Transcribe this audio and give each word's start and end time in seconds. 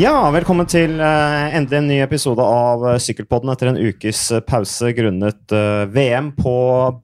Ja, 0.00 0.30
velkommen 0.32 0.64
til 0.64 0.94
uh, 0.96 1.52
endelig 1.52 1.76
en 1.76 1.88
ny 1.90 1.96
episode 2.00 2.40
av 2.40 2.86
uh, 2.86 2.94
Sykkelpodden 3.04 3.50
etter 3.52 3.68
en 3.68 3.76
ukes 3.76 4.22
uh, 4.32 4.38
pause 4.40 4.94
grunnet 4.96 5.52
VM 5.92 6.30
på 6.38 6.54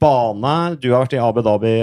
bane. 0.01 0.55
Du 0.81 0.87
har 0.95 1.05
vært 1.05 1.19
i 1.19 1.21
Abu 1.21 1.43
Dhabi, 1.45 1.75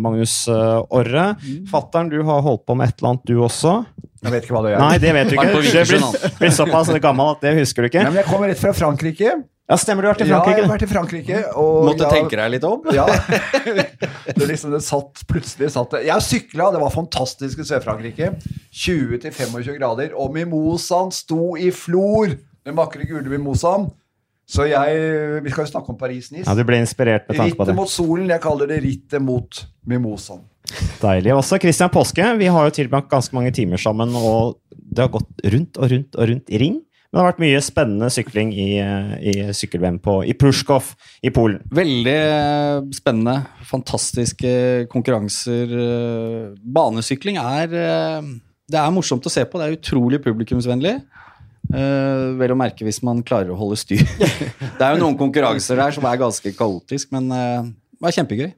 Magnus 0.00 0.38
Orre. 0.48 1.26
Mm. 1.42 1.66
Fattern, 1.68 2.08
du 2.08 2.22
har 2.24 2.40
holdt 2.46 2.64
på 2.64 2.78
med 2.78 2.88
et 2.88 2.96
eller 3.02 3.10
annet, 3.10 3.28
du 3.28 3.42
også? 3.44 3.74
Jeg 4.22 4.32
vet 4.32 4.48
ikke 4.48 4.56
hva 4.56 4.64
det 4.64 4.72
gjør. 4.72 4.84
Nei, 4.86 4.96
det 5.02 5.14
vet 5.18 5.28
du 5.28 5.36
ikke. 5.36 5.48
Du 5.52 5.60
blir, 5.60 6.28
blir 6.40 6.56
såpass 6.56 6.96
gammel 7.04 7.34
at 7.34 7.44
det 7.44 7.56
husker 7.60 7.84
du 7.84 7.92
ikke. 7.92 8.06
Nei, 8.06 8.14
men 8.14 8.22
jeg 8.22 8.30
kommer 8.32 8.48
rett 8.48 8.64
fra 8.64 8.72
Frankrike. 8.78 9.36
Ja, 9.70 9.76
Stemmer 9.78 10.04
du 10.04 10.08
har 10.10 10.16
vært 10.16 10.24
i 10.24 10.28
Frankrike? 10.28 10.50
Ja, 10.50 10.58
jeg 10.58 10.66
har 10.66 10.72
vært 10.72 10.84
i 10.84 10.90
Frankrike. 10.90 11.40
Og 11.60 11.84
Måtte 11.86 12.08
jeg, 12.08 12.12
tenke 12.18 12.38
deg 12.40 12.50
litt 12.56 12.66
om? 12.66 12.82
Ja. 12.98 13.06
Det 14.36 14.46
liksom, 14.48 14.72
det 14.74 14.80
satt, 14.84 15.22
plutselig 15.28 15.68
satt 15.74 15.92
det 15.94 16.00
Jeg 16.06 16.24
sykla, 16.24 16.68
det 16.74 16.80
var 16.82 16.92
fantastisk 16.94 17.60
i 17.62 17.66
Sør-Frankrike. 17.66 18.32
20-25 18.74 19.76
grader. 19.78 20.14
Og 20.18 20.32
mimosaen 20.34 21.12
sto 21.14 21.54
i 21.58 21.70
flor! 21.74 22.34
Den 22.66 22.78
vakre, 22.78 23.06
gule 23.08 23.26
mimosaen. 23.30 23.88
Så 24.52 24.66
jeg 24.68 25.42
Vi 25.44 25.52
skal 25.52 25.66
jo 25.66 25.70
snakke 25.70 25.92
om 25.94 25.98
Paris-Nice. 25.98 26.46
Ja, 26.46 26.54
du 26.58 26.64
ble 26.66 26.80
inspirert 26.82 27.28
med 27.28 27.38
tanke 27.38 27.56
på 27.56 27.64
det. 27.64 27.72
Rittet 27.72 27.78
mot 27.78 27.90
solen. 27.92 28.30
Jeg 28.34 28.42
kaller 28.42 28.70
det 28.70 28.80
rittet 28.84 29.22
mot 29.22 29.62
mimosaen. 29.88 30.42
Deilig. 31.02 31.34
Også 31.36 31.58
Christian 31.62 31.90
Påske. 31.92 32.26
Vi 32.38 32.50
har 32.50 32.68
jo 32.68 32.74
tilbrakt 32.82 33.10
ganske 33.12 33.36
mange 33.36 33.52
timer 33.54 33.80
sammen, 33.80 34.14
og 34.18 34.58
det 34.72 35.06
har 35.06 35.12
gått 35.14 35.46
rundt 35.54 35.78
og 35.78 35.92
rundt 35.92 36.18
og 36.18 36.30
rundt 36.32 36.52
i 36.52 36.60
ring. 36.62 36.80
Men 37.12 37.18
det 37.18 37.20
har 37.26 37.28
vært 37.28 37.40
mye 37.42 37.58
spennende 37.60 38.08
sykling 38.08 38.52
i, 38.56 38.68
i 38.80 39.32
sykkel-VM 39.52 39.98
i 40.24 40.32
Prushkov 40.32 40.94
i 41.20 41.28
Polen. 41.28 41.58
Veldig 41.68 42.14
eh, 42.16 42.78
spennende. 42.96 43.34
Fantastiske 43.68 44.52
konkurranser. 44.88 45.74
Eh, 45.76 46.46
banesykling 46.64 47.36
er 47.36 47.76
eh, 47.76 48.30
Det 48.64 48.80
er 48.80 48.94
morsomt 48.96 49.28
å 49.28 49.34
se 49.34 49.44
på. 49.44 49.60
Det 49.60 49.66
er 49.66 49.76
utrolig 49.76 50.22
publikumsvennlig. 50.24 51.02
Uh, 51.72 52.34
vel 52.36 52.52
å 52.52 52.56
merke 52.58 52.84
hvis 52.84 52.98
man 53.06 53.22
klarer 53.24 53.52
å 53.52 53.56
holde 53.60 53.78
styr. 53.80 54.02
det 54.78 54.82
er 54.82 54.96
jo 54.96 55.04
noen 55.04 55.16
konkurranser 55.16 55.78
der 55.78 55.94
som 55.94 56.04
er 56.08 56.18
ganske 56.20 56.52
kaotisk, 56.56 57.12
men 57.14 57.30
uh, 57.32 57.68
det 57.96 58.10
er 58.10 58.16
kjempegøy. 58.18 58.50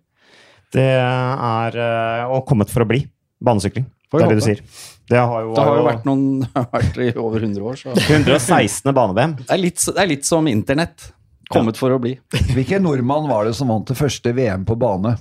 Det 0.74 0.88
er 0.98 1.78
uh, 1.78 2.32
og 2.34 2.42
kommet 2.48 2.72
for 2.74 2.82
å 2.82 2.88
bli 2.90 3.04
banesykling. 3.44 3.86
Det 4.10 4.22
er 4.22 4.32
det 4.32 4.40
du 4.40 4.46
sier. 4.46 4.62
Det 5.10 5.20
har 5.20 5.42
jo, 5.44 5.52
det 5.52 5.64
har 5.66 5.76
jo 5.76 5.84
vært, 5.84 6.06
noen, 6.08 6.24
vært 6.76 6.96
i 7.02 7.10
over 7.20 7.44
100 7.44 7.66
år. 7.68 7.76
Så. 7.80 7.92
116. 8.08 8.88
bane-VM. 8.96 9.36
Det, 9.42 9.58
det, 9.60 9.98
er 10.00 10.10
litt 10.10 10.28
som 10.28 10.48
internett. 10.48 11.10
Kommet 11.52 11.76
ja. 11.76 11.82
for 11.82 11.92
å 11.92 12.00
bli. 12.00 12.14
Hvilken 12.54 12.86
nordmann 12.86 13.28
var 13.28 13.44
det 13.44 13.52
som 13.58 13.68
vant 13.68 13.88
det 13.90 13.98
første 13.98 14.32
VM 14.36 14.64
på 14.68 14.78
bane? 14.80 15.16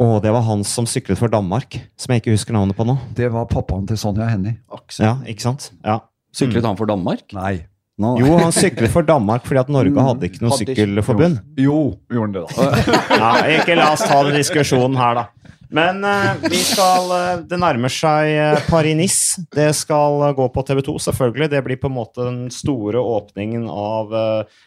Å, 0.00 0.06
det 0.24 0.32
var 0.34 0.42
han 0.48 0.64
som 0.66 0.88
syklet 0.90 1.20
for 1.20 1.30
Danmark, 1.30 1.76
som 2.00 2.14
jeg 2.14 2.24
ikke 2.24 2.34
husker 2.34 2.56
navnet 2.56 2.74
på 2.74 2.86
nå. 2.88 2.96
Det 3.14 3.28
var 3.30 3.46
pappaen 3.50 3.84
til 3.86 4.00
Sonja 4.00 4.26
Hennie. 4.32 4.56
Ja, 4.98 5.18
ikke 5.30 5.44
sant? 5.44 5.68
Ja. 5.84 6.00
Syklet 6.34 6.64
mm. 6.64 6.70
han 6.72 6.80
for 6.80 6.90
Danmark? 6.90 7.28
Nei. 7.36 7.54
No. 8.00 8.16
Jo, 8.18 8.32
han 8.40 8.50
syklet 8.50 8.90
for 8.90 9.06
Danmark 9.06 9.44
fordi 9.46 9.60
at 9.60 9.68
Norge 9.70 9.92
mm. 9.94 10.00
hadde 10.08 10.26
ikke 10.26 10.42
noe 10.42 10.56
sykkelforbund. 10.58 11.36
Jo, 11.62 11.78
gjorde 12.10 12.24
han 12.24 12.34
det, 12.34 12.42
da. 12.50 12.96
ja, 13.20 13.28
ikke 13.60 13.76
la 13.78 13.92
oss 13.94 14.02
ta 14.02 14.16
den 14.26 14.34
diskusjonen 14.40 14.98
her, 14.98 15.20
da. 15.20 15.43
Men 15.74 16.04
uh, 16.06 16.36
vi 16.46 16.60
skal 16.62 17.08
uh, 17.10 17.42
Det 17.48 17.58
nærmer 17.58 17.90
seg 17.92 18.30
uh, 18.38 18.60
Paris-Nice. 18.68 19.42
Det 19.54 19.72
skal 19.74 20.22
gå 20.36 20.46
på 20.54 20.62
TV2, 20.68 20.96
selvfølgelig. 21.08 21.50
Det 21.50 21.62
blir 21.66 21.80
på 21.82 21.90
en 21.90 21.96
måte 21.96 22.22
den 22.22 22.44
store 22.54 23.02
åpningen 23.02 23.66
av 23.70 24.14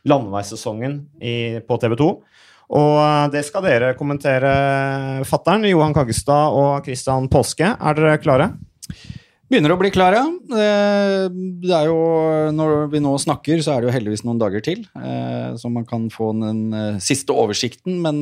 landeveissesongen 0.07 0.99
på 1.67 1.77
TV2. 1.83 2.09
Og 2.77 2.97
det 3.31 3.45
skal 3.47 3.63
dere 3.63 3.93
kommentere, 3.95 4.49
fattern 5.27 5.63
Johan 5.69 5.95
Kaggestad 5.95 6.57
og 6.57 6.83
Christian 6.83 7.29
Påske. 7.31 7.69
Er 7.71 7.95
dere 7.95 8.19
klare? 8.19 8.49
Begynner 9.47 9.71
å 9.71 9.79
bli 9.79 9.93
klare. 9.95 10.25
Det 10.51 11.71
er 11.77 11.87
jo, 11.87 11.97
når 12.51 12.89
vi 12.91 12.99
nå 13.03 13.15
snakker, 13.23 13.63
så 13.63 13.77
er 13.77 13.81
det 13.85 13.87
jo 13.87 13.95
heldigvis 13.95 14.25
noen 14.27 14.41
dager 14.41 14.65
til, 14.65 14.83
så 15.55 15.71
man 15.71 15.87
kan 15.87 16.09
få 16.11 16.33
den 16.41 16.99
siste 16.99 17.31
oversikten. 17.31 18.01
Men 18.03 18.19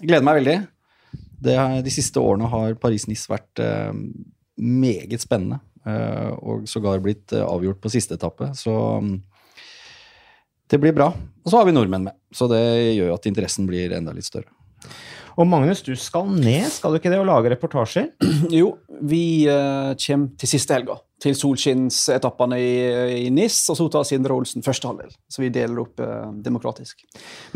gleder 0.00 0.24
meg 0.24 0.40
veldig. 0.40 0.60
Det, 1.40 1.56
de 1.86 1.92
siste 1.92 2.20
årene 2.20 2.48
har 2.52 2.76
Paris-Nice 2.80 3.30
vært 3.30 3.62
eh, 3.64 3.92
meget 4.60 5.24
spennende. 5.24 5.60
Eh, 5.88 6.30
og 6.44 6.68
sågar 6.68 7.00
blitt 7.00 7.32
eh, 7.32 7.44
avgjort 7.44 7.80
på 7.80 7.92
siste 7.92 8.18
etappe. 8.18 8.52
Så 8.58 8.74
mm, 9.00 9.14
det 10.70 10.80
blir 10.82 10.96
bra. 10.96 11.10
Og 11.44 11.52
så 11.52 11.60
har 11.60 11.68
vi 11.68 11.74
nordmenn 11.74 12.10
med, 12.10 12.16
så 12.36 12.48
det 12.50 12.62
gjør 12.98 13.16
at 13.16 13.28
interessen 13.30 13.68
blir 13.68 13.96
enda 13.96 14.12
litt 14.14 14.28
større. 14.28 14.52
Og 15.40 15.46
Magnus, 15.48 15.80
du 15.86 15.94
skal 15.96 16.26
ned, 16.28 16.66
skal 16.74 16.92
du 16.92 16.98
ikke 16.98 17.12
det, 17.12 17.20
og 17.20 17.28
lage 17.28 17.52
reportasjer? 17.54 18.10
Jo, 18.60 18.74
vi 19.08 19.46
eh, 19.48 19.92
kommer 20.04 20.34
til 20.40 20.50
siste 20.50 20.76
helga. 20.76 20.98
Til 21.20 21.34
solskinnsetappene 21.36 22.56
i, 22.60 22.72
i 23.26 23.28
NIS, 23.32 23.62
og 23.72 23.78
så 23.78 23.86
tar 23.92 24.06
Sindre 24.08 24.36
Olsen 24.36 24.64
første 24.64 24.88
halvdel. 24.88 25.12
Så 25.32 25.44
vi 25.44 25.52
deler 25.52 25.82
opp 25.84 26.00
eh, 26.04 26.26
demokratisk. 26.44 27.06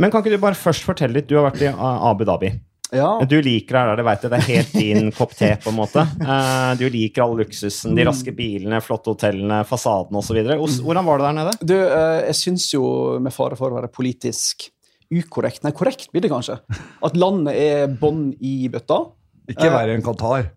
Men 0.00 0.12
kan 0.12 0.24
ikke 0.24 0.36
du 0.36 0.40
bare 0.42 0.58
først 0.58 0.86
fortelle 0.86 1.18
litt? 1.18 1.28
Du 1.28 1.36
har 1.38 1.48
vært 1.50 1.64
i 1.64 1.72
Abu 1.72 2.24
Dhabi. 2.28 2.54
Ja. 2.92 3.24
Du 3.28 3.42
liker 3.42 3.78
det, 3.78 3.96
det 3.96 4.06
vet 4.06 4.24
jeg. 4.24 4.32
Det 4.32 4.38
er 4.38 4.48
helt 4.48 4.74
din 4.76 5.10
kopp 5.18 5.34
te, 5.36 5.50
på 5.62 5.72
en 5.72 5.78
måte. 5.78 6.04
Uh, 6.20 6.74
du 6.78 6.86
liker 6.92 7.24
all 7.24 7.36
luksusen, 7.40 7.94
de 7.94 8.04
mm. 8.04 8.08
raske 8.10 8.34
bilene, 8.36 8.80
flotte 8.84 9.14
hotellene, 9.14 9.62
fasaden 9.68 10.20
osv. 10.20 10.40
Mm. 10.44 10.64
Hvordan 10.84 11.08
var 11.08 11.20
det 11.20 11.28
der 11.28 11.38
nede? 11.40 11.54
Du, 11.62 11.76
uh, 11.80 12.20
jeg 12.28 12.40
syns 12.42 12.68
jo, 12.74 12.84
med 13.22 13.34
fare 13.34 13.58
for 13.58 13.72
å 13.72 13.80
være 13.80 13.92
politisk 13.94 14.68
ukorrekt 15.14 15.62
Nei, 15.62 15.74
korrekt 15.76 16.10
blir 16.12 16.24
det 16.24 16.32
kanskje. 16.32 16.58
At 17.06 17.16
landet 17.18 17.56
er 17.60 17.96
bånn 18.00 18.30
i 18.40 18.68
bøtta. 18.72 19.06
Ikke 19.50 19.72
verre 19.72 19.96
enn 19.96 20.04
Qatar. 20.04 20.52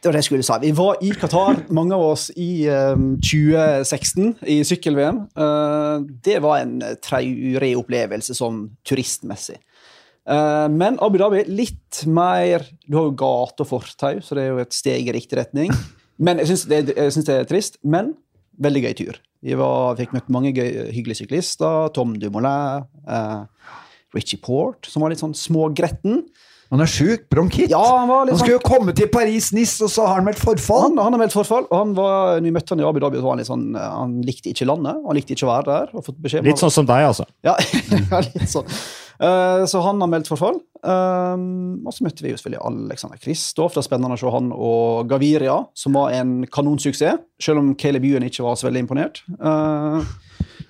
Det 0.00 0.08
var 0.08 0.16
det 0.16 0.20
jeg 0.22 0.28
skulle 0.30 0.44
si. 0.44 0.56
Vi 0.62 0.72
var 0.76 1.00
i 1.04 1.10
Qatar, 1.12 1.58
mange 1.76 1.92
av 1.92 2.02
oss, 2.14 2.30
i 2.40 2.64
um, 2.72 3.18
2016, 3.20 4.30
i 4.48 4.62
sykkel-VM. 4.64 5.18
Det 6.24 6.38
var 6.40 6.62
en 6.62 6.78
traurig 7.04 7.74
opplevelse 7.76 8.36
sånn 8.38 8.62
turistmessig. 8.88 9.58
Eh, 10.28 10.66
men 10.72 10.98
Abu 11.00 11.16
Dhabi 11.20 11.46
litt 11.48 12.02
mer 12.06 12.66
Du 12.84 12.98
har 12.98 13.08
jo 13.08 13.16
gate 13.18 13.64
og 13.64 13.70
fortau, 13.70 14.20
så 14.22 14.36
det 14.36 14.44
er 14.44 14.52
jo 14.52 14.60
et 14.62 14.76
steg 14.76 15.08
i 15.08 15.16
riktig 15.16 15.40
retning. 15.40 15.72
Men 16.20 16.36
jeg 16.42 16.50
syns 16.50 16.66
det, 16.68 16.82
det, 16.90 17.32
er 17.32 17.46
trist. 17.48 17.78
Men 17.80 18.10
veldig 18.60 18.82
gøy 18.84 18.94
tur. 18.98 19.20
Vi 19.40 19.56
var, 19.56 19.94
fikk 19.96 20.12
møtt 20.12 20.26
mange 20.28 20.50
gøy, 20.52 20.90
hyggelige 20.92 21.22
syklister. 21.22 21.88
Tom 21.96 22.12
Dumoulin, 22.20 22.84
uh, 23.08 23.46
Richie 24.12 24.36
Port, 24.36 24.84
som 24.84 25.00
var 25.00 25.14
litt 25.14 25.22
sånn 25.22 25.32
smågretten. 25.32 26.20
Han 26.70 26.84
er 26.84 26.90
sjuk. 26.92 27.24
Bronkitt. 27.32 27.72
Ja, 27.72 27.80
han, 27.80 28.12
han 28.12 28.36
skulle 28.36 28.58
jo 28.58 28.62
komme 28.62 28.92
til 28.94 29.08
Paris-Nice, 29.10 29.80
og 29.86 29.90
så 29.90 30.04
har 30.06 30.20
han 30.20 30.28
meldt 30.28 30.44
forfall. 30.44 30.90
Han, 30.90 31.00
han 31.02 31.16
har 31.16 31.22
meldt 31.24 31.34
forfall, 31.34 31.64
og 31.66 31.76
han 31.78 31.96
var, 31.96 32.36
når 32.36 32.46
vi 32.46 32.54
møtte 32.54 32.76
han 32.76 32.84
i 32.84 32.86
Abu 32.86 33.00
Dhabi, 33.02 33.18
så 33.18 33.26
var 33.26 33.34
han 33.34 33.42
litt 33.42 33.50
sånn, 33.50 33.66
han 33.80 34.18
likte 34.28 34.52
ikke 34.52 34.68
landet. 34.68 35.00
Han 35.08 35.18
likte 35.18 35.34
ikke 35.34 35.48
å 35.48 35.54
være 35.54 35.80
der. 35.80 36.44
litt 36.46 36.62
sånn 36.62 36.76
som 36.76 36.86
deg, 36.92 37.08
altså? 37.08 37.26
Ja, 37.48 37.56
litt 38.28 38.52
sånn. 38.52 38.68
Uh, 39.20 39.66
så 39.68 39.82
han 39.84 40.00
har 40.00 40.08
meldt 40.10 40.30
forfall. 40.30 40.62
Um, 40.80 41.82
og 41.84 41.92
så 41.92 42.06
møtte 42.06 42.24
vi 42.24 42.32
jo 42.32 42.38
selvfølgelig 42.40 42.62
Alexander 42.70 43.20
Kristoff. 43.20 43.74
Det 43.74 43.82
er 43.82 43.88
spennende 43.90 44.16
å 44.16 44.20
se 44.20 44.32
han 44.32 44.48
og 44.56 45.10
Gaviria, 45.10 45.58
som 45.76 45.98
var 45.98 46.16
en 46.16 46.38
kanonsuksess. 46.48 47.20
Selv 47.40 47.60
om 47.60 47.74
Caleb 47.80 48.06
Ewan 48.08 48.24
ikke 48.26 48.46
var 48.46 48.56
så 48.56 48.70
veldig 48.70 48.84
imponert. 48.86 49.22
Uh, 49.36 50.00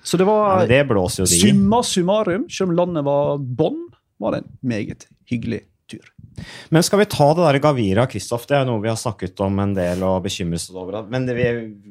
så 0.03 0.19
det 0.19 0.27
var 0.27 0.65
ja, 0.65 0.83
det 0.83 1.29
summa 1.31 1.81
summarum, 1.85 2.47
selv 2.51 2.71
om 2.71 2.77
landet 2.79 3.07
var 3.07 3.37
bånn, 3.39 3.83
var 4.21 4.35
det 4.35 4.43
en 4.43 4.55
meget 4.67 5.07
hyggelig. 5.29 5.63
Men 6.69 6.83
skal 6.85 7.01
vi 7.01 7.07
ta 7.11 7.27
det 7.35 7.45
der 7.45 7.59
Gavira 7.63 8.05
Kristoff? 8.09 8.47
Det 8.49 8.57
er 8.57 8.67
noe 8.67 8.81
vi 8.83 8.89
har 8.91 8.99
snakket 8.99 9.39
om 9.45 9.59
en 9.63 9.73
del 9.75 10.03
og 10.07 10.23
bekymret 10.25 10.61
oss 10.61 10.69
over. 10.73 11.01
Men 11.11 11.27
vi, 11.29 11.47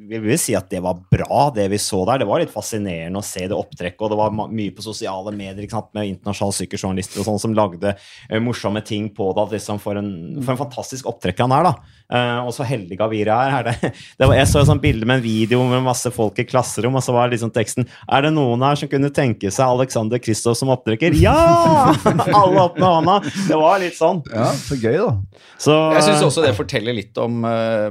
vi, 0.09 0.21
vil 0.21 0.39
si 0.41 0.55
at 0.57 0.69
det 0.71 0.81
var 0.83 0.99
bra, 1.11 1.47
det 1.55 1.67
vi 1.71 1.79
så 1.81 2.03
der. 2.09 2.21
Det 2.21 2.29
var 2.29 2.43
litt 2.43 2.53
fascinerende 2.53 3.21
å 3.21 3.25
se 3.25 3.47
det 3.47 3.57
opptrekket, 3.57 4.01
og 4.01 4.13
det 4.13 4.19
var 4.19 4.35
mye 4.41 4.75
på 4.75 4.85
sosiale 4.85 5.33
medier 5.35 5.69
med 5.95 6.09
internasjonale 6.09 6.57
sykkeljournalister 6.59 7.21
og 7.21 7.29
sånn 7.29 7.41
som 7.45 7.55
lagde 7.57 7.95
uh, 7.95 8.39
morsomme 8.43 8.83
ting 8.85 9.09
på 9.15 9.31
det. 9.37 9.47
Liksom 9.55 9.81
for, 9.81 9.99
en, 9.99 10.11
for 10.41 10.55
en 10.55 10.61
fantastisk 10.65 11.09
opptrekk 11.11 11.43
han 11.45 11.55
er, 11.55 11.69
da. 11.71 11.97
Uh, 12.11 12.39
og 12.43 12.51
så 12.55 12.65
heldig 12.67 12.97
Gavira 12.99 13.37
er. 13.45 13.53
er 13.59 13.69
det, 13.69 13.93
det 14.19 14.27
var, 14.27 14.35
jeg 14.35 14.49
så 14.51 14.61
et 14.61 14.67
sånt 14.67 14.83
bilde 14.83 15.07
med 15.07 15.21
en 15.21 15.25
video 15.25 15.61
med 15.69 15.85
masse 15.85 16.11
folk 16.11 16.39
i 16.41 16.47
klasserom, 16.47 16.97
og 16.99 17.05
så 17.05 17.15
var 17.15 17.31
liksom 17.31 17.53
teksten 17.55 17.87
Er 18.07 18.25
det 18.25 18.33
noen 18.35 18.63
her 18.65 18.79
som 18.79 18.89
kunne 18.91 19.11
tenke 19.15 19.51
seg 19.53 19.77
Alexander 19.77 20.19
Kristoff 20.21 20.59
som 20.59 20.73
opptrekker? 20.73 21.15
Ja! 21.21 21.93
Alle 22.41 22.65
opp 22.65 22.79
hånda! 22.81 23.19
Det 23.47 23.59
var 23.59 23.79
litt 23.83 23.97
sånn. 23.97 24.21
Ja, 24.31 24.40
så 24.57 24.77
gøy, 24.79 24.97
da. 24.97 25.41
Så, 25.61 25.75
jeg 25.95 26.07
syns 26.07 26.25
også 26.25 26.45
det 26.45 26.55
forteller 26.57 26.97
litt 26.97 27.17
om 27.21 27.45
uh, 27.45 27.89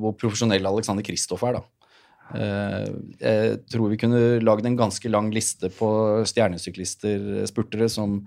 hvor 0.00 0.16
profesjonell 0.20 0.66
Alexander 0.72 1.04
Kristoff 1.06 1.44
er, 1.48 1.60
da. 1.60 1.64
Uh, 2.32 2.86
jeg 3.20 3.58
tror 3.72 3.90
vi 3.92 4.00
kunne 4.00 4.22
lagd 4.40 4.68
en 4.68 4.78
ganske 4.78 5.12
lang 5.12 5.28
liste 5.34 5.68
på 5.74 5.90
stjernesyklister, 6.30 7.44
spurtere, 7.50 7.90
som 7.92 8.22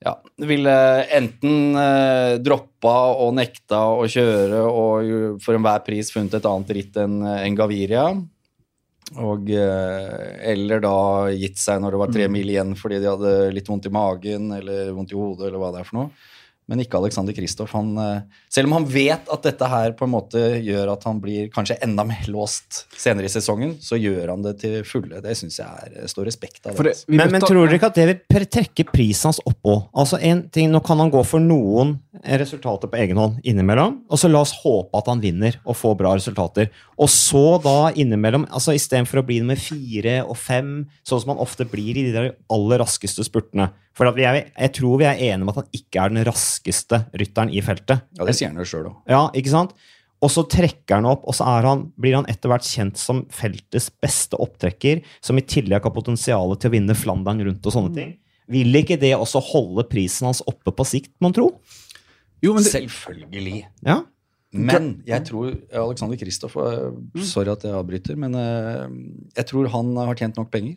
ja, 0.00 0.14
ville 0.36 0.74
enten 1.12 1.76
eh, 1.76 2.34
droppa 2.40 2.96
og 3.20 3.34
nekta 3.36 3.82
å 3.92 4.06
kjøre 4.08 4.62
og 4.64 5.40
for 5.44 5.58
enhver 5.58 5.82
pris 5.84 6.08
funnet 6.12 6.38
et 6.38 6.48
annet 6.48 6.72
ritt 6.76 6.96
enn 7.00 7.18
en 7.20 7.58
Gaviria. 7.58 8.06
Og, 9.20 9.48
eller 9.50 10.82
da 10.84 10.96
gitt 11.34 11.58
seg 11.58 11.80
når 11.82 11.92
det 11.92 12.00
var 12.00 12.12
tre 12.14 12.26
mm. 12.28 12.34
mil 12.36 12.52
igjen 12.52 12.76
fordi 12.78 13.00
de 13.02 13.08
hadde 13.10 13.32
litt 13.56 13.66
vondt 13.68 13.88
i 13.90 13.92
magen 13.92 14.52
eller 14.54 14.92
vondt 14.94 15.10
i 15.10 15.18
hodet 15.18 15.48
eller 15.48 15.58
hva 15.60 15.72
det 15.74 15.82
er 15.82 15.88
for 15.88 15.98
noe. 15.98 16.28
Men 16.70 16.84
ikke 16.84 17.00
Alexander 17.00 17.34
Kristoff. 17.34 17.74
Eh, 17.74 18.22
selv 18.48 18.70
om 18.70 18.76
han 18.78 18.86
vet 18.88 19.30
at 19.34 19.46
dette 19.46 19.70
her 19.72 19.94
på 19.98 20.06
en 20.06 20.12
måte 20.14 20.42
gjør 20.62 20.92
at 20.94 21.06
han 21.08 21.18
blir 21.22 21.50
kanskje 21.52 21.80
enda 21.82 22.04
mer 22.06 22.28
låst 22.30 22.84
senere 22.94 23.26
i 23.26 23.32
sesongen, 23.32 23.74
så 23.82 23.98
gjør 23.98 24.36
han 24.36 24.46
det 24.46 24.54
til 24.62 24.78
fulle. 24.86 25.18
Det 25.24 25.34
syns 25.38 25.58
jeg 25.58 25.66
er, 25.66 25.96
eh, 25.98 26.10
står 26.10 26.30
respekt 26.30 26.70
av. 26.70 26.78
Det. 26.78 26.94
det, 26.94 27.10
Men, 27.10 27.34
men 27.34 27.42
tror 27.42 27.64
dere 27.64 27.80
ikke 27.80 27.90
at 27.90 27.98
det 27.98 28.06
vil 28.12 28.46
trekke 28.46 28.86
prisen 28.92 29.32
hans 29.32 29.42
opp 29.42 29.66
òg? 29.66 29.82
Altså 29.98 30.20
en 30.30 30.46
ting, 30.54 30.70
nå 30.70 30.82
kan 30.86 31.02
han 31.02 31.10
gå 31.12 31.24
for 31.26 31.42
noen 31.42 31.98
resultater 32.38 32.90
på 32.90 33.00
egen 33.00 33.18
hånd 33.18 33.42
innimellom, 33.46 34.00
og 34.10 34.20
så 34.20 34.30
la 34.30 34.44
oss 34.44 34.54
håpe 34.62 34.98
at 34.98 35.10
han 35.10 35.22
vinner 35.22 35.58
og 35.64 35.78
får 35.78 35.98
bra 35.98 36.14
resultater. 36.18 36.70
Og 37.00 37.10
så 37.10 37.58
da 37.64 37.90
innimellom, 37.98 38.46
altså 38.52 38.74
istedenfor 38.76 39.22
å 39.22 39.26
bli 39.26 39.40
nummer 39.42 39.58
fire 39.60 40.20
og 40.22 40.36
fem, 40.38 40.84
sånn 41.06 41.22
som 41.22 41.34
han 41.34 41.42
ofte 41.42 41.66
blir 41.68 41.96
i 41.96 42.06
de 42.08 42.14
der 42.14 42.34
aller 42.52 42.82
raskeste 42.82 43.24
spurtene. 43.26 43.70
For 43.96 44.06
at 44.06 44.16
vi 44.16 44.24
er, 44.28 44.38
jeg 44.54 44.72
tror 44.78 45.00
vi 45.00 45.06
er 45.08 45.18
enige 45.18 45.42
om 45.44 45.50
at 45.52 45.62
han 45.62 45.70
ikke 45.76 46.02
er 46.04 46.12
den 46.12 46.24
raskeste 46.28 47.02
rytteren 47.20 47.50
i 47.52 47.62
feltet. 47.64 48.04
Ja, 48.18 48.26
det 48.28 48.36
sier 48.38 48.52
han 48.52 48.60
jo 48.62 48.68
sjøl 48.68 48.86
òg. 48.92 49.00
Ja, 49.10 49.24
ikke 49.36 49.52
sant? 49.52 49.74
Og 50.20 50.28
så 50.32 50.44
trekker 50.52 50.98
han 50.98 51.08
opp, 51.08 51.22
og 51.28 51.34
så 51.36 51.46
er 51.48 51.64
han, 51.64 51.86
blir 52.00 52.18
han 52.18 52.26
etter 52.28 52.52
hvert 52.52 52.66
kjent 52.68 53.00
som 53.00 53.22
feltets 53.32 53.88
beste 54.04 54.36
opptrekker, 54.36 55.00
som 55.24 55.40
i 55.40 55.44
tillegg 55.48 55.86
har 55.86 55.94
potensial 55.96 56.52
til 56.60 56.68
å 56.70 56.74
vinne 56.74 56.96
Flandern 56.98 57.40
rundt 57.46 57.66
og 57.66 57.74
sånne 57.74 57.94
ting. 57.96 58.10
Vil 58.50 58.74
ikke 58.82 58.98
det 59.00 59.14
også 59.16 59.40
holde 59.50 59.86
prisen 59.88 60.28
hans 60.28 60.42
oppe 60.50 60.74
på 60.76 60.86
sikt, 60.88 61.12
mon 61.24 61.32
tro? 61.34 61.48
Jo, 62.44 62.52
men 62.56 62.64
det, 62.66 62.72
Selvfølgelig. 62.74 63.62
Ja. 63.86 64.00
Men 64.50 64.92
jeg 65.06 65.22
tror 65.28 65.52
Alexander 65.70 66.18
Kristoff 66.18 66.56
eh, 66.58 66.88
Sorry 67.22 67.52
at 67.52 67.62
jeg 67.62 67.76
avbryter, 67.78 68.16
men 68.18 68.34
eh, 68.34 68.86
jeg 69.38 69.46
tror 69.46 69.68
han 69.70 69.92
har 70.00 70.16
tjent 70.18 70.40
nok 70.40 70.50
penger. 70.52 70.74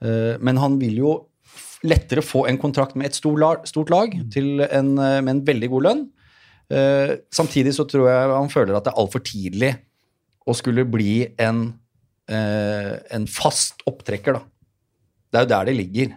Eh, 0.00 0.38
Men 0.40 0.56
han 0.62 0.78
vil 0.80 0.96
jo 1.02 1.10
lettere 1.86 2.24
få 2.24 2.46
en 2.48 2.58
kontrakt 2.58 2.96
med 2.98 3.08
et 3.10 3.18
stort 3.18 3.90
lag 3.92 4.14
til 4.32 4.62
en, 4.64 4.98
eh, 4.98 5.20
med 5.22 5.36
en 5.36 5.44
veldig 5.46 5.68
god 5.70 5.86
lønn. 5.86 6.06
Eh, 6.70 7.16
Samtidig 7.30 7.74
så 7.74 7.86
tror 7.88 8.08
jeg 8.08 8.30
han 8.34 8.48
føler 8.48 8.76
at 8.76 8.84
det 8.84 8.92
er 8.92 9.00
altfor 9.00 9.22
tidlig 9.24 9.76
å 10.48 10.54
skulle 10.56 10.84
bli 10.84 11.28
en, 11.38 11.78
eh, 12.28 12.98
en 13.10 13.26
fast 13.26 13.82
opptrekker, 13.86 14.34
da. 14.34 14.42
Det 15.30 15.38
er 15.38 15.44
jo 15.44 15.54
der 15.54 15.64
det 15.66 15.76
ligger. 15.76 16.16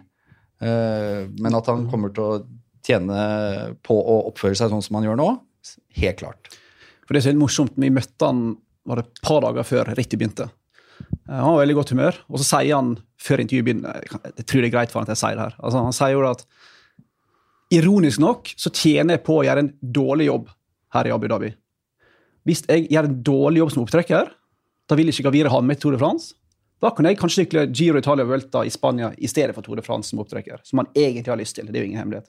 Men 0.62 1.54
at 1.56 1.66
han 1.66 1.88
kommer 1.90 2.14
til 2.14 2.22
å 2.22 2.46
tjene 2.86 3.76
på 3.82 3.96
å 3.98 4.30
oppføre 4.30 4.54
seg 4.54 4.70
sånn 4.70 4.82
som 4.82 4.94
han 4.94 5.04
gjør 5.04 5.18
nå, 5.18 5.40
helt 5.98 6.18
klart. 6.18 6.48
For 7.04 7.14
det 7.14 7.26
er 7.26 7.32
så 7.32 7.36
morsomt, 7.36 7.74
Vi 7.76 7.90
møtte 7.90 8.24
han 8.24 8.56
var 8.86 8.96
det 8.96 9.06
et 9.06 9.22
par 9.22 9.40
dager 9.40 9.66
før 9.66 9.90
rittet 9.96 10.18
begynte. 10.18 10.48
Eh, 11.28 11.38
Han 11.38 11.54
var 11.54 11.60
i 11.60 11.64
veldig 11.64 11.78
godt 11.80 11.94
humør, 11.94 12.18
og 12.28 12.40
så 12.40 12.48
sier 12.48 12.74
han 12.76 12.94
før 13.22 13.42
intervjuet 13.44 13.66
begynner 13.68 14.02
Jeg 14.36 14.46
tror 14.46 14.60
det 14.62 14.68
er 14.68 14.76
greit 14.76 14.92
for 14.92 15.00
han 15.00 15.08
at 15.08 15.14
jeg 15.14 15.22
sier 15.22 15.38
det 15.38 15.46
her. 15.46 15.56
Altså, 15.62 15.84
han 15.86 15.96
sier 15.96 16.14
jo 16.16 16.28
at 16.30 16.44
ironisk 17.72 18.20
nok 18.20 18.52
så 18.60 18.72
tjener 18.74 19.16
jeg 19.16 19.24
på 19.26 19.38
å 19.40 19.44
gjøre 19.46 19.64
en 19.64 19.72
dårlig 19.80 20.28
jobb 20.28 20.50
her 20.92 21.08
i 21.08 21.14
Abu 21.14 21.26
Dhabi. 21.30 21.52
Hvis 22.44 22.64
jeg 22.68 22.88
gjør 22.90 23.08
en 23.08 23.18
dårlig 23.24 23.62
jobb 23.62 23.72
som 23.72 23.84
opptrekker, 23.84 24.30
da 24.90 24.98
vil 24.98 25.12
ikke 25.12 25.24
Gavire 25.28 25.52
ha 25.52 25.60
med 25.64 25.80
Tour 25.80 25.94
de 25.94 26.00
France. 26.00 26.34
Da 26.82 26.90
kan 26.90 27.06
jeg 27.06 27.16
kanskje 27.20 27.44
sykle 27.44 27.68
Giro 27.70 28.00
Italia 28.02 28.26
Vuelta 28.26 28.64
i 28.66 28.72
Spania 28.74 29.12
i 29.16 29.30
stedet 29.30 29.54
for 29.54 29.62
Tour 29.62 29.78
de 29.78 29.84
France 29.86 30.10
som 30.10 30.20
opptrekker. 30.20 30.58
Som 30.66 30.82
han 30.82 30.90
egentlig 30.98 31.30
har 31.30 31.38
lyst 31.38 31.54
til. 31.56 31.68
Det 31.70 31.78
er 31.78 31.84
jo 31.86 31.90
ingen 31.92 32.02
hemmelighet. 32.02 32.26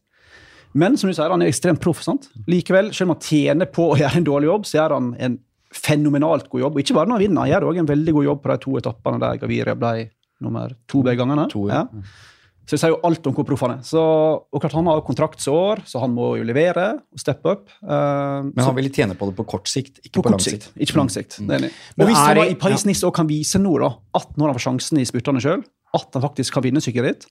Men 0.77 0.95
som 0.97 1.09
du 1.09 1.15
sier, 1.17 1.29
han 1.29 1.41
er 1.41 1.49
ekstremt 1.49 1.81
proff. 1.81 2.03
sant? 2.05 2.29
Likevel, 2.49 2.93
selv 2.93 3.09
om 3.09 3.15
han 3.15 3.25
tjener 3.25 3.69
på 3.69 3.89
å 3.91 3.97
gjøre 3.97 4.21
en 4.21 4.27
dårlig 4.29 4.49
jobb, 4.49 4.69
så 4.69 4.77
gjør 4.79 4.95
han 4.95 5.09
en 5.17 5.39
fenomenalt 5.73 6.49
god 6.51 6.67
jobb. 6.67 6.77
Og 6.77 6.83
ikke 6.83 6.97
bare 6.97 7.09
når 7.09 7.19
han 7.19 7.25
vinner, 7.27 7.45
han 7.45 7.51
gjør 7.53 7.69
også 7.69 7.83
en 7.83 7.93
veldig 7.93 8.13
god 8.19 8.29
jobb 8.29 8.43
på 8.43 8.51
de 8.51 8.59
to 8.65 8.75
etappene 8.81 9.23
der 9.23 9.41
Gaviria 9.41 9.75
ble 9.79 9.95
nummer 10.43 10.77
to 10.91 11.03
begge 11.05 11.21
gangene. 11.21 11.47
To, 11.51 11.67
ja. 11.71 11.83
ja. 11.87 12.31
Så 12.63 12.77
det 12.77 12.79
sier 12.79 12.93
jo 12.93 12.99
alt 13.03 13.25
om 13.27 13.33
hvor 13.35 13.45
proff 13.47 13.63
han 13.65 13.73
er. 13.75 13.79
Så, 13.83 13.99
og 13.99 14.61
klart 14.63 14.75
Han 14.77 14.87
har 14.87 15.01
kontraktsår, 15.03 15.81
så 15.89 15.99
han 15.99 16.13
må 16.15 16.29
jo 16.39 16.45
levere 16.47 16.85
og 16.95 17.19
steppe 17.19 17.51
opp. 17.57 17.65
Uh, 17.83 18.47
Men 18.53 18.63
han 18.63 18.77
ville 18.77 18.91
tjene 18.93 19.17
på 19.19 19.27
det 19.27 19.35
på 19.35 19.45
kort 19.55 19.67
sikt, 19.67 19.99
ikke 19.99 20.21
på 20.21 20.27
på, 20.29 20.31
lang 20.31 20.43
sikt. 20.43 20.69
sikt, 20.69 20.79
ikke 20.79 20.95
på 20.95 21.01
lang 21.01 21.11
sikt. 21.11 21.39
Enig. 21.43 21.73
Men 21.97 22.05
Og 22.05 22.11
hvis 22.11 22.21
han 22.21 22.39
i 22.45 22.55
Paris-Nice 22.59 23.03
og 23.09 23.15
kan 23.17 23.27
vise 23.27 23.59
nå 23.59 23.75
da, 23.83 23.91
at 24.15 24.39
når 24.39 24.53
han 24.53 24.59
får 24.59 24.65
sjansen 24.69 25.01
i 25.03 25.07
spurtene 25.09 25.43
sjøl, 25.43 25.65
at 25.93 26.15
han 26.15 26.23
faktisk 26.23 26.55
kan 26.55 26.63
vinne 26.63 26.83
sykkelritt, 26.83 27.27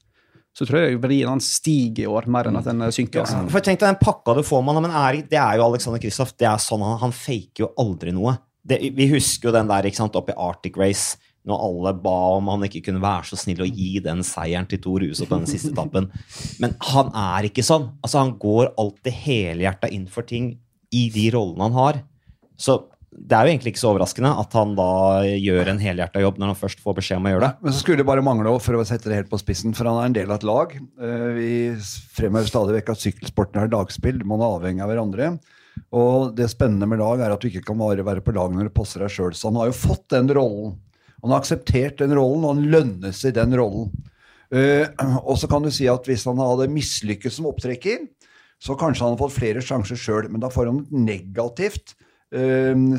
så 0.52 0.66
tror 0.68 0.84
jeg 0.84 1.00
verdien 1.00 1.30
hans 1.32 1.48
stiger 1.56 2.04
i 2.04 2.10
år 2.12 2.28
mer 2.30 2.50
enn 2.50 2.58
at 2.60 2.68
den 2.68 2.84
synker. 2.92 3.22
Altså. 3.24 3.40
For 3.52 3.64
tenk 3.64 3.80
deg 3.80 3.88
den 3.88 4.00
pakka 4.02 4.34
du 4.36 4.42
får 4.44 4.64
med 4.64 4.76
han, 4.76 4.84
men 4.84 4.96
er, 5.00 5.20
det 5.28 5.40
er 5.40 5.58
jo 5.58 5.66
Alexander 5.70 6.02
Kristoff. 6.02 6.34
Det 6.36 6.48
er 6.48 6.60
sånn, 6.60 6.84
han, 6.84 6.98
han 7.00 7.14
faker 7.16 7.64
jo 7.64 7.70
aldri 7.80 8.12
noe. 8.12 8.36
Det, 8.62 8.78
vi 8.94 9.08
husker 9.10 9.48
jo 9.48 9.54
den 9.56 9.70
der 9.70 9.88
ikke 9.88 10.02
sant, 10.02 10.18
oppe 10.18 10.34
i 10.34 10.38
Arctic 10.38 10.76
Race, 10.78 11.16
når 11.48 11.64
alle 11.66 11.94
ba 12.04 12.18
om 12.36 12.52
han 12.52 12.68
ikke 12.68 12.84
kunne 12.86 13.02
være 13.02 13.32
så 13.32 13.40
snill 13.40 13.64
å 13.64 13.66
gi 13.66 13.96
den 14.04 14.20
seieren 14.26 14.68
til 14.70 14.78
Tor 14.84 15.02
Huse 15.02 15.26
på 15.26 15.40
den 15.40 15.48
siste 15.50 15.70
etappen. 15.74 16.10
Men 16.62 16.76
han 16.92 17.10
er 17.16 17.48
ikke 17.48 17.64
sånn. 17.66 17.88
Altså, 18.04 18.20
han 18.20 18.36
går 18.42 18.74
alltid 18.78 19.18
helhjerta 19.24 19.90
inn 19.90 20.04
for 20.12 20.28
ting 20.28 20.52
i 20.92 21.06
de 21.10 21.30
rollene 21.32 21.70
han 21.70 21.78
har. 21.80 22.02
Så 22.60 22.76
det 23.12 23.36
er 23.36 23.44
jo 23.44 23.52
egentlig 23.52 23.72
ikke 23.74 23.82
så 23.82 23.90
overraskende 23.92 24.30
at 24.40 24.54
han 24.56 24.70
da 24.76 24.88
gjør 25.36 25.68
en 25.68 25.80
helhjerta 25.82 26.20
jobb 26.22 26.38
når 26.40 26.52
han 26.52 26.58
først 26.62 26.80
får 26.80 26.94
beskjed 26.96 27.20
om 27.20 27.26
å 27.28 27.32
gjøre 27.34 27.44
det. 27.44 27.50
Men 27.60 27.74
så 27.74 27.82
skulle 27.82 28.00
det 28.00 28.08
bare 28.08 28.24
mangle, 28.24 28.54
for 28.64 28.78
å 28.78 28.84
sette 28.88 29.10
det 29.10 29.18
helt 29.18 29.32
på 29.32 29.40
spissen, 29.40 29.74
for 29.76 29.88
han 29.90 29.98
er 30.00 30.08
en 30.08 30.16
del 30.16 30.30
av 30.32 30.38
et 30.40 30.46
lag. 30.48 30.72
Eh, 30.80 31.26
Vi 31.36 31.50
fremhever 32.16 32.48
stadig 32.48 32.78
vekk 32.78 32.94
at 32.94 33.02
sykkelsporten 33.02 33.60
er 33.60 33.72
lagspill. 33.72 34.22
Man 34.24 34.40
er 34.40 34.56
avhengig 34.56 34.84
av 34.84 34.92
hverandre. 34.92 35.28
Og 35.96 36.32
det 36.36 36.48
spennende 36.52 36.88
med 36.88 37.00
lag 37.00 37.20
er 37.20 37.34
at 37.34 37.42
du 37.42 37.50
ikke 37.50 37.64
kan 37.68 37.80
bare 37.80 38.04
være 38.04 38.24
på 38.24 38.34
lag 38.36 38.52
når 38.52 38.70
det 38.70 38.76
passer 38.76 39.04
deg 39.04 39.12
sjøl. 39.12 39.36
Så 39.36 39.50
han 39.50 39.60
har 39.60 39.68
jo 39.68 39.76
fått 39.76 40.08
den 40.12 40.32
rollen. 40.32 40.78
Han 41.22 41.34
har 41.34 41.42
akseptert 41.42 42.00
den 42.00 42.16
rollen, 42.16 42.46
og 42.46 42.56
han 42.56 42.70
lønnes 42.72 43.20
i 43.28 43.34
den 43.36 43.52
rollen. 43.60 43.92
Eh, 44.52 44.88
og 45.20 45.36
så 45.40 45.48
kan 45.52 45.64
du 45.64 45.70
si 45.72 45.84
at 45.88 46.08
hvis 46.08 46.24
han 46.28 46.40
hadde 46.40 46.72
mislykkes 46.72 47.38
som 47.38 47.48
opptrekker, 47.52 48.08
så 48.62 48.76
kanskje 48.78 49.04
han 49.04 49.14
hadde 49.14 49.24
fått 49.24 49.36
flere 49.36 49.64
sjanser 49.64 50.00
sjøl, 50.00 50.28
men 50.32 50.42
da 50.42 50.48
får 50.52 50.68
han 50.70 50.80
et 50.84 50.96
negativt 50.96 51.96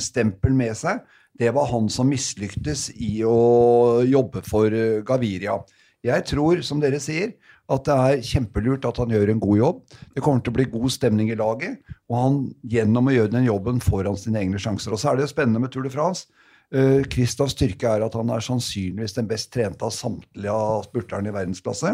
stempel 0.03 0.53
med 0.57 0.77
seg. 0.77 1.01
Det 1.33 1.49
var 1.55 1.71
han 1.71 1.87
som 1.89 2.11
mislyktes 2.11 2.91
i 3.01 3.23
å 3.25 4.03
jobbe 4.05 4.43
for 4.45 4.69
eh, 4.69 5.01
Gaviria. 5.05 5.57
Jeg 6.03 6.25
tror, 6.29 6.61
som 6.67 6.81
dere 6.83 6.99
sier, 7.01 7.33
at 7.71 7.87
det 7.87 7.95
er 7.95 8.25
kjempelurt 8.27 8.85
at 8.85 8.99
han 8.99 9.13
gjør 9.13 9.31
en 9.31 9.41
god 9.41 9.57
jobb. 9.57 9.77
Det 10.13 10.23
kommer 10.23 10.43
til 10.43 10.53
å 10.53 10.57
bli 10.57 10.67
god 10.73 10.93
stemning 10.93 11.31
i 11.31 11.37
laget, 11.39 11.79
og 12.11 12.17
han 12.19 12.39
gjennom 12.69 13.07
å 13.07 13.15
gjøre 13.15 13.33
den 13.33 13.47
jobben 13.47 13.79
får 13.81 14.09
han 14.11 14.19
sine 14.19 14.41
egne 14.43 14.59
sjanser. 14.61 14.93
Og 14.93 14.99
så 15.01 15.09
er 15.09 15.17
det 15.17 15.25
jo 15.25 15.31
spennende 15.31 15.63
med 15.63 15.73
Tour 15.73 15.87
de 15.87 15.93
France. 15.93 16.27
Uh, 16.73 17.03
Kristoffs 17.05 17.53
styrke 17.53 17.85
er 17.85 18.01
at 18.01 18.15
han 18.17 18.31
er 18.33 18.41
sannsynligvis 18.41 19.13
den 19.13 19.27
best 19.29 19.51
trente 19.53 19.85
av 19.85 19.93
samtlige 19.93 20.53
av 20.53 20.87
spurterne 20.87 21.29
i 21.29 21.35
verdensklasse. 21.35 21.91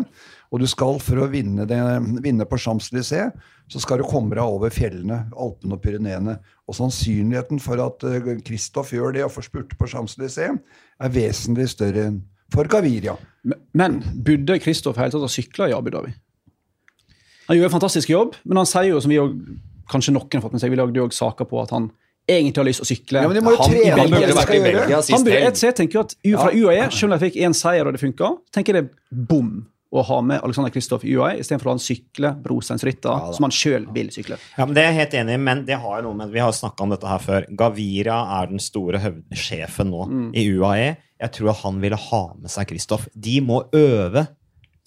Og 0.50 0.64
du 0.64 0.68
skal, 0.72 1.02
for 1.04 1.20
å 1.20 1.28
vinne, 1.32 1.66
det, 1.68 1.80
vinne 2.24 2.48
på 2.48 2.60
Champs-Élysées, 2.64 3.34
så 3.70 3.82
skal 3.84 4.00
du 4.00 4.08
komme 4.08 4.38
deg 4.38 4.44
over 4.48 4.72
fjellene, 4.74 5.26
Alpene 5.36 5.76
og 5.76 5.84
Pyreneene. 5.84 6.38
Og 6.70 6.80
sannsynligheten 6.80 7.60
for 7.64 7.84
at 7.84 8.08
uh, 8.08 8.32
Kristoff 8.48 8.96
gjør 8.96 9.18
det 9.18 9.28
og 9.28 9.36
får 9.36 9.50
spurte 9.50 9.78
på 9.80 9.92
Champs-Élysées, 9.92 10.58
er 11.00 11.16
vesentlig 11.16 11.70
større 11.76 12.10
enn 12.10 12.22
for 12.54 12.70
Gaviria. 12.72 13.14
Men, 13.44 13.62
men 13.78 14.02
burde 14.26 14.58
Kristoff 14.64 14.98
hele 14.98 15.14
tatt 15.14 15.26
ha 15.26 15.32
sykla 15.32 15.70
i 15.70 15.76
Abu 15.76 15.92
Dhabi? 15.94 16.16
Han 17.50 17.58
gjør 17.58 17.70
en 17.70 17.76
fantastisk 17.76 18.12
jobb, 18.12 18.36
men 18.46 18.62
han 18.62 18.70
sier 18.70 18.92
jo, 18.92 19.02
som 19.02 19.12
vi 19.12 19.20
også, 19.22 19.58
kanskje 19.90 20.14
noen 20.14 20.36
har 20.38 20.44
fått 20.44 20.56
med 20.56 20.62
seg, 20.62 20.72
vi 20.74 20.78
lagde 20.80 21.00
jo 21.00 21.08
også 21.08 21.26
saker 21.26 21.50
på 21.50 21.62
at 21.64 21.74
han 21.74 21.90
egentlig 22.36 22.62
har 22.62 22.70
lyst 22.70 22.82
til 22.84 22.88
å 22.88 22.92
sykle. 22.92 23.24
Ja, 23.24 23.32
men 23.32 23.40
de 23.40 23.44
må 23.46 23.56
jo 23.56 23.64
Han 23.64 23.74
trene 23.74 23.98
han 23.98 24.14
burde 24.14 24.38
vært 24.38 24.54
i. 24.54 24.62
Belgia 24.64 25.00
han 25.00 25.08
sist 25.08 25.34
helg. 25.34 25.64
jeg 25.66 25.76
tenker 25.82 26.06
at 26.06 26.16
Fra 26.30 26.54
UAE, 26.54 26.86
selv 26.94 27.10
om 27.10 27.18
jeg 27.18 27.26
fikk 27.28 27.42
én 27.48 27.58
seier 27.58 27.90
og 27.90 27.98
det 27.98 28.02
funka, 28.04 28.32
tenker 28.56 28.80
jeg 28.80 28.90
det 28.90 28.90
er 28.90 29.28
bom 29.34 29.52
å 29.90 30.04
ha 30.06 30.20
med 30.22 30.44
Alexander 30.46 30.70
Kristoff 30.70 31.04
i 31.04 31.16
UAE 31.18 31.40
istedenfor 31.42 31.66
å 31.66 31.72
la 31.72 31.76
han 31.80 31.82
sykle 31.82 32.30
brosteinsritter 32.44 33.32
som 33.34 33.48
han 33.48 33.54
sjøl 33.56 33.88
vil 33.96 34.12
sykle. 34.14 34.38
Ja, 34.58 34.68
men 34.68 34.76
Det 34.78 34.84
er 34.84 34.92
jeg 34.92 35.00
helt 35.00 35.16
enig 35.24 35.34
i, 35.34 35.42
men 35.50 35.64
det 35.66 35.80
har 35.82 35.96
jo 35.98 36.10
noe 36.10 36.20
med 36.20 36.34
Vi 36.36 36.44
har 36.44 36.54
snakka 36.54 36.86
om 36.86 36.94
dette 36.94 37.10
her 37.10 37.24
før. 37.24 37.48
Gavira 37.58 38.20
er 38.40 38.52
den 38.52 38.62
store 38.62 39.02
høvdesjefen 39.02 39.40
sjefen 39.50 39.90
nå 39.90 40.04
i 40.38 40.46
UAE. 40.54 40.92
Jeg 41.20 41.34
tror 41.36 41.58
han 41.64 41.82
ville 41.82 41.98
ha 42.00 42.22
med 42.40 42.52
seg 42.54 42.70
Kristoff. 42.70 43.08
De 43.16 43.40
må 43.42 43.64
øve. 43.76 44.28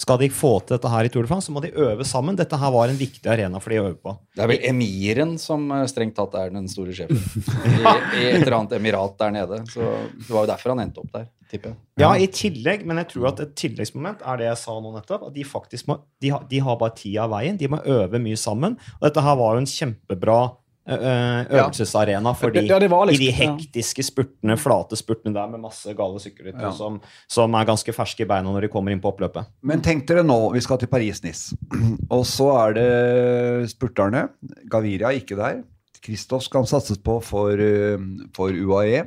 Skal 0.01 0.19
de 0.19 0.29
få 0.35 0.57
til 0.65 0.75
dette 0.75 0.91
her 0.91 1.07
i 1.07 1.11
Tour 1.13 1.27
de 1.27 1.31
France, 1.31 1.47
så 1.47 1.55
må 1.55 1.61
de 1.63 1.71
øve 1.79 2.05
sammen. 2.09 2.37
Dette 2.39 2.59
her 2.59 2.73
var 2.75 2.91
en 2.91 2.99
viktig 2.99 3.29
arena 3.31 3.61
for 3.63 3.71
de 3.71 3.79
å 3.79 3.85
øve 3.91 3.99
på. 4.03 4.15
Det 4.35 4.43
er 4.43 4.51
vel 4.51 4.65
emiren 4.73 5.37
som 5.39 5.69
eh, 5.77 5.85
strengt 5.91 6.17
tatt 6.17 6.35
er 6.41 6.51
den 6.55 6.67
store 6.71 6.97
sjefen. 6.97 7.21
I, 7.21 7.77
I 8.19 8.25
et 8.33 8.41
eller 8.41 8.57
annet 8.59 8.75
emirat 8.81 9.15
der 9.21 9.37
nede. 9.37 9.61
Så 9.71 9.85
det 9.85 10.33
var 10.33 10.47
jo 10.47 10.51
derfor 10.51 10.75
han 10.75 10.83
endte 10.83 11.05
opp 11.05 11.13
der, 11.15 11.29
tipper 11.53 11.71
jeg. 11.75 11.79
Ja, 12.03 12.11
i 12.17 12.27
tillegg, 12.33 12.83
men 12.89 12.99
jeg 13.03 13.13
tror 13.13 13.29
at 13.31 13.45
et 13.45 13.55
tilleggsmoment 13.63 14.25
er 14.27 14.41
det 14.41 14.49
jeg 14.49 14.61
sa 14.65 14.75
nå 14.81 14.95
nettopp. 14.97 15.29
At 15.29 15.37
de 15.37 15.47
faktisk 15.47 15.93
må 15.93 16.01
De 16.25 16.33
har, 16.35 16.49
de 16.51 16.65
har 16.65 16.81
bare 16.81 16.97
tida 16.99 17.29
av 17.29 17.37
veien. 17.37 17.61
De 17.61 17.71
må 17.71 17.79
øve 17.85 18.19
mye 18.23 18.41
sammen. 18.41 18.75
Og 18.99 19.07
dette 19.07 19.23
her 19.23 19.39
var 19.39 19.55
jo 19.55 19.63
en 19.63 19.71
kjempebra 19.77 20.41
øvelsesarena 20.89 22.33
for 22.35 22.51
de, 22.51 22.65
Ja, 22.67 22.79
liksom, 22.79 23.09
i 23.09 23.13
liksom- 23.13 23.19
de 23.19 23.33
hektiske 23.33 24.03
spurtene, 24.03 24.57
flate 24.59 24.97
spurtene 24.97 25.35
der 25.35 25.47
med 25.49 25.61
masse 25.61 25.95
gale 25.95 26.19
sykkelryttere 26.19 26.73
som, 26.77 27.01
som 27.29 27.55
er 27.55 27.65
ganske 27.65 27.93
ferske 27.95 28.21
i 28.21 28.25
beina 28.27 28.51
når 28.51 28.63
de 28.63 28.69
kommer 28.69 28.93
inn 28.93 29.01
på 29.01 29.13
oppløpet. 29.15 29.47
Men 29.63 29.81
tenk 29.81 30.07
dere 30.07 30.23
nå, 30.25 30.53
vi 30.53 30.61
skal 30.61 30.79
til 30.79 30.89
Paris-Nice. 30.89 31.55
Og 32.11 32.25
så 32.25 32.49
er 32.69 32.75
det 32.75 33.71
spurterne. 33.71 34.29
Gaviria 34.69 35.09
er 35.13 35.21
ikke 35.21 35.37
der. 35.37 35.63
Kristoff 36.03 36.43
skal 36.43 36.65
satses 36.67 36.99
på 36.99 37.23
for, 37.23 37.53
eh, 37.53 37.97
for 38.35 38.51
UAE. 38.51 39.07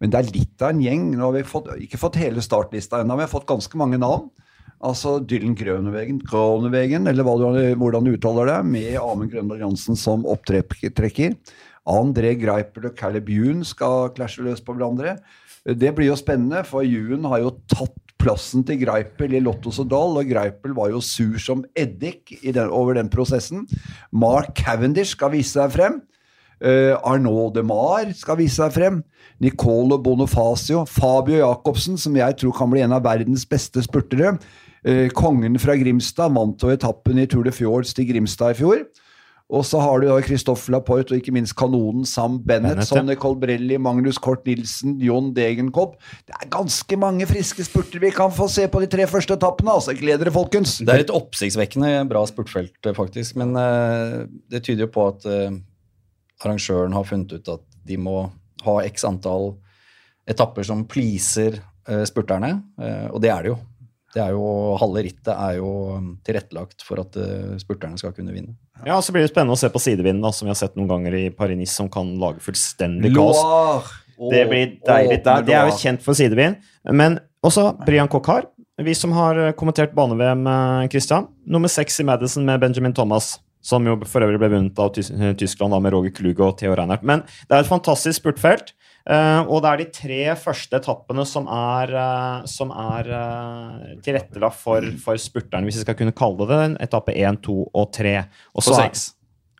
Men 0.00 0.10
det 0.10 0.18
er 0.20 0.32
litt 0.32 0.60
av 0.62 0.70
en 0.74 0.80
gjeng. 0.82 1.14
Nå 1.16 1.30
har 1.30 1.32
vi 1.32 1.42
fått, 1.48 1.70
ikke 1.80 2.00
fått 2.00 2.16
hele 2.20 2.42
startlista 2.44 3.00
ennå, 3.00 3.14
men 3.14 3.22
vi 3.22 3.28
har 3.28 3.40
fått 3.40 3.46
ganske 3.48 3.74
mange 3.80 3.96
navn. 3.98 4.28
Altså 4.84 5.16
Dylan 5.24 5.54
Grønevegen, 5.56 6.18
Grønevegen 6.20 7.08
eller 7.08 7.24
du, 7.24 7.60
hvordan 7.80 8.04
du 8.04 8.12
uttaler 8.18 8.50
det, 8.50 8.58
med 8.68 8.98
Amund 9.00 9.32
Grøndal 9.32 9.62
Jansen 9.64 9.96
som 9.96 10.26
opptrekker. 10.28 11.38
André 11.88 12.34
Greipel 12.40 12.90
og 12.90 12.96
Caleb 12.98 13.28
Youn 13.32 13.64
skal 13.64 14.12
klasje 14.16 14.44
løs 14.44 14.60
på 14.64 14.76
hverandre. 14.76 15.16
Det 15.64 15.94
blir 15.96 16.10
jo 16.10 16.16
spennende, 16.20 16.64
for 16.68 16.84
Youn 16.84 17.24
har 17.30 17.40
jo 17.40 17.54
tatt 17.72 17.96
plassen 18.20 18.64
til 18.64 18.80
Greipel 18.84 19.36
i 19.36 19.42
Lottos 19.42 19.80
og 19.82 19.90
Dahl, 19.92 20.18
og 20.20 20.28
Greipel 20.28 20.76
var 20.76 20.92
jo 20.92 21.00
sur 21.04 21.36
som 21.40 21.64
eddik 21.76 22.36
den, 22.44 22.68
over 22.68 22.96
den 22.96 23.10
prosessen. 23.12 23.64
Mark 24.12 24.52
Cavendish 24.60 25.16
skal 25.16 25.32
vise 25.34 25.56
seg 25.56 25.72
frem. 25.76 26.02
Uh, 26.64 26.94
Arnaud 27.04 27.56
de 27.56 27.64
Mar 27.66 28.08
skal 28.16 28.38
vise 28.40 28.56
seg 28.60 28.72
frem. 28.76 29.02
Nicolo 29.42 29.98
Bonifacio. 30.00 30.84
Fabio 30.88 31.42
Jacobsen, 31.42 31.98
som 32.00 32.16
jeg 32.16 32.38
tror 32.40 32.54
kan 32.56 32.70
bli 32.72 32.84
en 32.84 32.94
av 32.96 33.04
verdens 33.04 33.44
beste 33.48 33.82
spurtere. 33.84 34.36
Uh, 34.84 35.08
kongen 35.16 35.56
fra 35.60 35.78
Grimstad 35.80 36.34
vant 36.36 36.60
jo 36.60 36.72
etappen 36.74 37.20
i 37.22 37.28
Tour 37.30 37.46
de 37.46 37.54
Fjords 37.54 37.94
til 37.96 38.08
Grimstad 38.10 38.54
i 38.54 38.60
fjor. 38.60 38.84
Og 39.52 39.60
så 39.68 39.78
har 39.78 40.00
du 40.00 40.06
da 40.08 40.16
Christoffer 40.24 40.72
Laporte 40.72 41.12
og 41.12 41.20
ikke 41.20 41.34
minst 41.36 41.52
kanonen 41.58 42.06
Sam 42.08 42.38
Bennett, 42.40 42.78
Bennett. 42.78 42.88
Sonny 42.88 43.16
Colbrelli, 43.20 43.76
Magnus 43.76 44.16
Kort 44.18 44.46
Nilsen, 44.48 44.96
John 45.04 45.34
Degenkopp. 45.36 45.98
Det 46.24 46.32
er 46.38 46.48
ganske 46.52 46.96
mange 46.98 47.28
friske 47.28 47.66
spurter 47.66 48.00
vi 48.00 48.12
kan 48.14 48.32
få 48.32 48.48
se 48.50 48.64
på 48.72 48.80
de 48.80 48.88
tre 48.90 49.04
første 49.10 49.36
etappene. 49.36 49.76
altså. 49.76 49.92
Gled 49.98 50.24
dere, 50.24 50.32
folkens! 50.32 50.78
Det 50.80 50.94
er 50.94 51.04
et 51.04 51.12
oppsiktsvekkende 51.12 51.92
bra 52.08 52.24
spurtfelt, 52.30 52.78
eh, 52.86 52.96
faktisk. 52.96 53.36
Men 53.40 53.52
uh, 53.52 54.24
det 54.50 54.64
tyder 54.64 54.86
jo 54.86 54.94
på 54.96 55.06
at 55.12 55.28
uh, 55.28 55.60
arrangøren 56.40 56.96
har 56.96 57.06
funnet 57.08 57.36
ut 57.36 57.52
at 57.58 57.68
de 57.84 58.00
må 58.00 58.24
ha 58.64 58.80
x 58.88 59.04
antall 59.04 59.52
etapper 60.30 60.64
som 60.66 60.86
pleaser 60.88 61.60
uh, 61.60 62.02
spurterne, 62.08 62.56
eh, 62.80 63.06
og 63.12 63.20
det 63.22 63.32
er 63.32 63.44
det 63.44 63.52
jo. 63.52 63.58
Det 64.14 64.22
er 64.22 64.30
jo, 64.36 64.44
Halve 64.78 65.02
rittet 65.02 65.32
er 65.34 65.56
jo 65.58 65.70
um, 65.96 66.12
tilrettelagt 66.26 66.84
for 66.86 67.02
at 67.02 67.16
eh, 67.18 67.56
spurterne 67.58 67.98
skal 67.98 68.12
kunne 68.14 68.34
vinne. 68.34 68.54
Ja, 68.86 69.00
så 69.02 69.14
blir 69.14 69.24
det 69.24 69.32
spennende 69.32 69.56
å 69.56 69.58
se 69.58 69.70
på 69.74 69.82
sidevinden, 69.82 70.22
som 70.34 70.46
vi 70.46 70.52
har 70.52 70.58
sett 70.60 70.76
noen 70.78 70.90
ganger 70.92 71.16
i 71.18 71.24
Paris-Nice, 71.34 71.74
som 71.74 71.90
kan 71.90 72.12
lage 72.20 72.42
fullstendig 72.44 73.10
kaos. 73.16 73.40
Det 74.30 74.44
blir 74.50 74.76
deilig. 74.86 75.18
Åh, 75.18 75.24
Det, 75.24 75.46
det 75.48 75.56
er 75.58 75.66
jo 75.66 75.78
kjent 75.80 76.04
for 76.04 76.14
sidevind. 76.14 76.60
Men 76.94 77.18
også 77.44 77.72
Brian 77.82 78.10
Kokar, 78.12 78.46
vi 78.82 78.94
som 78.94 79.12
har 79.18 79.38
eh, 79.48 79.54
kommentert 79.58 79.94
bane-VM, 79.98 80.46
eh, 80.46 80.86
Christian. 80.94 81.26
Nummer 81.46 81.72
seks 81.72 81.98
i 82.00 82.06
Madison 82.06 82.46
med 82.46 82.62
Benjamin 82.62 82.94
Thomas, 82.94 83.34
som 83.64 83.86
jo 83.88 83.96
for 84.06 84.22
øvrig 84.22 84.38
ble 84.42 84.52
vunnet 84.52 84.78
av 84.78 84.92
Tyskland 84.94 85.74
da, 85.74 85.80
med 85.80 85.94
Roger 85.94 86.14
Kluge 86.14 86.44
og 86.44 86.58
Theo 86.60 86.74
Reinhardt. 86.76 87.02
Men 87.02 87.22
det 87.48 87.56
er 87.56 87.64
et 87.64 87.70
fantastisk 87.70 88.20
spurtfelt. 88.20 88.74
Eh, 89.10 89.40
og 89.44 89.62
det 89.64 89.70
er 89.70 89.80
de 89.80 89.86
tre 89.98 90.20
første 90.40 90.78
etappene 90.80 91.24
som 91.28 91.48
er, 91.50 91.92
eh, 92.00 92.46
som 92.50 92.72
er 92.72 93.10
eh, 93.18 93.94
tilrettelagt 94.04 94.60
for, 94.60 94.86
for 95.04 95.20
spurterne, 95.20 95.68
hvis 95.68 95.80
vi 95.80 95.86
skal 95.86 95.98
kunne 95.98 96.16
kalle 96.16 96.48
det 96.48 96.60
det. 96.60 96.68
Etappe 96.88 97.16
én, 97.16 97.40
to 97.44 97.62
og 97.66 97.90
tre. 97.94 98.16
Og 98.54 98.66
seks. 98.66 99.10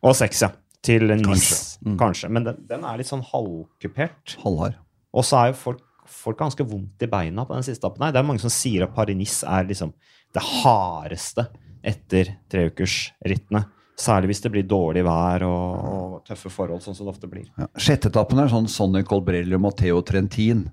Og 0.05 0.15
seks, 0.17 0.45
ja. 0.45 0.51
Til 0.85 1.09
NIS, 1.17 1.79
kanskje. 1.97 2.29
Men 2.29 2.45
den, 2.45 2.57
den 2.69 2.83
er 2.85 2.99
litt 2.99 3.09
sånn 3.09 3.23
halvkupert. 3.25 4.35
Halvhard. 4.43 4.75
Og 5.15 5.25
så 5.25 5.39
er 5.39 5.47
jo 5.49 5.55
folk, 5.57 5.79
folk 6.05 6.37
ganske 6.37 6.65
vondt 6.67 7.01
i 7.01 7.09
beina 7.09 7.45
på 7.47 7.55
den 7.57 7.65
siste 7.65 7.81
etappen. 7.81 8.03
Nei, 8.03 8.11
Det 8.13 8.21
er 8.21 8.27
mange 8.27 8.43
som 8.43 8.53
sier 8.53 8.85
at 8.85 8.93
Paris-Nice 8.93 9.47
er 9.49 9.65
liksom 9.65 9.95
det 10.35 10.43
hardeste 10.43 11.47
etter 11.85 12.35
treukersrittene. 12.51 13.63
Særlig 13.97 14.27
hvis 14.33 14.41
det 14.43 14.51
blir 14.51 14.65
dårlig 14.67 15.05
vær 15.07 15.45
og, 15.47 15.85
og 15.87 16.15
tøffe 16.27 16.49
forhold, 16.51 16.81
sånn 16.83 16.95
som 16.97 17.07
det 17.07 17.13
ofte 17.13 17.29
blir. 17.31 17.45
Ja. 17.57 17.67
Sjetteetappen 17.79 18.41
er 18.43 18.49
sånn 18.51 18.67
Sonny 18.67 19.05
Colbrelli 19.07 19.55
og 19.55 19.61
Matteo 19.63 20.01
Trentin. 20.03 20.65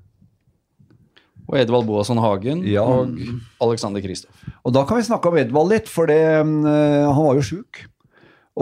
Og 1.49 1.57
Edvald 1.59 1.87
Boasson 1.87 2.19
Hagen 2.23 2.62
Ja. 2.67 2.83
og 2.87 3.14
Alexander 3.62 4.00
Kristoff. 4.02 4.35
Og 4.64 4.73
da 4.75 4.85
kan 4.87 4.99
vi 4.99 5.07
snakke 5.07 5.29
om 5.31 5.37
Edvald 5.38 5.71
litt, 5.75 5.88
for 5.91 6.07
det, 6.11 6.19
mm, 6.47 6.62
han 6.64 7.25
var 7.26 7.38
jo 7.38 7.43
sjuk. 7.47 7.83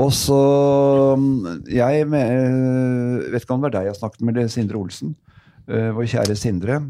Og 0.00 0.12
så 0.14 0.36
mm, 1.18 1.64
Jeg 1.68 2.06
med, 2.08 2.30
øh, 2.30 3.32
vet 3.32 3.42
ikke 3.44 3.54
om 3.56 3.60
det 3.64 3.68
var 3.70 3.76
deg 3.80 3.88
jeg 3.90 3.98
snakket 4.00 4.20
med, 4.22 4.36
eller 4.36 4.48
Sindre 4.52 4.78
Olsen. 4.80 5.16
øh, 5.68 5.90
vår 5.96 6.04
kjære 6.14 6.36
Sindre. 6.36 6.80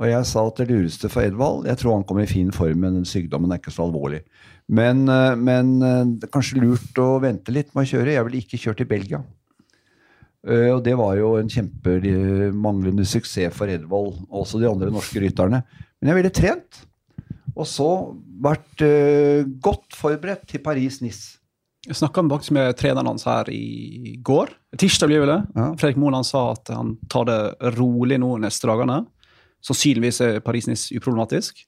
Og 0.00 0.08
jeg 0.08 0.24
sa 0.26 0.46
at 0.46 0.56
det 0.56 0.68
lureste 0.70 1.08
for 1.12 1.20
Edvald 1.22 1.66
Jeg 1.68 1.78
tror 1.78 1.94
han 1.94 2.04
kommer 2.04 2.22
i 2.24 2.26
fin 2.30 2.50
form, 2.52 2.78
men 2.80 3.04
sykdommen 3.04 3.52
er 3.52 3.58
ikke 3.60 3.70
så 3.74 3.84
alvorlig. 3.86 4.22
Men, 4.72 5.04
øh, 5.08 5.36
men 5.36 5.76
øh, 5.84 6.02
det 6.16 6.28
er 6.28 6.32
kanskje 6.32 6.62
lurt 6.62 6.98
å 7.02 7.18
vente 7.22 7.52
litt 7.52 7.74
med 7.74 7.84
å 7.84 7.90
kjøre. 7.90 8.14
Jeg 8.16 8.26
ville 8.28 8.40
ikke 8.40 8.60
kjørt 8.60 8.80
til 8.80 8.88
Belgia. 8.88 9.20
Eh, 10.42 10.70
og 10.72 10.80
det 10.86 10.94
var 10.98 11.14
jo 11.18 11.34
en 11.38 11.50
kjempemanglende 11.50 13.04
suksess 13.06 13.54
for 13.54 13.70
Edvald, 13.70 14.16
og 14.26 14.40
også 14.42 14.62
de 14.62 14.70
andre 14.70 14.90
norske 14.94 15.20
rytterne. 15.22 15.62
Men 16.00 16.10
jeg 16.10 16.18
ville 16.18 16.34
trent, 16.34 16.80
og 17.52 17.68
så 17.68 17.90
vært 18.42 18.82
eh, 18.82 19.44
godt 19.62 19.94
forberedt 19.98 20.48
til 20.50 20.62
Paris-Nice. 20.64 21.38
Jeg 21.82 21.98
snakka 21.98 22.22
med 22.24 22.76
treneren 22.78 23.08
hans 23.10 23.24
her 23.26 23.48
i 23.50 24.16
går. 24.22 24.52
Tirsdag 24.78 25.10
blir 25.10 25.24
vel 25.24 25.32
det. 25.32 25.40
Ja. 25.58 25.64
Fredrik 25.78 25.98
Moen 25.98 26.22
sa 26.24 26.52
at 26.52 26.70
han 26.70 26.94
tar 27.10 27.26
det 27.26 27.40
rolig 27.74 28.20
nå 28.22 28.36
neste 28.42 28.70
dagene. 28.70 29.00
Sannsynligvis 29.66 30.20
er 30.22 30.38
Paris-Nice 30.46 30.94
uproblematisk. 30.98 31.64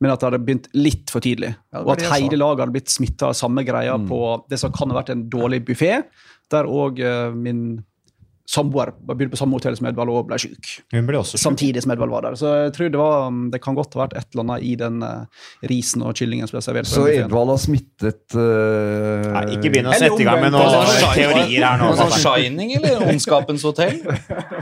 Men 0.00 0.12
at 0.12 0.20
det 0.20 0.28
hadde 0.28 0.44
begynt 0.44 0.70
litt 0.76 1.12
for 1.12 1.24
tidlig. 1.24 1.54
Ja, 1.72 1.82
og 1.82 1.94
at 1.94 2.06
hele 2.12 2.36
laget 2.36 2.66
hadde 2.66 2.74
blitt 2.74 2.92
smitta 2.92 3.30
av 3.30 3.36
samme 3.38 3.64
greia 3.64 3.96
på 4.08 4.22
det 4.50 4.60
som 4.60 4.74
kan 4.74 4.92
ha 4.92 4.98
vært 4.98 5.14
en 5.14 5.26
dårlig 5.32 5.62
buffé, 5.64 6.02
der 6.52 6.68
òg 6.68 7.00
min 7.36 7.62
samboer 8.46 8.92
begynte 9.02 9.34
på 9.34 9.40
samme 9.40 9.58
hotell 9.58 9.76
som 9.76 9.88
Edvald 9.90 10.12
og 10.12 10.28
ble 10.28 10.38
syk. 10.38 10.70
Hun 10.94 11.06
ble. 11.08 11.20
Samtidig 11.26 11.82
som 11.82 11.92
Edvald 11.94 12.14
var 12.14 12.26
der. 12.28 12.36
Så 12.38 12.52
jeg 12.54 12.74
tror 12.76 12.92
det, 12.94 13.00
var, 13.00 13.38
det 13.52 13.60
kan 13.62 13.76
godt 13.78 13.96
ha 13.96 14.04
vært 14.04 14.16
et 14.20 14.28
eller 14.30 14.44
annet 14.44 14.66
i 14.66 14.74
den 14.78 15.00
uh, 15.02 15.46
risen 15.70 16.04
og 16.06 16.14
kyllingen 16.18 16.48
som 16.48 16.56
ble 16.56 16.62
servert. 16.64 16.90
Så. 16.90 17.06
Edvald 17.10 17.52
har 17.52 17.60
smittet 17.62 18.36
uh... 18.38 19.26
Nei, 19.34 19.44
ikke 19.56 19.72
begynn 19.74 19.90
å 19.90 19.96
sette 19.98 20.22
i 20.22 20.28
gang 20.28 20.44
med 20.44 20.54
noen 20.54 20.92
teorier 21.16 21.66
her 21.66 21.82
nå. 21.82 21.90
Noe 21.90 21.98
sånn 22.04 22.14
Shining 22.22 22.76
eller 22.78 23.02
Ondskapens 23.10 23.66
hotell? 23.66 23.98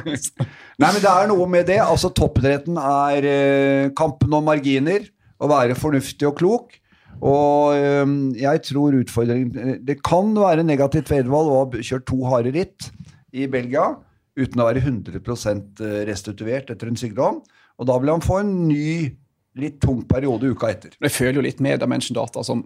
Nei, 0.80 0.88
men 0.88 1.00
det 1.04 1.10
er 1.12 1.28
noe 1.30 1.50
med 1.50 1.68
det. 1.68 1.80
Altså, 1.84 2.12
Toppidretten 2.16 2.80
er 2.80 3.28
uh, 3.28 3.92
kampen 3.98 4.40
om 4.40 4.48
marginer. 4.48 5.10
Å 5.44 5.50
være 5.50 5.76
fornuftig 5.78 6.28
og 6.30 6.38
klok. 6.40 6.78
Og 7.20 7.76
eh, 7.76 8.14
jeg 8.40 8.62
tror 8.66 8.96
utfordringen 8.98 9.82
Det 9.86 10.00
kan 10.02 10.32
være 10.34 10.64
negativt 10.66 11.10
for 11.12 11.20
Edvald 11.20 11.52
å 11.52 11.60
ha 11.60 11.84
kjørt 11.84 12.08
to 12.10 12.18
harde 12.26 12.54
ritt 12.56 12.88
i 13.34 13.46
Belgia 13.50 13.92
uten 14.34 14.58
å 14.58 14.66
være 14.66 14.82
100% 14.82 15.82
restituert 16.08 16.72
etter 16.72 16.90
en 16.90 16.98
sykdom. 16.98 17.42
Og 17.78 17.86
da 17.86 17.98
vil 18.02 18.10
han 18.10 18.24
få 18.24 18.40
en 18.42 18.54
ny, 18.66 19.12
litt 19.58 19.78
tung 19.82 20.00
periode 20.10 20.50
uka 20.50 20.72
etter. 20.72 20.96
Jeg 20.98 21.14
føler 21.14 21.38
jo 21.38 21.44
litt 21.46 21.62
med 21.62 21.78
Dimension 21.82 22.16
Data, 22.18 22.42
som 22.46 22.64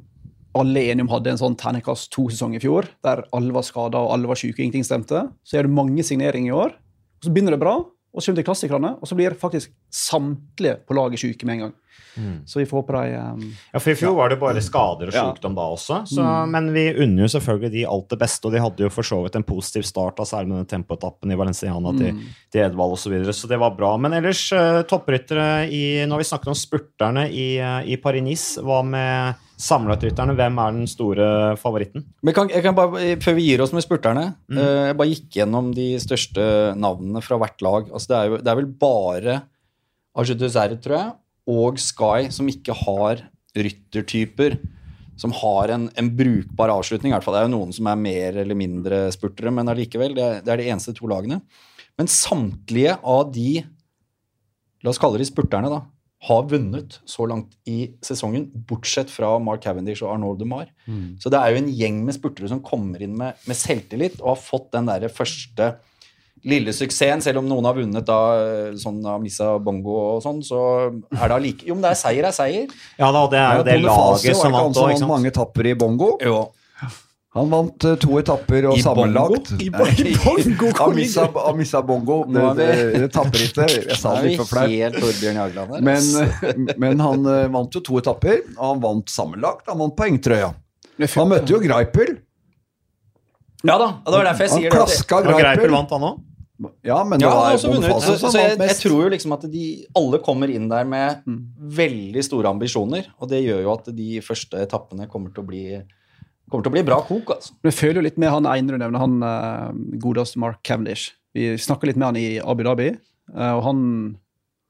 alle 0.56 0.86
enige 0.88 1.04
om 1.04 1.12
hadde 1.12 1.34
en 1.34 1.40
sånn 1.40 1.56
terningkast 1.60 2.10
to-sesong 2.14 2.56
i 2.56 2.62
fjor, 2.62 2.88
der 3.04 3.22
alle 3.36 3.54
var 3.54 3.66
skada 3.66 4.00
og 4.00 4.14
alle 4.14 4.30
var 4.30 4.40
syke 4.40 4.58
og 4.58 4.64
ingenting 4.66 4.86
stemte. 4.86 5.26
Så 5.44 5.58
er 5.58 5.68
det 5.68 5.76
mange 5.76 6.04
signeringer 6.06 6.50
i 6.50 6.56
år. 6.56 6.72
og 6.72 7.28
Så 7.28 7.32
begynner 7.34 7.54
det 7.54 7.62
bra, 7.62 7.76
og 8.14 8.22
så 8.22 8.30
kommer 8.30 8.40
til 8.42 8.48
klassikerne, 8.48 8.94
og 9.00 9.08
så 9.08 9.14
blir 9.18 9.36
faktisk 9.38 9.70
samtlige 9.94 10.78
på 10.88 10.96
laget 10.96 11.20
syke 11.20 11.46
med 11.46 11.58
en 11.58 11.60
gang. 11.68 11.76
Så 12.50 12.58
vi 12.58 12.64
får 12.66 12.80
håpe 12.80 12.94
de 12.98 13.14
um, 13.14 13.42
Ja, 13.72 13.78
for 13.78 13.92
I 13.92 13.94
fjor 13.94 14.14
var 14.16 14.32
det 14.32 14.40
bare 14.40 14.62
skader 14.64 15.10
og 15.10 15.14
Ja. 15.14 15.20
sykdom 15.28 15.54
da 15.54 15.66
også. 15.70 16.00
Så, 16.10 16.24
Men 16.50 16.72
vi 16.74 16.88
unner 17.04 17.22
jo 17.22 17.28
selvfølgelig 17.30 17.70
de 17.76 17.84
alt 17.86 18.08
det 18.10 18.18
beste, 18.18 18.46
og 18.48 18.52
de 18.52 18.62
hadde 18.62 18.82
jo 18.82 18.90
for 18.90 19.06
så 19.06 19.20
vidt 19.22 19.36
en 19.38 19.46
positiv 19.46 19.82
start, 19.86 20.18
særlig 20.26 20.48
med 20.48 20.58
den 20.64 20.66
tempoetappen 20.66 21.30
i 21.30 21.38
Valenciana 21.38 21.92
til, 21.94 22.18
til 22.50 22.64
Edvald 22.64 22.96
osv. 22.96 23.04
Så, 23.04 23.10
videre, 23.10 23.32
så 23.32 23.46
det 23.46 23.60
var 23.62 23.70
bra. 23.78 23.96
Men 23.96 24.12
ellers, 24.18 24.42
uh, 24.52 24.82
toppryttere 24.82 25.68
i 25.70 25.84
Nå 26.06 26.16
har 26.16 26.18
vi 26.24 26.30
snakket 26.32 26.48
om 26.48 26.58
spurterne 26.58 27.28
i, 27.30 27.58
eh, 27.62 27.92
i 27.94 27.96
Paris-Nice. 28.02 28.62
Hva 28.66 28.82
med 28.82 29.34
sammenlagtrytterne? 29.58 30.36
Hvem 30.38 30.58
er 30.62 30.74
den 30.76 30.88
store 30.90 31.28
favoritten? 31.60 32.06
Men 32.22 32.36
kan, 32.36 32.50
kan 32.50 32.76
bare, 32.78 33.16
Før 33.22 33.36
vi 33.38 33.48
gir 33.48 33.62
oss 33.64 33.74
med 33.74 33.84
spurterne, 33.84 34.30
eh, 34.54 34.88
jeg 34.90 34.98
bare 34.98 35.12
gikk 35.12 35.40
gjennom 35.40 35.72
de 35.76 35.90
største 36.02 36.48
navnene 36.78 37.22
fra 37.24 37.40
hvert 37.42 37.64
lag. 37.66 37.90
Altså 37.90 38.12
det, 38.12 38.18
er 38.18 38.30
jo, 38.30 38.40
det 38.42 38.52
er 38.52 38.60
vel 38.62 38.72
bare 38.86 39.38
Argetuzer, 40.18 40.74
tror 40.82 40.96
jeg, 40.98 41.14
og 41.48 41.78
Sky 41.82 42.30
som 42.34 42.48
ikke 42.50 42.74
har 42.86 43.22
ryttertyper 43.58 44.58
som 45.18 45.34
har 45.34 45.72
en, 45.74 45.88
en 45.98 46.10
brukbar 46.16 46.70
avslutning. 46.70 47.10
i 47.10 47.16
hvert 47.16 47.26
fall. 47.26 47.34
Det 47.34 47.40
er 47.42 47.48
jo 47.48 47.56
noen 47.56 47.74
som 47.74 47.88
er 47.90 47.98
mer 47.98 48.38
eller 48.44 48.58
mindre 48.58 49.00
spurtere, 49.14 49.50
men 49.54 49.70
allikevel. 49.70 50.14
Det, 50.14 50.28
det 50.46 50.52
er 50.54 50.62
de 50.62 50.68
eneste 50.70 50.94
to 50.94 51.10
lagene. 51.10 51.40
Men 51.98 52.10
samtlige 52.12 52.94
av 53.02 53.32
de, 53.34 53.64
la 54.84 54.92
oss 54.92 55.00
kalle 55.02 55.18
de 55.18 55.26
spurterne, 55.26 55.72
da, 55.72 55.82
har 56.26 56.46
vunnet 56.50 56.96
så 57.06 57.28
langt 57.30 57.52
i 57.70 57.92
sesongen, 58.02 58.48
bortsett 58.66 59.10
fra 59.12 59.36
Mark 59.38 59.62
Cavendish 59.62 60.02
og 60.02 60.16
Arnold 60.16 60.40
de 60.40 60.48
Mar. 60.50 60.66
Så 61.22 61.30
det 61.30 61.38
er 61.38 61.52
jo 61.54 61.60
en 61.60 61.70
gjeng 61.70 62.00
med 62.06 62.16
spurtere 62.16 62.50
som 62.50 62.62
kommer 62.64 63.04
inn 63.04 63.14
med, 63.18 63.38
med 63.46 63.58
selvtillit 63.58 64.18
og 64.18 64.32
har 64.32 64.40
fått 64.42 64.72
den 64.74 64.90
der 64.90 65.06
første 65.14 65.76
lille 66.46 66.72
suksessen, 66.74 67.22
selv 67.22 67.40
om 67.40 67.48
noen 67.50 67.66
har 67.66 67.74
vunnet 67.78 68.06
da, 68.06 68.18
sånn 68.78 69.00
av 69.06 69.22
Missa 69.22 69.56
Bongo 69.62 69.96
og 70.16 70.22
sånn, 70.22 70.38
så 70.46 70.60
er 70.90 71.24
det 71.24 71.34
allike 71.34 71.66
Jo, 71.66 71.74
men 71.74 71.86
det 71.86 71.90
er 71.94 71.98
seier 71.98 72.28
er 72.28 72.34
seier. 72.34 72.78
Ja 72.98 73.10
da, 73.14 73.24
det 73.30 73.40
er 73.42 73.58
jo 73.58 73.66
det 73.66 73.74
det 73.74 73.82
laget 73.86 74.38
som 74.38 74.54
vant 74.54 74.78
òg, 74.78 74.94
sant? 74.94 75.10
mange 75.10 75.34
tapper 75.34 75.70
i 75.70 75.74
bongo. 75.78 76.16
Jo. 76.22 76.44
Han 77.36 77.50
vant 77.52 77.84
eh, 77.84 77.96
to 78.00 78.16
etapper 78.18 78.64
og 78.70 78.78
I 78.78 78.82
sammenlagt. 78.82 79.50
bongo? 79.52 79.60
I 79.60 79.68
bongo, 80.24 80.70
Han 80.78 80.94
missa, 80.96 81.26
han 81.34 81.58
missa 81.58 81.82
bongo, 81.84 82.22
det, 82.24 82.32
Nå 82.38 82.44
er 82.50 82.54
vi- 82.54 82.62
det. 83.02 83.74
Jeg 83.90 83.98
sa 84.00 84.14
det 84.16 84.30
litt 84.30 84.40
for 84.40 84.48
flaut. 84.48 84.70
Jagland 85.22 85.74
her. 85.74 85.82
Men, 85.84 86.70
men 86.84 86.98
han 87.04 87.26
eh, 87.26 87.48
vant 87.52 87.74
jo 87.76 87.80
to 87.84 87.98
etapper, 88.00 88.40
og 88.56 88.64
han 88.72 88.80
vant 88.86 89.12
sammenlagt. 89.12 89.66
Han 89.68 89.78
vant 89.84 89.94
poengtrøya. 89.98 90.54
Han 91.14 91.28
møtte 91.30 91.52
jo 91.52 91.60
Greipel. 91.62 92.16
ja 93.66 93.74
da, 93.78 93.86
og 94.00 94.08
det 94.08 94.16
var 94.18 94.24
derfor 94.30 94.44
jeg 94.46 94.50
Han 94.50 94.58
sier 94.62 94.70
det. 94.70 94.78
klaska 94.78 95.16
Og 95.20 95.28
Greipel 95.28 95.44
Greipel. 95.44 95.70
vant, 95.76 95.90
han 95.94 96.08
òg. 96.08 96.24
Ja, 96.82 97.04
men 97.06 97.20
det 97.20 97.26
Ja, 97.28 97.30
han 97.30 97.54
var. 97.54 97.70
Bonifacio 97.70 98.14
Så, 98.14 98.18
som 98.18 98.32
så 98.34 98.40
jeg, 98.42 98.56
jeg 98.58 98.76
tror 98.80 99.02
jo 99.04 99.10
liksom 99.12 99.32
at 99.36 99.44
de 99.52 99.66
alle 99.94 100.18
kommer 100.26 100.50
inn 100.50 100.64
der 100.72 100.84
med 100.90 101.20
Mm. 101.28 101.36
veldig 101.76 102.24
store 102.26 102.48
ambisjoner. 102.50 103.04
Og 103.20 103.28
det 103.30 103.44
gjør 103.44 103.62
jo 103.62 103.72
at 103.76 103.92
de 103.94 104.18
første 104.26 104.58
etappene 104.64 105.06
kommer 105.12 105.30
til 105.34 105.44
å 105.44 105.46
bli, 105.46 105.62
kommer 106.48 106.66
til 106.66 106.72
å 106.72 106.76
bli 106.76 106.86
bra 106.86 106.98
kok. 107.06 107.34
altså. 107.36 107.54
Men 107.60 107.72
jeg 107.72 107.78
føler 107.78 108.00
jo 108.00 108.06
litt 108.06 108.18
med 108.20 108.32
han 108.34 108.48
ene 108.50 108.72
du 108.74 108.80
nevner, 108.80 109.02
han 109.02 109.20
uh, 109.24 110.00
godeste 110.02 110.40
Mark 110.42 110.62
Cavendish. 110.66 111.12
Vi 111.36 111.52
snakka 111.60 111.88
litt 111.90 112.00
med 112.00 112.08
han 112.10 112.20
i 112.20 112.26
Abu 112.40 112.64
Dhabi, 112.66 112.90
uh, 113.34 113.54
og 113.58 113.62
han 113.68 113.80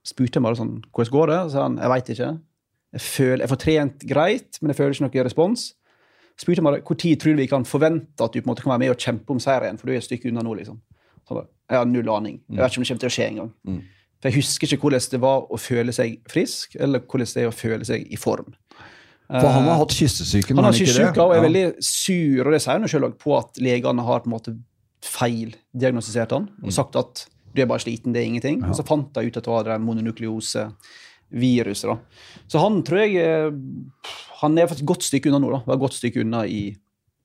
spurte 0.07 0.41
meg 0.41 0.51
bare 0.51 0.61
sånn 0.61 0.77
Hvordan 0.95 1.15
går 1.15 1.33
det? 1.33 1.41
Så 1.47 1.57
sa 1.57 1.67
han 1.67 1.81
jeg 1.81 1.93
veit 1.95 2.13
ikke. 2.15 2.31
Jeg, 2.97 3.05
føler, 3.05 3.43
jeg 3.45 3.53
får 3.53 3.61
trent 3.65 4.09
greit, 4.09 4.61
men 4.61 4.73
jeg 4.73 4.79
føler 4.79 4.97
ikke 4.97 5.09
noe 5.09 5.27
respons. 5.29 5.67
Spurte 6.39 6.65
meg 6.65 6.93
tid 7.03 7.21
tror 7.21 7.35
du 7.35 7.43
vi 7.43 7.51
kan 7.51 7.67
forvente 7.67 8.25
at 8.25 8.35
du 8.35 8.41
på 8.41 8.47
en 8.47 8.53
måte 8.53 8.65
kan 8.65 8.73
være 8.73 8.85
med 8.87 8.95
og 8.95 9.03
kjempe 9.03 9.35
om 9.35 9.43
seieren, 9.43 9.79
for 9.79 9.91
du 9.91 9.95
er 9.95 10.01
et 10.01 10.07
stykke 10.07 10.31
unna 10.31 10.45
nå, 10.47 10.55
liksom. 10.61 10.79
Så 11.29 11.43
jeg 11.43 11.77
har 11.77 11.89
null 11.89 12.09
aning. 12.09 12.39
Jeg 12.49 12.61
vet 12.63 12.73
ikke 12.73 12.81
om 12.81 12.85
det 12.85 12.91
kommer 12.91 13.03
til 13.03 13.11
å 13.11 13.17
skje 13.19 13.27
engang. 13.29 13.51
Mm. 13.69 13.81
For 14.19 14.31
jeg 14.31 14.39
husker 14.41 14.73
ikke 14.73 14.87
hvordan 14.87 15.11
det 15.13 15.21
var 15.23 15.45
å 15.47 15.59
føle 15.61 15.95
seg 15.95 16.15
frisk, 16.31 16.79
eller 16.81 17.03
hvordan 17.05 17.33
det 17.35 17.43
er 17.43 17.51
å 17.51 17.55
føle 17.55 17.87
seg 17.87 18.07
i 18.09 18.19
form. 18.19 18.55
For 19.29 19.49
han 19.53 19.65
har 19.69 19.77
hatt 19.77 19.93
kyssesyken, 19.93 20.57
Han 20.57 20.65
har 20.65 20.73
kyssesyke 20.73 21.19
og 21.21 21.33
er 21.35 21.37
Ja. 21.37 21.43
veldig 21.49 21.75
sur, 21.85 22.47
og 22.47 22.53
det 22.53 22.63
sier 22.63 22.73
han 22.73 22.83
jo 22.83 22.89
selv 22.89 23.05
også, 23.11 23.19
på 23.19 23.39
at 23.39 23.59
legene 23.61 24.03
har 24.05 24.21
på 24.21 24.27
en 24.27 24.33
måte 24.33 24.57
feildiagnostisert 25.03 26.31
han, 26.33 26.49
Mm. 26.49 26.65
og 26.65 26.73
sagt 26.73 26.97
at 26.97 27.27
du 27.55 27.63
er 27.63 27.67
bare 27.67 27.79
sliten, 27.79 28.13
det 28.13 28.23
er 28.23 28.27
ingenting. 28.27 28.65
Og 28.65 28.75
så 28.75 28.83
fant 28.87 29.13
de 29.13 29.21
ut 29.27 29.37
at 29.37 29.45
det 29.45 29.53
var 29.53 29.63
det 29.65 29.81
mononukleose-viruset. 29.81 31.89
da. 31.89 31.97
Så 32.49 32.59
han 32.61 32.83
tror 32.83 32.99
jeg 33.05 33.17
eh, 33.17 33.51
Han 34.41 34.57
er 34.59 34.63
et 34.71 34.85
godt 34.87 35.03
stykke 35.03 35.27
unna 35.29 35.39
nå. 35.41 35.51
da. 35.51 35.59
Var 35.67 35.75
et 35.75 35.81
godt 35.81 35.93
stykke 35.99 36.21
unna 36.23 36.45
i 36.47 36.77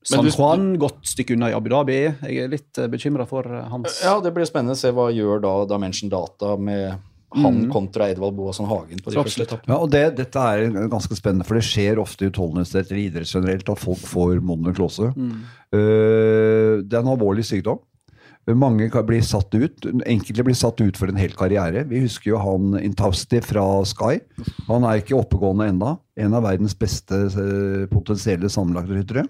San 0.04 0.26
du- 0.26 0.32
Juan, 0.32 0.78
godt 0.78 1.06
stykke 1.06 1.34
unna 1.38 1.48
i 1.50 1.54
Abu 1.54 1.70
Dhabi. 1.70 1.94
Jeg 2.24 2.38
er 2.44 2.48
litt 2.50 2.74
bekymra 2.92 3.26
for 3.28 3.44
eh, 3.46 3.70
hans 3.70 4.02
Ja, 4.04 4.20
det 4.20 4.34
blir 4.34 4.46
spennende 4.46 4.74
å 4.74 4.78
se 4.78 4.92
hva 4.92 5.10
gjør 5.14 5.40
da 5.42 5.66
Dimension 5.76 6.10
Data 6.10 6.58
med 6.58 6.98
han 7.36 7.64
kontra 7.74 8.10
Edvald 8.12 8.36
Boasson 8.38 8.68
Hagen 8.70 9.02
på 9.04 9.14
de 9.14 9.20
første 9.20 9.46
etappene. 9.48 9.74
Ja, 9.74 9.80
og 9.82 9.90
det, 9.94 10.04
Dette 10.20 10.44
er 10.54 10.90
ganske 10.92 11.18
spennende, 11.18 11.48
for 11.48 11.60
det 11.60 11.66
skjer 11.68 12.02
ofte 12.02 12.28
i 12.28 12.32
utholdenhetstest 12.32 12.92
eller 12.92 13.02
idrett 13.04 13.34
generelt 13.34 13.74
at 13.74 13.82
folk 13.82 14.04
får 14.08 14.44
mononuklose. 14.46 15.14
Uh, 15.74 16.84
det 16.84 16.94
er 16.94 17.02
en 17.02 17.14
alvorlig 17.16 17.48
sykdom. 17.48 17.82
Mange 18.44 18.90
blir 19.08 19.22
satt 19.24 19.56
ut, 19.56 19.86
enkelte 20.04 20.44
blir 20.44 20.58
satt 20.58 20.82
ut 20.84 20.98
for 21.00 21.08
en 21.08 21.20
hel 21.20 21.32
karriere. 21.38 21.86
Vi 21.88 22.02
husker 22.04 22.34
jo 22.34 22.42
han 22.44 22.74
Intausti 22.82 23.40
fra 23.44 23.64
Sky. 23.88 24.18
Han 24.68 24.84
er 24.84 25.00
ikke 25.00 25.16
oppegående 25.16 25.70
enda. 25.72 25.94
En 26.20 26.36
av 26.36 26.44
verdens 26.44 26.76
beste 26.76 27.22
eh, 27.32 27.86
potensielle 27.92 28.52
sammenlagtryttere. 28.52 29.24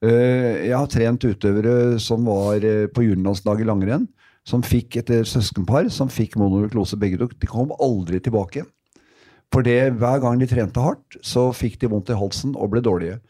Uh, 0.00 0.64
jeg 0.64 0.72
har 0.72 0.88
trent 0.92 1.24
utøvere 1.24 2.00
som 2.00 2.24
var 2.28 2.64
eh, 2.64 2.86
på 2.92 3.04
juniorlandslaget 3.04 3.64
i 3.64 3.68
langrenn, 3.68 4.08
som 4.46 4.62
fikk 4.62 5.00
et 5.00 5.12
søskenpar 5.26 5.90
som 5.92 6.10
fikk 6.12 6.36
mononuklose 6.38 6.98
begge 7.00 7.18
to. 7.20 7.28
De 7.34 7.50
kom 7.50 7.74
aldri 7.82 8.20
tilbake. 8.22 8.64
For 9.54 9.66
det, 9.66 9.96
hver 10.00 10.22
gang 10.22 10.40
de 10.40 10.48
trente 10.50 10.82
hardt, 10.82 11.18
så 11.22 11.48
fikk 11.54 11.78
de 11.82 11.90
vondt 11.90 12.10
i 12.10 12.18
halsen 12.18 12.54
og 12.58 12.72
ble 12.72 12.82
dårlige. 12.82 13.20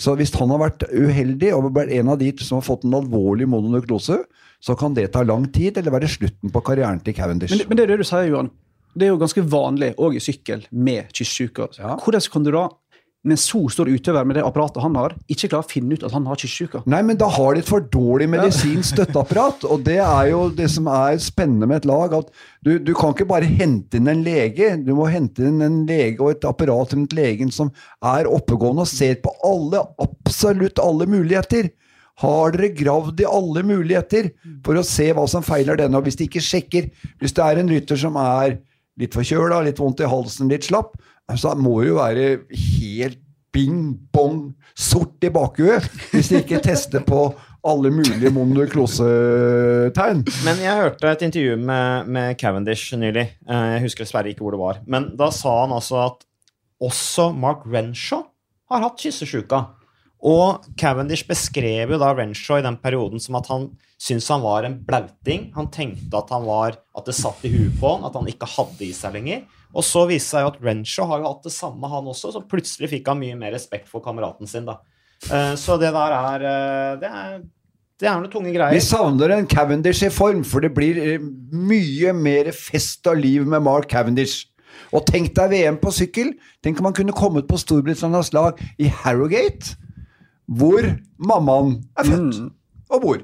Så 0.00 0.14
hvis 0.16 0.32
han 0.36 0.50
har 0.52 0.60
vært 0.62 0.84
uheldig 0.88 1.52
og 1.54 1.70
vært 1.76 1.92
en 1.98 2.12
av 2.12 2.20
de 2.20 2.32
som 2.40 2.58
har 2.58 2.66
fått 2.66 2.86
en 2.88 2.96
alvorlig 2.96 3.48
mononuklose, 3.48 4.22
så 4.62 4.76
kan 4.78 4.94
det 4.96 5.10
ta 5.14 5.24
lang 5.26 5.48
tid, 5.52 5.78
eller 5.78 5.94
være 5.94 6.10
slutten 6.10 6.52
på 6.52 6.62
karrieren 6.64 7.00
til 7.04 7.16
Cavendish. 7.16 7.54
Men, 7.54 7.68
men 7.68 7.78
det 7.78 7.84
er 7.84 7.92
det 7.92 8.02
du 8.02 8.08
sier, 8.08 8.28
Johan. 8.30 8.52
Det 8.92 9.06
er 9.06 9.12
jo 9.14 9.20
ganske 9.20 9.44
vanlig 9.48 9.90
òg 10.00 10.18
i 10.18 10.22
sykkel 10.22 10.66
med 10.70 11.12
kyssesyke. 11.16 11.70
Ja. 11.80 11.96
Hvordan 12.00 12.26
kan 12.32 12.46
du 12.46 12.52
da, 12.52 12.66
med 13.22 13.38
så 13.38 13.60
stor 13.70 13.86
utøver 13.86 14.26
med 14.26 14.34
det 14.34 14.42
apparatet 14.42 14.82
han 14.82 14.96
har, 14.98 15.12
ikke 15.30 15.52
klarer 15.52 15.66
å 15.66 15.70
finne 15.70 15.94
ut 15.94 16.04
at 16.06 16.14
han 16.14 16.24
har 16.26 16.38
kyssesyke? 16.40 16.80
Nei, 16.90 17.02
men 17.06 17.18
da 17.20 17.28
har 17.30 17.54
de 17.54 17.62
et 17.62 17.68
for 17.68 17.84
dårlig 17.92 18.26
medisinsk 18.32 18.96
støtteapparat. 18.96 19.66
Og 19.70 19.84
det 19.86 20.00
er 20.02 20.30
jo 20.32 20.40
det 20.56 20.66
som 20.74 20.88
er 20.90 21.20
spennende 21.22 21.68
med 21.70 21.82
et 21.82 21.86
lag. 21.90 22.16
at 22.18 22.32
du, 22.66 22.72
du 22.82 22.90
kan 22.98 23.14
ikke 23.14 23.28
bare 23.30 23.46
hente 23.46 24.00
inn 24.00 24.10
en 24.10 24.24
lege. 24.26 24.72
Du 24.82 24.90
må 24.98 25.06
hente 25.12 25.46
inn 25.46 25.62
en 25.62 25.84
lege 25.86 26.18
og 26.18 26.34
et 26.34 26.48
apparat 26.48 26.96
rundt 26.96 27.14
legen 27.14 27.54
som 27.54 27.70
er 28.02 28.30
oppegående 28.30 28.82
og 28.82 28.90
ser 28.90 29.22
på 29.22 29.34
alle, 29.46 29.84
absolutt 30.02 30.82
alle 30.82 31.06
muligheter. 31.06 31.70
Har 32.22 32.52
dere 32.56 32.74
gravd 32.76 33.22
i 33.22 33.30
alle 33.30 33.62
muligheter 33.66 34.32
for 34.66 34.76
å 34.76 34.84
se 34.86 35.08
hva 35.14 35.28
som 35.30 35.46
feiler 35.46 35.78
denne? 35.78 35.98
Og 35.98 36.10
hvis 36.10 36.18
de 36.18 36.26
ikke 36.26 36.42
sjekker, 36.42 36.90
hvis 37.22 37.38
det 37.38 37.46
er 37.46 37.62
en 37.62 37.70
rytter 37.70 38.02
som 38.02 38.18
er 38.20 38.58
litt 39.00 39.14
forkjøla, 39.16 39.62
litt 39.64 39.80
vondt 39.80 40.02
i 40.04 40.10
halsen, 40.10 40.50
litt 40.52 40.66
slapp, 40.68 40.98
så 41.38 41.54
må 41.58 41.78
jo 41.86 41.96
være 42.00 42.44
helt 42.52 43.20
bing 43.52 43.92
bong 44.14 44.54
sort 44.78 45.20
i 45.24 45.28
bakhuet 45.32 45.84
hvis 46.12 46.30
de 46.32 46.38
ikke 46.40 46.62
tester 46.64 47.02
på 47.04 47.26
alle 47.68 47.90
mulige 47.94 48.30
monoklosetegn. 48.34 50.22
Men 50.46 50.62
jeg 50.64 50.78
hørte 50.80 51.10
et 51.12 51.22
intervju 51.28 51.58
med, 51.60 52.08
med 52.10 52.38
Cavendish 52.40 52.94
nylig. 52.98 53.26
Eh, 53.46 53.68
Jeg 53.76 53.84
husker 53.84 54.02
dessverre 54.06 54.32
ikke 54.32 54.42
hvor 54.42 54.56
det 54.56 54.62
var. 54.62 54.80
Men 54.90 55.12
da 55.20 55.28
sa 55.34 55.52
han 55.62 55.74
altså 55.76 56.00
at 56.08 56.26
også 56.82 57.28
Mark 57.38 57.62
Renshaw 57.70 58.24
har 58.72 58.82
hatt 58.82 58.98
kyssesjuka. 59.04 59.62
Og 60.22 60.64
Cavendish 60.78 61.26
beskrev 61.28 61.90
jo 61.94 61.98
da 62.02 62.12
Renshaw 62.18 62.58
i 62.60 62.66
den 62.66 62.76
perioden 62.82 63.22
som 63.22 63.38
at 63.38 63.48
han 63.50 63.68
syntes 64.02 64.28
han 64.32 64.42
var 64.42 64.66
en 64.66 64.80
blauting. 64.86 65.50
Han 65.54 65.70
tenkte 65.74 66.18
at 66.18 66.30
han 66.34 66.46
var, 66.46 66.78
at 66.98 67.06
det 67.06 67.14
satt 67.18 67.42
i 67.46 67.52
huet 67.54 67.78
på 67.78 67.94
han, 67.94 68.06
at 68.08 68.18
han 68.18 68.26
ikke 68.30 68.48
hadde 68.56 68.86
i 68.86 68.92
seg 68.96 69.14
lenger. 69.18 69.44
Og 69.72 69.84
så 69.86 70.04
viste 70.08 70.26
det 70.26 70.28
seg 70.28 70.44
jo 70.44 70.50
at 70.52 70.60
Renshaw 70.66 71.08
har 71.08 71.22
jo 71.22 71.30
hatt 71.30 71.48
det 71.48 71.54
samme, 71.54 71.88
han 71.88 72.10
også. 72.12 72.32
Så 72.34 72.44
plutselig 72.48 72.90
fikk 72.92 73.08
han 73.08 73.20
mye 73.22 73.38
mer 73.40 73.54
respekt 73.56 73.88
for 73.88 74.04
kameraten 74.04 74.48
sin, 74.50 74.68
da. 74.68 74.78
Eh, 75.30 75.54
Så 75.56 75.78
det 75.80 75.92
der 75.94 76.14
er 76.16 76.46
eh, 76.50 77.00
Det 77.00 77.08
er, 77.08 77.42
det 78.02 78.08
er 78.08 78.20
noen 78.20 78.32
tunge 78.32 78.52
greier. 78.52 78.74
Vi 78.74 78.84
savner 78.84 79.36
en 79.36 79.46
Cavendish 79.46 80.02
i 80.04 80.10
form, 80.10 80.42
for 80.44 80.60
det 80.60 80.74
blir 80.76 80.98
eh, 81.00 81.18
mye 81.52 82.12
mer 82.12 82.52
fest 82.52 83.06
og 83.06 83.20
liv 83.22 83.46
med 83.46 83.62
Mark 83.62 83.88
Cavendish. 83.88 84.48
Og 84.92 85.06
tenk 85.08 85.32
deg 85.36 85.52
VM 85.52 85.78
på 85.80 85.92
sykkel. 85.94 86.34
Tenk 86.64 86.80
om 86.80 86.90
han 86.90 86.96
kunne 86.96 87.16
kommet 87.16 87.48
på 87.48 87.60
Storbritannias 87.60 88.32
lag 88.36 88.60
i 88.80 88.90
Harrogate, 89.02 89.76
hvor 90.52 90.84
mammaen 91.16 91.78
er 91.96 92.08
født 92.08 92.42
og 92.92 93.04
bor. 93.06 93.22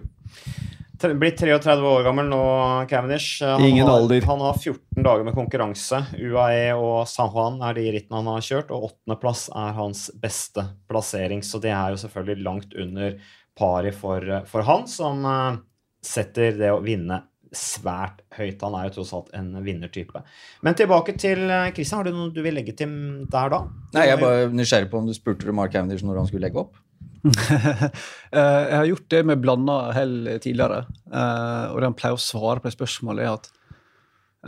Blitt 0.98 1.38
33 1.38 1.74
år 1.86 2.02
gammel 2.02 2.26
nå, 2.26 2.42
Cavendish. 2.90 3.42
Eh, 3.42 3.52
Han 3.54 3.64
Ingen 3.64 3.86
har, 3.86 4.00
alder. 4.00 4.24
Han 4.26 4.40
har 4.42 4.58
14 4.58 5.04
dager 5.06 5.24
med 5.24 5.36
konkurranse. 5.36 6.00
UAE 6.18 6.72
og 6.74 7.06
San 7.06 7.30
Juan 7.34 7.60
er 7.62 7.78
de 7.78 7.86
rittene 7.94 8.18
han 8.18 8.30
har 8.32 8.42
kjørt, 8.42 8.72
og 8.74 8.90
åttendeplass 8.90 9.46
er 9.54 9.76
hans 9.78 10.08
beste 10.18 10.66
plassering. 10.90 11.44
Så 11.46 11.62
det 11.62 11.70
er 11.70 11.94
jo 11.94 12.02
selvfølgelig 12.02 12.46
langt 12.48 12.74
under 12.74 13.14
pari 13.58 13.94
for, 13.94 14.26
for 14.50 14.66
han, 14.66 14.86
som 14.90 15.22
uh, 15.26 15.58
setter 16.04 16.58
det 16.58 16.72
å 16.74 16.82
vinne 16.82 17.22
svært 17.54 18.20
høyt. 18.36 18.60
Han 18.62 18.76
er 18.76 18.88
jo 18.88 18.98
tross 18.98 19.14
alt 19.16 19.30
en 19.36 19.52
vinnertype. 19.64 20.20
Men 20.66 20.76
tilbake 20.78 21.14
til 21.20 21.46
eh, 21.46 21.70
Christian. 21.76 22.02
Har 22.02 22.08
du 22.08 22.16
noe 22.16 22.34
du 22.34 22.42
vil 22.44 22.58
legge 22.58 22.74
til 22.76 22.90
der, 23.30 23.54
da? 23.54 23.62
Nei, 23.94 24.04
jeg 24.10 24.18
er 24.18 24.22
bare 24.22 24.50
nysgjerrig 24.52 24.90
på 24.92 25.00
om 25.00 25.08
du 25.08 25.14
spurte 25.16 25.54
Mark 25.56 25.72
Cavendish 25.72 26.04
når 26.04 26.22
han 26.22 26.28
skulle 26.28 26.44
legge 26.48 26.60
opp. 26.60 26.76
Eh, 28.28 28.64
jeg 28.68 28.76
har 28.76 28.88
gjort 28.90 29.06
det 29.08 29.20
med 29.24 29.40
blanda 29.40 29.74
hell 29.96 30.16
tidligere. 30.44 30.82
eh, 31.08 31.70
og 31.72 31.78
det 31.80 31.86
han 31.88 31.94
pleier 31.96 32.18
å 32.18 32.20
svare 32.20 32.60
på 32.60 32.68
det 32.68 32.74
spørsmålet, 32.76 33.24
er 33.24 33.38
at 33.38 33.46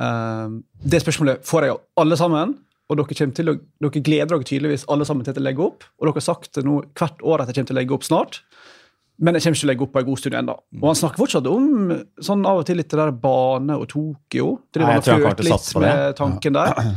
eh, 0.05 0.59
Det 0.93 1.01
spørsmålet 1.01 1.47
får 1.49 1.65
jeg 1.65 1.75
av 1.79 1.81
alle 2.03 2.19
sammen. 2.21 2.53
Og 2.91 2.99
dere, 2.99 3.29
å, 3.31 3.55
dere 3.87 4.03
gleder 4.05 4.35
dere 4.35 4.45
tydeligvis 4.51 4.85
alle 4.91 5.07
sammen 5.09 5.25
til 5.25 5.39
å 5.39 5.47
legge 5.47 5.65
opp. 5.65 5.87
Og 5.97 6.09
dere 6.09 6.19
har 6.21 6.27
sagt 6.27 6.59
det 6.59 6.67
nå 6.67 6.81
hvert 6.99 7.23
år 7.23 7.41
at 7.45 7.49
jeg 7.49 7.61
kommer 7.61 7.71
til 7.71 7.77
å 7.77 7.81
legge 7.81 7.97
opp 7.97 8.05
snart. 8.05 8.41
Men 9.21 9.37
jeg 9.37 9.45
kommer 9.45 9.57
ikke 9.57 9.63
til 9.63 9.69
å 9.69 9.73
legge 9.73 9.85
opp 9.87 9.93
på 9.95 10.01
en 10.01 10.09
god 10.09 10.21
stund 10.23 10.37
ennå. 10.41 10.57
Og 10.81 10.87
han 10.91 10.99
snakker 11.01 11.21
fortsatt 11.21 11.49
om 11.51 11.91
sånn 12.25 12.45
av 12.49 12.63
og 12.63 12.67
til 12.69 12.81
litt 12.81 12.91
det 12.93 13.01
der 13.01 13.13
bane 13.25 13.77
og 13.77 13.87
Tokyo. 13.93 14.47
Det 14.73 14.81
Nei, 14.83 14.97
driver 14.97 14.97
jeg 14.97 14.97
han 14.97 15.01
og 15.01 15.29
flørter 15.29 15.49
litt 15.49 15.71
på 15.73 15.85
det. 15.85 15.93
med 15.93 16.19
tanken 16.21 16.61
der. 16.61 16.91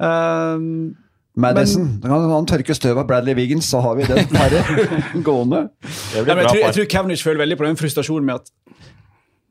Um, 0.00 0.68
Madison. 1.38 1.86
Da 2.02 2.10
kan 2.10 2.30
han 2.32 2.48
tørke 2.50 2.74
støv 2.74 2.98
av 2.98 3.06
Bradley 3.06 3.36
Wiggins, 3.38 3.68
så 3.70 3.80
har 3.84 3.98
vi 4.00 4.08
den 4.08 4.26
paret 4.32 4.66
gående. 5.26 5.68
Det 5.80 6.24
Ja, 6.24 6.24
jeg, 6.24 6.36
bra 6.36 6.48
tror, 6.48 6.62
jeg 6.64 6.76
tror 6.78 6.90
Cavendish 6.96 7.26
føler 7.26 7.44
veldig 7.44 7.60
på 7.60 7.68
den 7.68 7.78
frustrasjonen 7.78 8.26
med 8.26 8.40
at 8.42 8.50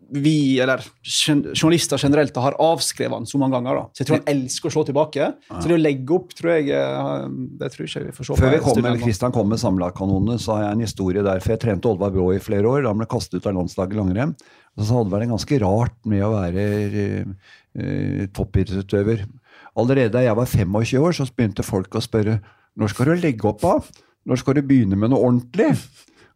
vi, 0.09 0.59
eller 0.59 0.81
journalister 1.05 1.99
generelt, 2.01 2.37
har 2.41 2.55
avskrevet 2.59 3.13
han 3.13 3.27
så 3.29 3.37
mange 3.37 3.57
ganger. 3.57 3.77
da. 3.77 3.83
Så 3.93 4.01
jeg 4.01 4.09
tror 4.09 4.17
han 4.17 4.31
elsker 4.33 4.69
å 4.69 4.73
slå 4.73 4.83
tilbake. 4.87 5.27
Så 5.51 5.69
det 5.69 5.75
å 5.75 5.81
legge 5.81 6.15
opp, 6.15 6.33
tror 6.37 6.55
jeg 6.55 6.71
eh, 6.73 7.27
Det 7.61 7.69
tror 7.73 7.85
ikke 7.85 7.99
jeg 7.99 8.07
vi 8.07 8.15
får 8.17 8.29
se 8.29 8.37
Før 8.39 8.55
vi 8.55 8.61
kommer. 8.65 8.97
Kristian 9.03 9.35
kom 9.35 9.51
med 9.53 9.61
samlakanonene, 9.61 10.39
så 10.41 10.55
har 10.55 10.65
jeg 10.65 10.77
en 10.79 10.85
historie 10.87 11.25
der. 11.25 11.43
For 11.43 11.53
jeg 11.53 11.63
trente 11.65 11.91
Oddvar 11.91 12.13
Brå 12.15 12.31
i 12.33 12.41
flere 12.43 12.71
år. 12.71 12.81
Da 12.83 12.93
han 12.93 13.01
ble 13.03 13.09
kastet 13.11 13.37
ut 13.37 13.49
av 13.51 13.57
landslaget 13.59 13.97
i 13.97 14.01
langrenn. 14.01 14.33
Og 14.79 14.85
så 14.85 14.97
hadde 14.97 15.11
det 15.11 15.17
vært 15.17 15.33
ganske 15.35 15.61
rart 15.65 15.97
med 16.09 16.25
å 16.25 16.33
være 16.33 16.65
uh, 17.19 18.25
toppidrettsutøver. 18.37 19.25
Allerede 19.77 20.13
da 20.17 20.23
jeg 20.25 20.37
var 20.37 20.49
25 20.49 21.05
år, 21.05 21.17
så 21.17 21.27
begynte 21.29 21.65
folk 21.65 21.95
å 21.95 22.03
spørre 22.03 22.39
når 22.79 22.93
skal 22.93 23.09
du 23.09 23.17
legge 23.19 23.49
opp, 23.49 23.65
av? 23.65 23.89
Når 24.29 24.39
skal 24.41 24.55
du 24.55 24.63
begynne 24.63 24.97
med 24.99 25.11
noe 25.11 25.19
ordentlig? 25.25 25.73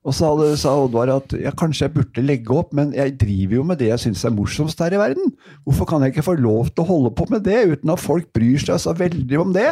Og 0.04 0.12
så 0.17 0.28
sa 0.60 0.74
Oddvar 0.76 1.13
at 1.13 1.32
ja, 1.39 1.54
kanskje 1.56 1.86
jeg 1.86 1.93
burde 1.93 2.24
legge 2.26 2.52
opp, 2.52 2.74
men 2.76 2.91
jeg 2.96 3.15
driver 3.22 3.62
jo 3.62 3.67
med 3.69 3.80
det 3.80 3.88
jeg 3.93 4.02
syns 4.04 4.26
er 4.28 4.34
morsomst 4.36 4.82
her 4.84 4.96
i 4.98 5.00
verden. 5.00 5.32
Hvorfor 5.63 5.88
kan 5.88 6.04
jeg 6.04 6.12
ikke 6.12 6.26
få 6.28 6.36
lov 6.36 6.74
til 6.74 6.84
å 6.84 6.89
holde 6.89 7.13
på 7.15 7.28
med 7.32 7.46
det 7.48 7.62
uten 7.72 7.93
at 7.93 8.04
folk 8.04 8.28
bryr 8.36 8.60
seg 8.60 8.82
så 8.84 8.96
veldig 9.00 9.39
om 9.39 9.56
det? 9.56 9.69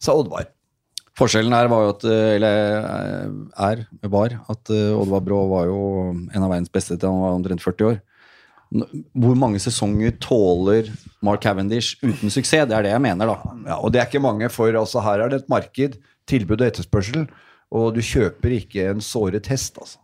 sa 0.00 0.16
Oddvar. 0.16 0.48
Forskjellen 1.20 1.52
her 1.52 1.68
var 1.68 1.84
jo 1.84 1.92
at, 1.92 2.04
eh, 2.08 2.34
eller 2.38 2.60
eh, 2.80 3.32
er, 3.66 3.82
var, 4.08 4.36
at 4.52 4.70
eh, 4.72 4.94
Oddvar 4.96 5.24
Brå 5.26 5.40
var 5.50 5.66
jo 5.68 5.80
en 6.14 6.44
av 6.46 6.48
verdens 6.48 6.72
beste 6.72 6.96
til 6.96 7.10
han 7.10 7.20
var 7.20 7.36
omtrent 7.36 7.64
40 7.64 7.90
år. 7.90 7.98
Hvor 8.70 9.34
mange 9.34 9.58
sesonger 9.58 10.12
tåler 10.22 10.90
Mark 11.26 11.42
Cavendish 11.42 11.98
uten 12.04 12.30
suksess? 12.30 12.68
Det 12.70 12.76
er 12.76 12.86
det 12.86 12.92
jeg 12.92 13.02
mener, 13.02 13.26
da. 13.32 13.54
Ja, 13.66 13.78
og 13.80 13.90
det 13.90 14.00
er 14.00 14.06
ikke 14.06 14.22
mange, 14.22 14.50
for 14.52 14.70
altså, 14.70 15.02
her 15.02 15.24
er 15.24 15.32
det 15.32 15.42
et 15.42 15.50
marked, 15.50 15.96
tilbud 16.30 16.60
og 16.60 16.68
etterspørsel, 16.68 17.26
og 17.74 17.96
du 17.96 18.00
kjøper 18.04 18.54
ikke 18.60 18.86
en 18.92 19.02
såret 19.02 19.50
hest, 19.50 19.80
altså. 19.82 19.98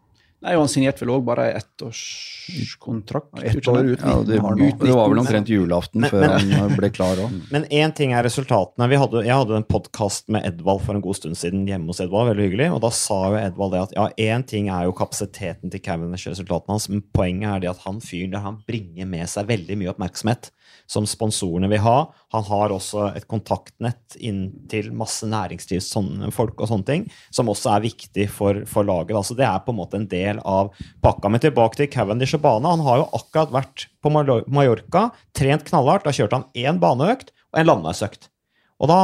Nei, 0.46 0.54
Han 0.54 0.68
signerte 0.70 1.02
vel 1.02 1.10
òg 1.16 1.24
bare 1.26 1.48
ettårskontrakt. 1.58 3.42
Ett 3.42 3.66
år 3.68 3.84
ut 3.84 4.00
Ja, 4.04 4.12
det, 4.22 4.36
19 4.38 4.44
har 4.44 4.54
det 4.86 4.92
var 4.94 5.08
vel 5.10 5.18
omtrent 5.18 5.48
julaften 5.50 6.00
Men- 6.04 6.10
før 6.10 6.20
men- 6.28 6.50
han 6.52 6.76
ble 6.76 6.90
klar 6.90 7.16
òg. 7.18 7.32
Men 7.50 7.64
én 7.64 7.94
ting 7.94 8.12
er 8.14 8.22
resultatene. 8.22 8.88
Vi 8.88 8.96
hadde, 8.96 9.24
jeg 9.26 9.34
hadde 9.34 9.56
en 9.56 9.64
podkast 9.66 10.28
med 10.30 10.46
Edvald 10.46 10.82
for 10.86 10.94
en 10.94 11.00
god 11.02 11.16
stund 11.18 11.34
siden 11.36 11.66
hjemme 11.66 11.86
hos 11.90 11.98
Edvald. 12.00 12.30
veldig 12.30 12.46
hyggelig, 12.50 12.68
og 12.76 12.80
Da 12.86 12.90
sa 12.90 13.18
jo 13.32 13.36
Edvald 13.42 13.72
det 13.74 13.82
at 13.82 13.92
ja, 13.96 14.08
én 14.36 14.46
ting 14.46 14.68
er 14.68 14.84
jo 14.86 14.92
kapasiteten 14.92 15.70
til 15.70 15.80
Cavendish, 15.80 16.28
resultatene 16.30 16.68
hans, 16.76 16.88
men 16.88 17.02
poenget 17.12 17.56
er 17.56 17.60
det 17.60 17.70
at 17.70 17.78
han 17.84 17.98
fyren 18.00 18.30
der 18.30 18.38
han 18.46 18.62
bringer 18.68 19.06
med 19.06 19.26
seg 19.28 19.46
veldig 19.50 19.76
mye 19.82 19.90
oppmerksomhet 19.94 20.50
som 20.90 21.06
sponsorene 21.08 21.70
vil 21.70 21.82
ha. 21.84 21.96
Han 22.34 22.46
har 22.48 22.74
også 22.74 23.10
et 23.18 23.26
kontaktnett 23.30 24.16
inn 24.18 24.44
til 24.70 24.92
masse 24.96 25.26
næringslivsfolk 25.30 26.60
og 26.60 26.70
sånne 26.70 26.88
ting, 26.88 27.08
som 27.34 27.50
også 27.52 27.74
er 27.74 27.86
viktig 27.88 28.28
for, 28.32 28.62
for 28.70 28.86
laget. 28.86 29.16
Altså, 29.18 29.36
det 29.38 29.46
er 29.48 29.64
på 29.64 29.74
en 29.74 29.80
måte 29.80 30.00
en 30.00 30.08
del 30.10 30.40
av 30.46 30.72
pakka. 31.04 31.30
Men 31.32 31.42
tilbake 31.42 31.80
til 31.80 31.90
Cavendish 31.92 32.38
og 32.38 32.44
bane. 32.46 32.76
Han 32.76 32.86
har 32.86 33.02
jo 33.02 33.10
akkurat 33.18 33.52
vært 33.54 33.88
på 34.02 34.14
Mallorca, 34.14 35.10
trent 35.36 35.66
knallhardt. 35.68 36.06
Da 36.06 36.14
kjørte 36.14 36.40
han 36.40 36.48
én 36.54 36.80
baneøkt 36.82 37.34
og 37.52 37.60
en 37.60 37.70
landeveisøkt. 37.70 38.30
Og 38.76 38.90
da 38.90 39.00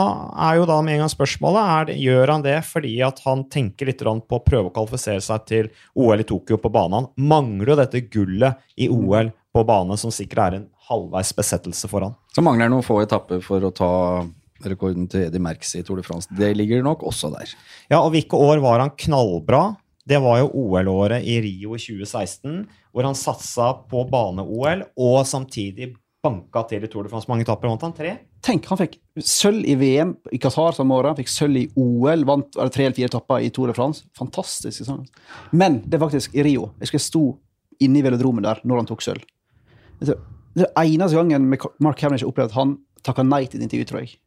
er 0.51 0.59
jo 0.59 0.67
da 0.69 0.79
med 0.85 0.99
en 0.99 1.05
gang 1.07 1.13
spørsmålet 1.13 1.89
det, 1.89 1.95
gjør 2.03 2.35
han 2.35 2.43
det 2.45 2.59
fordi 2.69 2.93
at 3.07 3.23
han 3.25 3.47
tenker 3.53 3.89
litt 3.89 4.03
på 4.05 4.37
å 4.37 4.45
prøve 4.45 4.69
å 4.69 4.75
kvalifisere 4.75 5.23
seg 5.25 5.47
til 5.49 5.71
OL 5.97 6.21
i 6.21 6.27
Tokyo 6.29 6.59
på 6.61 6.73
banen. 6.73 7.07
Han 7.07 7.31
mangler 7.31 7.73
jo 7.73 7.79
dette 7.81 8.05
gullet 8.13 8.61
i 8.77 8.91
OL 8.93 9.33
på 9.53 9.65
bane, 9.69 9.97
som 10.01 10.13
sikkert 10.15 10.45
er 10.47 10.59
en 10.59 10.69
halvveis 10.89 11.33
besettelse 11.37 11.91
for 11.91 12.07
han. 12.07 12.17
Så 12.35 12.45
mangler 12.45 12.69
det 12.69 12.75
noen 12.75 12.87
få 12.87 13.03
etapper 13.03 13.43
for 13.45 13.65
å 13.65 13.73
ta 13.75 13.93
rekorden 14.63 15.09
til 15.11 15.27
Eddie 15.27 15.43
Merckx 15.43 15.75
i 15.79 15.83
Tour 15.87 15.99
de 16.01 16.07
France. 16.07 16.31
Det 16.39 16.53
ligger 16.57 16.85
nok 16.87 17.03
også 17.09 17.33
der. 17.35 17.51
Ja, 17.91 18.01
og 18.01 18.13
hvilke 18.15 18.39
år 18.39 18.63
var 18.63 18.83
han 18.83 18.95
knallbra? 18.97 19.65
Det 20.09 20.19
var 20.23 20.41
jo 20.41 20.51
OL-året 20.59 21.23
i 21.29 21.37
Rio 21.45 21.77
i 21.77 21.83
2016, 21.83 22.63
hvor 22.91 23.07
han 23.07 23.19
satsa 23.19 23.71
på 23.91 24.03
bane-OL 24.11 24.87
og 24.99 25.19
samtidig 25.29 25.93
banka 26.23 26.63
til 26.71 26.85
i 26.87 26.91
Tour 26.91 27.07
de 27.07 27.13
France. 27.13 27.29
Mange 27.31 27.47
etapper 27.47 27.71
vant 27.71 27.85
han 27.87 27.95
tre. 27.95 28.17
Tenk, 28.43 28.67
han 28.71 28.79
fikk 28.81 28.97
sølv 29.23 29.67
i 29.67 29.77
VM 29.79 30.17
i 30.35 30.39
Qatar 30.43 30.75
samme 30.75 30.97
året. 30.97 31.13
Han 31.13 31.21
fikk 31.23 31.31
sølv 31.31 31.61
i 31.61 31.69
OL. 31.79 32.25
Vant 32.27 32.59
tre 32.75 32.87
eller 32.87 32.97
fire 32.97 33.11
etapper 33.11 33.47
i 33.47 33.51
Tour 33.55 33.71
de 33.71 33.77
France. 33.79 34.07
Fantastisk. 34.19 34.83
Sånn. 34.87 35.05
Men 35.55 35.81
det 35.87 35.99
er 35.99 36.05
faktisk 36.05 36.35
i 36.35 36.47
Rio. 36.47 36.73
Jeg 36.83 36.93
skal 36.93 37.05
stå 37.07 37.25
inne 37.83 38.01
i 38.01 38.05
velodromen 38.07 38.47
der 38.47 38.63
når 38.67 38.83
han 38.83 38.91
tok 38.91 39.03
sølv. 39.07 39.27
Tror- 40.01 40.21
Det 40.55 40.67
er 40.69 40.85
eneste 40.85 41.17
gangen 41.17 41.49
Mark 41.81 41.97
Cavendish 41.99 42.25
har 42.25 42.33
opplevd 42.33 42.51
at 42.53 42.59
han 42.59 42.79
takka 43.03 43.25
nei 43.25 43.47
til 43.47 43.61
et 43.61 43.65
intervju, 43.69 43.85
tror 43.89 44.01
jeg. 44.05 44.19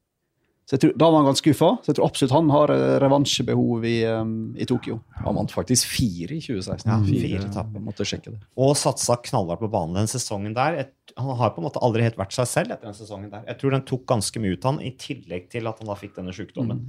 Så 0.66 0.74
jeg 0.74 0.82
tror, 0.82 0.94
Da 0.98 1.10
var 1.12 1.22
han 1.22 1.28
ganske 1.30 1.46
skuffa. 1.46 1.68
Så 1.84 1.92
jeg 1.92 1.96
tror 2.00 2.08
absolutt 2.08 2.32
han 2.34 2.48
har 2.50 2.72
eh, 2.74 3.00
revansjebehov 3.04 3.84
i, 3.86 4.04
um, 4.10 4.56
i 4.58 4.66
Tokyo. 4.66 4.96
Han 5.22 5.36
vant 5.38 5.52
faktisk 5.54 5.86
fire 5.86 6.34
i 6.34 6.42
2016. 6.42 6.90
Ja, 6.90 6.98
fire 7.06 7.44
etapper. 7.46 7.84
Måtte 7.86 8.08
sjekke 8.08 8.34
det. 8.34 8.40
Og 8.58 8.74
satsa 8.76 9.20
knallhardt 9.22 9.62
på 9.62 9.70
banen 9.70 9.94
den 10.00 10.10
sesongen 10.10 10.56
der. 10.58 10.80
Et, 10.82 11.14
han 11.16 11.30
har 11.38 11.54
på 11.54 11.62
en 11.62 11.68
måte 11.68 11.84
aldri 11.86 12.02
helt 12.02 12.18
vært 12.18 12.34
seg 12.34 12.50
selv 12.50 12.74
etter 12.74 12.90
den 12.90 12.98
sesongen 12.98 13.30
der. 13.30 13.46
Jeg 13.46 13.60
tror 13.62 13.76
den 13.78 13.86
tok 13.86 14.08
ganske 14.10 14.42
mye 14.42 14.58
ut 14.58 14.66
av 14.66 14.74
han, 14.74 14.82
i 14.82 14.96
tillegg 14.98 15.52
til 15.54 15.70
at 15.70 15.78
han 15.84 15.92
da 15.94 16.00
fikk 16.02 16.18
denne 16.18 16.34
sykdommen. 16.34 16.82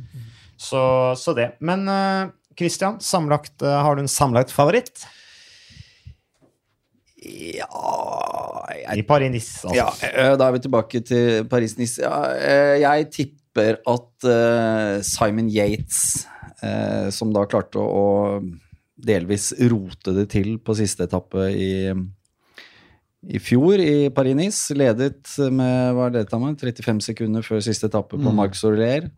Så, 0.57 0.81
så 1.21 1.37
det. 1.37 1.51
Men 1.61 1.85
uh, 1.85 2.33
Christian, 2.57 2.97
sammenlagt, 3.05 3.61
uh, 3.61 3.77
har 3.85 3.95
du 3.95 4.07
en 4.07 4.09
sammenlagt 4.09 4.57
favoritt? 4.57 5.05
Ja 7.57 7.87
jeg, 8.87 9.01
I 9.01 9.05
Paris-Nice, 9.07 9.67
altså. 9.67 9.77
ja, 9.77 9.89
eh, 10.09 10.35
Da 10.39 10.49
er 10.49 10.57
vi 10.57 10.63
tilbake 10.67 11.03
til 11.07 11.47
Paris-Nice. 11.51 12.03
Ja, 12.03 12.19
eh, 12.35 12.77
jeg 12.83 13.09
tipper 13.15 13.81
at 13.89 14.29
eh, 14.29 15.03
Simon 15.07 15.51
Yates, 15.53 16.27
som 17.15 17.31
da 17.35 17.45
klarte 17.47 17.79
å, 17.79 17.85
å 17.85 18.41
delvis 19.07 19.51
rote 19.71 20.15
det 20.17 20.25
til 20.33 20.57
på 20.65 20.75
siste 20.75 21.05
etappe 21.07 21.45
i, 21.53 21.93
i 23.29 23.41
fjor 23.43 23.83
i 23.83 24.09
Paris-Nice, 24.15 24.75
ledet 24.75 25.37
med 25.53 25.95
hva 25.95 26.09
er 26.09 26.17
det, 26.17 26.25
35 26.33 27.05
sekunder 27.11 27.45
før 27.47 27.63
siste 27.63 27.91
etappe 27.91 28.19
på 28.19 28.35
Marc 28.35 28.57
Soler. 28.59 29.11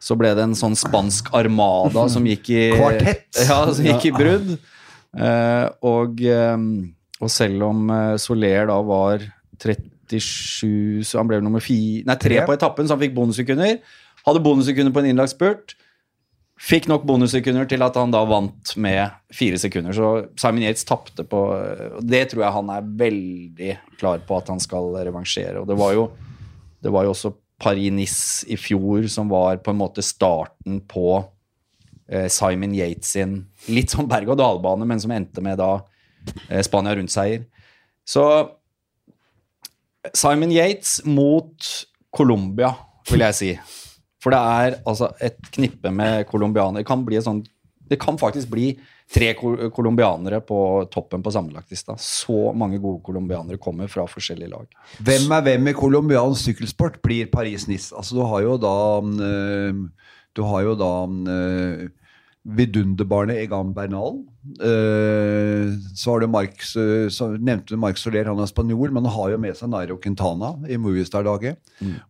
Så 0.00 0.16
ble 0.16 0.30
det 0.36 0.44
en 0.46 0.56
sånn 0.56 0.76
spansk 0.78 1.32
armada 1.36 2.06
som 2.12 2.24
gikk 2.28 2.52
i 2.54 2.62
Kvartett. 2.72 3.26
Ja, 3.48 3.64
som 3.68 3.84
gikk 3.84 4.06
i 4.08 4.14
brudd. 4.14 4.54
Uh, 5.10 5.66
og, 5.84 6.22
eh, 6.22 6.54
og 7.20 7.30
selv 7.32 7.66
om 7.68 7.90
eh, 7.92 8.14
Soler 8.20 8.68
da 8.70 8.78
var 8.86 9.24
37 9.60 11.04
Så 11.06 11.18
han 11.20 11.28
ble 11.28 11.40
nummer 11.44 11.62
4, 11.62 12.06
Nei, 12.08 12.16
tre 12.16 12.38
Tre. 12.40 12.46
på 12.48 12.56
etappen, 12.56 12.88
så 12.88 12.96
han 12.96 13.02
fikk 13.04 13.14
bonussekunder. 13.18 13.76
Hadde 14.26 14.42
bonussekunder 14.44 14.94
på 14.94 15.02
en 15.02 15.10
innlagt 15.12 15.34
spurt. 15.36 15.76
Fikk 16.60 16.90
nok 16.90 17.06
bonussekunder 17.08 17.68
til 17.68 17.80
at 17.86 17.94
han 17.96 18.12
da 18.12 18.20
vant 18.28 18.74
med 18.76 19.14
fire 19.32 19.60
sekunder. 19.60 19.94
Så 19.96 20.08
Simon 20.40 20.64
Yates 20.66 20.84
tapte 20.88 21.24
på 21.24 21.38
og 21.56 22.02
Det 22.04 22.26
tror 22.32 22.42
jeg 22.44 22.56
han 22.56 22.72
er 22.74 22.90
veldig 23.04 23.70
klar 24.00 24.20
på 24.26 24.40
at 24.40 24.50
han 24.52 24.60
skal 24.60 24.90
revansjere. 24.98 25.62
Og 25.62 25.68
det 25.70 25.78
var 25.80 25.94
jo, 25.96 26.10
det 26.84 26.92
var 26.92 27.06
jo 27.06 27.14
også 27.14 27.32
Paris-Nice 27.60 28.48
i 28.48 28.56
fjor 28.60 29.08
som 29.12 29.28
var 29.32 29.60
på 29.64 29.72
en 29.72 29.80
måte 29.80 30.04
starten 30.04 30.80
på 30.88 31.06
eh, 32.08 32.28
Simon 32.32 32.74
Yates 32.76 33.14
sin 33.16 33.38
litt 33.68 33.92
sånn 33.92 34.08
berg-og-dal-bane, 34.10 34.88
men 34.88 35.00
som 35.00 35.12
endte 35.16 35.44
med 35.44 35.60
da 35.60 35.78
Spania 36.66 36.94
rundt-seier. 36.96 37.44
Så 38.06 38.24
Simon 40.14 40.52
Yates 40.52 41.00
mot 41.04 41.68
Colombia, 42.16 42.72
vil 43.10 43.24
jeg 43.26 43.36
si. 43.36 43.50
For 44.20 44.34
det 44.34 44.40
er 44.40 44.78
altså 44.88 45.10
et 45.22 45.38
knippe 45.54 45.92
med 45.94 46.26
colombianere. 46.28 46.84
Det 46.84 47.24
sånn 47.24 47.44
Det 47.90 47.98
kan 47.98 48.18
faktisk 48.18 48.50
bli 48.52 48.76
tre 49.10 49.32
colombianere 49.34 50.38
på 50.46 50.86
toppen 50.92 51.22
på 51.22 51.32
sammenlagtlista. 51.34 51.96
Så 51.98 52.52
mange 52.54 52.78
gode 52.78 53.02
colombianere 53.02 53.58
kommer 53.58 53.90
fra 53.90 54.04
forskjellige 54.06 54.50
lag. 54.52 54.68
Hvem 55.02 55.32
er 55.34 55.46
hvem 55.48 55.70
i 55.72 55.74
colombiansk 55.74 56.44
sykkelsport 56.44 57.00
blir 57.02 57.26
Paris-Nice? 57.32 57.90
Altså, 57.96 58.14
du 58.14 58.22
har 58.22 58.44
jo 58.46 58.56
da 58.62 58.76
øh, 59.26 59.88
Du 60.36 60.44
har 60.46 60.62
jo 60.62 60.76
da 60.78 60.92
øh, 61.34 61.88
vidunderbarnet 62.56 63.40
Egan 63.44 63.72
Bernal. 63.76 64.20
Uh, 64.60 65.76
så 65.94 66.14
har 66.14 66.22
du 66.22 66.30
Marx, 66.32 66.74
så 67.12 67.32
nevnte 67.36 67.74
du 67.74 67.80
Marc 67.80 68.00
Soler, 68.00 68.28
han 68.30 68.40
er 68.40 68.50
spanjol, 68.50 68.92
men 68.92 69.04
han 69.04 69.16
har 69.16 69.34
jo 69.34 69.40
med 69.42 69.58
seg 69.58 69.72
Nairo 69.72 69.98
Quintana 70.00 70.54
i 70.68 70.78
Movistar-laget. 70.80 71.60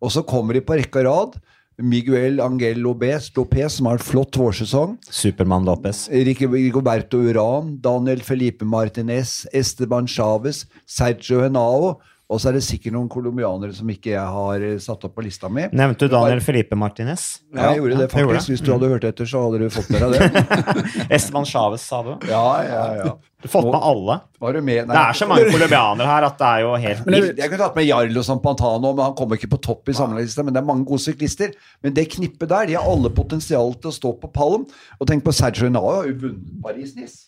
Og 0.01 0.13
så 0.15 0.25
kommer 0.27 0.57
de 0.57 0.65
på 0.65 0.79
rekke 0.79 1.03
og 1.03 1.11
rad. 1.11 1.41
Miguel 1.81 2.41
Angel 2.41 2.79
Lopez, 2.85 3.31
Lopez, 3.37 3.79
som 3.79 3.89
har 3.89 3.99
en 3.99 4.05
flott 4.05 4.37
vårsesong. 4.37 4.97
Supermann 5.09 5.65
Lopez. 5.65 6.09
Rigoberto 6.13 7.21
Uran, 7.25 7.79
Daniel 7.81 8.21
Felipe 8.21 8.65
Martinez, 8.65 9.47
Esteban 9.53 10.09
Chávez, 10.09 10.67
Sergio 10.87 11.43
Henao. 11.45 12.01
Og 12.31 12.39
så 12.39 12.51
er 12.51 12.59
det 12.61 12.63
sikkert 12.63 12.95
noen 12.95 13.09
colombianere 13.11 13.75
som 13.75 13.89
ikke 13.91 14.13
jeg 14.13 14.35
har 14.35 14.63
eh, 14.63 14.77
satt 14.83 15.03
opp 15.09 15.17
på 15.17 15.25
lista 15.27 15.49
mi. 15.51 15.65
Nevnte 15.75 16.07
du 16.07 16.13
Daniel 16.13 16.43
Felipe 16.45 16.77
Martinez? 16.79 17.25
Ja, 17.51 17.73
jeg 17.73 17.81
gjorde 17.81 17.97
det 17.97 18.07
faktisk. 18.07 18.21
gjorde 18.23 18.37
faktisk. 18.37 18.53
Hvis 18.53 18.63
du 18.63 18.71
hadde 18.71 18.91
hørt 18.93 19.07
etter, 19.09 19.31
så 19.33 19.41
hadde 19.43 19.59
du 19.59 19.73
fått 19.75 19.89
med 19.91 20.05
deg 20.05 20.15
det. 20.15 20.45
Esteban 21.17 21.49
Chávez, 21.51 21.87
sa 21.91 22.05
du? 22.07 22.13
Ja, 22.31 22.45
ja, 22.69 22.85
ja. 23.01 23.15
Du 23.41 23.49
har 23.49 23.53
fått 23.57 23.67
med 23.73 23.81
alle? 23.89 24.17
Var 24.45 24.55
du 24.55 24.61
med? 24.61 24.83
Nei. 24.85 24.95
Det 24.95 25.03
er 25.03 25.19
så 25.19 25.27
mange 25.27 25.49
colombianere 25.51 26.11
her 26.11 26.27
at 26.29 26.37
det 26.39 26.51
er 26.51 26.63
jo 26.63 26.75
helt 26.85 27.09
vilt. 27.09 27.41
jeg 27.41 27.51
kunne 27.51 27.63
tatt 27.65 27.81
med 27.81 27.89
Jarlo 27.89 28.23
Sampantano, 28.27 28.93
men 28.93 29.05
han 29.09 29.17
kommer 29.19 29.41
ikke 29.41 29.51
på 29.57 29.61
topp 29.65 29.91
i 29.91 29.97
sammenligningslista. 29.97 30.45
Men 30.47 30.55
det 30.55 30.63
er 30.63 30.69
mange 30.69 30.87
gode 30.87 31.03
syklister. 31.03 31.57
Men 31.83 31.97
det 31.97 32.07
knippet 32.15 32.53
der, 32.53 32.69
de 32.71 32.77
har 32.79 32.87
alle 32.87 33.11
potensial 33.17 33.75
til 33.81 33.91
å 33.91 33.97
stå 33.97 34.15
på 34.23 34.31
pallen. 34.37 34.69
Og 35.01 35.11
tenk 35.11 35.27
på 35.27 35.35
Sergio 35.35 35.67
Henao, 35.67 35.89
har 35.97 36.07
jo 36.13 36.19
vunnet 36.29 36.63
Paris-Nice. 36.63 37.27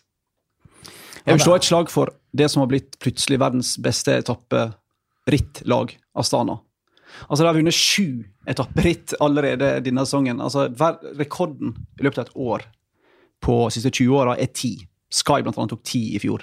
Jeg 1.22 1.38
vil 1.38 1.42
slå 1.44 1.54
et 1.54 1.66
slag 1.66 1.90
for 1.90 2.10
det 2.34 2.48
som 2.50 2.64
har 2.64 2.70
blitt 2.70 2.96
plutselig 3.02 3.38
verdens 3.38 3.76
beste 3.82 4.16
etapperittlag, 5.26 5.98
Astana. 6.14 6.60
Altså, 7.28 7.42
De 7.42 7.46
har 7.46 7.54
vunnet 7.54 7.74
sju 7.74 8.24
etapperitt 8.48 9.14
allerede 9.20 9.80
denne 9.84 10.04
sesongen. 10.06 10.40
Altså, 10.40 10.68
Rekorden 11.18 11.74
i 12.00 12.04
løpet 12.04 12.18
av 12.18 12.26
et 12.26 12.36
år 12.36 12.62
på 13.42 13.64
de 13.68 13.74
siste 13.74 13.90
20 13.90 14.16
åra 14.16 14.36
er 14.38 14.46
ti. 14.46 14.78
Sky 15.12 15.42
blant 15.42 15.58
annet 15.58 15.70
tok 15.70 15.82
ti 15.84 16.14
i 16.16 16.18
fjor. 16.22 16.42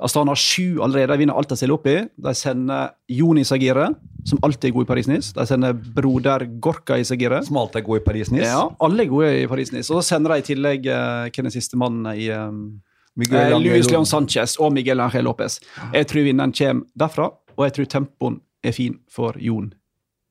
Astana 0.00 0.30
har 0.30 0.38
sju 0.38 0.80
allerede. 0.80 1.12
De 1.12 1.18
vinner 1.18 1.34
alt 1.34 1.48
de 1.50 1.56
stiller 1.58 1.74
opp 1.74 1.86
i. 1.90 1.96
De 2.16 2.34
sender 2.34 2.92
Joni 3.10 3.42
Sagire, 3.44 3.88
som 4.24 4.38
alltid 4.46 4.70
er 4.70 4.74
god 4.76 4.86
i 4.86 4.88
Paris-Nice. 4.92 5.32
De 5.34 5.46
sender 5.46 5.74
broder 5.74 6.46
Gorka 6.62 6.96
i 6.96 7.04
Sagire. 7.04 7.42
Som 7.44 7.58
alltid 7.58 7.82
er 7.82 7.86
god 7.88 8.00
i 8.00 8.04
Paris-Nice. 8.06 8.46
Ja, 8.46 8.68
alle 8.80 9.04
er 9.04 9.10
gode 9.10 9.32
i 9.42 9.48
Paris-Nice. 9.50 9.90
Og 9.90 9.98
så 9.98 10.14
sender 10.14 10.36
de 10.36 10.44
i 10.44 10.46
tillegg 10.46 10.86
uh, 10.86 11.26
Hvem 11.26 11.42
er 11.42 11.50
den 11.50 11.56
siste 11.56 11.80
mannen 11.80 12.06
i 12.14 12.30
um, 12.30 12.78
Miguel 13.18 13.58
Eh, 13.58 13.58
Luis 13.58 13.90
Leon 13.90 14.06
Sanchez 14.06 14.54
og 14.62 14.72
Miguel 14.72 15.02
Ángel 15.02 15.26
Lopez. 15.26 15.58
Jeg 15.92 16.06
tror 16.06 16.26
vinneren 16.30 16.54
kommer 16.54 16.86
derfra, 16.94 17.32
og 17.58 17.66
jeg 17.66 17.76
tror 17.76 17.90
tempoen 17.98 18.40
er 18.64 18.74
fin 18.76 18.96
for 19.10 19.36
Jon 19.42 19.72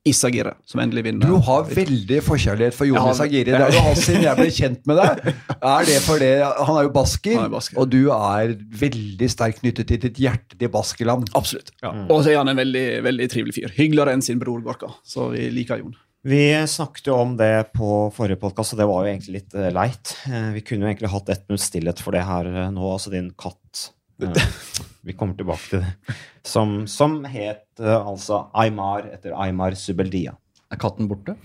Isagire, 0.07 0.53
som 0.63 0.79
endelig 0.79 1.03
vinner. 1.03 1.27
Du 1.27 1.35
har 1.43 1.65
veldig 1.67 2.21
forkjærlighet 2.23 2.75
for 2.77 2.87
Jon 2.87 3.09
Isagire. 3.11 3.57
Det 3.57 3.65
er 3.65 3.75
jo 3.75 3.83
han 3.83 3.99
siden 3.99 4.23
jeg 4.23 4.39
ble 4.39 4.47
kjent 4.55 4.87
med 4.87 5.01
deg. 5.01 5.21
Er 5.57 5.87
det 5.89 5.97
fordi 6.05 6.29
Han 6.69 6.79
er 6.79 6.87
jo 6.87 6.93
basker, 6.95 7.35
er 7.43 7.51
basker. 7.51 7.79
og 7.81 7.91
du 7.91 7.99
er 8.15 8.55
veldig 8.55 9.29
sterkt 9.33 9.59
knyttet 9.65 9.91
til 9.91 9.99
ditt 10.07 10.21
hjerte 10.23 10.55
til 10.55 10.71
Baskeland. 10.71 11.27
Absolutt. 11.35 11.73
Og 11.83 12.21
så 12.23 12.31
er 12.31 12.39
han 12.39 12.53
en 12.53 12.61
veldig, 12.61 12.87
veldig 13.03 13.29
trivelig 13.33 13.57
fyr. 13.59 13.73
Hyggeligere 13.75 14.15
enn 14.15 14.23
sin 14.23 14.39
bror 14.39 14.63
Gorka, 14.63 14.93
så 15.03 15.27
vi 15.35 15.49
liker 15.51 15.83
Jon. 15.83 15.97
Vi 16.27 16.67
snakket 16.67 17.07
jo 17.07 17.19
om 17.21 17.35
det 17.39 17.69
på 17.75 18.07
forrige 18.15 18.39
podkast, 18.41 18.73
og 18.73 18.81
det 18.81 18.87
var 18.89 19.03
jo 19.03 19.11
egentlig 19.11 19.37
litt 19.37 19.53
eh, 19.55 19.69
leit. 19.71 20.15
Eh, 20.27 20.49
vi 20.57 20.63
kunne 20.65 20.83
jo 20.83 20.89
egentlig 20.89 21.11
hatt 21.13 21.29
ett 21.31 21.45
minutts 21.47 21.67
stillhet 21.69 22.01
for 22.03 22.15
det 22.15 22.25
her 22.27 22.49
eh, 22.51 22.71
nå, 22.73 22.83
altså 22.95 23.13
din 23.13 23.29
katt. 23.39 23.91
Vi 25.07 25.15
kommer 25.15 25.37
tilbake 25.39 25.69
til 25.69 25.83
det. 25.83 26.15
Som, 26.47 26.81
som 26.91 27.21
het 27.27 27.79
eh, 27.79 27.95
altså 27.95 28.47
Aymar 28.57 29.07
etter 29.13 29.35
Aymar 29.37 29.77
Subeldia. 29.79 30.33
Er 30.67 30.79
katten 30.81 31.07
borte? 31.07 31.37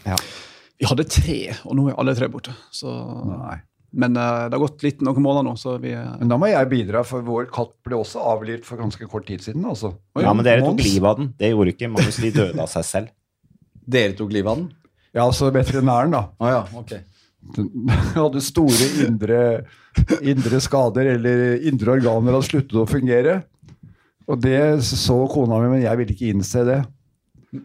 Vi 0.82 0.88
hadde 0.90 1.06
tre, 1.06 1.36
og 1.62 1.76
nå 1.78 1.84
er 1.90 1.98
alle 2.00 2.14
tre 2.18 2.26
borte. 2.30 2.54
Så, 2.74 2.90
Nei. 3.28 3.60
men 4.02 4.16
uh, 4.18 4.48
det 4.48 4.56
har 4.56 4.62
gått 4.64 4.82
litt 4.82 5.04
noen 5.06 5.22
måneder 5.22 5.46
nå, 5.46 5.52
så 5.60 5.76
vi 5.82 5.92
eh, 5.94 6.16
Men 6.18 6.32
da 6.32 6.38
må 6.42 6.48
jeg 6.50 6.70
bidra, 6.72 7.04
for 7.06 7.22
vår 7.26 7.46
katt 7.54 7.76
ble 7.86 8.00
også 8.00 8.24
avlivet 8.32 8.66
for 8.66 8.82
ganske 8.82 9.06
kort 9.10 9.28
tid 9.30 9.44
siden. 9.44 9.62
altså. 9.68 9.92
Ja, 10.18 10.32
men 10.34 10.46
dere 10.46 10.64
tok 10.66 10.82
livet 10.82 11.06
av 11.06 11.20
den. 11.20 11.30
Det 11.38 11.52
gjorde 11.52 11.74
ikke 11.76 11.92
Magnus. 11.92 12.18
De 12.24 12.32
døde 12.34 12.58
av 12.58 12.70
seg 12.72 12.88
selv. 12.88 13.12
Dere 13.94 14.16
tok 14.18 14.34
livet 14.34 14.50
av 14.50 14.58
den? 14.60 14.68
Ja, 15.12 15.24
altså 15.28 15.52
veterinæren, 15.54 16.14
da. 16.14 16.24
Å 16.42 16.50
ja, 16.50 16.60
ok. 16.78 16.92
Den 17.54 17.94
hadde 18.16 18.42
store 18.42 18.90
indre, 19.06 19.40
indre 20.32 20.60
skader, 20.62 21.14
eller 21.16 21.62
indre 21.68 21.96
organer 21.98 22.36
hadde 22.36 22.48
sluttet 22.48 22.78
å 22.80 22.88
fungere. 22.88 23.40
Og 24.30 24.38
det 24.40 24.82
så 24.86 25.16
kona 25.30 25.58
mi, 25.62 25.72
men 25.74 25.82
jeg 25.84 26.00
ville 26.00 26.14
ikke 26.14 26.30
innse 26.32 26.62
det. 26.68 26.82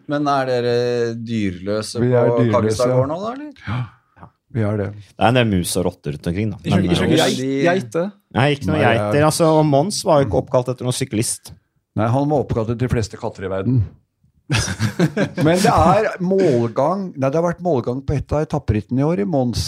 Men 0.10 0.28
er 0.28 0.50
dere 0.50 0.74
dyrløse 1.16 2.02
er 2.02 2.32
på 2.34 2.48
ja. 2.68 3.06
nå, 3.08 3.20
da? 3.22 3.36
eller? 3.36 3.86
Vi 4.58 4.64
har 4.64 4.80
det. 4.80 4.88
Det 4.96 5.22
er 5.22 5.30
en 5.30 5.38
del 5.38 5.48
mus 5.50 5.74
og 5.80 5.88
rotter 5.90 6.16
rundt 6.16 6.28
omkring, 6.32 6.52
da. 6.54 6.60
Ikke 6.64 6.80
Men, 6.80 6.86
ikke 6.88 6.96
eh, 6.96 7.02
noe 7.04 7.20
Magnus, 7.20 7.40
geiter. 7.68 8.10
nei, 8.36 8.48
ikke 8.56 8.70
noe 8.72 8.82
geiter. 8.82 9.22
Altså, 9.28 9.52
og 9.60 9.64
Mons 9.68 10.02
var 10.08 10.22
jo 10.22 10.28
ikke 10.28 10.42
oppkalt 10.42 10.72
etter 10.74 10.88
noen 10.88 10.96
syklist. 10.98 11.54
Nei, 11.98 12.08
han 12.14 12.30
var 12.32 12.44
oppkalt 12.44 12.72
etter 12.72 12.88
de 12.88 12.92
fleste 12.92 13.20
katter 13.20 13.48
i 13.48 13.52
verden. 13.52 13.82
Men 15.46 15.60
det 15.60 15.72
er 15.74 16.06
målgang 16.24 17.10
Nei, 17.18 17.28
det 17.28 17.36
har 17.36 17.44
vært 17.44 17.60
målgang 17.66 18.00
på 18.08 18.16
et 18.16 18.32
av 18.32 18.46
etapperittene 18.46 19.04
i 19.04 19.08
år, 19.08 19.24
i 19.24 19.28
Mons. 19.28 19.66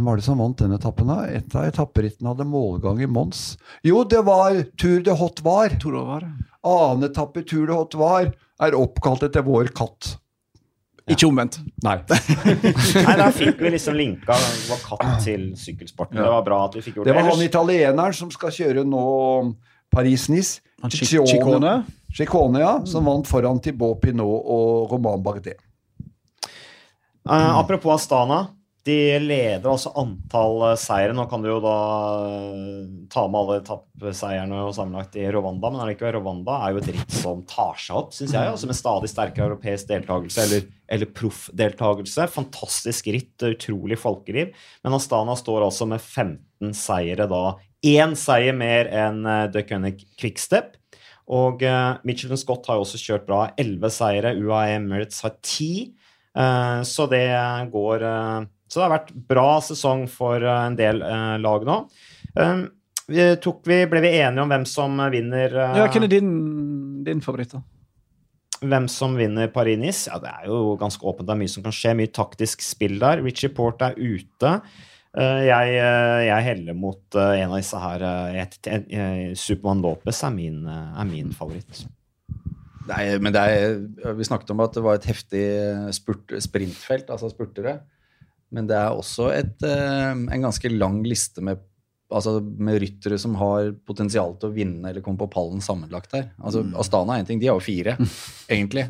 Hvem 0.00 0.06
var 0.08 0.16
det 0.16 0.24
som 0.24 0.38
vant 0.40 0.56
den 0.56 0.72
etappen, 0.72 1.10
da? 1.12 1.26
Et 1.28 1.54
av 1.60 1.66
etapperittene 1.68 2.30
hadde 2.32 2.46
målgang 2.48 3.02
i 3.04 3.06
Mons. 3.10 3.58
Jo, 3.84 3.98
det 4.08 4.22
var 4.24 4.54
Tour 4.80 5.02
de 5.04 5.12
Hot 5.12 5.42
Var. 5.44 5.74
Var. 5.84 6.24
Annen 6.64 7.04
etappe 7.04 7.42
i 7.42 7.44
Tour 7.44 7.66
de 7.68 7.74
Hot 7.76 7.96
Var 8.00 8.30
er 8.64 8.76
oppkalt 8.78 9.26
etter 9.28 9.44
vår 9.44 9.68
katt. 9.76 10.14
Ikke 11.10 11.26
omvendt. 11.28 11.58
Nei. 11.84 11.98
Nei, 12.06 13.16
da 13.20 13.26
fikk 13.34 13.60
vi 13.60 13.74
liksom 13.74 13.98
linka 13.98 14.32
vår 14.70 14.80
katt 14.86 15.20
til 15.26 15.50
sykkelsporten. 15.60 16.16
Det 16.16 16.32
var 16.32 16.46
bra 16.48 16.62
at 16.70 16.78
vi 16.78 16.84
fikk 16.86 16.96
gjort 17.02 17.10
Det 17.10 17.12
det. 17.12 17.20
var 17.20 17.28
han 17.34 17.44
italieneren 17.44 18.16
som 18.16 18.30
skal 18.32 18.54
kjøre 18.56 18.84
nå 18.88 19.02
Paris-Nice. 19.92 20.62
Chicone. 20.88 20.96
Chic- 20.96 21.34
Ciccone. 21.34 21.74
Ciccone, 22.16 22.62
ja. 22.64 22.72
Som 22.88 23.04
vant 23.10 23.28
foran 23.28 23.60
Thibaut 23.60 24.00
Pinot 24.00 24.48
og 24.56 24.94
Roman 24.96 25.20
Bardet. 25.28 25.58
Uh, 27.28 27.58
apropos 27.60 27.98
Astana. 28.00 28.46
De 28.86 28.96
leder 29.20 29.66
altså 29.68 29.90
antall 30.00 30.62
eh, 30.70 30.78
seire. 30.80 31.12
Nå 31.16 31.26
kan 31.28 31.42
du 31.44 31.50
jo 31.50 31.58
da 31.60 31.76
eh, 32.24 32.86
ta 33.12 33.26
med 33.28 33.38
alle 33.42 33.58
etappeseierne 33.60 34.62
sammenlagt 34.76 35.18
i 35.20 35.26
Rwanda, 35.34 35.68
men 35.72 35.82
allikevel, 35.84 36.16
Rwanda 36.16 36.56
er 36.64 36.72
jo 36.72 36.80
et 36.80 36.90
ritt 36.96 37.12
som 37.12 37.42
tar 37.48 37.76
seg 37.76 37.98
opp, 38.00 38.14
syns 38.16 38.32
jeg. 38.32 38.52
Altså 38.54 38.70
med 38.70 38.78
stadig 38.78 39.12
sterkere 39.12 39.50
europeisk 39.50 39.90
deltakelse, 39.90 40.46
eller, 40.46 40.66
eller 40.96 41.12
proffdeltakelse. 41.20 42.28
Fantastisk 42.32 43.10
ritt, 43.12 43.36
utrolig 43.50 44.00
folkeliv. 44.00 44.54
Men 44.86 44.96
Astana 44.96 45.36
står 45.36 45.68
altså 45.68 45.88
med 45.90 46.00
15 46.00 46.72
seire 46.76 47.28
da. 47.28 47.44
Én 47.84 48.16
seier 48.18 48.56
mer 48.56 48.88
enn 48.92 49.24
De 49.24 49.52
The 49.54 49.64
Cunning 49.68 50.00
Quickstep. 50.20 50.76
Og 51.30 51.62
uh, 51.62 52.00
Michelin 52.06 52.40
Scott 52.40 52.66
har 52.66 52.78
jo 52.78 52.84
også 52.84 52.98
kjørt 53.00 53.28
bra. 53.28 53.44
11 53.60 53.92
seire. 53.94 54.32
UAE 54.34 54.78
Emirates 54.80 55.22
har 55.24 55.36
10. 55.38 55.92
Uh, 56.34 56.80
så 56.86 57.06
det 57.10 57.26
går 57.72 58.04
eh, 58.06 58.48
Så 58.70 58.78
det 58.78 58.86
har 58.86 58.92
vært 58.94 59.10
bra 59.30 59.48
sesong 59.66 60.04
for 60.10 60.38
eh, 60.38 60.60
en 60.68 60.78
del 60.78 61.02
eh, 61.02 61.34
lag 61.42 61.66
nå. 61.66 61.80
Eh, 62.38 62.60
vi 63.10 63.26
tok, 63.42 63.64
vi, 63.66 63.80
ble 63.90 64.02
vi 64.04 64.12
enige 64.20 64.44
om 64.44 64.52
hvem 64.52 64.66
som 64.70 64.94
vinner 65.10 65.50
eh, 65.50 65.78
Ja, 65.80 65.88
Hvem 65.90 66.06
er 66.06 66.12
din, 66.12 66.30
din 67.06 67.22
favoritt, 67.24 67.56
da? 67.56 67.64
hvem 68.60 68.90
som 68.92 69.14
vinner 69.16 69.48
Paris-Nice? 69.48 70.10
Ja, 70.10 70.18
det 70.20 70.28
er 70.28 70.50
jo 70.50 70.74
ganske 70.76 71.00
åpent. 71.08 71.24
Det 71.24 71.32
er 71.32 71.38
mye 71.40 71.48
som 71.48 71.62
kan 71.64 71.72
skje. 71.72 71.94
Mye 71.96 72.10
taktisk 72.12 72.60
spill 72.60 72.98
der. 73.00 73.22
Richie 73.24 73.48
Port 73.56 73.80
er 73.86 73.94
ute. 73.96 74.50
Eh, 75.16 75.38
jeg, 75.46 75.78
jeg 76.26 76.44
heller 76.44 76.76
mot 76.76 77.16
en 77.16 77.46
av 77.46 77.56
disse 77.56 77.80
her. 77.80 78.04
Supermann 79.32 79.80
Lopez 79.80 80.20
er 80.28 80.34
min, 80.36 80.60
er 80.68 81.08
min 81.08 81.32
favoritt. 81.32 81.86
Nei, 82.90 83.06
men 83.16 83.32
det 83.32 83.46
er, 83.48 83.80
vi 84.18 84.28
snakket 84.28 84.52
om 84.52 84.60
at 84.66 84.76
det 84.76 84.84
var 84.84 85.00
et 85.00 85.08
heftig 85.08 85.46
spurt, 85.96 86.36
sprintfelt, 86.44 87.08
altså 87.16 87.32
spurtere. 87.32 87.78
Men 88.54 88.66
det 88.70 88.76
er 88.78 88.94
også 88.98 89.30
et, 89.34 89.56
eh, 89.66 90.10
en 90.10 90.46
ganske 90.46 90.72
lang 90.72 91.00
liste 91.06 91.42
med, 91.44 91.60
altså 92.10 92.38
med 92.42 92.80
ryttere 92.82 93.18
som 93.22 93.36
har 93.38 93.72
potensial 93.86 94.34
til 94.40 94.50
å 94.50 94.54
vinne 94.54 94.90
eller 94.90 95.04
komme 95.06 95.20
på 95.20 95.30
pallen 95.30 95.62
sammenlagt 95.62 96.16
her. 96.16 96.30
Altså, 96.42 96.64
Astana 96.82 97.16
er 97.16 97.24
én 97.24 97.30
ting, 97.30 97.40
de 97.42 97.50
har 97.50 97.58
jo 97.60 97.64
fire, 97.64 97.96
egentlig. 98.50 98.88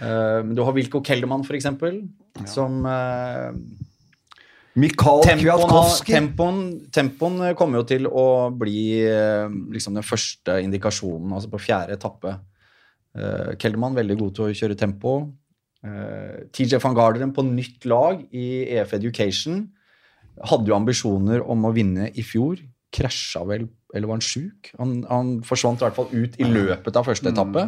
Eh, 0.00 0.40
men 0.40 0.54
du 0.56 0.64
har 0.64 0.76
Wilko 0.76 1.02
Kellermann, 1.04 1.44
for 1.44 1.58
eksempel, 1.58 2.00
som 2.48 2.80
eh, 2.88 3.50
Mikael 4.80 5.20
Tempoen, 5.26 5.42
Kwiatkowski. 5.44 6.14
tempoen, 6.16 6.62
tempoen 6.96 7.42
kommer 7.58 7.82
jo 7.82 7.88
til 7.90 8.08
å 8.08 8.48
bli 8.56 9.04
liksom 9.74 9.98
den 9.98 10.06
første 10.06 10.56
indikasjonen, 10.64 11.34
altså 11.36 11.52
på 11.52 11.60
fjerde 11.60 11.98
etappe. 11.98 12.38
Uh, 13.12 13.52
Keldermann 13.60 13.92
veldig 13.92 14.16
god 14.16 14.30
til 14.36 14.46
å 14.46 14.54
kjøre 14.56 14.78
tempo. 14.80 15.10
Eh, 15.82 16.42
TJ 16.54 16.78
van 16.82 16.94
Garderen 16.94 17.32
på 17.34 17.42
nytt 17.46 17.86
lag 17.90 18.20
i 18.30 18.62
EF 18.70 18.94
Education. 18.98 19.64
Hadde 20.46 20.70
jo 20.70 20.76
ambisjoner 20.76 21.42
om 21.42 21.66
å 21.66 21.72
vinne 21.74 22.10
i 22.14 22.24
fjor. 22.26 22.60
Krasja 22.92 23.42
vel, 23.48 23.66
eller 23.94 24.08
var 24.08 24.20
han 24.20 24.24
sjuk? 24.24 24.70
Han, 24.78 25.00
han 25.08 25.32
forsvant 25.46 25.80
i 25.80 25.86
hvert 25.86 25.98
fall 25.98 26.12
ut 26.12 26.38
i 26.38 26.46
løpet 26.46 26.98
av 26.98 27.08
første 27.08 27.32
etappe. 27.32 27.66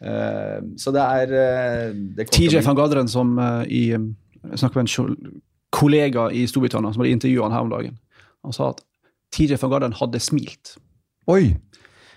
Eh, 0.00 0.58
så 0.80 0.92
det 0.96 1.06
er 1.06 1.34
eh, 1.36 1.96
det 2.18 2.28
TJ 2.32 2.60
van 2.66 2.76
Garderen 2.78 3.08
som 3.10 3.34
uh, 3.36 3.62
i 3.68 3.90
Jeg 3.92 4.60
snakker 4.62 4.80
med 4.80 4.88
en 4.88 5.40
kollega 5.76 6.30
i 6.32 6.46
Storbritannia 6.48 6.94
som 6.94 7.02
hadde 7.02 7.12
intervjua 7.12 7.48
han 7.48 7.56
her 7.56 7.66
om 7.66 7.72
dagen. 7.72 7.98
Han 8.44 8.56
sa 8.56 8.70
at 8.72 8.80
TJ 9.36 9.60
van 9.60 9.72
Garderen 9.72 9.96
hadde 10.00 10.20
smilt. 10.20 10.76
Oi! 11.28 11.56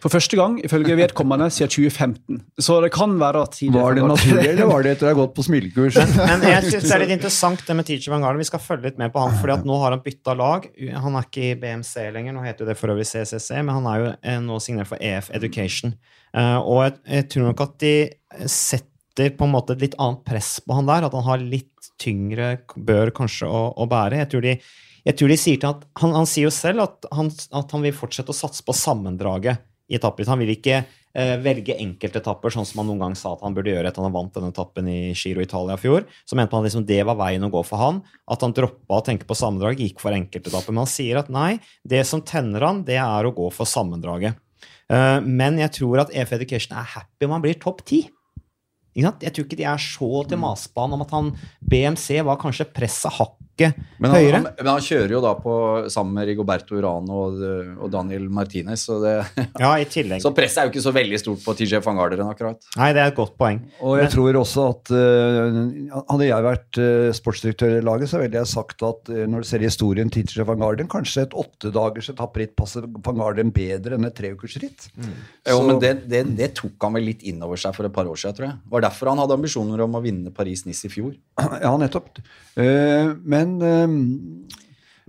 For 0.04 0.12
første 0.12 0.36
gang, 0.36 0.58
ifølge 0.60 0.98
vedkommende, 1.00 1.46
siden 1.54 1.70
2015. 1.72 2.40
Så 2.60 2.76
det 2.84 2.90
kan 2.92 3.14
være 3.22 3.44
at 3.46 3.56
Var 3.72 3.96
det 3.96 4.04
naturlig, 4.04 4.48
eller 4.52 4.68
var 4.68 4.84
det 4.84 4.98
etter 4.98 5.08
å 5.08 5.14
ha 5.14 5.18
gått 5.22 5.32
på 5.38 5.46
smilekurs? 5.48 6.00
Men 6.18 6.44
jeg 6.44 6.66
synes 6.66 6.90
det 6.90 6.96
er 6.98 7.04
litt 7.06 7.14
interessant 7.16 7.64
det 7.64 7.78
med 7.80 7.88
Teacher 7.88 8.12
Van 8.12 8.26
Garden. 8.26 8.42
Vi 8.44 8.50
skal 8.50 8.60
følge 8.60 8.90
litt 8.90 9.00
med 9.00 9.14
på 9.14 9.24
han, 9.24 9.38
fordi 9.40 9.56
at 9.56 9.64
nå 9.70 9.80
har 9.80 9.96
han 9.96 10.04
bytta 10.04 10.36
lag. 10.36 10.68
Han 11.06 11.16
er 11.16 11.30
ikke 11.30 11.46
i 11.48 11.56
BMC 11.62 11.94
lenger, 12.18 12.36
nå 12.36 12.44
heter 12.44 12.66
jo 12.66 12.70
det 12.74 12.78
for 12.82 12.92
øvrig 12.92 13.08
CCC, 13.08 13.50
men 13.62 13.72
han 13.78 13.90
er 13.94 14.04
jo 14.04 14.12
eh, 14.20 14.40
nå 14.44 14.60
signert 14.68 14.92
for 14.92 15.00
EF 15.00 15.32
Education. 15.40 15.96
Eh, 16.36 16.60
og 16.60 16.84
jeg, 16.84 17.00
jeg 17.08 17.32
tror 17.32 17.52
nok 17.54 17.68
at 17.70 17.80
de 17.88 17.96
setter 18.52 19.36
på 19.40 19.48
en 19.48 19.56
måte 19.56 19.78
et 19.78 19.88
litt 19.88 20.00
annet 20.04 20.24
press 20.28 20.58
på 20.66 20.82
han 20.82 20.90
der, 20.90 21.08
at 21.08 21.16
han 21.16 21.30
har 21.32 21.48
litt 21.48 21.94
tyngre 22.02 22.58
bør 22.76 23.16
kanskje 23.16 23.48
å, 23.48 23.70
å 23.80 23.88
bære. 23.88 24.20
Jeg 24.26 24.36
tror 24.36 24.50
de 24.52 24.58
jeg 25.04 25.20
tror 25.20 25.32
de 25.32 25.36
sier 25.36 25.60
til 25.60 25.68
at, 25.68 25.82
han, 26.00 26.14
han 26.16 26.28
sier 26.28 26.48
jo 26.48 26.52
selv 26.56 26.86
at 26.86 27.08
han, 27.12 27.28
at 27.60 27.74
han 27.76 27.84
vil 27.84 27.96
fortsette 27.96 28.32
å 28.32 28.36
satse 28.38 28.64
på 28.64 28.76
sammendraget 28.76 29.60
i 29.90 29.98
etapper. 29.98 30.28
Han 30.30 30.42
vil 30.44 30.54
ikke 30.54 30.78
eh, 30.80 31.34
velge 31.44 31.76
enkeltetapper, 31.82 32.54
sånn 32.54 32.68
som 32.68 32.82
han 32.82 32.90
noen 32.92 33.04
gang 33.04 33.18
sa 33.20 33.34
at 33.36 33.44
han 33.46 33.56
burde 33.56 33.74
gjøre 33.74 33.92
etter 33.92 34.06
han 34.06 34.16
vant 34.16 34.34
denne 34.36 34.54
etappen 34.54 34.90
i 34.90 35.00
Giro 35.12 35.44
Italia 35.44 35.78
i 35.78 35.82
fjor. 35.82 36.08
Så 36.30 36.40
mente 36.40 36.56
han 36.58 36.66
liksom 36.66 36.88
det 36.90 37.02
var 37.08 37.20
veien 37.20 37.46
å 37.46 37.52
gå 37.54 37.64
for 37.68 37.82
han. 37.82 38.02
At 38.32 38.46
han 38.46 38.56
droppa 38.56 39.02
å 39.02 39.06
tenke 39.06 39.28
på 39.30 39.38
sammendrag, 39.38 39.82
gikk 39.84 40.04
for 40.04 40.16
enkeltetapper. 40.16 40.74
Men 40.74 40.86
han 40.86 40.94
sier 40.94 41.22
at 41.22 41.32
nei, 41.34 41.58
det 41.84 42.04
som 42.10 42.24
tenner 42.26 42.66
han, 42.68 42.84
det 42.88 43.00
er 43.04 43.30
å 43.30 43.36
gå 43.36 43.52
for 43.54 43.70
sammendraget. 43.70 44.40
Uh, 44.92 45.24
men 45.24 45.58
jeg 45.62 45.72
tror 45.80 46.04
at 46.04 46.12
EF 46.14 46.34
Education 46.36 46.76
er 46.78 46.90
happy 46.96 47.26
om 47.26 47.34
han 47.38 47.44
blir 47.44 47.56
topp 47.62 47.86
ti. 47.88 48.04
Jeg 48.94 49.34
tror 49.34 49.48
ikke 49.48 49.58
de 49.58 49.66
er 49.66 49.82
så 49.82 50.10
til 50.30 50.38
masebane 50.38 50.94
om 50.94 51.02
at 51.02 51.14
han 51.16 51.32
BMC 51.66 52.20
var 52.28 52.38
kanskje 52.42 52.68
presset 52.76 53.16
hakket 53.54 53.78
Men 54.00 54.12
han, 54.12 54.20
høyere. 54.20 54.40
han, 54.42 54.48
men 54.58 54.70
han 54.72 54.84
kjører 54.84 55.14
jo 55.14 55.22
da 55.24 55.34
på, 55.40 55.54
sammen 55.94 56.18
med 56.18 56.28
Rigoberto 56.28 56.76
Urano 56.76 57.20
og, 57.28 57.44
og 57.80 57.92
Daniel 57.94 58.26
Martinez, 58.34 58.86
så, 58.88 58.98
det, 59.04 59.14
Ja, 59.62 59.74
i 59.80 59.86
tillegg. 59.86 60.22
så 60.24 60.34
presset 60.36 60.62
er 60.62 60.68
jo 60.68 60.74
ikke 60.74 60.84
så 60.84 60.94
veldig 60.96 61.20
stort 61.22 61.44
på 61.46 61.56
TJ 61.58 61.80
van 61.86 62.00
Garderen 62.00 62.32
akkurat. 62.32 62.60
Nei, 62.80 62.90
det 62.96 63.04
er 63.04 63.14
et 63.14 63.18
godt 63.18 63.36
poeng. 63.40 63.62
Og 63.82 64.00
jeg 64.02 64.12
tror 64.14 64.40
også 64.42 64.66
at 64.72 64.94
uh, 64.94 65.60
Hadde 66.10 66.28
jeg 66.28 66.46
vært 66.48 66.80
uh, 66.82 67.10
sportsdirektør 67.16 67.78
i 67.78 67.84
laget, 67.86 68.12
så 68.12 68.22
ville 68.22 68.40
jeg 68.40 68.50
sagt 68.50 68.84
at 68.86 69.12
uh, 69.14 69.24
når 69.30 69.46
du 69.46 69.50
ser 69.50 69.64
historien 69.66 70.12
til 70.14 70.28
TJ 70.28 70.48
van 70.50 70.62
Garderen, 70.62 70.90
kanskje 70.92 71.28
et 71.28 71.38
åttedagers 71.38 72.12
etapperitt 72.14 72.56
passer 72.60 72.88
van 72.90 73.20
Garderen 73.20 73.54
bedre 73.54 73.98
enn 73.98 74.10
et 74.10 74.18
treukersritt. 74.18 74.90
Jo, 75.48 75.60
men 75.68 75.80
det, 75.84 75.94
det, 76.10 76.26
det 76.38 76.52
tok 76.60 76.82
han 76.88 76.98
vel 76.98 77.08
litt 77.12 77.24
inn 77.30 77.42
over 77.46 77.60
seg 77.60 77.76
for 77.78 77.88
et 77.88 77.96
par 77.96 78.10
år 78.10 78.20
siden, 78.20 78.38
tror 78.38 78.50
jeg. 78.50 78.60
Det 78.64 78.76
var 78.76 78.86
derfor 78.88 79.12
han 79.14 79.22
hadde 79.24 79.38
ambisjoner 79.38 79.86
om 79.86 80.00
å 80.00 80.04
vinne 80.04 80.34
Paris-Nice 80.36 80.90
i 80.90 80.94
fjor. 80.94 81.14
Ja, 81.64 81.72
nettopp. 81.80 82.18
Eh, 82.60 83.14
men 83.44 83.58
um, 83.62 83.98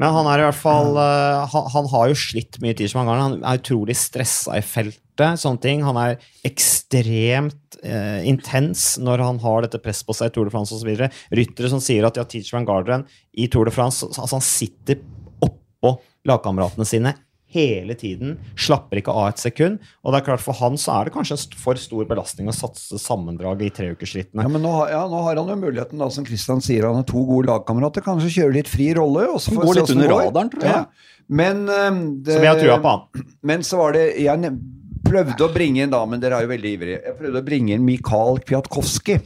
Men 0.01 0.11
han 0.11 0.27
er 0.27 0.41
i 0.43 0.47
hvert 0.49 0.59
fall 0.59 0.97
uh, 0.99 1.47
han, 1.53 1.67
han 1.71 1.89
har 1.93 2.09
jo 2.11 2.19
slitt 2.19 2.59
mye 2.63 2.75
tid 2.75 2.91
som 2.91 3.05
han 3.05 3.21
Han 3.23 3.37
er 3.47 3.61
utrolig 3.61 3.95
stressa 3.99 4.59
i 4.59 4.65
feltet. 4.67 5.39
sånne 5.39 5.63
ting. 5.63 5.85
Han 5.87 5.99
er 6.01 6.17
ekstremt 6.43 7.79
uh, 7.85 8.21
intens 8.27 8.97
når 8.99 9.23
han 9.23 9.39
har 9.45 9.63
dette 9.63 9.79
presset 9.79 10.09
på 10.09 10.17
seg 10.19 10.33
i 10.33 10.35
Tour 10.35 10.51
de 10.51 10.55
France 10.55 10.75
osv. 10.75 10.91
Ryttere 11.31 11.71
som 11.71 11.83
sier 11.83 12.07
at 12.09 12.19
ja, 12.19 12.27
Teacher 12.27 12.59
van 12.59 12.67
Garderen 12.67 13.07
i 13.39 13.47
Tour 13.47 13.71
de 13.71 13.75
France 13.75 14.03
altså 14.11 14.35
Han 14.35 14.43
sitter 14.43 14.99
oppå 15.45 15.95
lagkameratene 16.27 16.89
sine 16.89 17.15
hele 17.55 17.95
tiden. 17.97 18.35
Slapper 18.61 19.01
ikke 19.01 19.15
av 19.15 19.31
et 19.31 19.41
sekund. 19.43 19.79
Og 20.05 20.13
det 20.13 20.21
er 20.21 20.27
klart 20.27 20.43
for 20.45 20.59
han 20.59 20.77
så 20.81 20.99
er 20.99 21.09
det 21.09 21.15
kanskje 21.15 21.39
en 21.39 21.57
for 21.63 21.81
stor 21.81 22.05
belastning 22.11 22.51
å 22.51 22.55
satse 22.57 22.99
sammendraget 23.01 23.69
i 23.69 23.73
treukersrittene. 23.79 24.43
Ja, 24.45 24.51
men 24.53 24.63
nå, 24.67 24.73
har- 24.75 24.91
ja, 24.93 25.03
nå 25.09 25.23
har 25.25 25.41
han 25.41 25.49
jo 25.55 25.57
muligheten, 25.63 25.99
da, 26.03 26.11
som 26.11 26.27
Kristian 26.27 26.61
sier, 26.65 26.85
han 26.91 27.01
har 27.01 27.09
to 27.09 27.25
gode 27.25 27.49
lagkamerater. 27.49 28.03
Kanskje 28.05 28.33
kjøre 28.43 28.59
litt 28.59 28.69
fri 28.71 28.91
rolle. 28.99 29.29
Og 29.33 29.41
så 29.41 29.55
går 29.57 29.81
litt 29.81 29.95
under 29.97 30.09
går. 30.13 30.25
radaren, 30.29 30.51
tror 30.53 30.69
jeg. 30.69 30.73
Ja. 30.75 30.85
Men, 31.29 31.65
eh, 31.69 31.91
det, 32.27 32.35
Som 32.37 32.43
jeg 32.43 32.53
har 32.53 32.61
trua 32.61 32.81
på 32.85 32.91
han. 32.93 33.27
Men 33.53 33.61
så 33.65 33.79
var 33.81 33.93
det 33.97 34.05
Jeg 34.21 34.59
prøvde 35.05 35.45
å 35.47 35.53
bringe 35.53 35.83
inn, 35.85 35.91
da, 35.93 36.01
men 36.09 36.19
dere 36.19 36.39
er 36.41 36.47
jo 36.47 36.49
veldig 36.49 36.71
ivrige. 36.79 37.01
Jeg 37.05 37.17
prøvde 37.19 37.41
å 37.43 37.45
bringe 37.45 37.75
inn 37.77 37.83
Mikael 37.85 38.39
Kwiatkowski. 38.41 39.19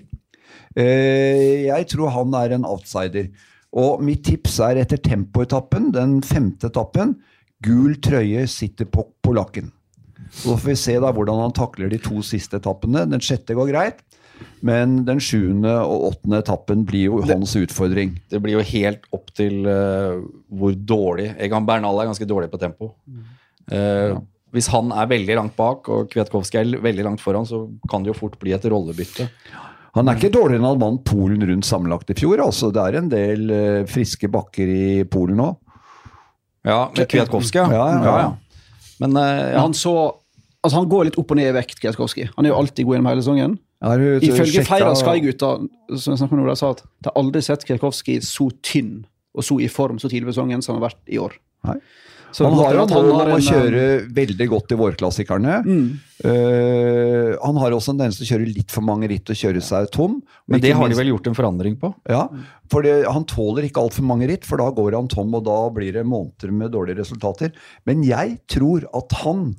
Eh, 0.76 1.66
jeg 1.68 1.86
tror 1.92 2.10
han 2.14 2.34
er 2.34 2.54
en 2.56 2.66
outsider. 2.68 3.28
Og 3.78 4.02
mitt 4.04 4.24
tips 4.26 4.58
er 4.64 4.80
etter 4.82 5.00
tempoetappen, 5.04 5.90
den 5.94 6.18
femte 6.24 6.70
etappen, 6.70 7.16
gul 7.64 7.96
trøye 8.02 8.46
sitter 8.50 8.88
på 8.90 9.06
polakken. 9.24 9.72
Så 10.30 10.56
får 10.58 10.70
vi 10.70 10.76
se 10.76 10.94
da 11.00 11.10
hvordan 11.14 11.40
han 11.40 11.54
takler 11.56 11.90
de 11.90 11.98
to 12.02 12.20
siste 12.26 12.60
etappene. 12.60 13.06
Den 13.08 13.22
sjette 13.24 13.56
går 13.56 13.70
greit, 13.70 14.02
men 14.66 15.00
den 15.08 15.20
sjuende 15.22 15.72
og 15.82 16.10
åttende 16.12 16.42
etappen 16.42 16.84
blir 16.86 17.08
jo 17.08 17.20
hans 17.26 17.54
utfordring. 17.58 18.16
Det 18.30 18.40
blir 18.44 18.58
jo 18.58 18.64
helt 18.72 19.06
opp 19.14 19.32
til 19.38 19.64
uh, 19.66 20.20
hvor 20.52 20.76
dårlig 20.76 21.32
Egan 21.40 21.66
Bernal 21.68 22.02
er 22.02 22.10
ganske 22.10 22.28
dårlig 22.28 22.50
på 22.52 22.60
tempo. 22.60 22.92
Eh, 23.72 24.18
Hvis 24.54 24.70
han 24.72 24.92
er 24.96 25.10
veldig 25.10 25.34
langt 25.36 25.56
bak 25.58 25.88
og 25.92 26.06
Kvetkovskij 26.12 26.60
er 26.62 26.84
veldig 26.84 27.04
langt 27.04 27.20
foran, 27.20 27.44
så 27.44 27.66
kan 27.90 28.04
det 28.04 28.14
jo 28.14 28.20
fort 28.20 28.38
bli 28.40 28.54
et 28.56 28.64
rollebytte. 28.64 29.26
Han 29.96 30.08
er 30.08 30.16
ikke 30.16 30.30
dårligere 30.32 30.60
enn 30.62 30.68
han 30.68 30.80
vant 30.80 31.02
Polen 31.08 31.42
rundt 31.48 31.66
sammenlagt 31.68 32.12
i 32.12 32.16
fjor. 32.16 32.40
altså 32.44 32.70
Det 32.72 32.84
er 32.84 33.00
en 33.00 33.10
del 33.12 33.50
uh, 33.50 33.88
friske 33.88 34.28
bakker 34.32 34.70
i 34.72 34.86
Polen 35.08 35.40
nå. 35.40 35.50
Ja, 36.66 36.90
med 36.96 37.08
Kwiatkowski, 37.10 37.60
ja. 37.60 37.68
Ja, 37.72 37.86
ja, 37.92 38.16
ja. 38.24 38.30
Men 38.98 39.14
Men 39.14 39.22
ja. 39.22 39.60
han 39.62 39.74
så 39.74 39.94
Altså, 40.58 40.80
han 40.80 40.88
går 40.90 41.04
litt 41.06 41.16
opp 41.20 41.30
og 41.30 41.38
ned 41.38 41.52
i 41.52 41.54
vekt, 41.54 41.78
Kwiatkowski. 41.78 42.24
Han 42.34 42.44
er 42.44 42.50
jo 42.50 42.56
alltid 42.58 42.84
god 42.84 42.96
gjennom 42.96 43.08
hele 43.12 43.22
sesongen. 43.22 43.52
Ifølge 44.26 44.64
flere 44.66 44.88
av 44.90 44.96
Sky-gutta 44.98 45.52
som 46.02 46.16
jeg 46.16 46.30
med 46.32 46.48
de 46.50 46.56
sa 46.58 46.72
at 46.74 46.82
de 46.82 47.06
har 47.06 47.14
aldri 47.20 47.42
sett 47.46 47.62
Kwiatkowski 47.64 48.16
så 48.26 48.48
tynn 48.66 49.04
og 49.38 49.46
så 49.46 49.60
i 49.62 49.68
form 49.70 50.00
så 50.02 50.10
tidlig 50.10 50.32
i 50.32 50.34
sesongen 50.34 50.64
som 50.64 50.74
han 50.74 50.82
har 50.82 50.88
vært 50.90 51.14
i 51.14 51.20
år. 51.22 51.36
Nei. 51.68 51.76
Så 52.34 52.44
Han 52.44 52.58
har 52.58 52.76
jo 52.76 52.82
at 52.84 52.92
mål 52.92 53.10
om 53.14 53.32
å 53.36 53.40
kjøre 53.40 53.84
veldig 54.14 54.46
godt 54.50 54.74
i 54.74 54.78
vårklassikerne. 54.78 55.56
Mm. 55.64 55.86
Uh, 56.18 57.32
han 57.40 57.60
har 57.62 57.74
også 57.76 57.94
en 57.94 58.00
tendens 58.00 58.18
til 58.18 58.26
å 58.26 58.30
kjøre 58.32 58.50
litt 58.50 58.74
for 58.74 58.84
mange 58.84 59.08
ritt 59.10 59.32
og 59.32 59.38
kjøre 59.38 59.62
seg 59.64 59.88
tom. 59.94 60.18
Men 60.50 60.62
det 60.62 60.74
har 60.76 60.90
de 60.90 60.98
vel 60.98 61.12
gjort 61.12 61.30
en 61.30 61.38
forandring 61.38 61.78
på? 61.80 61.92
Ja, 62.10 62.26
for 62.72 62.84
det, 62.84 63.00
han 63.08 63.26
tåler 63.28 63.68
ikke 63.68 63.84
altfor 63.86 64.06
mange 64.08 64.28
ritt, 64.30 64.44
for 64.48 64.60
da 64.60 64.68
går 64.74 64.98
han 64.98 65.10
tom, 65.12 65.32
og 65.38 65.46
da 65.48 65.58
blir 65.74 65.96
det 65.96 66.04
måneder 66.08 66.52
med 66.52 66.74
dårlige 66.74 67.00
resultater. 67.00 67.54
Men 67.88 68.04
jeg 68.06 68.38
tror 68.50 68.88
at 68.98 69.18
han 69.22 69.50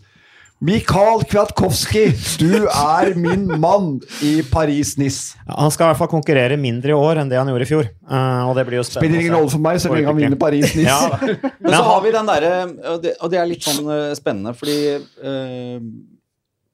Mikael 0.60 1.22
Kwiatkowski, 1.24 2.02
du 2.41 2.65
er 2.67 3.13
min 3.15 3.45
mann 3.63 3.93
i 4.28 4.41
Paris-Nice. 4.43 5.38
Ja, 5.48 5.56
han 5.62 5.72
skal 5.72 5.86
i 5.86 5.91
hvert 5.93 6.00
fall 6.02 6.10
konkurrere 6.12 6.58
mindre 6.60 6.91
i 6.91 6.98
år 7.00 7.22
enn 7.22 7.30
det 7.32 7.38
han 7.39 7.48
gjorde 7.48 7.63
i 7.63 7.69
fjor. 7.69 7.88
Eh, 7.88 8.41
og 8.43 8.58
det 8.58 8.65
blir 8.67 8.82
jo 8.82 8.84
Spiller 8.84 9.22
ingen 9.22 9.38
rolle 9.38 9.54
for 9.54 9.63
meg 9.63 9.80
så 9.80 9.93
lenge 9.93 10.10
han 10.12 10.19
vinner 10.19 10.39
Paris-Nice. 10.41 10.84
Ja, 10.89 11.54
Men 11.63 11.78
så 11.78 11.84
har 11.88 12.02
vi 12.04 12.12
den 12.12 12.28
derre 12.28 12.52
og, 12.91 12.98
det- 13.06 13.13
og 13.24 13.32
det 13.32 13.39
er 13.39 13.48
litt 13.48 13.63
sånn 13.63 13.88
eh, 13.88 14.10
spennende, 14.19 14.52
fordi 14.60 14.76
eh, 15.00 15.80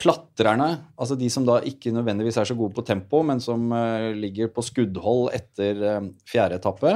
klatrerne, 0.02 0.72
altså 0.98 1.16
de 1.22 1.30
som 1.32 1.46
da 1.48 1.60
ikke 1.70 1.94
nødvendigvis 1.94 2.42
er 2.42 2.50
så 2.50 2.58
gode 2.58 2.74
på 2.80 2.84
tempo, 2.90 3.22
men 3.24 3.38
som 3.44 3.70
eh, 3.70 4.10
ligger 4.18 4.50
på 4.56 4.66
skuddhold 4.66 5.30
etter 5.38 5.86
eh, 5.92 6.02
fjerde 6.34 6.58
etappe, 6.58 6.96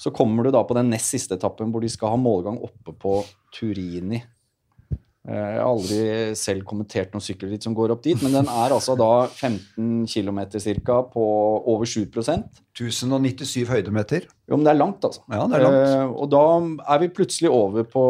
så 0.00 0.14
kommer 0.14 0.48
du 0.48 0.54
da 0.56 0.64
på 0.64 0.72
den 0.78 0.88
nest 0.94 1.12
siste 1.12 1.36
etappen 1.36 1.68
hvor 1.74 1.84
de 1.84 1.92
skal 1.92 2.14
ha 2.16 2.18
målgang 2.24 2.56
oppe 2.64 2.96
på 2.96 3.18
Turini. 3.52 4.22
Eh, 5.28 5.34
Jeg 5.36 5.60
har 5.60 5.68
aldri 5.68 5.98
selv 6.40 6.64
kommentert 6.64 7.12
noen 7.12 7.20
sykkelritt 7.20 7.62
som 7.66 7.74
går 7.76 7.92
opp 7.92 8.02
dit, 8.06 8.16
men 8.24 8.32
den 8.32 8.46
er 8.48 8.72
altså 8.72 8.94
da 8.96 9.26
15 9.28 10.06
km 10.08 10.38
ca. 10.86 11.02
på 11.12 11.24
over 11.68 11.84
7 11.84 12.06
Jo, 12.78 12.86
1097 12.88 13.66
høydemeter. 13.68 14.24
Jo, 14.48 14.56
men 14.56 14.64
det 14.64 14.70
er 14.72 14.78
langt, 14.78 15.04
altså. 15.04 15.20
Ja, 15.28 15.46
det 15.50 15.58
er 15.58 15.64
langt. 15.66 15.88
Eh, 15.88 16.12
og 16.22 16.30
da 16.30 16.42
er 16.94 16.98
vi 17.02 17.08
plutselig 17.08 17.50
over 17.52 17.84
på, 17.84 18.04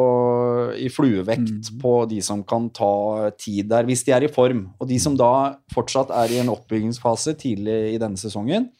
i 0.78 0.88
fluevekt 0.92 1.72
Mm. 1.72 1.80
på 1.82 2.08
de 2.08 2.20
som 2.22 2.44
kan 2.44 2.68
ta 2.70 3.30
tid 3.38 3.68
der, 3.68 3.82
hvis 3.84 4.04
de 4.04 4.12
er 4.12 4.22
i 4.24 4.28
form. 4.28 4.68
Og 4.80 4.86
de 4.88 4.98
som 4.98 5.16
da 5.16 5.56
fortsatt 5.74 6.10
er 6.10 6.30
i 6.30 6.38
en 6.38 6.48
oppbyggingsfase 6.54 7.34
tidlig 7.40 7.94
i 7.94 7.98
denne 7.98 8.16
sesongen, 8.16 8.70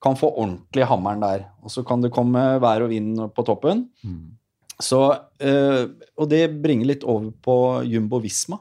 kan 0.00 0.14
få 0.16 0.30
ordentlig 0.36 0.86
hammeren 0.86 1.20
der. 1.20 1.46
Og 1.62 1.70
så 1.70 1.82
kan 1.84 2.00
det 2.00 2.12
komme 2.12 2.60
vær 2.60 2.82
og 2.84 2.90
vind 2.90 3.18
på 3.34 3.44
toppen. 3.44 3.88
Mm. 4.04 4.36
Så, 4.84 5.00
eh, 5.42 5.84
og 6.16 6.28
det 6.30 6.44
bringer 6.62 6.88
litt 6.92 7.06
over 7.06 7.30
på 7.44 7.56
Jumbo 7.88 8.20
Visma. 8.22 8.60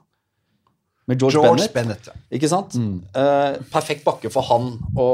Med 1.09 1.17
George, 1.17 1.41
George 1.41 1.69
Bennett. 1.73 2.05
Bennett. 2.05 2.27
Ikke 2.37 2.49
sant? 2.51 2.75
Mm. 2.77 2.99
Uh, 3.15 3.55
perfekt 3.73 4.03
bakke 4.05 4.29
for 4.29 4.45
han 4.45 4.75
å 4.93 5.07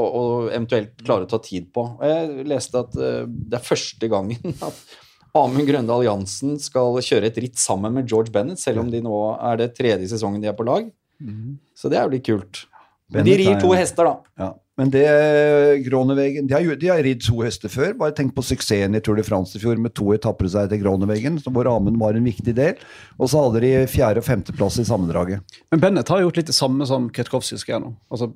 eventuelt 0.50 0.98
klare 1.06 1.24
å 1.24 1.30
ta 1.32 1.39
tid 1.39 1.70
på. 1.72 1.86
Jeg 2.04 2.44
leste 2.52 2.82
at 2.82 2.98
uh, 3.00 3.24
det 3.24 3.62
er 3.62 3.63
første 3.63 4.10
gangen 4.12 4.58
at 4.68 4.82
Amund 5.39 5.63
Grøndal 5.70 6.04
Jansen 6.04 6.60
skal 6.60 7.00
kjøre 7.00 7.30
et 7.32 7.39
ritt 7.39 7.62
sammen 7.62 7.96
med 7.96 8.12
George 8.12 8.34
Bennett, 8.36 8.60
selv 8.60 8.84
om 8.84 8.91
de 8.91 9.00
nå 9.04 9.15
er 9.38 9.62
det 9.62 9.72
tredje 9.78 10.12
sesongen 10.12 10.44
de 10.44 10.52
er 10.52 10.58
på 10.58 10.68
lag. 10.68 10.91
Så 11.76 11.91
det 11.91 12.00
er 12.00 12.08
jo 12.08 12.13
litt 12.18 12.28
kult. 12.28 12.65
Men 13.12 13.28
de 13.28 13.36
rir 13.39 13.60
to 13.62 13.72
hester, 13.76 14.08
da. 14.08 14.15
Ja. 14.39 14.52
Men 14.75 14.89
det 14.91 15.05
Gronevegen 15.85 16.49
de 16.49 16.53
har, 16.53 16.75
de 16.75 16.89
har 16.91 17.03
ridd 17.03 17.21
to 17.23 17.38
hester 17.45 17.71
før. 17.71 17.93
Bare 17.99 18.15
tenk 18.15 18.33
på 18.35 18.43
suksessen 18.43 18.97
i 18.97 19.01
Tour 19.03 19.15
de 19.15 19.23
France 19.23 19.55
i 19.55 19.61
fjor 19.61 19.79
med 19.79 19.93
to 19.95 20.09
etapper 20.15 20.49
seg 20.51 20.67
til 20.71 20.81
Gronevegen, 20.83 21.39
hvor 21.47 21.69
Amund 21.71 21.99
var 22.01 22.17
en 22.17 22.27
viktig 22.27 22.55
del. 22.57 22.81
Og 23.15 23.31
så 23.31 23.45
hadde 23.45 23.63
de 23.63 23.71
fjerde- 23.91 24.23
og 24.23 24.27
femteplass 24.27 24.81
i 24.83 24.88
sammendraget. 24.88 25.55
Men 25.71 25.83
Bennett 25.83 26.11
har 26.11 26.25
gjort 26.25 26.41
litt 26.41 26.51
det 26.51 26.57
samme 26.57 26.88
som 26.89 27.07
Kwiatkowski 27.07 27.61
skal 27.61 27.77
gjøre 27.77 27.85
nå. 27.85 27.93
Altså, 28.11 28.33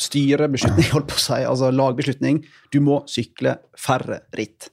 styrebeslutning, 0.00 0.90
holdt 0.96 1.08
på 1.14 1.16
å 1.16 1.24
si, 1.24 1.40
altså 1.40 1.72
lagbeslutning. 1.72 2.42
Du 2.74 2.82
må 2.84 3.00
sykle 3.08 3.56
færre 3.80 4.20
ritt. 4.36 4.68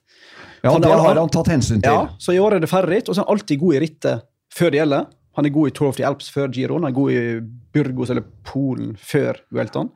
Ja, 0.65 0.73
det 0.81 0.91
har 0.91 1.15
han 1.15 1.31
tatt 1.31 1.53
hensyn 1.53 1.79
til. 1.79 1.93
Ja, 1.93 2.17
så 2.19 2.35
i 2.35 2.41
år 2.43 2.57
er 2.57 2.63
det 2.63 2.71
færre 2.71 2.91
ritt, 2.91 3.07
og 3.07 3.15
så 3.15 3.21
er 3.21 3.29
han 3.29 3.37
alltid 3.37 3.61
god 3.61 3.77
i 3.77 3.81
rittet 3.85 4.27
før 4.57 4.73
det 4.73 4.81
gjelder. 4.81 5.07
Han 5.37 5.45
er 5.45 5.53
god 5.53 5.69
i 5.69 5.75
Tour 5.77 5.91
of 5.91 5.99
the 5.99 6.05
Alps 6.07 6.31
før 6.33 6.49
Giroen, 6.53 6.81
han 6.83 6.91
er 6.91 6.97
god 6.97 7.13
i 7.13 7.21
Burgos 7.77 8.09
eller 8.13 8.25
Polen 8.47 8.95
før 8.97 9.37
Vueltaen. 9.53 9.91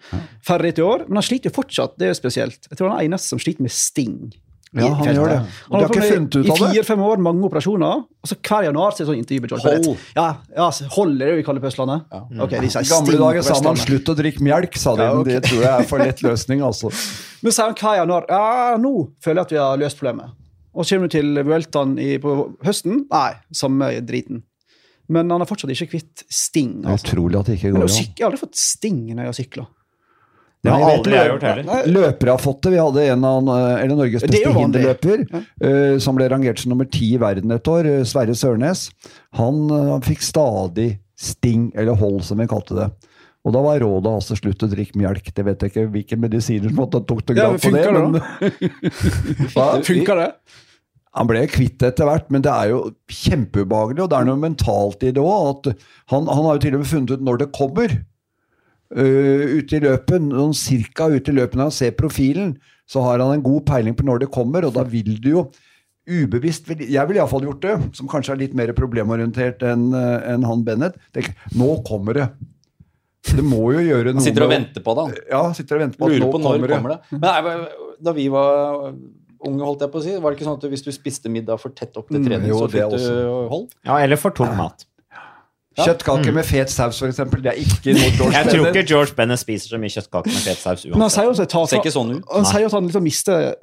Færre 0.46 0.68
ritt 0.68 0.78
i 0.80 0.86
år, 0.86 1.08
men 1.10 1.18
han 1.18 1.26
sliter 1.26 1.50
jo 1.50 1.56
fortsatt, 1.58 1.98
det 1.98 2.08
er 2.08 2.14
jo 2.16 2.20
spesielt. 2.22 2.70
Jeg 2.70 2.78
tror 2.78 2.92
han 2.94 3.00
er 3.02 3.10
eneste 3.10 3.34
som 3.34 3.42
sliter 3.42 3.66
med 3.66 3.74
sting. 3.74 4.32
Ja, 4.72 4.88
han 4.96 5.02
feltet. 5.04 5.18
gjør 5.18 5.28
det. 5.28 5.38
Han 5.42 5.48
Og 5.68 5.72
de 5.74 5.80
har 5.82 5.90
ikke 5.92 6.12
funnet 6.14 6.36
ut 6.38 6.46
I 6.46 6.52
av 6.54 6.60
det. 6.62 6.68
fire-fem 6.72 7.02
år, 7.04 7.18
mange 7.26 7.44
operasjoner, 7.44 8.04
og 8.24 8.30
så 8.30 8.38
hver 8.40 8.68
januar 8.70 8.94
så 8.94 9.02
er 9.02 9.04
det 9.04 9.08
sånn 9.10 9.18
intervju 9.20 9.42
med 9.42 9.52
George 9.52 9.72
Hold. 9.74 10.06
Ja, 10.16 10.28
ja, 10.56 10.68
hold 10.96 11.18
er 11.18 11.26
det 11.32 11.36
vi 11.42 11.44
kaller 11.50 11.64
på 11.66 11.68
Østlandet. 11.68 12.06
Ja. 12.14 12.22
Okay, 12.46 12.62
I 12.64 12.70
sting 12.72 12.88
gamle 12.88 13.18
dager 13.20 13.42
sa 13.50 13.58
man 13.66 13.76
'slutt 13.82 14.14
å 14.14 14.16
drikke 14.16 14.40
melk', 14.46 14.78
sa 14.78 14.96
de. 14.96 15.04
Ja, 15.04 15.16
Men 15.16 15.24
det 15.28 15.42
tror 15.50 15.60
jeg 15.66 15.74
er 15.82 15.90
for 15.90 15.98
lett 16.00 16.22
løsning, 16.24 16.62
altså. 16.64 16.88
Men 17.44 17.52
sier 17.52 17.66
han 17.66 17.76
hver 17.76 17.98
januar 18.00 18.26
ja, 18.30 18.78
nå 18.78 18.94
føler 19.20 19.42
jeg 19.42 19.46
at 19.50 19.52
vi 19.52 19.58
har 19.58 19.78
løst 19.82 20.00
problemet. 20.00 20.32
Og 20.74 20.86
så 20.86 20.96
kommer 20.96 21.10
du 21.10 21.18
til 21.18 21.44
Vueltaen 21.44 21.98
på 22.22 22.38
høsten. 22.64 23.06
Nei, 23.12 23.34
samme 23.52 23.92
driten. 24.08 24.44
Men 25.12 25.32
han 25.34 25.44
har 25.44 25.50
fortsatt 25.50 25.74
ikke 25.76 25.92
kvitt 25.96 26.24
sting. 26.32 26.82
Det 26.82 26.88
er 26.88 26.96
Altså. 26.96 27.12
utrolig 27.12 27.40
at 27.40 27.52
det 27.52 27.60
ikke 27.60 27.74
går 27.76 27.86
an. 27.86 27.94
Jeg 28.00 28.10
har 28.22 28.30
aldri 28.30 28.42
fått 28.46 28.60
sting 28.62 29.00
når 29.12 29.24
jeg 29.24 29.32
har 29.32 29.40
sykla. 29.40 29.68
Det 30.62 30.70
har 30.70 30.78
Nei, 30.84 30.90
aldri 30.94 31.14
jeg 31.16 31.30
gjort 31.32 31.44
heller. 31.48 31.88
Løpere 31.90 32.34
har 32.36 32.42
fått 32.42 32.60
det. 32.62 32.72
Vi 32.76 32.78
hadde 32.78 33.06
en 33.16 33.24
av 33.26 33.48
eller 33.50 33.96
Norges 33.98 34.22
Det 34.22 34.30
beste 34.30 34.52
hinderløper, 34.54 35.24
eh, 35.66 35.96
som 35.98 36.18
ble 36.18 36.28
rangert 36.30 36.62
som 36.62 36.70
nummer 36.70 36.86
ti 36.86 37.16
i 37.16 37.22
verden 37.22 37.52
et 37.56 37.72
år, 37.72 37.90
eh, 37.90 38.04
Sverre 38.06 38.36
Sørnes. 38.38 38.92
Han, 39.40 39.64
uh, 39.72 39.98
fikk 40.06 40.22
stadig 40.22 41.00
sting, 41.18 41.72
eller 41.74 41.98
hold, 41.98 42.22
som 42.28 42.38
vi 42.38 42.46
kalte 42.46 42.78
det. 42.78 42.92
Og 43.42 43.56
da 43.56 43.62
var 43.66 43.82
rådet 43.82 44.12
altså 44.20 44.38
slutt 44.38 44.62
å 44.62 44.70
drikke 44.70 45.02
melk. 45.02 45.34
Det 45.34 45.46
vet 45.46 45.64
jeg 45.66 45.74
ikke 45.74 45.88
hvilke 45.96 46.18
medisiner 46.22 46.70
som 46.70 46.86
tok 46.94 47.24
til 47.26 47.40
grad 47.40 47.58
ja, 47.58 47.62
på 47.64 47.72
det. 47.74 47.86
det 47.90 47.94
Men, 47.98 49.48
Hva? 49.56 49.68
Funker 49.90 50.22
det? 50.22 50.30
Han 51.20 51.28
ble 51.28 51.42
kvitt 51.52 51.78
det 51.82 51.90
etter 51.92 52.08
hvert, 52.08 52.30
men 52.32 52.44
det 52.46 52.52
er 52.54 52.70
jo 52.72 52.78
kjempeubehagelig, 53.12 54.00
og 54.06 54.10
det 54.14 54.18
er 54.22 54.28
noe 54.30 54.40
mentalt 54.40 55.02
i 55.04 55.12
det 55.12 55.20
òg. 55.24 55.68
Han, 56.14 56.30
han 56.32 56.46
har 56.48 56.56
jo 56.56 56.62
til 56.64 56.78
og 56.78 56.84
med 56.86 56.88
funnet 56.92 57.12
ut 57.18 57.26
når 57.28 57.42
det 57.42 57.50
kommer. 57.58 57.98
Uh, 58.92 59.58
ute 59.60 59.78
i 59.78 59.82
løpet, 59.86 60.24
noen 60.24 60.54
cirka 60.56 61.06
ute 61.12 61.32
i 61.32 61.36
løpet 61.38 61.56
når 61.56 61.70
han 61.70 61.76
ser 61.76 61.94
profilen, 61.96 62.54
så 62.92 63.04
har 63.06 63.22
han 63.24 63.38
en 63.38 63.44
god 63.44 63.62
peiling 63.70 63.96
på 63.96 64.04
når 64.08 64.24
det 64.26 64.32
kommer, 64.36 64.66
og 64.68 64.74
da 64.76 64.84
vil 64.84 65.14
du 65.24 65.30
jo 65.32 65.44
ubevisst 66.12 66.66
vil- 66.68 66.90
Jeg 66.92 67.08
ville 67.08 67.22
iallfall 67.22 67.46
gjort 67.46 67.62
det, 67.64 67.76
som 67.96 68.08
kanskje 68.12 68.34
er 68.34 68.42
litt 68.42 68.56
mer 68.58 68.74
problemorientert 68.76 69.62
enn 69.64 69.94
en 69.96 70.44
han 70.44 70.64
Bennett. 70.68 70.96
Tenk, 71.16 71.30
nå 71.56 71.78
kommer 71.88 72.18
det. 72.18 72.26
Det 73.32 73.44
må 73.46 73.68
jo 73.76 73.84
gjøre 73.86 74.16
noe 74.16 74.24
sitter 74.26 74.44
og 74.48 74.50
venter 74.52 74.82
på 74.84 74.96
det. 74.98 75.04
han. 75.06 75.24
Ja, 75.30 75.42
sitter 75.54 75.78
og 75.78 75.84
venter 75.86 76.00
på 76.02 76.08
at 76.08 76.12
Lurer 76.16 76.26
nå 76.26 76.32
på 76.34 76.40
når 76.42 76.52
kommer 76.58 76.68
det. 76.68 76.78
kommer 76.80 76.90
det. 76.90 77.02
Men 77.12 77.22
nei, 77.22 77.88
da 78.02 78.14
vi 78.18 78.28
var 78.34 78.94
unge, 79.48 79.64
holdt 79.66 79.82
jeg 79.86 79.92
på 79.94 80.00
å 80.00 80.04
si, 80.06 80.14
var 80.22 80.32
det 80.34 80.40
ikke 80.40 80.48
sånn 80.50 80.58
at 80.60 80.70
hvis 80.72 80.84
du 80.86 80.92
spiste 80.96 81.32
middag 81.34 81.60
for 81.62 81.74
tett 81.76 81.96
opp 81.98 82.08
til 82.12 82.20
Mm, 82.22 82.28
trening, 82.30 82.50
jo, 82.52 82.60
så 82.62 82.70
fikk 82.72 82.96
du 82.96 83.50
hold? 83.52 83.68
Ja, 83.88 83.98
eller 84.04 84.20
for 84.22 84.32
tung 84.38 84.54
mat. 84.58 84.86
Kjøttkaker 85.80 86.34
med 86.36 86.44
fet 86.46 86.70
saus, 86.70 86.98
eksempel. 87.08 87.40
Det 87.46 87.54
er 87.54 87.62
ikke 87.64 87.94
noe 87.96 88.10
George 88.18 88.36
Jeg 88.36 88.50
tror 88.52 88.66
ikke 88.74 88.84
George 88.90 89.16
Bennett 89.16 89.40
spiser 89.40 89.72
så 89.72 89.80
mye 89.80 89.94
kjøttkaker 89.94 90.34
med 90.34 90.44
fet 90.44 90.60
saus 90.60 90.84
Men 90.90 91.06
han 91.06 91.14
sier 91.14 91.30
også 91.32 91.46
at 91.48 91.56
han, 91.56 91.70
ikke 91.80 91.94
sånn. 91.96 92.12
Han 92.28 92.48
sier 92.50 92.68
at 92.68 92.76
han 92.76 92.90
liksom 92.90 93.06
mister 93.08 93.54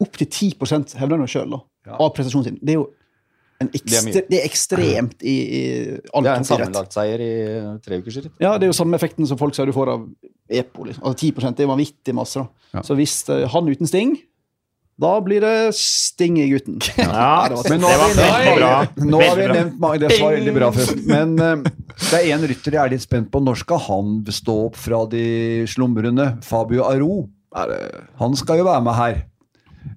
opptil 0.00 0.30
10 0.30 0.96
hevder 1.00 1.18
han 1.18 1.28
sjøl 1.28 1.58
Ja. 1.88 1.96
av 1.98 2.12
prestasjonen 2.14 2.46
sin. 2.52 2.58
Det 2.62 2.76
er 2.76 2.78
jo 2.78 2.86
en 3.60 3.68
Det 3.74 3.92
er 3.98 4.24
det 4.30 4.38
er 4.38 4.46
ekstremt 4.48 5.20
i, 5.26 5.34
i 5.58 5.62
alt 6.14 6.24
Det 6.24 6.30
er 6.30 6.38
en 6.38 6.46
sammenlagt 6.48 6.94
seier 6.94 7.20
sammenlagtseier 7.20 7.20
i 7.20 7.80
tre 7.84 7.98
ukers 8.00 8.16
ritt. 8.22 8.32
Ja, 8.40 8.54
det 8.56 8.64
er 8.68 8.70
jo 8.70 8.76
samme 8.78 8.96
effekten 8.96 9.26
som 9.28 9.36
folk 9.40 9.56
sier 9.56 9.68
du 9.68 9.74
får 9.76 9.90
av 9.92 10.06
EPO. 10.48 10.86
Liksom. 10.88 11.02
Altså 11.04 11.18
10 11.28 11.56
det 11.58 11.66
er 11.66 11.68
vanvittig 11.68 12.14
masse. 12.16 12.40
da. 12.40 12.48
Ja. 12.78 12.82
Så 12.86 12.96
hvis 12.96 13.18
eh, 13.28 13.44
han 13.52 13.68
uten 13.68 13.90
sting, 13.90 14.14
da 15.00 15.12
blir 15.24 15.40
det 15.44 15.72
sting 15.78 16.36
i 16.42 16.48
gutten. 16.52 16.76
Ja, 17.00 17.48
det 17.48 17.56
var- 17.56 17.68
Men 17.72 17.80
nå 17.80 17.88
har 17.92 18.08
vi 18.10 18.18
nevnt 18.20 18.58
bra. 18.60 18.72
Nå 19.14 19.22
har 19.24 19.36
vi 19.40 19.46
nevnt 19.48 19.78
mange. 19.80 19.98
Det 20.02 20.10
var 20.20 20.34
veldig 20.36 20.54
bra, 20.58 20.70
forresten. 20.76 21.02
Men 21.14 21.34
uh, 21.40 21.70
det 22.10 22.20
er 22.20 22.30
en 22.36 22.46
rytter 22.52 22.76
jeg 22.76 22.82
er 22.84 22.94
litt 22.94 23.06
spent 23.06 23.30
på. 23.32 23.40
Når 23.44 23.62
skal 23.64 23.80
han 23.88 24.14
stå 24.28 24.56
opp 24.68 24.76
fra 24.80 25.02
de 25.12 25.24
slumrende? 25.70 26.30
Fabio 26.46 26.84
Aro. 26.88 27.22
Han 28.20 28.36
skal 28.38 28.60
jo 28.60 28.68
være 28.68 28.84
med 28.86 28.94
her. 29.00 29.22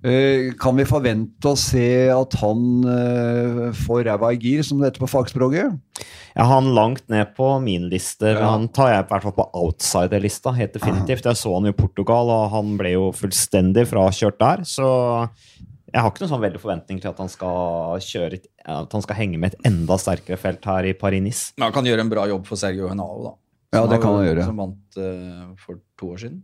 Eh, 0.04 0.52
kan 0.60 0.76
vi 0.76 0.86
forvente 0.88 1.52
å 1.52 1.60
se 1.60 2.08
at 2.12 2.36
han 2.42 2.64
eh, 2.88 3.60
får 3.86 4.06
ræva 4.08 4.32
i 4.34 4.40
gir, 4.40 4.64
som 4.68 4.80
det 4.80 4.92
heter 4.92 5.04
på 5.04 5.12
fagspråket? 5.12 5.76
Jeg 6.34 6.40
har 6.44 6.50
han 6.50 6.72
langt 6.76 7.06
ned 7.12 7.34
på 7.38 7.50
min 7.64 7.90
liste. 7.92 8.34
Ja. 8.34 8.54
Han 8.56 8.70
tar 8.74 8.94
jeg 8.94 9.04
i 9.04 9.10
hvert 9.12 9.28
fall 9.28 9.36
på 9.38 9.48
outsider-lista, 9.60 10.56
helt 10.58 10.76
definitivt. 10.76 11.28
Jeg 11.30 11.40
så 11.40 11.54
han 11.56 11.70
i 11.70 11.76
Portugal, 11.76 12.32
og 12.32 12.50
han 12.56 12.74
ble 12.80 12.96
jo 12.96 13.12
fullstendig 13.16 13.86
frakjørt 13.92 14.40
der. 14.42 14.66
Så 14.68 14.88
jeg 15.94 16.02
har 16.02 16.10
ikke 16.10 16.24
noen 16.24 16.34
sånn 16.34 16.46
veldig 16.48 16.64
forventning 16.64 17.00
til 17.04 17.12
at 17.12 17.20
han 17.22 17.30
skal 17.30 18.02
kjøre 18.02 18.42
at 18.74 18.96
han 18.96 19.04
skal 19.06 19.20
henge 19.20 19.38
med 19.38 19.54
et 19.54 19.68
enda 19.70 20.00
sterkere 20.02 20.40
felt 20.42 20.66
her 20.66 20.88
i 20.90 20.96
Paris-Nice. 20.98 21.54
Men 21.60 21.68
han 21.68 21.76
kan 21.76 21.88
gjøre 21.88 22.06
en 22.06 22.12
bra 22.12 22.26
jobb 22.32 22.48
for 22.50 22.60
Sergio 22.60 22.90
Henao, 22.90 23.20
da. 23.28 23.34
Ja, 23.74 23.86
det 23.90 24.00
kan 24.02 24.14
han 24.16 24.26
gjøre. 24.28 24.46
Som 24.46 24.58
vant 24.62 24.98
uh, 24.98 25.56
for 25.58 25.80
to 26.00 26.12
år 26.14 26.22
siden. 26.22 26.44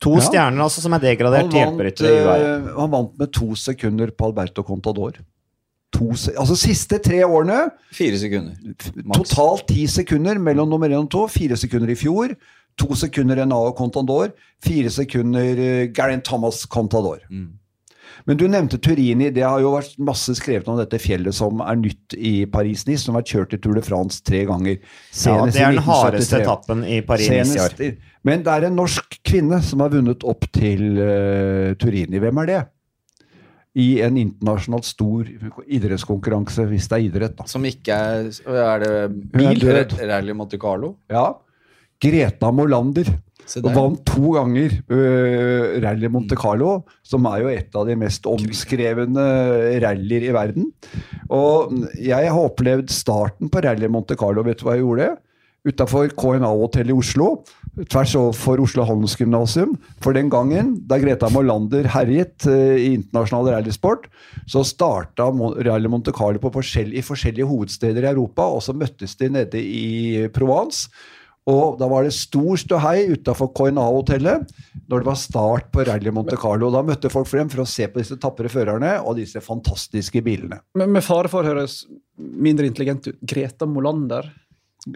To 0.00 0.14
Ja. 0.16 0.20
stjerner 0.28 0.62
altså 0.64 0.80
som 0.84 0.92
er 0.94 1.02
degradert 1.02 1.50
til 1.50 1.58
vant, 1.58 1.76
hjelperyttere 1.76 2.12
i 2.14 2.22
UAE. 2.24 2.46
eh, 2.46 2.70
han 2.78 2.90
vant 2.90 3.18
med 3.18 3.32
to 3.32 3.50
sekunder 3.54 4.10
på 4.14 4.30
Alberto 4.30 4.62
Contador. 4.62 5.18
To 5.92 6.12
se 6.14 6.30
altså 6.38 6.54
siste 6.56 7.00
tre 7.02 7.24
årene 7.26 7.70
Fire 7.92 8.16
sekunder. 8.16 8.54
Max. 9.04 9.18
Totalt 9.18 9.66
ti 9.68 9.86
sekunder 9.90 10.38
mellom 10.38 10.68
nummer 10.70 10.88
én 10.88 11.02
og 11.02 11.10
to. 11.10 11.26
Fire 11.28 11.56
sekunder 11.58 11.90
i 11.90 11.98
fjor. 11.98 12.36
To 12.78 12.94
sekunder 12.94 13.42
Enao 13.42 13.72
Contador. 13.76 14.30
Fire 14.62 14.88
sekunder 14.88 15.58
uh, 15.58 15.86
Garen 15.92 16.22
Thomas 16.22 16.62
Contador. 16.70 17.18
Mm. 17.30 17.56
Men 18.30 18.38
du 18.38 18.44
nevnte 18.46 18.78
Turini. 18.78 19.32
Det 19.34 19.42
har 19.42 19.58
jo 19.58 19.72
vært 19.74 19.96
masse 20.06 20.30
skrevet 20.38 20.68
om 20.70 20.76
dette 20.78 21.00
fjellet 21.02 21.34
som 21.34 21.58
er 21.64 21.78
nytt 21.80 22.14
i 22.14 22.44
Paris-Nice, 22.46 23.02
som 23.02 23.16
har 23.16 23.24
vært 23.24 23.32
kjørt 23.32 23.56
i 23.56 23.58
Tour 23.64 23.74
de 23.74 23.82
France 23.82 24.20
tre 24.22 24.44
ganger. 24.46 24.76
Ja, 25.18 25.32
det 25.50 25.58
er 25.58 25.74
den 25.74 25.82
hardeste 25.82 26.38
etappen 26.38 26.84
i 26.86 27.00
Paris-Nice 27.02 27.56
i 27.58 27.62
år. 27.64 27.96
Men 28.22 28.44
det 28.46 28.52
er 28.54 28.68
en 28.68 28.78
norsk 28.78 29.16
kvinne 29.26 29.58
som 29.66 29.82
har 29.82 29.90
vunnet 29.90 30.22
opp 30.30 30.46
til 30.54 31.00
uh, 31.00 31.72
Turini. 31.82 32.20
Hvem 32.22 32.38
er 32.44 32.52
det? 32.52 32.60
I 33.82 33.88
en 34.06 34.20
internasjonalt 34.22 34.86
stor 34.86 35.26
idrettskonkurranse, 35.66 36.68
hvis 36.70 36.86
det 36.86 37.00
er 37.00 37.06
idrett, 37.08 37.34
da. 37.38 37.48
Som 37.50 37.66
ikke 37.66 37.98
er 37.98 38.30
Er 38.30 38.84
det 38.84 38.94
Hun 39.08 39.42
er 39.42 39.58
bil? 39.58 39.66
død. 39.66 39.96
Rally 40.06 40.38
Monte 40.38 40.62
Carlo? 40.62 41.00
Ja. 41.10 41.32
Greta 41.98 42.54
Molander. 42.54 43.10
Og 43.58 43.70
vant 43.74 44.02
to 44.06 44.34
ganger 44.36 44.76
uh, 44.92 45.80
Rally 45.82 46.10
Monte 46.12 46.38
Carlo, 46.38 46.82
som 47.06 47.26
er 47.32 47.42
jo 47.42 47.50
et 47.52 47.80
av 47.80 47.88
de 47.88 47.96
mest 47.98 48.28
omskrevne 48.30 49.24
rallyer 49.82 50.28
i 50.28 50.34
verden. 50.36 50.70
Og 51.34 51.74
jeg 51.98 52.30
har 52.30 52.44
opplevd 52.44 52.92
starten 52.94 53.50
på 53.50 53.64
Rally 53.64 53.90
Monte 53.90 54.18
Carlo. 54.18 54.46
Vet 54.46 54.62
du 54.62 54.68
hva 54.68 54.78
jeg 54.78 54.86
gjorde? 54.86 55.10
Utafor 55.60 56.08
KNA-hotellet 56.16 56.94
i 56.94 56.96
Oslo, 56.96 57.26
tvers 57.92 58.14
overfor 58.16 58.62
Oslo 58.64 58.86
Handelsgymnasium. 58.88 59.74
For 60.00 60.16
den 60.16 60.30
gangen, 60.32 60.72
da 60.88 60.96
Greta 61.02 61.28
Molander 61.34 61.90
herjet 61.92 62.46
uh, 62.48 62.78
i 62.80 62.94
internasjonal 62.94 63.52
rallysport, 63.56 64.08
så 64.48 64.64
starta 64.64 65.28
Rally 65.66 65.90
Monte 65.92 66.14
Carlo 66.16 66.40
på 66.40 66.54
forskjell, 66.54 66.94
i 66.96 67.04
forskjellige 67.04 67.50
hovedsteder 67.50 68.06
i 68.06 68.12
Europa, 68.14 68.48
og 68.48 68.64
så 68.64 68.76
møttes 68.76 69.18
de 69.20 69.32
nede 69.36 69.60
i 69.60 70.28
Provence. 70.32 70.88
Og 71.48 71.78
da 71.80 71.86
var 71.88 72.04
det 72.04 72.12
stor 72.14 72.58
ståhei 72.60 73.06
utafor 73.14 73.48
Coinal-hotellet 73.56 74.50
når 74.90 75.00
det 75.00 75.06
var 75.08 75.16
start 75.18 75.70
på 75.72 75.86
Rally 75.88 76.12
Monte 76.12 76.36
Carlo. 76.38 76.68
Da 76.70 76.82
møtte 76.84 77.10
folk 77.10 77.26
frem 77.30 77.48
for 77.50 77.62
å 77.64 77.68
se 77.68 77.88
på 77.88 78.02
disse 78.02 78.18
tapre 78.20 78.50
førerne 78.52 78.98
og 79.00 79.16
disse 79.16 79.40
fantastiske 79.42 80.20
bilene. 80.26 80.60
Men 80.76 80.92
med 80.92 81.02
fare 81.06 81.30
for 81.32 81.42
å 81.42 81.54
høres 81.54 81.80
mindre 82.18 82.68
intelligent 82.68 83.08
ut, 83.08 83.18
Greta 83.24 83.66
Molander 83.66 84.28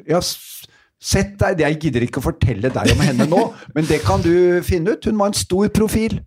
Ja, 0.08 0.20
sett 0.20 1.34
deg, 1.40 1.60
Jeg 1.64 1.80
gidder 1.80 2.04
ikke 2.06 2.20
å 2.20 2.28
fortelle 2.28 2.70
deg 2.72 2.92
om 2.92 3.02
henne 3.04 3.26
nå, 3.28 3.42
men 3.74 3.88
det 3.88 4.02
kan 4.04 4.22
du 4.24 4.60
finne 4.64 4.94
ut. 4.94 5.04
Hun 5.08 5.18
var 5.20 5.32
en 5.32 5.40
stor 5.40 5.68
profil. 5.74 6.20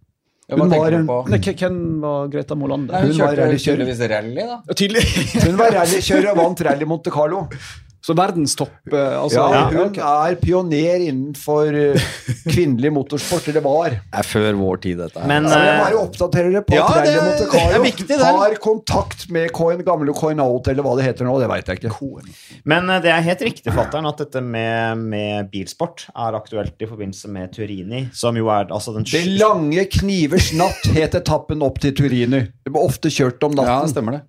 Hun 0.50 0.70
var? 0.72 0.94
Nei, 1.28 1.40
Hvem 1.44 1.80
var 2.02 2.30
Greta 2.32 2.56
Molander? 2.56 3.02
hun 3.04 3.12
Hun 3.12 3.18
var 3.20 3.34
kjørte 3.36 3.42
rallykjører. 3.46 3.82
tydeligvis 3.84 4.06
rally, 4.12 4.46
da. 4.48 4.62
Tydelig. 4.74 5.04
Hun 5.44 5.58
var 5.60 5.74
rallykjører 5.76 6.30
og 6.32 6.38
vant 6.40 6.62
Rally 6.70 6.88
Monte 6.90 7.12
Carlo. 7.14 7.42
Så 8.08 8.14
verdenstopp 8.16 8.94
eh, 8.94 9.16
altså, 9.20 9.42
Ja, 9.52 9.64
ja, 9.68 9.84
hun 9.84 9.98
er 10.00 10.36
pioner 10.40 11.02
innenfor 11.10 11.76
eh, 11.76 12.06
kvinnelig 12.48 12.94
motorsport, 12.96 13.50
eller 13.52 13.66
var. 13.66 13.98
Det 13.98 14.22
er 14.22 14.28
før 14.30 14.56
vår 14.62 14.80
tid, 14.86 15.02
dette 15.02 15.20
her. 15.20 15.28
Men 15.28 15.50
Ja, 15.52 15.58
jeg 15.60 15.74
eh, 15.74 15.82
bare 15.82 16.00
oppdaterer 16.06 16.56
det 16.56 16.62
på 16.70 16.78
Ja, 16.78 16.86
at 16.88 17.04
det 17.04 17.12
Rally 17.18 17.26
Monte 17.26 17.50
Carlo 17.52 17.82
viktig, 17.84 18.20
har 18.22 18.56
kontakt 18.64 19.26
med 19.36 19.52
coin, 19.58 19.84
gamle 19.84 20.16
coin 20.16 20.40
out, 20.40 20.70
eller 20.72 20.88
hva 20.88 20.96
det 20.96 21.10
heter 21.10 21.28
nå, 21.28 21.36
det 21.44 21.52
veit 21.52 21.74
jeg 21.74 21.82
ikke. 21.82 22.24
Men 22.72 22.88
det 23.04 23.12
er 23.12 23.28
helt 23.28 23.44
riktig, 23.50 23.76
fatteren, 23.76 24.08
at 24.08 24.24
dette 24.24 24.46
med, 24.56 25.04
med 25.12 25.52
bilsport 25.52 26.08
er 26.16 26.40
aktuelt 26.40 26.80
i 26.80 26.88
forbindelse 26.88 27.34
med 27.36 27.52
Turini, 27.60 28.06
som 28.16 28.40
jo 28.40 28.48
er 28.56 28.72
altså 28.72 28.96
den 28.96 29.04
Det 29.12 29.26
lange 29.36 29.84
knivers 30.00 30.54
natt 30.56 30.88
het 30.96 31.20
etappen 31.20 31.60
opp 31.66 31.84
til 31.84 31.92
Turini. 31.98 32.46
Det 32.64 32.72
ble 32.72 32.88
ofte 32.88 33.12
kjørt 33.12 33.44
om 33.44 33.60
Ja, 33.60 33.68
natten. 33.68 33.92
stemmer 33.98 34.22
det. 34.22 34.26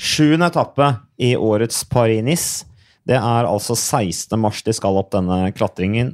sjuende 0.00 0.48
etappe 0.48 0.94
i 1.22 1.36
årets 1.36 1.84
Paris-Nice. 1.92 2.71
Det 3.08 3.18
er 3.18 3.48
altså 3.48 3.74
16. 3.74 4.38
mars 4.38 4.62
de 4.62 4.74
skal 4.76 4.98
opp 5.00 5.10
denne 5.14 5.50
klatringen. 5.56 6.12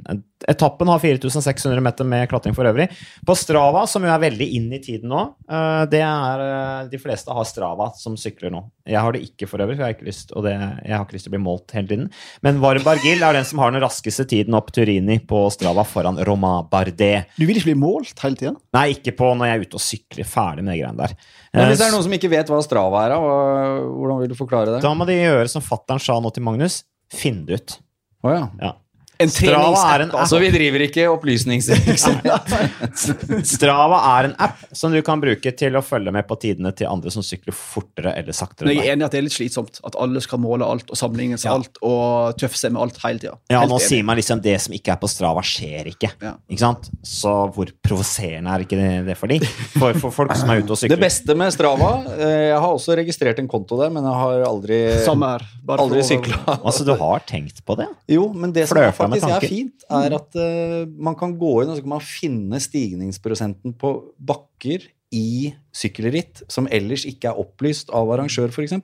Etappen 0.49 0.87
har 0.87 1.01
4600 1.03 1.83
meter 1.83 2.07
med 2.07 2.29
klatring 2.31 2.55
for 2.55 2.65
øvrig. 2.65 2.87
På 3.27 3.35
Strava, 3.37 3.83
som 3.91 4.05
jo 4.05 4.09
er 4.09 4.21
veldig 4.23 4.47
inn 4.55 4.69
i 4.73 4.79
tiden 4.81 5.11
nå, 5.11 5.21
eh, 5.51 5.83
det 5.91 6.01
er 6.05 6.43
eh, 6.45 6.87
De 6.89 6.99
fleste 7.01 7.33
har 7.35 7.45
Strava 7.45 7.89
som 7.99 8.15
sykler 8.17 8.53
nå. 8.53 8.63
Jeg 8.89 9.03
har 9.03 9.13
det 9.13 9.21
ikke 9.27 9.49
for 9.51 9.61
øvrig, 9.61 9.75
for 9.75 9.83
jeg 9.83 9.91
har 9.91 9.97
ikke 9.97 10.07
lyst, 10.07 10.31
og 10.33 10.47
det, 10.47 10.55
jeg 10.55 10.95
har 10.95 11.05
ikke 11.05 11.17
lyst 11.17 11.27
til 11.27 11.33
å 11.33 11.35
bli 11.35 11.43
målt 11.43 11.75
hele 11.75 11.91
tiden. 11.91 12.07
Men 12.45 12.61
Varbergil 12.63 13.21
er 13.25 13.37
den 13.37 13.45
som 13.45 13.61
har 13.61 13.75
den 13.75 13.83
raskeste 13.83 14.25
tiden 14.31 14.57
opp 14.57 14.71
Turini 14.73 15.19
på 15.29 15.43
Strava, 15.53 15.85
foran 15.85 16.17
Roma 16.25 16.55
Bardet. 16.71 17.29
Du 17.35 17.45
vil 17.45 17.59
ikke 17.59 17.73
bli 17.73 17.83
målt 17.83 18.23
hele 18.23 18.39
tiden? 18.39 18.57
Nei, 18.73 18.87
ikke 18.95 19.13
på 19.19 19.33
når 19.35 19.51
jeg 19.51 19.59
er 19.59 19.67
ute 19.67 19.77
og 19.77 19.85
sykler. 19.85 20.29
Ferdig 20.29 20.65
med 20.65 20.73
de 20.73 20.81
greiene 20.81 21.03
der. 21.03 21.37
Men 21.53 21.69
hvis 21.71 21.79
det 21.79 21.85
Eh, 21.85 21.89
er 21.89 21.95
noen 21.95 22.05
som 22.05 22.13
ikke 22.13 22.29
vet 22.29 22.49
hva 22.51 22.59
Strava 22.61 23.05
er, 23.07 23.15
hvordan 23.17 24.19
vil 24.21 24.29
du 24.29 24.37
forklare 24.37 24.75
det? 24.75 24.81
Da 24.85 24.91
må 24.93 25.07
de 25.09 25.17
gjøre 25.17 25.47
som 25.49 25.63
fattern 25.65 26.01
sa 26.01 26.19
nå 26.21 26.29
til 26.35 26.45
Magnus. 26.45 26.83
Finne 27.09 27.47
det 27.47 27.61
ut. 27.61 27.77
Oh, 28.21 28.31
ja. 28.33 28.43
Ja. 28.61 28.73
En 29.19 29.27
Strava 29.31 29.81
er 29.95 30.05
en 30.05 30.11
Så 30.29 30.37
vi 30.39 30.47
driver 30.53 30.83
ikke 30.85 31.03
opplysningsvirksomhet? 31.11 32.53
Strava 33.53 33.97
er 34.15 34.29
en 34.29 34.35
app 34.39 34.61
som 34.75 34.93
du 34.93 34.99
kan 35.05 35.19
bruke 35.19 35.51
til 35.59 35.75
å 35.75 35.81
følge 35.83 36.13
med 36.15 36.27
på 36.29 36.37
tidene 36.39 36.71
til 36.75 36.87
andre 36.87 37.11
som 37.11 37.25
sykler 37.25 37.55
fortere 37.55 38.13
eller 38.19 38.35
saktere. 38.35 38.69
Men 38.69 38.77
jeg 38.79 38.87
er 38.87 38.95
enig 38.95 39.03
i 39.03 39.07
at 39.09 39.15
det 39.15 39.19
er 39.21 39.25
litt 39.27 39.35
slitsomt. 39.35 39.81
At 39.87 39.97
alle 39.99 40.21
skal 40.23 40.39
måle 40.43 40.67
alt 40.67 40.87
og 40.93 40.99
sammenligne 40.99 41.39
seg 41.39 41.49
Ja. 41.49 41.57
alt 41.59 41.79
og 41.83 42.37
tøffe 42.39 42.59
seg 42.61 42.71
med 42.75 42.81
alt 42.85 42.99
hele 43.03 43.19
tida. 43.25 43.35
Ja, 43.51 43.63
nå 43.65 43.75
enig. 43.75 43.87
sier 43.89 44.07
man 44.07 44.19
liksom 44.19 44.41
det 44.45 44.55
som 44.63 44.75
ikke 44.77 44.93
er 44.95 45.01
på 45.01 45.09
Strava, 45.11 45.43
skjer 45.45 45.91
ikke. 45.91 46.11
Ja. 46.23 46.33
Ikke 46.47 46.63
sant? 46.63 46.89
Så 47.03 47.33
hvor 47.55 47.71
provoserende 47.83 48.55
er 48.55 48.63
ikke 48.63 48.79
det, 48.79 48.89
det 49.09 49.17
for 49.19 49.31
de? 49.31 49.39
For, 49.75 49.99
for 49.99 50.15
folk 50.15 50.35
som 50.39 50.51
er 50.53 50.63
ute 50.63 50.75
og 50.75 50.79
sykler. 50.79 50.95
Det 50.95 51.03
beste 51.03 51.35
med 51.37 51.51
Strava 51.55 51.91
eh, 52.15 52.49
Jeg 52.53 52.59
har 52.59 52.71
også 52.71 52.95
registrert 52.99 53.39
en 53.43 53.49
konto 53.51 53.77
der, 53.81 53.91
men 53.93 54.05
jeg 54.07 54.19
har 54.23 54.47
aldri, 54.47 54.79
Samme 55.03 55.35
aldri 55.75 56.03
sykla. 56.07 56.39
Altså, 56.59 56.85
du 56.87 56.93
har 56.99 57.23
tenkt 57.27 57.59
på 57.67 57.75
det? 57.79 57.87
Jo, 58.09 58.29
men 58.33 58.53
det 58.55 58.67
som 59.09 59.17
er 59.17 59.19
det 59.19 59.33
faktisk 59.33 59.49
er 59.49 59.55
fint, 59.55 59.85
er 59.89 60.15
at 60.19 60.39
uh, 60.39 60.93
man 61.09 61.17
kan 61.19 61.33
gå 61.39 61.51
inn 61.63 61.73
og 61.73 61.77
så 61.79 61.85
kan 61.85 61.95
man 61.95 62.05
finne 62.05 62.61
stigningsprosenten 62.63 63.75
på 63.79 63.93
bakker 64.31 64.85
i 65.15 65.51
sykkelritt 65.73 66.43
som 66.51 66.69
ellers 66.69 67.05
ikke 67.09 67.31
er 67.31 67.39
opplyst 67.41 67.89
av 67.95 68.11
arrangør, 68.13 68.51
f.eks. 68.53 68.75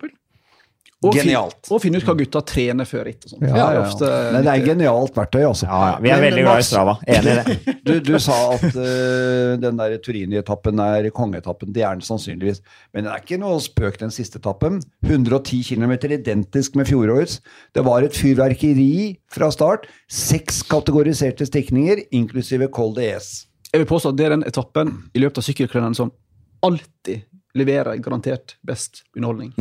Og 1.06 1.16
fin- 1.16 1.30
Og 1.76 1.82
finne 1.84 2.00
ut 2.02 2.06
hva 2.08 2.16
gutta 2.18 2.42
trener 2.48 2.88
før 2.90 3.04
ritt 3.08 3.26
og. 3.30 3.42
Ja, 3.46 3.56
ja, 3.56 3.84
ja. 3.84 4.10
Men 4.34 4.46
det 4.48 4.52
er 4.54 4.64
genialt 4.66 5.16
verktøy, 5.16 5.44
altså. 5.48 5.68
Ja, 5.70 5.80
ja. 5.92 6.00
Vi 6.02 6.10
er 6.10 6.20
Men, 6.20 6.26
veldig 6.28 6.44
glad 6.48 6.62
i 6.62 6.66
Strava. 6.68 6.96
Enig 7.08 7.32
i 7.32 7.38
det. 7.40 7.76
Du, 7.86 7.92
du 8.02 8.16
sa 8.18 8.36
at 8.56 8.64
uh, 8.74 9.52
den 9.62 9.78
der 9.78 9.98
Turini-etappen 10.02 10.80
er 10.82 11.10
kongeetappen. 11.14 11.70
Det 11.76 11.84
er 11.86 11.94
den 11.94 12.02
sannsynligvis. 12.08 12.64
Men 12.96 13.06
det 13.06 13.12
er 13.14 13.22
ikke 13.22 13.38
noe 13.44 13.60
spøk, 13.62 14.00
den 14.02 14.10
siste 14.16 14.40
etappen. 14.42 14.80
110 15.06 15.62
km 15.70 15.94
identisk 16.10 16.76
med 16.80 16.90
fjorårets. 16.90 17.40
Det 17.78 17.86
var 17.86 18.02
et 18.08 18.18
fyrverkeri 18.18 19.20
fra 19.30 19.52
start. 19.54 19.86
Seks 20.10 20.64
kategoriserte 20.72 21.46
stikninger, 21.46 22.02
inklusive 22.12 22.72
Col 22.74 22.98
ES. 22.98 23.46
Jeg 23.72 23.84
vil 23.84 23.90
påstå 23.92 24.10
at 24.14 24.18
det 24.18 24.26
er 24.26 24.34
den 24.38 24.46
etappen 24.50 24.96
i 25.14 25.22
løpet 25.22 25.42
av 25.44 25.46
sykkelkrønnen 25.50 25.96
som 25.98 26.10
alltid 26.66 27.26
leverer 27.56 28.00
garantert 28.04 28.56
best 28.66 29.04
underholdning. 29.16 29.54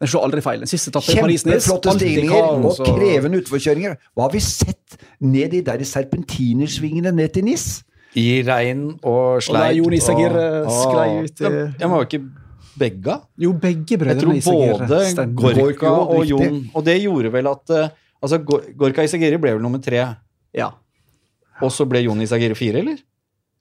Den 0.00 0.08
slår 0.12 0.24
aldri 0.26 0.42
feil. 0.44 0.60
Den 0.60 0.68
siste 0.68 0.90
etappen 0.92 1.14
i 1.16 1.20
Paris-Nice 1.22 1.64
Kjempeflotte 1.64 1.94
stigninger 1.96 2.66
og 2.68 2.80
krevende 2.84 3.38
utforkjøringer. 3.40 3.94
Hva 4.14 4.26
har 4.26 4.32
vi 4.34 4.40
sett 4.44 4.96
ned 5.24 5.50
de 5.54 5.60
der 5.64 5.84
serpentinersvingene 5.88 7.12
ned 7.16 7.32
til 7.32 7.46
Nis? 7.48 7.66
I 8.16 8.42
regn 8.46 8.90
og 9.02 9.12
Og 9.12 9.40
da 9.40 9.46
sleit. 9.46 9.76
Jon 9.78 9.92
Isagir 9.96 10.36
sklei 10.72 11.08
ut 11.24 11.40
i 11.40 11.50
Jeg 11.80 11.88
må 11.92 11.98
jo 12.00 12.06
ikke 12.08 12.20
begge. 12.80 13.16
Jo, 13.40 13.52
begge 13.52 13.96
Jeg 13.96 14.00
brødrene 14.00 14.20
tror 14.22 14.38
Isagir 14.40 14.78
både 14.84 15.00
stemmer. 15.10 15.42
Gorka 15.42 15.60
Gorka, 15.62 15.90
og. 16.16 16.26
Jon 16.28 16.58
Og 16.74 16.84
det 16.84 16.98
gjorde 17.02 17.32
vel 17.32 17.46
at 17.52 17.70
eh, 17.76 17.88
Altså, 18.22 18.38
Gor- 18.40 18.64
Gorka 18.80 19.04
Isagiri 19.04 19.36
ble 19.38 19.52
vel 19.56 19.62
nummer 19.62 19.78
tre, 19.84 20.00
Ja. 20.56 20.70
og 21.62 21.70
så 21.70 21.84
ble 21.88 22.00
Jon 22.02 22.20
Isagiri 22.24 22.54
fire, 22.56 22.78
eller? 22.80 22.96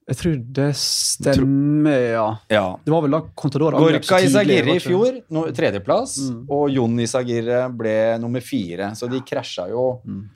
Jeg 0.06 0.18
tror 0.20 0.36
det 0.54 0.68
stemmer, 0.78 2.02
ja. 2.14 2.26
Ja. 2.54 2.66
Det 2.86 2.94
var 2.94 3.02
vel 3.02 3.16
da 3.16 3.22
Contador 3.42 3.74
Gorka 3.80 4.20
Isagirre 4.22 4.76
i 4.76 4.82
fjor, 4.84 5.16
no, 5.34 5.46
tredjeplass, 5.56 6.20
Mm. 6.30 6.46
og 6.50 6.70
Jon 6.70 7.00
Isagirre 7.00 7.64
ble 7.74 7.96
nummer 8.22 8.42
fire. 8.46 8.92
Så 8.96 9.10
de 9.10 9.22
krasja 9.22 9.68
jo 9.70 10.02
Mm. 10.06 10.30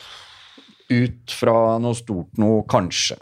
ut 0.89 1.31
fra 1.31 1.77
noe 1.77 1.93
stort 1.93 2.37
noe, 2.37 2.63
kanskje. 2.63 3.17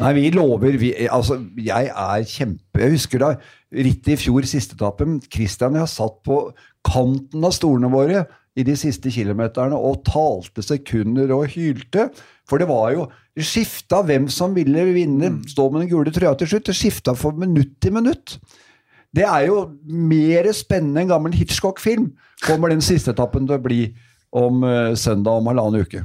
Nei, 0.00 0.12
vi 0.12 0.30
lover 0.30 0.76
vi, 0.76 0.90
Altså, 1.08 1.38
jeg 1.56 1.86
er 1.88 2.22
kjempe 2.24 2.80
Jeg 2.80 2.90
husker 2.92 3.18
da 3.18 3.36
rittet 3.72 4.08
i 4.08 4.16
fjor, 4.16 4.42
siste 4.44 4.74
etappen. 4.76 5.20
Christian 5.30 5.74
og 5.76 5.86
jeg 5.86 5.88
satt 5.94 6.22
på 6.24 6.52
kanten 6.84 7.44
av 7.44 7.52
stolene 7.52 7.90
våre 7.90 8.26
i 8.56 8.62
de 8.62 8.72
siste 8.78 9.10
kilometerne 9.12 9.72
og 9.76 10.02
talte 10.04 10.62
sekunder 10.62 11.30
og 11.34 11.46
hylte. 11.48 12.10
For 12.46 12.58
det 12.58 12.68
var 12.68 12.92
jo 12.92 13.08
skifta 13.44 14.00
hvem 14.06 14.28
som 14.32 14.54
ville 14.56 14.86
vinne, 14.96 15.32
stå 15.50 15.66
med 15.72 15.84
den 15.84 15.90
gule 15.92 16.12
trøya 16.14 16.36
til 16.40 16.48
slutt. 16.54 16.68
Det 16.70 16.76
skifta 16.78 17.12
for 17.18 17.36
minutt 17.36 17.74
til 17.84 17.92
minutt. 17.92 18.38
Det 19.16 19.24
er 19.24 19.46
jo 19.48 19.60
mer 19.84 20.48
spennende 20.56 21.02
enn 21.04 21.10
gammel 21.12 21.36
Hitchcock-film. 21.36 22.10
Kommer 22.44 22.72
den 22.72 22.84
siste 22.84 23.12
etappen 23.14 23.46
til 23.48 23.56
å 23.56 23.62
bli 23.64 23.80
om 24.36 24.64
eh, 24.66 24.94
søndag 24.98 25.38
om 25.40 25.46
halvannen 25.48 25.84
uke. 25.86 26.02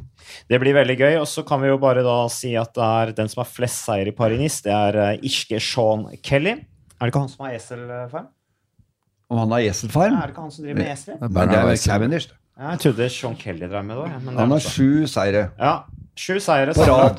Det 0.48 0.60
blir 0.62 0.76
veldig 0.78 0.96
gøy. 1.00 1.16
Og 1.20 1.28
så 1.28 1.44
kan 1.48 1.60
vi 1.64 1.72
jo 1.72 1.80
bare 1.82 2.04
da 2.06 2.18
si 2.32 2.54
at 2.60 2.72
det 2.78 2.88
er 2.88 3.16
den 3.18 3.32
som 3.32 3.42
har 3.44 3.50
flest 3.52 3.82
seier 3.88 4.12
i 4.12 4.16
Paris-Nice, 4.16 4.62
det 4.68 4.76
er 4.76 5.00
eh, 5.06 5.26
irske 5.28 5.60
Sean 5.64 6.06
Kelly. 6.24 6.58
Er 7.02 7.08
det 7.10 7.12
ikke 7.12 7.24
han 7.26 7.32
som 7.34 7.48
har 7.48 7.58
eselfarm? 7.58 8.30
Om 9.32 9.40
han 9.46 9.56
har 9.56 9.66
eselfarm? 9.72 10.16
Er 10.20 10.28
det 10.30 10.36
ikke 10.36 10.46
han 10.46 10.54
som 10.54 10.68
driver 10.68 10.80
med 10.84 10.92
esler? 10.94 11.20
Nei, 11.24 11.48
det 11.50 11.60
er 11.64 11.82
Cavendish. 11.88 12.32
Ja, 12.60 12.74
Jeg 12.76 12.84
trodde 12.84 13.10
Sean 13.10 13.36
Kelly 13.40 13.68
drev 13.72 13.86
med 13.88 13.98
det 13.98 14.06
òg. 14.06 14.30
Han 14.38 14.54
har 14.56 14.64
sju 14.64 15.08
seire. 15.10 15.48
Ja, 15.58 15.76
Sju 16.16 16.40
seire 16.40 16.74
På 16.74 16.82
rad. 16.82 17.18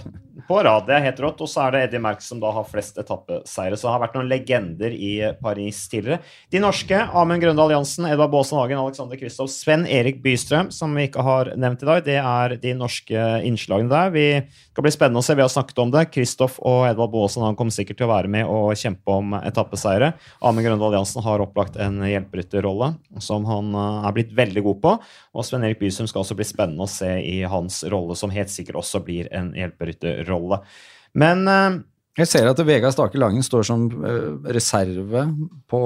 På 0.48 0.62
rad, 0.64 0.86
Det 0.86 0.94
er 0.96 1.04
helt 1.04 1.20
rått. 1.20 1.40
Og 1.44 1.48
så 1.50 1.66
er 1.66 1.74
det 1.74 1.80
Eddie 1.86 2.00
Merckx 2.00 2.30
som 2.30 2.40
da 2.40 2.50
har 2.56 2.64
flest 2.64 2.96
etappeseire. 3.00 3.76
Så 3.76 3.86
det 3.86 3.92
har 3.92 4.00
vært 4.00 4.14
noen 4.16 4.30
legender 4.30 4.94
i 4.94 5.12
Paris 5.42 5.84
tidligere. 5.92 6.22
De 6.52 6.62
norske, 6.62 6.96
Amund 6.96 7.42
Grøndal 7.42 7.74
Jansen, 7.74 8.06
Edvard 8.08 8.32
Baasen 8.32 8.58
Hagen, 8.58 8.80
Alexander 8.80 9.20
Kristoff, 9.20 9.50
Sven 9.52 9.84
Erik 9.84 10.22
Bystrøm, 10.24 10.70
som 10.72 10.94
vi 10.96 11.08
ikke 11.08 11.24
har 11.26 11.52
nevnt 11.60 11.84
i 11.84 11.88
dag. 11.90 12.04
Det 12.06 12.16
er 12.16 12.56
de 12.62 12.74
norske 12.78 13.26
innslagene 13.44 13.92
der. 13.92 14.12
Vi 14.14 14.26
skal 14.70 14.86
bli 14.86 14.94
spennende 14.94 15.20
å 15.20 15.26
se. 15.26 15.36
Vi 15.36 15.44
har 15.44 15.52
snakket 15.52 15.82
om 15.84 15.92
det. 15.92 16.06
Kristoff 16.14 16.56
og 16.62 16.86
Edvard 16.88 17.12
Baasen 17.12 17.44
han 17.44 17.58
kommer 17.58 17.76
sikkert 17.76 18.00
til 18.00 18.08
å 18.08 18.14
være 18.14 18.32
med 18.32 18.48
og 18.48 18.72
kjempe 18.78 19.18
om 19.18 19.36
etappeseire. 19.42 20.14
Amund 20.40 20.64
Grøndal 20.64 20.96
Jansen 20.96 21.24
har 21.26 21.44
opplagt 21.44 21.76
en 21.76 22.00
hjelperytterrolle 22.08 22.94
som 23.20 23.44
han 23.48 23.74
eh, 23.76 24.08
er 24.08 24.16
blitt 24.16 24.32
veldig 24.36 24.64
god 24.64 24.80
på. 24.82 24.96
Og 25.36 25.46
Sven 25.46 25.64
Erik 25.66 25.80
Bystrøm 25.82 26.08
skal 26.10 26.24
også 26.24 26.36
bli 26.38 26.48
spennende 26.48 26.86
å 26.86 26.90
se 26.90 27.10
i 27.20 27.42
hans 27.48 27.82
rolle, 27.92 28.16
som 28.18 28.32
helt 28.32 28.52
sikkert 28.52 28.80
også 28.82 29.02
blir 29.04 29.28
en 29.34 29.52
hjelperytterrolle. 30.22 30.60
Men 31.14 31.46
eh, 31.48 31.80
Jeg 32.18 32.28
ser 32.28 32.46
at 32.50 32.58
Vegard 32.68 32.92
Stake 32.92 33.16
Langen 33.18 33.42
står 33.42 33.64
som 33.64 33.86
eh, 34.04 34.52
reserve 34.52 35.26
på 35.68 35.80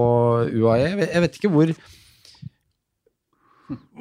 UAE. 0.53 0.97
Jeg 1.07 1.23
vet- 1.23 1.37
ikke 1.41 1.53
hvor 1.53 1.71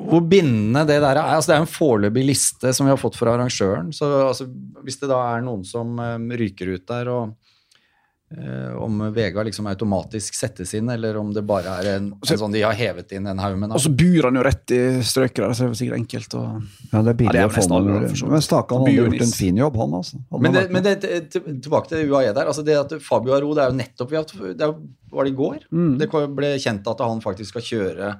hvor 0.05 0.21
bindende 0.29 0.83
det 0.85 0.99
der 1.01 1.17
er. 1.17 1.23
Altså, 1.37 1.49
det 1.49 1.55
er 1.55 1.63
en 1.63 1.71
foreløpig 1.71 2.25
liste 2.27 2.69
som 2.75 2.85
vi 2.85 2.91
har 2.93 2.99
fått 3.01 3.15
fra 3.17 3.31
arrangøren. 3.33 3.87
Så 3.95 4.05
altså, 4.27 4.45
hvis 4.85 4.99
det 5.01 5.09
da 5.09 5.17
er 5.33 5.41
noen 5.45 5.63
som 5.65 5.95
eh, 5.99 6.19
ryker 6.37 6.75
ut 6.75 6.85
der, 6.91 7.09
og 7.09 7.33
om 8.81 9.03
Vegard 9.13 9.45
liksom 9.45 9.67
automatisk 9.69 10.33
settes 10.33 10.71
inn, 10.73 10.89
eller 10.89 11.15
om 11.21 11.29
det 11.31 11.43
bare 11.45 11.75
er 11.79 11.89
en, 11.95 12.07
en 12.17 12.39
sånn 12.41 12.51
de 12.55 12.63
har 12.65 12.73
hevet 12.73 13.11
inn 13.13 13.27
en 13.29 13.37
haug 13.39 13.53
med 13.61 13.75
Og 13.77 13.83
så 13.83 13.91
bur 13.93 14.25
han 14.25 14.35
jo 14.39 14.43
rett 14.47 14.73
i 14.73 14.79
strøket 15.05 15.43
der, 15.43 15.53
så 15.53 15.67
det 15.67 15.75
er 15.75 15.77
sikkert 15.79 15.99
enkelt 15.99 16.33
å 16.39 16.41
Ja, 16.91 17.03
det 17.05 17.13
er 17.13 17.19
billig 17.19 17.29
Ja, 17.29 17.35
det 17.35 17.43
er 17.43 17.51
å 17.51 17.53
få 17.69 17.79
med. 17.85 18.15
Men 18.33 18.41
Stakan 18.47 18.81
hadde 18.81 18.95
gjort 18.97 19.21
en 19.27 19.35
fin 19.37 19.61
jobb, 19.61 19.77
han 19.83 19.93
altså. 19.99 20.19
Hadde 20.33 20.41
Men, 20.47 20.57
det, 20.57 20.63
men 20.73 20.87
det, 20.87 20.95
tilbake 21.61 21.91
til 21.93 22.09
UAE 22.09 22.33
der. 22.33 22.49
altså 22.49 22.65
det 22.65 22.79
at 22.81 22.97
Fabio 23.05 23.37
Aro, 23.37 23.53
det 23.53 23.63
er 23.67 23.69
jo 23.71 23.77
nettopp 23.83 24.11
vi 24.11 24.19
har, 24.19 24.25
det 24.57 24.71
Var 25.15 25.29
det 25.29 25.31
i 25.35 25.37
går? 25.43 25.61
Det 26.01 26.09
ble 26.41 26.51
kjent 26.65 26.89
at 26.95 27.05
han 27.05 27.21
faktisk 27.23 27.53
skal 27.53 27.67
kjøre 27.69 28.11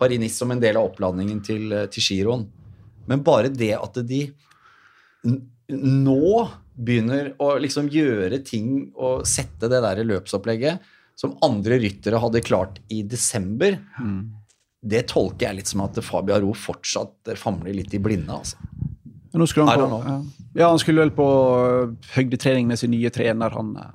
Paris-Nice 0.00 0.40
som 0.40 0.50
en 0.50 0.60
del 0.64 0.80
av 0.80 0.88
opplandingen 0.88 1.44
til, 1.46 1.68
til 1.92 2.02
giroen. 2.08 2.48
Men 3.06 3.22
bare 3.22 3.52
det 3.52 3.74
at 3.76 4.00
de 4.08 4.24
n- 5.28 5.42
nå 5.68 6.48
begynner 6.74 7.34
å 7.42 7.54
liksom 7.60 7.90
gjøre 7.92 8.40
ting 8.46 8.92
og 8.96 9.26
sette 9.28 9.68
det 9.70 9.82
der 9.84 10.02
løpsopplegget 10.08 10.92
som 11.18 11.36
andre 11.44 11.78
ryttere 11.82 12.18
hadde 12.18 12.42
klart 12.44 12.80
i 12.90 13.02
desember, 13.06 13.76
det 14.82 15.04
tolker 15.12 15.48
jeg 15.48 15.60
litt 15.60 15.70
som 15.70 15.84
at 15.84 16.00
Fabio 16.02 16.40
Ro 16.42 16.54
fortsatt 16.56 17.34
famler 17.38 17.76
litt 17.76 17.94
i 17.94 18.00
blinde. 18.02 18.32
altså. 18.32 18.56
Nå 19.32 19.46
skulle 19.48 19.70
han 19.70 19.80
på, 19.80 20.20
ja. 20.58 20.68
han 20.68 20.80
skulle 20.80 21.06
vel 21.06 21.12
på 21.16 21.26
øh, 21.56 21.92
høydetrening 22.16 22.66
med 22.68 22.80
sin 22.80 22.92
nye 22.92 23.08
trener, 23.14 23.54
han 23.56 23.70
øh, 23.80 23.92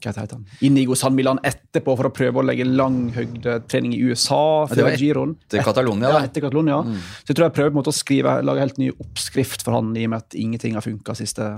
Hva 0.00 0.14
heter 0.14 0.38
han? 0.38 0.46
Inigo 0.64 0.96
San 0.96 1.16
Milan 1.16 1.40
etterpå 1.44 1.96
for 1.98 2.08
å 2.08 2.12
prøve 2.14 2.40
å 2.40 2.44
legge 2.46 2.64
lang 2.64 3.10
høydetrening 3.12 3.92
i 3.96 4.00
USA 4.06 4.64
det 4.70 4.86
var 4.86 4.96
giroen. 5.00 5.34
etter 5.44 5.66
Catalonia, 5.66 6.14
Ja, 6.14 6.22
etter 6.24 6.46
Catalonia. 6.46 6.78
Så 7.24 7.32
jeg 7.32 7.36
tror 7.36 7.48
jeg 7.48 7.56
prøver 7.58 7.74
på 7.74 7.76
en 7.76 7.80
måte 7.82 7.92
å 7.92 7.98
skrive, 7.98 8.38
lage 8.46 8.64
helt 8.64 8.80
ny 8.80 8.88
oppskrift 8.94 9.66
for 9.66 9.76
han, 9.76 9.92
i 9.96 10.06
og 10.08 10.14
med 10.14 10.24
at 10.24 10.38
ingenting 10.38 10.78
har 10.78 10.86
funka 10.86 11.18
siste 11.18 11.50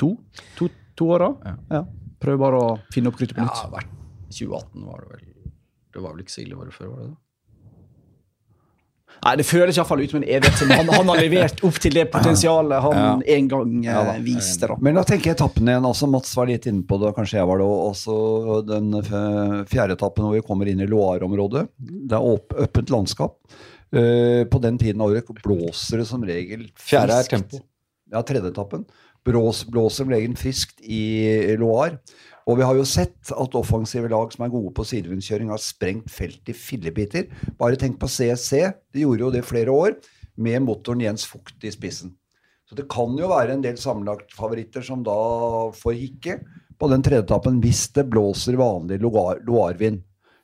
to, 0.00 0.14
to, 0.58 0.68
to 0.98 1.10
åra. 1.16 1.32
Ja. 1.72 1.82
Prøver 2.22 2.38
bare 2.44 2.62
å 2.62 2.70
finne 2.94 3.10
opp 3.10 3.18
kruttet 3.18 3.36
på 3.36 3.42
Ja, 3.42 3.50
nytt. 3.50 3.74
vært 3.74 3.92
2018 4.32 4.86
var 4.86 5.02
det 5.04 5.10
vel. 5.16 5.28
Det 5.92 6.00
var 6.00 6.14
vel 6.14 6.24
ikke 6.24 6.34
så 6.36 6.42
ille 6.44 6.56
året 6.56 6.72
før, 6.76 6.88
var 6.92 7.02
det 7.02 7.10
det? 7.10 7.18
Nei, 9.22 9.32
Det 9.38 9.44
føles 9.46 9.76
iallfall 9.78 10.00
ut 10.02 10.10
som 10.10 10.18
en 10.18 10.26
evighet 10.26 10.56
som 10.58 10.70
han, 10.72 10.88
han 10.90 11.10
har 11.12 11.20
levert 11.20 11.60
opp 11.66 11.76
til 11.82 11.94
det 11.94 12.06
potensialet 12.10 12.82
han 12.82 13.20
en 13.34 13.50
gang 13.50 13.74
eh, 13.84 13.98
da. 14.08 14.14
viste. 14.24 14.66
da. 14.70 14.76
Men 14.82 14.96
da 14.98 15.04
tenker 15.06 15.30
jeg 15.30 15.36
etappen 15.36 15.68
igjen. 15.68 15.86
altså 15.86 16.08
Mats 16.10 16.32
var 16.38 16.48
litt 16.50 16.66
inne 16.70 16.82
på 16.88 16.98
det, 16.98 17.10
og 17.12 17.18
kanskje 17.20 17.38
jeg 17.38 17.50
var 17.50 17.60
det 17.62 17.68
også. 17.68 18.16
Den 18.66 18.88
fjerde 19.70 19.98
etappen 19.98 20.26
hvor 20.26 20.34
vi 20.34 20.42
kommer 20.46 20.70
inn 20.72 20.82
i 20.82 20.88
Loire-området. 20.90 21.68
Det 21.78 22.18
er 22.18 22.30
åp 22.32 22.56
åpent 22.64 22.90
landskap. 22.94 23.38
Uh, 23.92 24.48
på 24.48 24.56
den 24.64 24.78
tiden 24.80 25.02
av 25.04 25.12
året 25.12 25.28
blåser 25.44 26.00
det 26.00 26.06
som 26.08 26.22
regel 26.24 26.64
Fjerde 26.80 27.18
er 27.20 27.26
tempo. 27.28 27.60
Ja, 28.12 28.22
tredje 28.24 28.48
etappen. 28.48 28.86
Blås, 29.26 29.62
blåser 29.70 30.08
regel 30.10 30.34
friskt 30.38 30.80
i 30.82 31.56
Loire. 31.60 32.00
Og 32.50 32.58
vi 32.58 32.64
har 32.66 32.74
jo 32.74 32.86
sett 32.88 33.30
at 33.30 33.54
offensive 33.54 34.08
lag 34.10 34.32
som 34.34 34.42
er 34.44 34.50
gode 34.50 34.72
på 34.74 34.86
sidevindskjøring, 34.86 35.52
har 35.52 35.62
sprengt 35.62 36.10
felt 36.10 36.50
i 36.50 36.56
fillebiter. 36.56 37.28
Bare 37.60 37.78
tenk 37.78 38.00
på 38.02 38.10
CSC. 38.10 38.64
De 38.90 39.04
gjorde 39.04 39.22
jo 39.22 39.30
det 39.30 39.44
flere 39.46 39.70
år, 39.70 39.94
med 40.42 40.64
motoren 40.64 41.04
Jens 41.04 41.26
Fugt 41.28 41.62
i 41.62 41.70
spissen. 41.70 42.16
Så 42.66 42.74
det 42.78 42.88
kan 42.90 43.14
jo 43.18 43.30
være 43.30 43.54
en 43.54 43.62
del 43.62 43.76
sammenlagtfavoritter 43.78 44.82
som 44.86 45.04
da 45.06 45.14
får 45.76 45.98
hikke 45.98 46.38
på 46.80 46.88
den 46.90 47.04
tredje 47.04 47.26
etappen 47.26 47.60
hvis 47.62 47.84
det 47.94 48.08
blåser 48.10 48.56
vanlig 48.58 48.98
Loire- 49.02 49.42
Loire-vind 49.46 50.00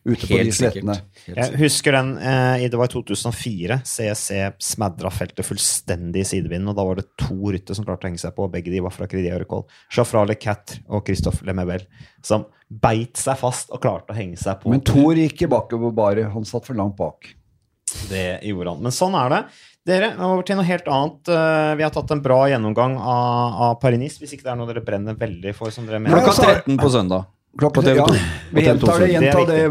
ute 0.08 0.26
på 0.26 0.32
de 0.32 0.38
Helt 0.40 0.56
slettene. 0.56 0.94
sikkert. 0.96 1.36
Jeg 1.36 1.58
husker 1.60 1.92
den 1.98 2.10
eh, 2.18 2.64
i- 2.64 2.68
Det 2.72 2.78
var 2.80 2.88
i 2.88 2.92
2004. 2.94 3.80
CEC 3.84 4.54
smadra 4.58 5.10
feltet 5.12 5.44
fullstendig 5.46 6.24
i 6.24 6.28
sidevinden. 6.28 6.68
Og 6.72 6.76
da 6.76 6.84
var 6.84 6.94
det 6.96 7.06
to 7.20 7.36
rytter 7.52 7.74
som 7.76 7.84
klarte 7.84 8.06
å 8.06 8.10
henge 8.10 8.18
seg 8.22 8.34
på, 8.34 8.44
og 8.48 8.52
begge 8.52 8.70
de 8.72 8.80
var 8.80 8.90
fra 8.90 9.06
Crédit 9.06 9.32
Agricole. 9.32 9.64
Jafra 9.92 10.26
Le 10.26 10.34
Cat 10.34 10.78
og 10.88 11.04
Christophe 11.06 11.44
Lemebel. 11.44 11.84
Som 12.22 12.46
beit 12.70 13.14
seg 13.16 13.36
fast 13.38 13.70
og 13.70 13.80
klarte 13.80 14.10
å 14.12 14.16
henge 14.18 14.36
seg 14.38 14.60
på. 14.60 14.70
Men 14.70 14.80
Thor 14.80 15.14
gikk 15.14 15.34
ikke 15.42 15.48
bakover 15.48 15.94
bare. 15.94 16.28
Han 16.32 16.44
satt 16.44 16.64
for 16.66 16.74
langt 16.74 16.96
bak. 16.96 17.34
Det 18.10 18.40
gjorde 18.44 18.74
han. 18.74 18.82
Men 18.82 18.92
sånn 18.92 19.14
er 19.16 19.28
det. 19.32 19.42
Dere, 19.88 20.10
over 20.20 20.42
til 20.44 20.58
noe 20.58 20.66
helt 20.68 20.84
annet. 20.92 21.28
Eh, 21.32 21.74
Vi 21.78 21.82
har 21.82 21.90
tatt 21.94 22.10
en 22.12 22.20
bra 22.20 22.42
gjennomgang 22.50 22.98
av, 23.00 23.54
av 23.68 23.80
Paris-Nice, 23.80 24.18
hvis 24.20 24.34
ikke 24.36 24.44
det 24.44 24.52
er 24.52 24.56
noe 24.60 24.66
dere 24.68 24.84
brenner 24.84 25.14
veldig 25.16 25.54
for. 25.56 25.70
som 25.70 25.86
dere 25.86 25.98
mener. 25.98 26.18
Klokka 26.20 26.34
altså- 26.34 26.64
13 26.66 26.76
på 26.76 26.90
søndag. 26.92 27.26
Klokken, 27.58 27.82
På 27.82 27.88
TV2. 27.88 27.96
Ja, 27.96 28.24
vi 28.54 28.62
gjentar 28.64 29.00
det, 29.02 29.08
gjenta 29.12 29.44
det. 29.48 29.62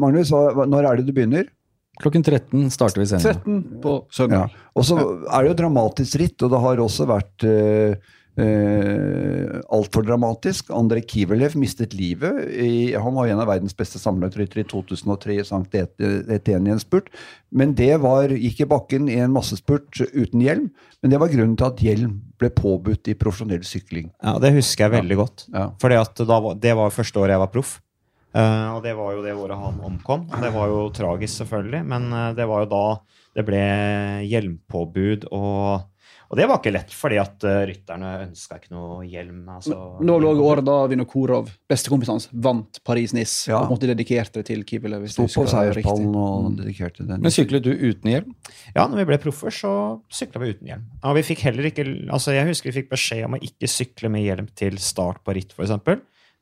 Magnus. 0.00 0.30
Når 0.32 0.86
er 0.88 0.96
det 1.00 1.06
du 1.06 1.12
begynner? 1.16 1.48
Klokken 2.00 2.22
13 2.24 2.70
starter 2.72 3.02
vi 3.02 3.06
sendingen. 3.10 3.42
13 3.44 3.80
på 3.82 3.92
Ja. 3.92 4.06
søndag. 4.16 4.54
Og 4.74 4.84
så 4.88 4.96
er 5.28 5.42
det 5.44 5.50
jo 5.50 5.58
dramatisk 5.58 6.16
ritt, 6.22 6.42
og 6.42 6.50
det 6.54 6.60
har 6.62 6.76
også 6.80 7.06
vært 7.10 7.44
eh, 7.44 7.96
eh, 8.38 9.58
altfor 9.72 10.04
dramatisk. 10.06 10.70
Andrej 10.74 11.06
Kivelev 11.10 11.56
mistet 11.58 11.94
livet. 11.96 12.46
I, 12.50 12.94
han 12.94 13.16
var 13.16 13.30
en 13.30 13.42
av 13.42 13.50
verdens 13.50 13.76
beste 13.76 14.00
sammenlagtryttere 14.02 14.64
i 14.64 14.68
2003 14.70 15.36
i 15.38 15.44
St. 15.46 15.84
Etienne 16.36 16.70
i 16.70 16.74
en 16.76 16.82
spurt. 16.82 17.10
Men 17.50 17.74
det 17.78 17.92
var, 18.04 18.30
gikk 18.30 18.64
i 18.64 18.70
bakken 18.70 19.10
i 19.10 19.18
en 19.22 19.34
massespurt 19.34 20.02
uten 20.14 20.42
hjelm. 20.44 20.70
Men 21.02 21.14
det 21.14 21.20
var 21.22 21.32
grunnen 21.32 21.58
til 21.58 21.70
at 21.70 21.84
hjelm 21.84 22.16
ble 22.40 22.50
påbudt 22.54 23.10
i 23.10 23.18
profesjonell 23.18 23.64
sykling. 23.66 24.10
Ja, 24.22 24.38
Det 24.38 24.54
husker 24.56 24.86
jeg 24.86 25.00
veldig 25.00 25.20
godt. 25.20 25.46
Ja. 25.54 25.70
At 26.00 26.60
Det 26.60 26.76
var 26.76 26.94
første 26.94 27.22
året 27.22 27.36
jeg 27.36 27.44
var 27.44 27.54
proff. 27.54 27.78
Uh, 28.30 28.76
og 28.76 28.84
det 28.84 28.92
var 28.94 29.16
jo 29.16 29.22
det 29.24 29.32
året 29.34 29.58
han 29.58 29.80
omkom. 29.82 30.28
Det 30.38 30.52
var 30.54 30.70
jo 30.70 30.84
tragisk, 30.94 31.40
selvfølgelig, 31.40 31.80
men 31.90 32.12
eh, 32.14 32.28
det 32.38 32.46
var 32.46 32.62
jo 32.62 32.68
da 32.70 32.84
det 33.34 33.44
ble 33.46 33.62
hjelmpåbud. 34.30 35.26
Og, 35.34 35.88
og 36.30 36.38
det 36.38 36.44
var 36.46 36.60
ikke 36.60 36.70
lett, 36.70 36.92
fordi 36.94 37.16
at 37.18 37.42
eh, 37.42 37.64
rytterne 37.66 38.08
ønska 38.22 38.60
ikke 38.60 38.70
noe 38.70 39.00
hjelm. 39.02 39.40
Altså, 39.50 39.74
Nå 40.06 40.14
lå 40.22 40.30
året 40.46 40.62
da 40.62 40.76
Vinokurov, 40.86 41.48
bestekompisen 41.70 42.14
hans, 42.14 42.28
vant 42.30 42.78
Paris-Nice 42.86 43.50
Ja. 43.50 43.64
og 43.64 43.72
måtte 43.72 43.88
dedikerte 43.90 44.38
det 44.38 44.46
til 44.46 44.62
hvis 44.62 45.16
Sto 45.16 45.26
på 45.26 45.46
seierspallen 45.50 46.14
og 46.14 46.52
dedikerte 46.60 47.02
den. 47.02 47.24
Men 47.24 47.34
syklet 47.34 47.64
du 47.66 47.72
uten 47.74 48.12
hjelm? 48.12 48.36
Ja, 48.76 48.84
når 48.86 49.00
vi 49.00 49.06
ble 49.10 49.18
proffer, 49.24 49.50
så 49.50 49.72
sykla 50.06 50.44
vi 50.44 50.52
uten 50.54 50.70
hjelm. 50.70 50.84
Og 51.02 51.18
vi 51.18 51.24
fikk 51.32 51.42
heller 51.48 51.66
ikke, 51.66 51.88
altså 52.06 52.36
Jeg 52.36 52.46
husker 52.46 52.70
vi 52.70 52.78
fikk 52.78 52.92
beskjed 52.92 53.26
om 53.26 53.34
å 53.34 53.42
ikke 53.42 53.70
sykle 53.72 54.12
med 54.14 54.22
hjelm 54.22 54.46
til 54.54 54.78
start 54.78 55.24
på 55.26 55.34
ritt, 55.34 55.56
f.eks. 55.56 55.74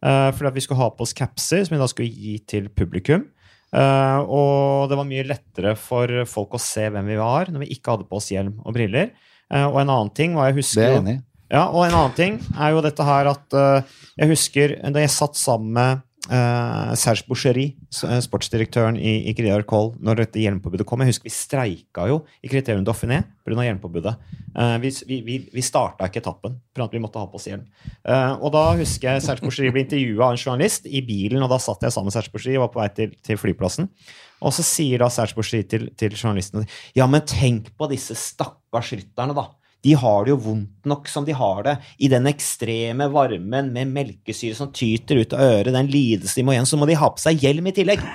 Uh, 0.05 0.28
fordi 0.36 0.51
at 0.51 0.59
vi 0.59 0.66
skulle 0.66 0.82
ha 0.82 0.91
på 0.93 1.07
oss 1.07 1.16
capser, 1.16 1.64
som 1.64 1.74
vi 1.74 1.80
da 1.80 1.89
skulle 1.89 2.12
gi 2.12 2.36
til 2.45 2.68
publikum. 2.68 3.24
Uh, 3.72 4.20
og 4.28 4.93
det 4.93 5.01
var 5.01 5.09
mye 5.09 5.24
lettere 5.32 5.72
for 5.80 6.12
folk 6.28 6.61
å 6.61 6.62
se 6.62 6.86
hvem 6.93 7.09
vi 7.09 7.18
var, 7.20 7.49
når 7.49 7.64
vi 7.64 7.72
ikke 7.72 7.97
hadde 7.97 8.09
på 8.12 8.20
oss 8.20 8.28
hjelm 8.36 8.61
og 8.68 8.76
briller. 8.76 9.16
Eh, 9.53 9.65
og 9.65 9.81
en 9.81 9.89
annen 9.89 10.13
ting 10.17 10.37
var 10.37 10.51
jeg 10.51 10.61
husker 10.61 10.83
Det 10.83 10.89
er 10.89 10.97
jeg 10.97 11.05
enig 11.05 11.17
i. 11.19 11.23
Ja, 11.49 11.63
og 11.73 11.87
en 11.87 11.97
annen 11.97 12.17
ting 12.17 12.37
er 12.59 12.75
jo 12.75 12.85
dette 12.85 13.05
her 13.09 13.31
at 13.31 13.57
eh, 13.57 13.97
jeg 14.21 14.35
husker 14.35 14.77
da 14.93 15.01
jeg 15.01 15.15
satt 15.15 15.39
sammen 15.41 15.73
med 15.79 16.05
uh, 16.33 16.95
Serge 16.99 17.25
Boucheri, 17.29 17.71
sportsdirektøren 17.93 18.99
i, 19.01 19.15
i 19.31 19.35
Criar 19.37 19.65
Col, 19.69 19.93
når 20.05 20.23
dette 20.23 20.43
hjelmpåbudet 20.43 20.87
kom. 20.89 21.03
Jeg 21.05 21.15
husker 21.15 21.29
vi 21.29 21.35
streika 21.35 22.09
jo 22.11 22.21
i 22.45 22.51
Kriterium 22.51 22.85
Dauphiné 22.87 23.23
pga. 23.47 23.65
hjelmpåbudet. 23.65 24.15
Uh, 24.53 24.77
vi 24.83 24.93
vi, 25.09 25.21
vi, 25.25 25.39
vi 25.55 25.65
starta 25.65 26.09
ikke 26.09 26.23
etappen 26.23 26.59
for 26.75 26.87
at 26.87 26.95
vi 26.95 27.03
måtte 27.03 27.21
ha 27.21 27.29
på 27.31 27.41
oss 27.41 27.49
hjelm. 27.51 27.67
Uh, 28.03 28.35
og 28.43 28.53
da 28.57 28.65
husker 28.79 29.13
jeg 29.13 29.25
Serge 29.25 29.47
Boucheri 29.47 29.73
ble 29.75 29.87
intervjua 29.87 30.31
av 30.31 30.37
en 30.37 30.43
journalist 30.43 30.89
i 30.89 31.03
bilen, 31.07 31.43
og 31.45 31.53
da 31.53 31.61
satt 31.63 31.85
jeg 31.87 31.95
sammen 31.95 32.13
med 32.13 32.19
Serge 32.19 32.35
Boucheri 32.35 32.59
og 32.59 32.67
var 32.67 32.75
på 32.75 32.83
vei 32.83 32.91
til, 32.97 33.15
til 33.25 33.41
flyplassen. 33.41 33.93
Og 34.45 34.55
så 34.55 34.64
sier 34.66 35.03
da 35.03 35.09
Boucherie 35.34 35.66
til, 35.66 35.89
til 35.99 36.14
journalisten 36.14 36.66
Ja, 36.97 37.07
men 37.11 37.24
tenk 37.26 37.72
på 37.78 37.89
disse 37.91 38.14
stakkars 38.18 38.93
rytterne, 38.95 39.34
da. 39.34 39.49
De 39.86 39.93
har 39.95 40.24
det 40.26 40.32
jo 40.32 40.41
vondt 40.43 40.86
nok 40.91 41.07
som 41.11 41.26
de 41.26 41.34
har 41.39 41.62
det, 41.62 41.76
i 42.03 42.09
den 42.11 42.26
ekstreme 42.26 43.07
varmen 43.14 43.70
med 43.74 43.93
melkesyre 43.95 44.57
som 44.59 44.72
tyter 44.74 45.20
ut 45.22 45.36
av 45.36 45.45
øret, 45.45 45.74
den 45.74 45.91
lidelsen 45.93 46.41
de 46.41 46.47
må 46.49 46.57
igjen, 46.57 46.66
så 46.66 46.78
må 46.80 46.89
de 46.89 46.99
ha 46.99 47.11
på 47.14 47.22
seg 47.22 47.45
hjelm 47.45 47.70
i 47.70 47.76
tillegg. 47.76 48.03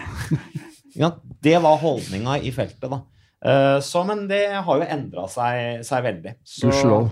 Ja, 0.93 1.07
det 1.41 1.55
var 1.57 1.79
holdninga 1.81 2.35
i 2.45 2.51
feltet, 2.53 2.85
da. 2.85 2.99
Eh, 3.41 3.79
Så, 3.81 4.03
men 4.05 4.27
det 4.29 4.43
har 4.61 4.77
jo 4.77 4.85
endra 4.85 5.23
seg, 5.25 5.79
seg 5.87 6.03
veldig. 6.05 6.35
Så, 6.45 6.67
Gudskjelov. 6.67 7.07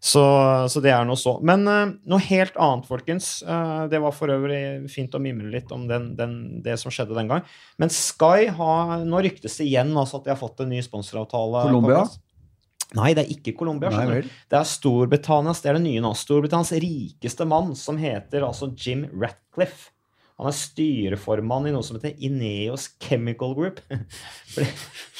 Så, 0.00 0.24
så 0.72 0.80
det 0.80 0.94
er 0.96 1.04
noe 1.04 1.18
så. 1.20 1.34
Men 1.44 1.66
uh, 1.68 1.92
noe 2.08 2.24
helt 2.24 2.56
annet, 2.56 2.88
folkens. 2.88 3.28
Uh, 3.44 3.84
det 3.92 4.00
var 4.00 4.14
for 4.16 4.32
øvrig 4.32 4.88
fint 4.92 5.12
å 5.12 5.20
mimre 5.20 5.50
litt 5.52 5.68
om 5.76 5.84
den, 5.90 6.14
den, 6.16 6.34
det 6.64 6.78
som 6.80 6.92
skjedde 6.94 7.18
den 7.18 7.28
gang. 7.28 7.44
Men 7.80 7.92
Sky 7.92 8.48
har 8.56 9.04
Nå 9.04 9.20
ryktes 9.20 9.58
det 9.60 9.68
igjen 9.68 9.92
altså, 9.92 10.20
at 10.20 10.26
de 10.26 10.32
har 10.32 10.40
fått 10.40 10.64
en 10.64 10.72
ny 10.72 10.80
sponsoravtale. 10.84 11.66
Colombia? 11.68 12.06
Nei, 12.96 13.12
det 13.14 13.26
er 13.26 13.34
ikke 13.36 13.54
Colombia. 13.60 13.92
Det 13.92 14.56
er 14.56 14.66
Storbritannias 14.66 15.60
det 15.62 15.70
er 15.70 15.78
det 15.78 15.84
nye 15.84 16.02
nå. 16.02 16.10
Storbritannias 16.18 16.72
rikeste 16.82 17.46
mann, 17.46 17.74
som 17.78 18.00
heter 18.00 18.48
altså 18.48 18.72
Jim 18.72 19.04
Ratcliffe. 19.12 19.92
Han 20.40 20.48
er 20.48 20.56
styreformann 20.56 21.66
i 21.68 21.72
noe 21.74 21.84
som 21.84 21.98
heter 21.98 22.16
Ineos 22.24 22.86
Chemical 23.04 23.52
Group. 23.58 23.82
Ble, 24.54 24.64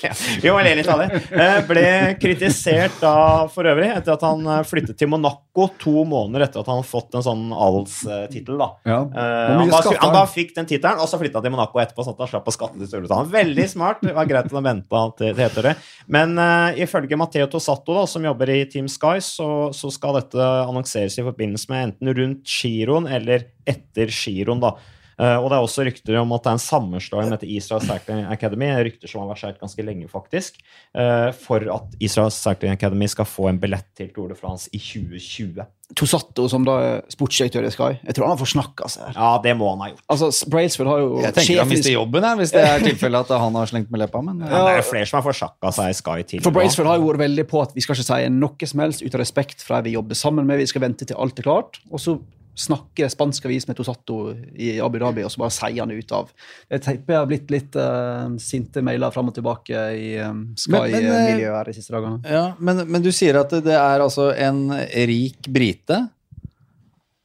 ja, 0.00 0.14
vi 0.40 0.48
må 0.48 0.62
le 0.64 0.72
litt 0.78 0.88
av 0.90 1.02
det. 1.02 1.20
Ble 1.68 1.84
kritisert 2.18 2.96
da 3.02 3.44
for 3.52 3.68
øvrig 3.68 3.90
etter 3.92 4.14
at 4.16 4.24
han 4.24 4.48
eh, 4.48 4.62
flyttet 4.66 4.96
til 4.98 5.10
Monaco 5.12 5.68
to 5.78 6.06
måneder 6.08 6.46
etter 6.46 6.64
at 6.64 6.70
han 6.72 6.80
fått 6.88 7.18
en 7.18 7.26
sånn 7.26 7.44
ALS-tittel. 7.52 8.64
Ja. 8.88 8.96
Eh, 9.04 9.12
han, 9.12 9.68
bare, 9.68 9.92
han 9.92 10.00
han? 10.00 10.16
bare 10.16 10.32
fikk 10.32 10.56
den 10.56 10.70
tittelen, 10.72 11.04
og 11.04 11.12
så 11.12 11.20
flytta 11.20 11.44
til 11.44 11.54
Monaco 11.54 11.84
etterpå. 11.84 12.06
sånn 12.06 12.16
at 12.16 12.24
han 12.24 12.32
slapp 12.32 12.48
å 12.48 12.56
skatte 12.56 12.80
til 12.80 12.90
Storbritannia. 12.90 13.34
Veldig 13.36 13.68
smart. 13.76 14.02
Det 14.08 14.16
var 14.16 14.32
greit 14.32 14.48
at 14.48 14.56
han 14.56 14.68
venta 14.70 15.04
til 15.20 15.36
det 15.36 15.46
heter 15.50 15.70
det. 15.70 15.76
Men 16.16 16.34
uh, 16.40 16.80
ifølge 16.80 17.20
Matteo 17.20 17.52
Tosato, 17.52 18.00
da, 18.00 18.08
som 18.08 18.24
jobber 18.24 18.56
i 18.56 18.62
Team 18.72 18.88
Sky, 18.90 19.20
så, 19.22 19.50
så 19.76 19.92
skal 19.92 20.16
dette 20.22 20.50
annonseres 20.64 21.20
i 21.20 21.28
forbindelse 21.28 21.70
med 21.70 21.90
enten 21.90 22.14
rundt 22.16 22.58
giroen 22.58 23.06
eller 23.10 23.50
etter 23.68 24.12
giroen. 24.14 24.60
da. 24.62 24.76
Eh, 25.20 25.36
og 25.36 25.50
det 25.50 25.56
er 25.58 25.64
også 25.66 25.84
rykter 25.84 26.16
om 26.20 26.30
at 26.32 26.46
det 26.46 26.50
er 26.52 26.56
en 26.56 26.62
sammenslåing 26.64 27.32
med 27.32 27.42
Israel 27.44 27.82
Cycling 27.84 28.22
Academy, 28.32 28.70
rykter 28.86 29.10
som 29.10 29.24
har 29.24 29.34
versert 29.34 29.58
ganske 29.60 29.84
lenge, 29.84 30.08
faktisk, 30.08 30.62
eh, 30.96 31.28
for 31.36 31.66
at 31.74 31.98
Israel 32.00 32.32
Cycling 32.32 32.72
Academy 32.72 33.08
skal 33.10 33.28
få 33.28 33.50
en 33.50 33.60
billett 33.60 33.90
til 33.98 34.08
Tour 34.14 34.32
de 34.32 34.38
France 34.38 34.70
i 34.72 34.80
2020. 34.80 35.66
Tosato, 35.98 36.46
som 36.48 36.64
da 36.64 36.76
er 36.86 36.98
sportsdirektør 37.10 37.66
i 37.66 37.72
Sky, 37.74 37.88
jeg 37.98 38.14
tror 38.14 38.28
han 38.28 38.36
har 38.36 38.40
forsnakka 38.40 38.88
seg 38.94 39.08
her. 39.08 39.18
Ja, 39.18 39.30
det 39.42 39.56
må 39.58 39.72
han 39.74 39.82
ha 39.82 39.90
gjort. 39.90 40.04
Altså, 40.14 40.30
Brailsford 40.48 40.86
har 40.88 41.02
jo 41.02 41.08
Jeg 41.20 41.34
tenker 41.34 41.64
han 41.64 41.72
mister 41.74 41.92
jobben, 41.96 42.28
her, 42.30 42.40
hvis 42.40 42.54
det 42.54 42.64
er 42.64 42.84
tilfellet 42.86 43.26
at 43.26 43.44
han 43.44 43.58
har 43.58 43.66
slengt 43.66 43.90
med 43.90 44.04
leppa. 44.06 44.22
Men, 44.24 44.40
Ja, 44.46 44.64
det 44.64 44.76
er 44.76 44.80
jo 44.80 44.88
flere 44.88 45.10
som 45.10 45.20
har 45.20 45.26
forsnakka 45.26 45.74
seg 45.74 45.90
i 45.90 45.98
Sky 46.00 46.18
tidligere. 46.22 46.46
For 46.46 46.56
Brailsford 46.56 46.86
har 46.94 46.96
jo 47.02 47.10
vært 47.10 47.24
veldig 47.26 47.48
på 47.50 47.60
at 47.66 47.74
vi 47.74 47.84
skal 47.84 47.98
ikke 47.98 48.08
si 48.08 48.34
noe 48.38 48.72
som 48.72 48.86
helst 48.86 49.02
ut 49.02 49.14
av 49.18 49.20
respekt 49.26 49.66
for 49.66 49.82
de 49.82 49.90
vi 49.90 49.98
jobber 49.98 50.16
sammen 50.16 50.46
med. 50.46 50.62
Vi 50.62 50.70
skal 50.70 50.86
vente 50.86 51.04
til 51.04 51.18
alt 51.18 51.42
er 51.42 51.50
klart. 51.50 51.82
Og 51.90 52.00
så 52.00 52.20
snakker 52.58 53.08
spansk 53.08 53.46
avis 53.46 53.66
med 53.68 53.76
Tosato 53.78 54.34
i 54.54 54.74
Abu 54.82 54.98
Dhabi, 55.00 55.24
og 55.24 55.32
så 55.32 55.40
bare 55.42 55.54
sier 55.54 55.80
han 55.80 55.92
det 55.92 56.00
ut 56.02 56.12
av. 56.12 56.30
Jeg 56.70 56.82
tipper 56.84 57.14
jeg 57.14 57.20
har 57.22 57.28
blitt 57.30 57.52
litt 57.54 57.78
uh, 57.78 58.26
sinte 58.42 58.82
mailer 58.84 59.14
fram 59.14 59.30
og 59.30 59.36
tilbake 59.36 59.84
i 59.96 60.10
um, 60.26 60.42
eh, 60.52 60.60
Sky-miljøet 60.66 61.56
her 61.56 61.70
de 61.70 61.76
siste 61.76 61.94
dagene. 61.94 62.20
ja, 62.26 62.44
men, 62.58 62.84
men 62.90 63.04
du 63.04 63.10
sier 63.14 63.40
at 63.40 63.54
det, 63.64 63.76
er 63.76 64.04
altså 64.04 64.30
en 64.34 64.66
rik 65.08 65.48
brite 65.48 66.02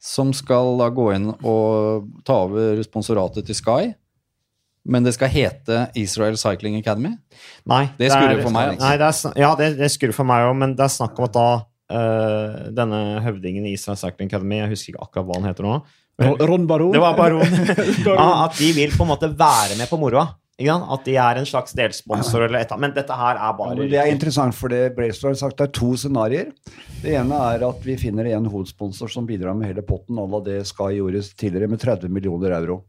som 0.06 0.32
skal 0.38 0.76
da 0.80 0.92
gå 0.94 1.10
inn 1.16 1.32
og 1.34 2.10
ta 2.28 2.44
over 2.46 2.82
sponsoratet 2.86 3.48
til 3.48 3.58
Sky, 3.58 3.94
men 4.86 5.06
det 5.06 5.16
skal 5.16 5.32
hete 5.34 5.88
Israel 5.98 6.38
Cycling 6.38 6.78
Academy? 6.78 7.16
Nei, 7.66 7.88
Det 7.98 8.12
er- 8.12 8.14
skurrer 8.14 8.44
for 8.44 8.54
meg, 8.54 8.76
altså. 8.76 8.86
Nei, 8.86 8.98
det 9.02 9.08
er, 9.10 9.40
ja, 9.42 9.56
det, 9.58 9.78
det 9.80 9.90
skurrer 9.92 10.14
for 10.14 10.30
meg 10.30 10.46
òg, 10.46 10.54
men 10.62 10.76
det 10.78 10.86
er 10.86 10.94
snakk 10.94 11.18
om 11.18 11.26
at 11.26 11.34
da 11.34 11.50
eh, 11.92 12.72
denne 12.76 13.02
høvdingen 13.26 13.68
i 13.68 13.76
Israel 13.76 14.00
Cycling 14.00 14.32
Academy, 14.32 14.62
jeg 14.64 14.74
husker 14.74 14.94
ikke 14.94 15.06
akkurat 15.08 15.30
hva 15.30 15.40
han 15.42 15.50
heter 15.52 15.68
nå 15.68 15.76
Ron- 16.22 16.40
Ron 16.48 16.66
Baron. 16.68 16.94
Det 16.96 17.02
var 17.04 17.18
baron. 17.22 17.46
ja, 18.08 18.46
at 18.46 18.58
de 18.58 18.72
vil 18.78 18.94
på 18.96 19.04
en 19.04 19.12
måte 19.12 19.30
være 19.36 19.76
med 19.80 19.90
på 19.92 20.00
moroa. 20.00 20.30
At 20.56 21.04
de 21.04 21.18
er 21.20 21.36
en 21.36 21.46
slags 21.46 21.74
delsponsor 21.76 22.46
eller 22.46 22.62
et. 22.64 22.72
Men 22.80 22.94
dette 22.96 23.12
her 23.12 23.36
er 23.36 23.56
bare 23.58 23.76
ja, 23.76 23.88
Det 23.92 23.98
er 24.00 24.12
interessant, 24.14 24.56
for 24.56 24.72
det 24.72 24.94
Bracelet 24.96 25.34
har 25.34 25.40
sagt 25.42 25.58
det 25.60 25.66
er 25.68 25.74
to 25.76 25.90
scenarioer. 26.00 26.54
Det 27.02 27.12
ene 27.20 27.40
er 27.52 27.66
at 27.68 27.82
vi 27.84 27.98
finner 28.00 28.30
en 28.32 28.48
hovedsponsor 28.48 29.12
som 29.12 29.28
bidrar 29.28 29.54
med 29.60 29.68
hele 29.68 29.84
potten, 29.84 30.16
à 30.16 30.24
la 30.32 30.40
det 30.46 30.62
Sky 30.70 30.94
gjorde 30.96 31.26
tidligere, 31.36 31.68
med 31.68 31.84
30 31.84 32.08
millioner 32.08 32.56
euro. 32.56 32.86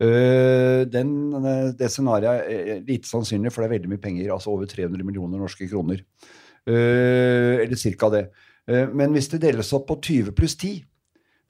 Uh, 0.00 0.84
den, 0.88 1.10
det 1.76 1.88
scenarioet 1.92 2.52
er 2.52 2.84
lite 2.84 3.08
sannsynlig, 3.08 3.52
for 3.52 3.64
det 3.64 3.70
er 3.70 3.74
veldig 3.78 3.94
mye 3.94 4.04
penger. 4.04 4.34
Altså 4.36 4.52
over 4.52 4.68
300 4.68 5.00
millioner 5.04 5.40
norske 5.40 5.68
kroner. 5.72 6.04
Øh, 6.68 7.62
eller 7.64 7.76
cirka 7.76 8.10
det. 8.12 8.26
Øh, 8.68 8.88
men 8.94 9.12
hvis 9.16 9.28
det 9.32 9.42
deles 9.42 9.72
opp 9.76 9.88
på 9.88 9.98
20 10.02 10.32
pluss 10.36 10.56
10, 10.60 10.84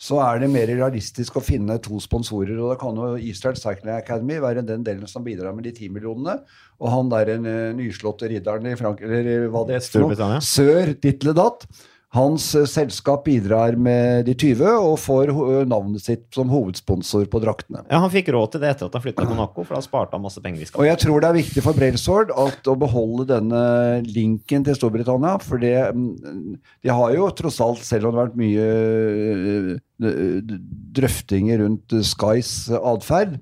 så 0.01 0.17
er 0.25 0.39
det 0.41 0.49
mer 0.49 0.71
realistisk 0.71 1.37
å 1.37 1.43
finne 1.45 1.77
to 1.85 1.99
sponsorer. 2.01 2.55
Og 2.57 2.73
da 2.73 2.77
kan 2.81 2.97
jo 2.97 3.19
Israel 3.21 3.59
Cycling 3.61 3.93
Academy 3.99 4.39
være 4.41 4.65
den 4.65 4.85
delen 4.87 5.11
som 5.11 5.27
bidrar 5.27 5.53
med 5.53 5.69
de 5.69 5.75
10 5.75 5.91
millionene. 5.93 6.39
Og 6.81 6.89
han 6.89 7.11
der 7.13 7.35
en 7.35 7.49
eh, 7.51 7.75
nyslåtte 7.77 8.31
ridderen 8.33 8.71
i 8.71 8.79
Frank... 8.81 9.03
Eller 9.05 9.51
hva 9.53 9.67
det 9.69 9.77
heter. 9.77 10.39
Sør 10.41 10.95
Ditledat. 11.05 11.69
Hans 12.17 12.55
eh, 12.59 12.67
selskap 12.67 13.25
bidrar 13.29 13.77
med 13.79 14.27
de 14.27 14.35
20 14.35 14.67
og 14.83 14.97
får 14.99 15.31
navnet 15.71 16.03
sitt 16.03 16.25
som 16.35 16.51
hovedsponsor 16.51 17.29
på 17.31 17.43
draktene. 17.43 17.85
Ja, 17.87 18.01
Han 18.03 18.11
fikk 18.11 18.33
råd 18.35 18.55
til 18.55 18.65
det 18.65 18.73
etter 18.73 18.89
at 18.89 18.97
han 18.99 19.05
flytta 19.05 19.23
til 19.23 19.31
Monaco, 19.35 19.63
for 19.67 19.79
da 19.79 19.85
sparte 19.85 20.19
han 20.19 20.25
masse 20.25 20.43
penger 20.43 20.73
Og 20.75 20.89
jeg 20.89 20.99
tror 21.05 21.23
det 21.23 21.31
er 21.31 21.39
viktig 21.39 21.65
for 21.67 21.79
Brailsword 21.79 22.35
at 22.35 22.71
å 22.71 22.75
beholde 22.81 23.29
denne 23.31 23.63
linken 24.09 24.67
til 24.67 24.79
Storbritannia. 24.79 25.37
For 25.45 25.63
det, 25.63 25.77
mm, 25.95 26.59
de 26.83 26.97
har 26.99 27.15
jo 27.15 27.31
tross 27.39 27.61
alt, 27.63 27.87
selv 27.87 28.11
om 28.11 28.17
det 28.17 28.21
har 28.21 28.31
vært 28.33 28.43
mye, 28.43 28.67
eh, 28.67 29.71
drøftinger 30.01 31.61
rundt 31.65 31.95
eh, 31.95 32.07
Skys 32.07 32.71
eh, 32.73 32.81
atferd, 32.93 33.37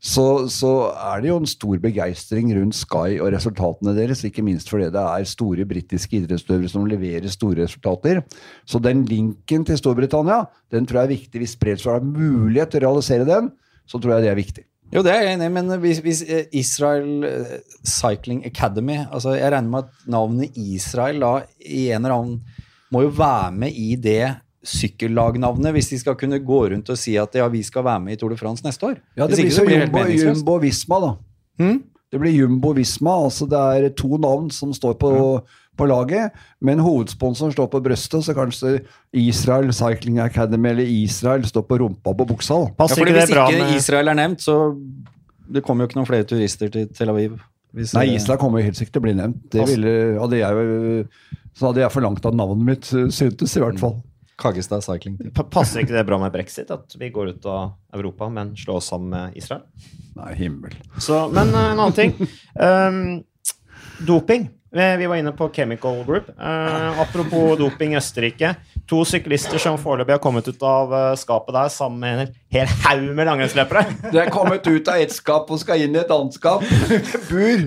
så, 0.00 0.46
så 0.48 0.70
er 0.96 1.20
det 1.20 1.28
jo 1.28 1.36
en 1.42 1.48
stor 1.48 1.80
begeistring 1.82 2.48
rundt 2.56 2.78
Sky 2.78 3.18
og 3.20 3.34
resultatene 3.34 3.92
deres. 3.98 4.24
Ikke 4.24 4.44
minst 4.44 4.70
fordi 4.72 4.88
det 4.94 5.02
er 5.02 5.28
store 5.28 5.66
britiske 5.68 6.22
idrettsutøvere 6.22 6.72
som 6.72 6.88
leverer 6.88 7.28
store 7.32 7.66
resultater. 7.66 8.22
Så 8.64 8.80
den 8.82 9.04
linken 9.08 9.66
til 9.68 9.78
Storbritannia 9.80 10.46
den 10.72 10.88
tror 10.88 11.02
jeg 11.02 11.10
er 11.10 11.14
viktig. 11.18 11.44
Hvis 11.44 11.58
Bredsvold 11.60 12.00
har 12.00 12.08
mulighet 12.08 12.72
til 12.72 12.80
å 12.80 12.88
realisere 12.88 13.28
den, 13.28 13.52
så 13.84 14.00
tror 14.00 14.16
jeg 14.16 14.24
det 14.24 14.32
er 14.32 14.40
viktig. 14.40 14.66
Jo, 14.90 15.04
det 15.06 15.12
er 15.12 15.20
jeg 15.22 15.36
enig 15.36 15.46
i, 15.46 15.54
men 15.54 15.68
hvis, 15.84 16.00
hvis 16.02 16.24
eh, 16.26 16.46
Israel 16.58 17.26
Cycling 17.86 18.40
Academy 18.48 18.96
altså 19.04 19.36
Jeg 19.36 19.52
regner 19.52 19.70
med 19.70 19.84
at 19.84 20.08
navnet 20.10 20.56
Israel 20.58 21.20
da 21.22 21.34
i 21.60 21.90
en 21.92 22.02
eller 22.02 22.16
annen 22.16 22.40
må 22.90 23.04
jo 23.04 23.12
være 23.14 23.52
med 23.54 23.76
i 23.78 23.92
det 24.00 24.24
sykkellagnavnet 24.66 25.72
hvis 25.76 25.88
de 25.92 25.98
skal 26.02 26.16
kunne 26.20 26.38
gå 26.44 26.60
rundt 26.72 26.90
og 26.92 26.98
si 27.00 27.14
at 27.20 27.34
ja, 27.38 27.46
vi 27.52 27.62
skal 27.66 27.84
være 27.86 28.02
med 28.04 28.16
i 28.16 28.20
Tour 28.20 28.34
de 28.34 28.36
France 28.40 28.64
neste 28.66 28.90
år. 28.90 28.98
Ja, 29.16 29.26
det 29.26 29.38
blir 29.40 29.54
så 29.54 29.64
Jumbo. 29.68 30.04
Jumbo 30.12 30.58
Visma, 30.62 30.98
da. 31.04 31.14
Hmm? 31.60 31.80
Det 32.10 32.18
blir 32.20 32.34
Jumbo 32.34 32.72
Visma. 32.76 33.16
altså 33.24 33.46
Det 33.48 33.58
er 33.60 33.88
to 33.96 34.18
navn 34.18 34.50
som 34.50 34.72
står 34.74 34.96
på, 35.00 35.12
på 35.78 35.86
laget, 35.88 36.32
men 36.60 36.82
hovedsponsoren 36.82 37.54
står 37.54 37.70
på 37.72 37.80
brøstet, 37.84 38.24
så 38.26 38.34
kanskje 38.36 38.80
Israel 39.16 39.72
Cycling 39.72 40.18
Academy 40.20 40.72
eller 40.74 40.84
Israel 40.90 41.46
står 41.46 41.62
på 41.68 41.78
rumpa 41.84 42.12
på 42.16 42.26
buksa. 42.34 42.58
da. 42.58 42.74
Ja, 42.84 42.90
fordi 42.90 43.10
ikke 43.14 43.20
hvis 43.20 43.30
ikke 43.36 43.62
med 43.64 43.76
Israel 43.78 44.08
er 44.12 44.18
nevnt, 44.18 44.42
så 44.44 44.58
det 45.50 45.64
kommer 45.66 45.84
jo 45.84 45.90
ikke 45.90 45.98
noen 46.02 46.10
flere 46.10 46.26
turister 46.28 46.68
til 46.70 46.90
Tel 46.94 47.10
Aviv. 47.10 47.38
Hvis 47.74 47.94
Nei, 47.94 48.08
Israel 48.16 48.38
kommer 48.42 48.58
jo 48.60 48.66
helt 48.66 48.78
sikkert 48.78 48.96
til 48.98 49.00
å 49.00 49.06
bli 49.06 49.14
nevnt. 49.14 49.40
Det 49.50 49.60
Altså- 49.62 49.74
ville, 49.76 50.20
hadde 50.20 50.38
jeg, 50.42 51.06
så 51.54 51.66
hadde 51.70 51.80
jeg 51.84 51.90
forlangt 51.94 52.26
at 52.26 52.34
navnet 52.34 52.64
mitt 52.66 52.82
syntes, 53.14 53.56
i 53.56 53.60
hvert 53.62 53.78
fall. 53.78 54.00
Kaggestad 54.40 54.84
Cycling 54.84 55.18
Team. 55.18 55.32
Passer 55.52 55.84
ikke 55.84 55.96
det 55.96 56.06
bra 56.08 56.18
med 56.22 56.32
brexit? 56.34 56.70
At 56.72 56.96
vi 56.98 57.10
går 57.12 57.34
ut 57.34 57.48
av 57.50 57.74
Europa, 57.96 58.30
men 58.32 58.54
slår 58.56 58.80
oss 58.80 58.92
sammen 58.92 59.12
med 59.12 59.36
Israel? 59.40 59.66
Nei, 60.16 60.32
himmel. 60.38 60.74
Så, 60.98 61.26
men 61.34 61.52
eh, 61.54 61.68
en 61.72 61.84
annen 61.84 61.96
ting. 61.96 62.16
Um, 62.56 63.22
doping. 64.06 64.48
Vi 64.70 65.06
var 65.06 65.16
inne 65.18 65.32
på 65.34 65.48
Chemical 65.50 66.04
Group. 66.06 66.28
Uh, 66.38 67.00
apropos 67.00 67.56
doping 67.58 67.94
i 67.94 67.98
Østerrike. 67.98 68.54
To 68.90 69.02
syklister 69.06 69.58
som 69.58 69.78
foreløpig 69.78 70.14
har 70.14 70.22
kommet 70.22 70.46
ut 70.50 70.62
av 70.66 70.94
eh, 70.94 71.16
skapet 71.18 71.54
der 71.54 71.68
sammen 71.70 72.00
med 72.02 72.22
en 72.22 72.32
hel 72.54 72.70
haug 72.84 73.04
med 73.14 73.28
langrennsløpere. 73.28 73.84
De 74.10 74.18
er 74.22 74.30
kommet 74.34 74.66
ut 74.66 74.90
av 74.90 75.02
ett 75.02 75.14
skap 75.14 75.50
og 75.50 75.60
skal 75.62 75.84
inn 75.84 75.94
i 75.94 76.00
et 76.00 76.10
annet 76.10 76.38
skap. 76.38 76.64
Bur! 77.30 77.66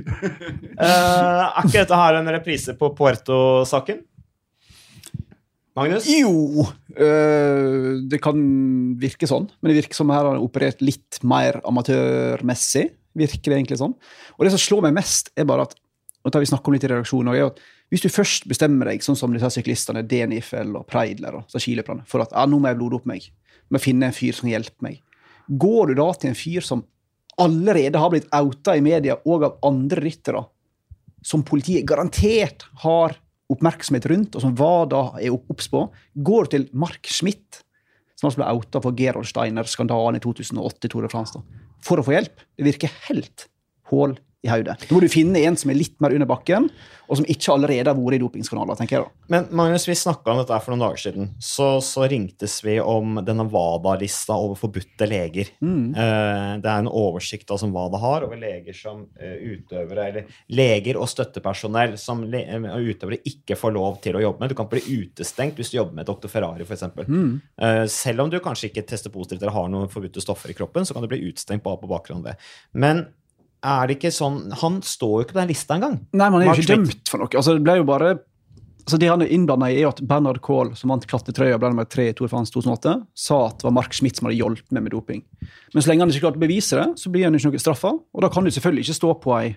Uh, 0.79 0.83
er 0.83 1.61
ikke 1.63 1.77
dette 1.77 2.01
her 2.01 2.19
en 2.19 2.33
reprise 2.35 2.75
på 2.79 2.91
Puerto-saken? 2.97 4.01
Magnus? 5.77 6.05
Jo, 6.05 6.67
øh, 7.01 8.01
det 8.09 8.19
kan 8.21 8.41
virke 9.01 9.29
sånn, 9.29 9.47
men 9.59 9.71
det 9.71 9.79
virker 9.81 9.97
som 9.97 10.11
her 10.13 10.21
har 10.21 10.35
han 10.35 10.43
operert 10.43 10.83
litt 10.85 11.17
mer 11.25 11.57
amatørmessig. 11.65 12.91
Virker 13.17 13.51
det 13.51 13.57
egentlig 13.57 13.79
sånn. 13.81 13.95
Og 14.37 14.45
det 14.45 14.53
som 14.53 14.61
slår 14.61 14.85
meg 14.87 14.95
mest, 14.97 15.31
er 15.37 15.49
bare 15.49 15.65
at 15.67 15.75
og 16.23 16.31
da 16.31 16.39
vi 16.39 16.47
om 16.55 16.73
litt 16.73 16.85
i 16.85 16.89
redaksjonen, 16.89 17.33
er 17.35 17.49
at 17.49 17.57
hvis 17.91 18.03
du 18.05 18.09
først 18.11 18.45
bestemmer 18.47 18.87
deg, 18.89 19.03
sånn 19.03 19.17
som 19.19 19.33
disse 19.35 19.49
syklistene, 19.57 20.05
DNIFL 20.07 20.71
og 20.79 20.87
Preidler 20.87 21.35
og 21.35 21.51
for 22.07 22.23
at 22.23 22.31
ja, 22.31 22.45
nå 22.47 22.59
må 22.61 22.71
jeg 22.71 22.79
blode 22.79 23.01
opp 23.01 23.09
meg, 23.09 23.27
må 23.69 23.81
finne 23.81 24.07
en 24.07 24.15
fyr 24.15 24.37
som 24.37 24.47
hjelper 24.47 24.87
meg, 24.87 25.01
går 25.47 25.91
du 25.91 25.99
da 25.99 26.07
til 26.15 26.31
en 26.31 26.39
fyr 26.39 26.63
som 26.63 26.85
allerede 27.43 27.99
har 27.99 28.13
blitt 28.13 28.29
outa 28.31 28.77
i 28.77 28.85
media 28.85 29.17
og 29.25 29.43
av 29.49 29.59
andre 29.67 30.05
ryttere, 30.05 30.45
som 31.23 31.43
politiet 31.43 31.85
garantert 31.87 32.65
har 32.85 33.17
oppmerksomhet 33.51 34.07
rundt, 34.09 34.37
og 34.37 34.43
som 34.43 34.55
WADA 34.57 35.03
er 35.21 35.35
obs 35.35 35.67
på, 35.71 35.85
går 36.15 36.51
til 36.53 36.67
Mark 36.71 37.09
Schmidt, 37.11 37.61
som 38.19 38.29
altså 38.29 38.39
ble 38.39 38.51
outa 38.53 38.81
for 38.83 38.95
Gerold 38.97 39.27
Steiner-skandalen 39.27 40.19
i 40.19 40.23
2008 40.23 40.87
i 40.87 40.93
Tour 40.93 41.07
de 41.07 41.43
for 41.83 41.99
å 41.99 42.05
få 42.05 42.15
hjelp. 42.15 42.45
Det 42.55 42.67
virker 42.69 42.93
helt 43.09 43.47
hull 43.91 44.15
i 44.43 44.51
hodet. 44.51 44.75
Da 44.83 44.91
må 44.91 44.99
du 44.99 45.11
finne 45.11 45.39
en 45.47 45.55
som 45.59 45.71
er 45.71 45.79
litt 45.79 45.95
mer 46.03 46.13
under 46.15 46.27
bakken, 46.27 46.67
og 47.07 47.19
som 47.19 47.27
ikke 47.29 47.51
allerede 47.53 47.91
har 47.91 47.97
vært 47.97 48.17
i 48.17 48.21
dopingskanaler. 48.21 48.75
tenker 48.79 48.97
jeg 48.97 49.05
da. 49.05 49.11
Men 49.31 49.45
Magnus, 49.55 49.85
vi 49.87 49.95
snakka 49.95 50.33
om 50.33 50.39
dette 50.41 50.57
for 50.63 50.73
noen 50.73 50.83
dager 50.83 50.99
siden. 50.99 51.29
Så, 51.39 51.67
så 51.85 52.07
ringtes 52.11 52.57
vi 52.65 52.75
om 52.79 53.21
denne 53.23 53.45
WADA-lista 53.51 54.35
over 54.39 54.59
forbudte 54.59 55.07
leger. 55.07 55.51
Mm. 55.63 55.93
det 55.93 56.69
er 56.69 56.83
en 56.83 56.91
oversikt 56.91 57.47
da, 57.49 57.57
som 57.59 57.71
WADA 57.75 58.01
har 58.03 58.27
over 58.27 58.39
leger 58.39 58.75
som 58.75 59.05
eh, 59.19 59.39
utøvere, 59.53 60.09
eller 60.09 60.37
leger 60.51 60.99
og 60.99 61.09
støttepersonell 61.11 61.95
som 62.01 62.23
eh, 62.27 62.69
utøvere 62.83 63.21
ikke 63.29 63.59
får 63.59 63.75
lov 63.77 63.99
til 64.03 64.19
å 64.19 64.25
jobbe 64.25 64.43
med. 64.43 64.51
Du 64.51 64.59
kan 64.59 64.71
bli 64.71 64.83
utestengt 64.83 65.59
hvis 65.59 65.71
du 65.71 65.79
jobber 65.79 66.01
med 66.01 66.09
Dr. 66.09 66.31
Ferrari, 66.31 66.67
f.eks. 66.67 66.87
Mm. 67.07 67.33
Eh, 67.63 67.83
selv 67.91 68.25
om 68.25 68.31
du 68.31 68.41
kanskje 68.43 68.71
ikke 68.71 68.87
tester 68.91 69.13
positivt 69.13 69.43
eller 69.43 69.55
har 69.55 69.71
noen 69.71 69.91
forbudte 69.91 70.23
stoffer 70.23 70.51
i 70.51 70.57
kroppen, 70.57 70.87
så 70.87 70.95
kan 70.95 71.05
du 71.05 71.11
bli 71.11 71.23
utestengt 71.29 71.63
bare 71.63 71.79
på 71.79 71.91
bakgrunn 71.91 72.23
av 72.23 72.33
det. 72.33 72.39
Men 72.75 73.05
er 73.63 73.87
det 73.87 73.97
ikke 73.97 74.11
sånn 74.13 74.51
Han 74.59 74.81
står 74.85 75.15
jo 75.15 75.25
ikke 75.25 75.37
på 75.37 75.41
den 75.41 75.51
lista 75.53 75.77
engang. 75.77 75.97
Nei, 76.11 76.29
man 76.29 76.43
er 76.43 76.51
jo 76.51 76.59
ikke 76.59 76.75
dømt 76.75 77.11
for 77.11 77.23
noe. 77.23 77.31
Altså, 77.31 77.55
det 77.57 77.65
ble 77.65 77.79
jo 77.79 77.87
bare 77.87 78.13
altså 78.83 78.97
Det 78.99 79.07
han 79.07 79.21
er 79.23 79.29
innblanda 79.31 79.69
i, 79.71 79.77
er 79.79 79.93
at 79.93 80.01
Bernhard 80.03 80.41
Kohl, 80.43 80.73
som 80.75 80.91
vant 80.91 81.05
klatretrøya, 81.07 81.55
ble 81.55 81.69
nummer 81.71 81.87
tre 81.87 82.09
i 82.11 82.15
Tour 82.17 82.27
France 82.27 82.51
2008, 82.51 82.97
sa 83.15 83.37
at 83.47 83.61
det 83.61 83.67
var 83.69 83.75
Mark 83.77 83.95
Schmidt 83.95 84.19
som 84.19 84.27
hadde 84.27 84.41
hjulpet 84.41 84.75
med 84.75 84.83
med 84.83 84.91
doping. 84.91 85.21
Men 85.71 85.85
så 85.85 85.87
lenge 85.87 86.03
han 86.03 86.11
ikke 86.11 86.25
klarte 86.25 86.41
å 86.41 86.43
bevise 86.43 86.79
det, 86.81 86.89
så 86.99 87.11
blir 87.13 87.23
han 87.23 87.37
ikke 87.37 87.53
noe 87.53 87.61
straffa. 87.63 87.93
Og 87.95 88.25
da 88.25 88.29
kan 88.33 88.43
du 88.43 88.51
selvfølgelig 88.51 88.83
ikke 88.83 88.97
stå 88.99 89.13
på 89.23 89.37
ei 89.37 89.53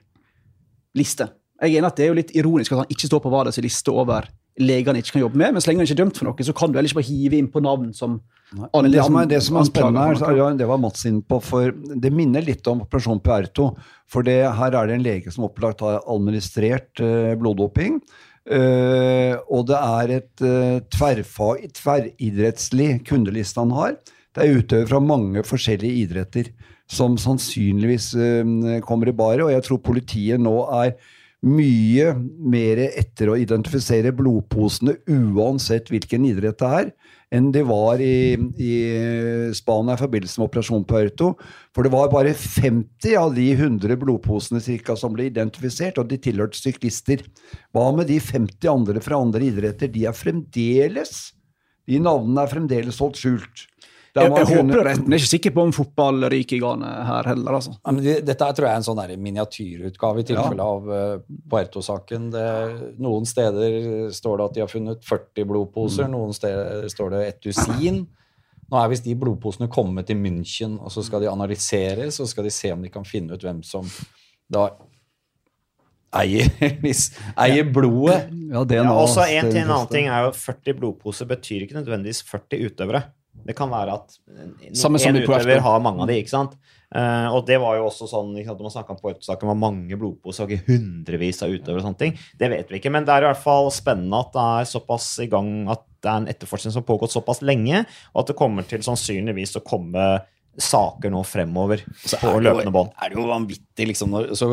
liste. 0.94 1.26
Jeg 1.58 1.74
er 1.74 1.80
enig 1.80 1.90
at 1.90 1.98
det 1.98 2.06
er 2.06 2.12
jo 2.12 2.18
litt 2.20 2.34
ironisk 2.38 2.76
at 2.76 2.84
han 2.84 2.94
ikke 2.94 3.10
står 3.10 3.24
på 3.24 3.32
WADAs 3.34 3.58
liste 3.64 3.90
over 3.90 4.30
leger 4.60 4.90
han 4.90 4.98
ikke 5.00 5.16
kan 5.16 5.24
jobbe 5.26 5.40
med, 5.40 5.52
men 5.54 5.62
så 5.62 5.70
lenge 5.70 5.82
han 5.82 5.88
ikke 5.88 5.96
er 5.96 6.02
dømt 6.04 6.18
for 6.20 6.28
noe, 6.28 6.46
så 6.48 6.54
kan 6.56 6.72
du 6.72 6.78
heller 6.78 6.90
ikke 6.90 7.00
bare 7.00 7.10
hive 7.10 7.38
inn 7.38 7.50
på 7.52 7.62
navn 7.64 7.92
som 7.96 8.20
Men 8.54 8.88
det 8.92 9.02
som 9.02 9.18
det 9.28 9.40
som 9.42 9.58
er 9.58 9.66
spennende 9.68 10.30
er 10.30 10.56
det 10.56 10.68
var 10.70 10.78
Mats 10.80 11.04
inne 11.08 11.24
på, 11.26 11.40
for 11.42 11.74
det 11.74 12.12
minner 12.14 12.44
litt 12.46 12.66
om 12.70 12.84
Operasjon 12.84 13.20
Puerto. 13.20 13.72
For 14.08 14.22
det, 14.22 14.38
her 14.54 14.76
er 14.78 14.86
det 14.86 14.96
en 14.96 15.04
lege 15.04 15.32
som 15.34 15.48
opplagt 15.48 15.82
har 15.82 15.98
administrert 16.06 17.02
eh, 17.02 17.34
bloddoping. 17.36 17.98
Eh, 18.46 19.34
og 19.50 19.66
det 19.66 19.80
er 19.80 20.12
et 20.20 20.44
uh, 20.46 20.78
tverrfag, 20.94 21.66
tverridrettslig 21.74 23.00
kundeliste 23.08 23.64
han 23.64 23.74
har. 23.74 23.96
Det 24.30 24.44
er 24.44 24.60
utøvere 24.60 24.92
fra 24.92 25.02
mange 25.02 25.42
forskjellige 25.48 26.04
idretter 26.04 26.52
som 26.86 27.16
sannsynligvis 27.18 28.12
eh, 28.14 28.80
kommer 28.86 29.10
i 29.10 29.16
baret, 29.16 29.42
og 29.42 29.50
jeg 29.50 29.64
tror 29.66 29.82
politiet 29.82 30.42
nå 30.42 30.54
er 30.84 30.94
mye 31.46 32.12
mer 32.42 32.80
etter 32.88 33.30
å 33.30 33.36
identifisere 33.38 34.12
blodposene 34.16 34.96
uansett 35.06 35.92
hvilken 35.92 36.26
idrett 36.26 36.58
det 36.60 36.70
er, 36.80 36.90
enn 37.34 37.50
de 37.54 37.62
var 37.66 38.02
i, 38.02 38.34
i 38.58 38.72
Spania 39.56 39.96
i 39.96 40.00
forbindelse 40.00 40.40
med 40.40 40.48
Operasjon 40.48 40.86
Puerto. 40.88 41.32
For 41.74 41.86
det 41.86 41.92
var 41.94 42.10
bare 42.12 42.34
50 42.38 43.16
av 43.18 43.34
de 43.36 43.46
100 43.54 43.98
blodposene 44.02 44.62
cirka, 44.62 44.96
som 44.98 45.14
ble 45.14 45.28
identifisert, 45.30 46.00
og 46.02 46.10
de 46.10 46.20
tilhørte 46.22 46.58
syklister. 46.58 47.24
Hva 47.74 47.88
med 47.96 48.10
de 48.10 48.20
50 48.22 48.70
andre 48.72 49.02
fra 49.04 49.18
andre 49.22 49.46
idretter? 49.48 49.90
De 49.92 50.06
er 50.06 50.16
fremdeles 50.16 51.32
De 51.86 52.00
navnene 52.02 52.42
er 52.42 52.50
fremdeles 52.50 52.96
holdt 52.98 53.20
skjult. 53.20 53.66
Jeg, 54.22 54.32
jeg 54.32 54.46
kunne- 54.46 54.56
håper 54.56 54.72
det 54.72 54.80
er 54.80 54.96
jeg 54.96 55.06
er 55.06 55.18
ikke 55.20 55.30
sikker 55.32 55.54
på 55.56 55.62
om 55.66 55.72
fotball 55.76 56.28
ryker 56.32 56.56
i 56.56 56.60
gang 56.62 56.82
her 56.82 57.28
heller, 57.30 57.52
altså. 57.58 57.74
Ja, 57.84 57.92
men 57.92 58.02
det, 58.04 58.14
dette 58.26 58.48
tror 58.56 58.66
jeg 58.66 58.72
er 58.72 58.80
en 58.80 58.86
sånn 58.86 59.02
miniatyrutgave 59.26 60.22
i 60.22 60.26
tilfelle 60.30 60.66
av 60.66 60.88
uh, 60.88 61.18
Puerto-saken. 61.50 62.30
Noen 62.98 63.26
steder 63.28 64.10
står 64.16 64.38
det 64.38 64.46
at 64.46 64.54
de 64.54 64.64
har 64.64 64.72
funnet 64.72 65.04
40 65.04 65.48
blodposer, 65.52 66.08
noen 66.08 66.32
steder 66.36 66.88
står 66.88 67.10
det 67.16 67.22
et 67.28 67.40
dusin. 67.44 68.06
Nå 68.66 68.80
er 68.80 68.88
visst 68.90 69.04
de 69.06 69.14
blodposene 69.14 69.68
kommet 69.70 70.08
til 70.08 70.18
München, 70.18 70.78
og 70.82 70.90
så 70.90 71.04
skal 71.06 71.22
de 71.22 71.30
analyseres, 71.30 72.18
og 72.18 72.26
så 72.26 72.32
skal 72.32 72.48
de 72.48 72.50
se 72.50 72.72
om 72.74 72.82
de 72.82 72.90
kan 72.90 73.04
finne 73.06 73.36
ut 73.36 73.44
hvem 73.46 73.60
som 73.62 73.86
da 74.50 74.70
eier, 76.16 76.48
eier 77.44 77.68
blodet. 77.70 78.26
Ja, 78.50 78.64
ja, 78.64 78.82
og 78.90 79.04
også 79.04 79.26
en 79.28 79.50
en 79.52 79.70
annen 79.70 79.90
ting 79.92 80.08
er 80.10 80.26
jo 80.28 80.32
40 80.38 80.76
blodposer 80.80 81.28
betyr 81.30 81.66
ikke 81.66 81.78
nødvendigvis 81.78 82.22
40 82.26 82.66
utøvere. 82.70 83.02
Det 83.46 83.54
kan 83.56 83.70
være 83.72 83.94
at 84.00 84.16
Samme 84.76 85.00
en 85.00 85.20
utøver 85.20 85.62
har 85.62 85.84
mange 85.84 86.04
av 86.04 86.10
de, 86.10 86.18
ikke 86.20 86.34
sant? 86.34 86.56
Uh, 86.94 87.26
og 87.34 87.40
det 87.48 87.56
var 87.58 87.74
jo 87.78 87.88
også 87.88 88.06
sånn, 88.06 88.30
ikke 88.38 88.52
sant, 88.52 88.60
når 88.60 88.68
man 88.68 88.74
snakket 88.76 88.94
om 88.94 89.00
Puerto-saken, 89.00 89.50
var 89.50 89.58
mange 89.58 89.98
blodposer 89.98 90.44
og 90.44 90.54
ikke 90.54 90.70
hundrevis 90.70 91.42
av 91.42 91.50
utøvere 91.50 91.82
og 91.82 91.86
sånne 91.88 92.00
ting. 92.04 92.14
Det 92.38 92.50
vet 92.52 92.70
vi 92.70 92.78
ikke, 92.78 92.92
men 92.94 93.06
det 93.06 93.14
er 93.14 93.26
i 93.26 93.28
hvert 93.30 93.42
fall 93.42 93.72
spennende 93.74 94.20
at 94.22 94.30
det 94.36 94.46
er 94.60 94.70
såpass 94.70 95.08
i 95.24 95.28
gang, 95.32 95.50
at 95.72 95.82
det 96.04 96.12
er 96.12 96.22
en 96.22 96.30
etterforskning 96.30 96.74
som 96.74 96.84
har 96.84 96.88
pågått 96.92 97.14
såpass 97.16 97.42
lenge, 97.42 97.82
og 98.14 98.22
at 98.22 98.30
det 98.30 98.38
kommer 98.38 98.68
til 98.70 98.86
sannsynligvis 98.86 99.58
å 99.58 99.64
komme 99.66 100.06
saker 100.56 101.12
nå 101.12 101.20
fremover 101.26 101.82
på 101.84 102.36
løpende 102.40 102.72
bånd. 102.72 102.94
Er 103.02 103.12
det 103.12 103.18
jo 103.18 103.26
vanvittig, 103.28 103.90
liksom. 103.90 104.14
Når, 104.14 104.30
så 104.38 104.50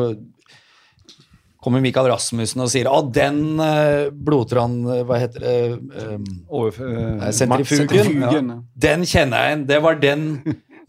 kommer 1.64 1.82
Mikael 1.84 2.10
Rasmussen 2.12 2.62
og 2.64 2.70
sier 2.72 2.90
at 2.92 3.10
den 3.16 3.40
uh, 3.60 4.12
blodtran... 4.12 4.76
Hva 5.08 5.18
heter 5.22 5.44
det? 5.44 5.56
Um, 6.04 6.28
Overf- 6.52 6.82
eh, 6.84 7.30
sentrifugen. 7.34 8.22
Ja. 8.22 8.60
Den 8.86 9.08
kjenner 9.08 9.40
jeg 9.40 9.54
igjen. 9.54 9.66
Det 9.72 9.82
var 9.84 10.00
den 10.02 10.28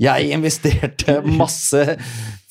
Jeg 0.02 0.32
investerte 0.36 1.22
masse, 1.24 1.82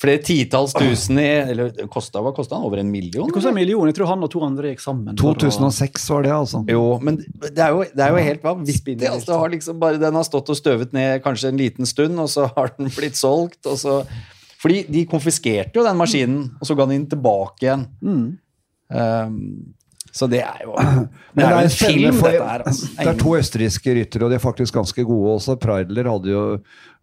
flere 0.01 0.21
titalls 0.25 0.73
tusen 0.73 1.19
i 1.21 1.27
Eller 1.43 1.85
kosta, 1.91 2.21
hva 2.23 2.33
kosta 2.35 2.57
han? 2.57 2.65
Over 2.65 2.81
en 2.81 2.89
million? 2.91 3.29
Det 3.29 3.43
en 3.45 3.57
million. 3.57 3.85
Jeg 3.89 3.99
tror 3.99 4.09
han 4.13 4.25
og 4.25 4.31
to 4.33 4.41
andre 4.45 4.73
gikk 4.73 4.81
sammen. 4.83 5.17
2006 5.19 6.09
var 6.09 6.25
det, 6.25 6.33
altså. 6.33 6.63
Jo, 6.69 6.85
men 7.05 7.19
det 7.21 7.61
er 7.61 7.75
jo, 7.75 7.85
det 7.85 8.05
er 8.05 8.15
jo 8.15 8.23
helt 8.29 8.45
vanvittig. 8.45 8.97
Altså, 9.09 9.37
liksom 9.53 9.83
den 10.01 10.19
har 10.19 10.25
stått 10.27 10.49
og 10.49 10.57
støvet 10.57 10.95
ned 10.95 11.21
kanskje 11.25 11.53
en 11.53 11.61
liten 11.61 11.89
stund, 11.89 12.17
og 12.21 12.31
så 12.33 12.49
har 12.55 12.73
den 12.79 12.89
blitt 12.95 13.19
solgt. 13.19 13.61
Og 13.69 13.77
så, 13.81 14.01
fordi 14.65 14.81
de 14.89 15.05
konfiskerte 15.09 15.77
jo 15.77 15.85
den 15.85 15.99
maskinen, 15.99 16.45
og 16.57 16.65
så 16.65 16.77
ga 16.77 16.87
de 16.89 16.97
den 16.97 17.09
tilbake 17.11 17.67
igjen. 17.67 17.85
Mm. 18.01 18.27
Um, 18.89 19.75
så 20.15 20.29
det 20.31 20.39
er 20.45 20.63
jo 20.63 20.73
Men 20.77 21.09
Det 21.35 21.45
er 21.45 21.51
jo 21.51 21.61
en 21.65 21.73
film, 21.75 22.17
for 22.17 22.31
dette 22.31 22.47
her. 22.47 22.63
Altså. 22.63 22.89
Det 22.95 23.07
er 23.11 23.17
to 23.19 23.35
østerrikske 23.35 23.95
ryttere, 23.97 24.25
og 24.25 24.31
de 24.31 24.37
er 24.37 24.43
faktisk 24.43 24.77
ganske 24.77 25.05
gode 25.05 25.33
også. 25.35 25.57
Preidler 25.61 26.09
hadde 26.09 26.31
jo 26.31 26.43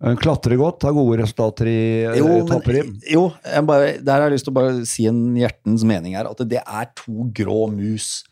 en 0.09 0.19
klatrer 0.19 0.59
godt, 0.59 0.89
har 0.89 0.97
gode 0.97 1.21
resultater 1.21 1.71
i 1.71 1.81
Jo, 2.19 2.31
eh, 2.41 2.55
men, 2.67 2.95
jo 3.13 3.27
bare, 3.69 3.93
der 4.01 4.17
har 4.17 4.27
jeg 4.27 4.39
lyst 4.39 4.49
til 4.49 4.55
å 4.55 4.59
bare 4.59 4.87
si 4.89 5.07
en 5.11 5.21
hjertens 5.39 5.85
mening 5.87 6.17
her. 6.17 6.31
At 6.33 6.41
det 6.49 6.63
er 6.65 6.89
to 6.99 7.29
grå 7.37 7.67
mus 7.75 8.23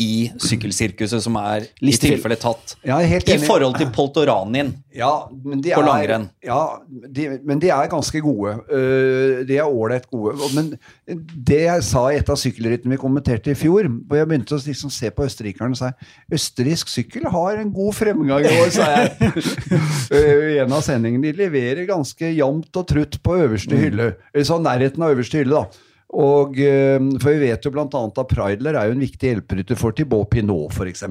i 0.00 0.30
sykkelsirkuset 0.40 1.20
som 1.24 1.36
er 1.40 1.66
i 1.82 1.92
tilfelle 2.00 2.38
tatt. 2.40 2.76
Ja, 2.86 3.00
I 3.04 3.38
forhold 3.42 3.76
til 3.76 3.90
Poltoranin. 3.92 4.72
Ja, 4.96 5.28
På 5.28 5.82
langrenn. 5.84 6.28
Ja, 6.44 6.80
de, 6.88 7.26
men 7.46 7.60
de 7.62 7.70
er 7.74 7.90
ganske 7.92 8.22
gode. 8.24 8.56
Eh, 8.72 9.42
de 9.46 9.58
er 9.60 9.68
ålreit 9.68 10.08
gode. 10.10 10.36
Men 10.56 10.72
det 11.06 11.60
jeg 11.66 11.84
sa 11.86 12.06
i 12.10 12.18
et 12.20 12.32
av 12.32 12.38
sykkelrittene 12.40 12.96
vi 12.96 13.00
kommenterte 13.00 13.52
i 13.52 13.58
fjor, 13.58 13.90
hvor 14.08 14.20
jeg 14.20 14.30
begynte 14.30 14.56
å 14.56 14.62
liksom 14.64 14.94
se 14.94 15.12
på 15.14 15.26
østerrikerne, 15.28 15.78
sa 15.78 15.92
jeg 15.92 16.40
østerriksk 16.40 16.90
sykkel 16.90 17.28
har 17.30 17.60
en 17.60 17.74
god 17.74 17.98
fremgang 18.00 18.48
i 18.48 18.56
år, 18.64 18.72
sa 18.74 18.88
jeg. 18.96 19.44
I 20.56 20.58
en 20.64 20.74
av 20.74 20.82
sendingene. 20.86 21.28
De 21.28 21.44
leverer 21.44 21.84
ganske 21.90 22.32
jevnt 22.32 22.80
og 22.80 22.88
trutt 22.88 23.20
på 23.22 23.36
øverste 23.44 23.78
hylle. 23.78 24.14
Eller 24.32 24.48
sånn 24.48 24.64
nærheten 24.64 25.04
av 25.04 25.14
øverste 25.14 25.44
hylle, 25.44 25.60
da. 25.60 25.86
Og, 26.10 26.58
eh, 26.58 26.98
for 27.22 27.30
vi 27.30 27.50
vet 27.50 27.64
jo 27.64 27.72
blant 27.74 27.94
annet 27.94 28.18
at 28.18 28.30
Preidler 28.30 28.74
er 28.78 28.88
jo 28.88 28.96
en 28.96 29.02
viktig 29.04 29.34
hjelperytter 29.34 29.78
for 29.78 29.94
Thibaut 29.94 30.30
Pinot, 30.32 30.74
f.eks. 30.74 31.04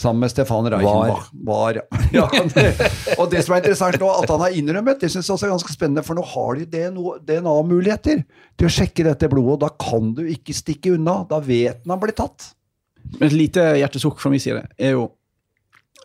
Sammen 0.00 0.22
med 0.24 0.32
Stefan 0.32 0.68
Reichenbach. 0.72 1.28
Var. 1.44 1.80
Ja, 2.12 2.24
og 3.20 3.26
det 3.32 3.42
som 3.44 3.54
er 3.54 3.60
interessant 3.60 4.00
nå, 4.00 4.08
at 4.22 4.30
han 4.32 4.40
har 4.40 4.56
innrømmet, 4.56 5.00
det 5.02 5.10
syns 5.12 5.28
jeg 5.28 5.34
også 5.34 5.48
er 5.48 5.52
ganske 5.52 5.74
spennende, 5.74 6.04
for 6.04 6.16
nå 6.16 6.24
har 6.24 6.60
de 6.60 6.86
DNA-muligheter 7.28 8.22
til 8.56 8.68
å 8.68 8.72
sjekke 8.72 9.04
dette 9.08 9.28
blodet, 9.32 9.58
og 9.58 9.62
da 9.66 9.72
kan 9.76 10.14
du 10.16 10.22
ikke 10.24 10.56
stikke 10.56 10.94
unna. 10.96 11.20
Da 11.28 11.40
vet 11.44 11.82
han 11.84 11.92
han 11.92 12.00
blir 12.00 12.16
tatt. 12.16 12.52
Men 13.18 13.26
et 13.28 13.36
lite 13.36 13.64
hjertesukk 13.80 14.20
fra 14.22 14.32
min 14.32 14.40
side 14.40 14.62
er 14.76 14.96
jo, 14.96 15.10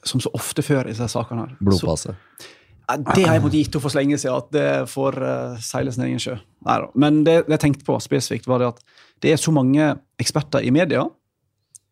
som 0.05 0.19
så 0.23 0.31
ofte 0.35 0.63
før 0.65 0.87
i 0.87 0.93
disse 0.93 1.07
sakene 1.11 1.45
her 1.45 1.55
så, 1.55 1.63
Blodpasse. 1.69 2.15
Ja, 2.15 2.45
Det 2.85 3.25
har 3.25 3.37
jeg 3.37 3.43
måttet 3.43 3.59
gitt 3.59 3.75
henne 3.75 3.83
for 3.83 3.93
så 3.93 3.99
lenge 3.99 4.17
siden, 4.21 4.37
at 4.37 4.49
det 4.53 4.69
får 4.91 5.19
uh, 5.21 5.61
seile 5.63 5.93
sin 5.93 6.05
egen 6.07 6.21
sjø. 6.21 6.35
Neida. 6.65 6.89
Men 6.93 7.23
det, 7.25 7.37
det 7.47 7.57
jeg 7.57 7.63
tenkte 7.63 7.87
på 7.87 7.99
spesifikt, 8.03 8.49
var 8.49 8.61
det 8.61 8.73
at 8.73 8.83
det 9.23 9.33
er 9.33 9.41
så 9.41 9.53
mange 9.55 9.93
eksperter 10.21 10.65
i 10.65 10.73
media. 10.75 11.05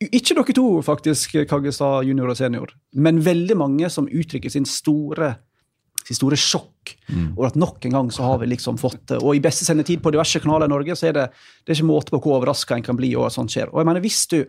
Ikke 0.03 0.35
dere 0.35 0.55
to, 0.57 0.67
faktisk, 0.85 1.37
Kaggestad 1.49 2.05
junior 2.09 2.33
og 2.33 2.37
senior, 2.37 2.73
men 2.93 3.21
veldig 3.23 3.57
mange 3.57 3.89
som 3.93 4.09
uttrykker 4.09 4.51
sin 4.51 4.67
store 4.69 5.35
sin 6.03 6.17
store 6.17 6.35
sjokk 6.35 6.91
over 7.37 7.45
at 7.47 7.55
nok 7.55 7.85
en 7.87 7.93
gang 7.95 8.09
så 8.11 8.25
har 8.27 8.41
vi 8.41 8.49
liksom 8.51 8.75
fått 8.81 9.05
det. 9.13 9.21
Og 9.23 9.37
i 9.37 9.43
beste 9.43 9.63
sendetid 9.63 10.01
på 10.03 10.11
diverse 10.11 10.41
kanaler 10.43 10.67
i 10.67 10.73
Norge 10.73 10.97
så 10.99 11.07
er 11.07 11.15
det, 11.15 11.25
det 11.63 11.71
er 11.71 11.79
ikke 11.79 11.87
måte 11.87 12.11
på 12.11 12.19
hvor 12.19 12.41
overraska 12.41 12.75
en 12.75 12.83
kan 12.83 12.97
bli 12.99 13.13
over 13.15 13.29
at 13.29 13.37
sånt 13.37 13.53
skjer. 13.53 13.71
Og 13.71 13.79
jeg 13.79 13.87
mener, 13.87 14.03
hvis 14.03 14.19
du 14.33 14.41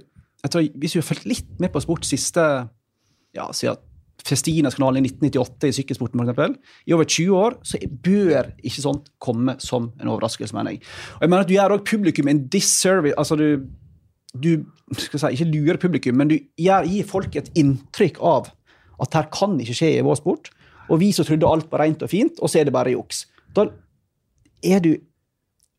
jeg 0.44 0.52
tror, 0.52 0.64
hvis 0.76 0.92
du 0.92 0.98
har 0.98 1.06
fulgt 1.08 1.28
litt 1.30 1.52
med 1.62 1.72
på 1.72 1.80
sport 1.80 2.04
siste 2.04 2.42
ja, 3.34 3.46
siden 3.56 3.78
Festinas-kanalen 4.24 5.04
i 5.04 5.10
1998 5.10 5.68
i 5.68 5.76
sykkelsporten, 5.78 6.20
eksempel, 6.22 6.54
i 6.88 6.94
over 6.96 7.04
20 7.04 7.36
år, 7.36 7.58
så 7.66 7.80
bør 8.06 8.52
ikke 8.64 8.84
sånt 8.84 9.10
komme 9.20 9.56
som 9.60 9.90
en 10.00 10.10
overraskelse, 10.12 10.56
mener 10.56 10.76
jeg. 10.76 10.84
Og 11.18 11.26
jeg 11.26 11.32
mener 11.32 11.44
at 11.44 11.50
Du 11.50 11.54
gjør 11.54 11.76
også 11.76 11.90
publikum 11.90 12.28
en 12.28 12.46
disservice. 12.48 13.18
altså 13.18 13.36
du, 13.36 13.60
du 14.34 14.64
skal 14.96 15.20
si, 15.20 15.32
Ikke 15.32 15.50
lurer 15.50 15.76
publikum, 15.76 16.16
men 16.16 16.28
du 16.28 16.38
gir, 16.56 16.88
gir 16.88 17.04
folk 17.04 17.36
et 17.36 17.50
inntrykk 17.54 18.20
av 18.20 18.50
at 19.02 19.14
her 19.14 19.28
kan 19.34 19.58
ikke 19.60 19.76
skje 19.76 19.98
i 19.98 20.04
vår 20.06 20.20
sport. 20.20 20.50
Og 20.88 21.00
vi 21.00 21.12
som 21.12 21.26
trodde 21.26 21.48
alt 21.48 21.70
var 21.72 21.84
rent 21.84 22.02
og 22.02 22.10
fint, 22.10 22.40
og 22.40 22.50
så 22.50 22.60
er 22.60 22.68
det 22.68 22.72
bare 22.72 22.94
juks. 22.94 23.26
Da 23.54 23.66
er 24.64 24.80
du 24.80 24.94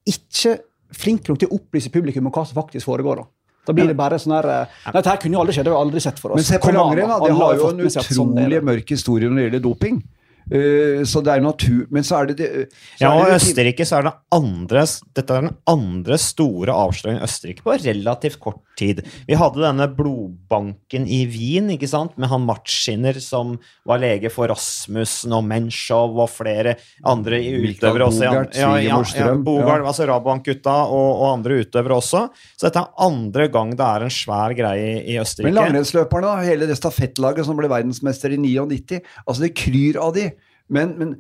ikke 0.06 0.60
flink 0.94 1.28
nok 1.28 1.40
til 1.42 1.50
å 1.50 1.58
opplyse 1.58 1.92
publikum 1.94 2.28
om 2.28 2.34
hva 2.34 2.46
som 2.46 2.58
faktisk 2.58 2.86
foregår. 2.86 3.24
Da 3.24 3.28
Da 3.66 3.74
blir 3.74 3.88
det 3.90 3.96
bare 3.98 4.20
sånn 4.22 4.36
her 4.38 4.48
eh, 4.54 4.76
dette 4.94 5.10
her 5.10 5.22
kunne 5.22 5.38
jo 5.38 5.42
aldri 5.44 5.56
skjedd, 5.58 5.66
det 5.68 5.74
har 5.74 5.80
vi 5.80 5.88
aldri 5.90 6.04
sett 6.06 6.20
for 6.22 6.36
oss. 6.36 6.42
Men 6.42 6.48
se 6.48 6.60
på 6.62 6.74
langrenn. 6.76 7.16
De 7.26 7.32
har 7.40 7.56
jo 7.58 7.72
en 7.72 7.90
sånn 7.90 8.36
utrolig 8.36 8.62
mørk 8.72 8.94
historie 8.96 9.30
når 9.32 9.42
det 9.42 9.48
gjelder 9.50 9.66
doping. 9.66 10.04
Eh, 10.52 11.02
så 11.10 11.24
det 11.26 11.34
er 11.34 11.42
natur... 11.42 11.88
Men 11.90 12.04
så 12.06 12.20
er 12.22 12.28
det, 12.30 12.36
det 12.38 12.50
så 12.70 13.02
Ja, 13.02 13.14
og 13.18 13.26
det 13.26 13.40
Østerrike 13.40 13.86
så 13.88 13.98
er 13.98 14.04
det 14.10 14.14
andre 14.36 14.84
Dette 15.18 15.34
er 15.40 15.48
den 15.48 15.56
andre 15.72 16.18
store 16.22 16.76
avsløringen 16.76 17.22
i 17.24 17.26
Østerrike 17.26 17.66
på 17.66 17.74
relativt 17.82 18.40
kort 18.44 18.62
tid. 18.78 19.00
Vi 19.26 19.38
hadde 19.40 19.62
denne 19.64 19.88
blodbanken 19.96 21.06
i 21.08 21.22
Wien, 21.32 21.70
ikke 21.74 21.88
sant, 21.90 22.18
med 22.20 22.28
han 22.32 22.44
Matschiner 22.46 23.18
som 23.24 23.56
var 23.88 24.02
lege 24.04 24.30
for 24.34 24.50
Rasmussen 24.52 25.34
og 25.38 25.46
Menschow 25.48 26.18
og 26.20 26.30
flere 26.34 26.76
andre 27.08 27.40
utøvere 27.40 28.10
også. 28.10 28.26
Bogart, 28.36 28.56
ja, 28.60 28.72
ja, 28.84 29.00
ja, 29.16 29.30
Bogart, 29.48 29.86
altså 29.88 30.08
Rabank-gutta 30.10 30.76
og, 30.92 31.08
og 31.24 31.26
andre 31.38 31.62
utøvere 31.64 31.98
også. 32.02 32.26
Så 32.60 32.68
dette 32.68 32.84
er 32.84 33.06
andre 33.08 33.48
gang 33.54 33.72
det 33.80 33.86
er 33.88 34.08
en 34.10 34.14
svær 34.14 34.56
greie 34.58 34.92
i- 35.00 35.16
i 35.16 35.20
Østerrike. 35.24 35.48
Men 35.50 35.58
langrennsløperne, 35.62 36.36
da, 36.36 36.50
hele 36.52 36.68
det 36.68 36.78
stafettlaget 36.78 37.46
som 37.48 37.58
ble 37.58 37.72
verdensmester 37.72 38.36
i 38.36 38.38
99, 38.44 39.02
altså 39.26 39.48
det 39.48 39.54
kryr 39.56 40.02
av 40.04 40.14
de. 40.20 40.30
Men, 40.72 40.96
men 40.98 41.16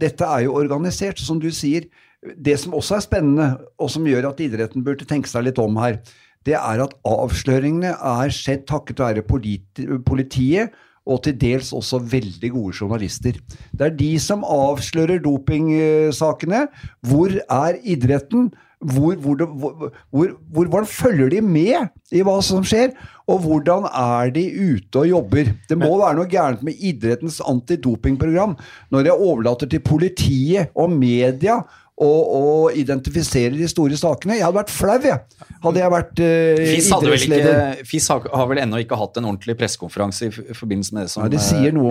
dette 0.00 0.26
er 0.26 0.44
jo 0.46 0.56
organisert, 0.58 1.20
som 1.20 1.40
du 1.40 1.48
sier. 1.54 1.88
Det 2.36 2.56
som 2.60 2.74
også 2.74 2.98
er 2.98 3.04
spennende, 3.04 3.48
og 3.78 3.92
som 3.94 4.06
gjør 4.08 4.32
at 4.32 4.42
idretten 4.42 4.84
burde 4.84 5.06
tenke 5.08 5.30
seg 5.30 5.46
litt 5.46 5.60
om 5.62 5.78
her, 5.80 6.00
det 6.46 6.56
er 6.58 6.82
at 6.82 6.94
avsløringene 7.06 7.94
er 7.94 8.34
skjedd 8.34 8.66
takket 8.68 9.02
være 9.02 9.24
politiet 9.26 10.76
og 11.08 11.22
til 11.24 11.36
dels 11.40 11.72
også 11.72 12.00
veldig 12.04 12.50
gode 12.52 12.76
journalister. 12.76 13.36
Det 13.72 13.86
er 13.86 13.96
de 13.96 14.10
som 14.20 14.44
avslører 14.44 15.22
dopingsakene. 15.24 16.66
Hvor 17.08 17.32
er 17.32 17.78
idretten? 17.80 18.50
Hvor, 18.78 19.14
hvor, 19.18 19.34
det- 19.34 19.48
hvor, 19.58 19.90
hvor, 20.14 20.28
hvor, 20.54 20.68
hvordan 20.70 20.86
følger 20.86 21.28
de 21.32 21.40
med 21.42 21.88
i 22.14 22.20
hva 22.22 22.36
som 22.46 22.62
skjer? 22.62 22.92
Og 23.26 23.40
hvordan 23.42 23.88
er 23.90 24.30
de 24.30 24.44
ute 24.76 25.00
og 25.02 25.08
jobber? 25.10 25.50
Det 25.68 25.78
må 25.80 25.90
være 25.98 26.14
noe 26.20 26.30
gærent 26.30 26.62
med 26.62 26.78
idrettens 26.78 27.40
antidopingprogram 27.42 28.54
når 28.94 29.08
jeg 29.10 29.12
overlater 29.18 29.66
til 29.74 29.82
politiet 29.84 30.70
og 30.78 30.94
media 30.94 31.58
å 31.98 32.08
og, 32.38 32.76
identifisere 32.78 33.56
de 33.56 33.66
store 33.70 33.96
sakene. 33.98 34.36
Jeg 34.38 34.44
hadde 34.46 34.58
vært 34.58 34.72
flau, 34.72 34.96
jeg. 35.02 35.46
Hadde 35.64 35.80
jeg 35.80 35.92
vært 35.94 36.20
eh, 36.22 36.60
FIS, 36.60 36.90
hadde 36.94 37.08
vel 37.08 37.16
idrettsleder. 37.16 37.72
ikke, 37.74 37.86
FIS 37.90 38.08
har, 38.12 38.26
har 38.38 38.50
vel 38.50 38.60
ennå 38.62 38.82
ikke 38.84 38.98
hatt 39.00 39.18
en 39.18 39.28
ordentlig 39.30 39.56
pressekonferanse 39.58 40.28
i, 40.28 40.32
forbindelse 40.54 40.94
med 40.94 41.06
det 41.06 41.12
som 41.14 41.24
Nei, 41.24 41.30
det 41.34 41.42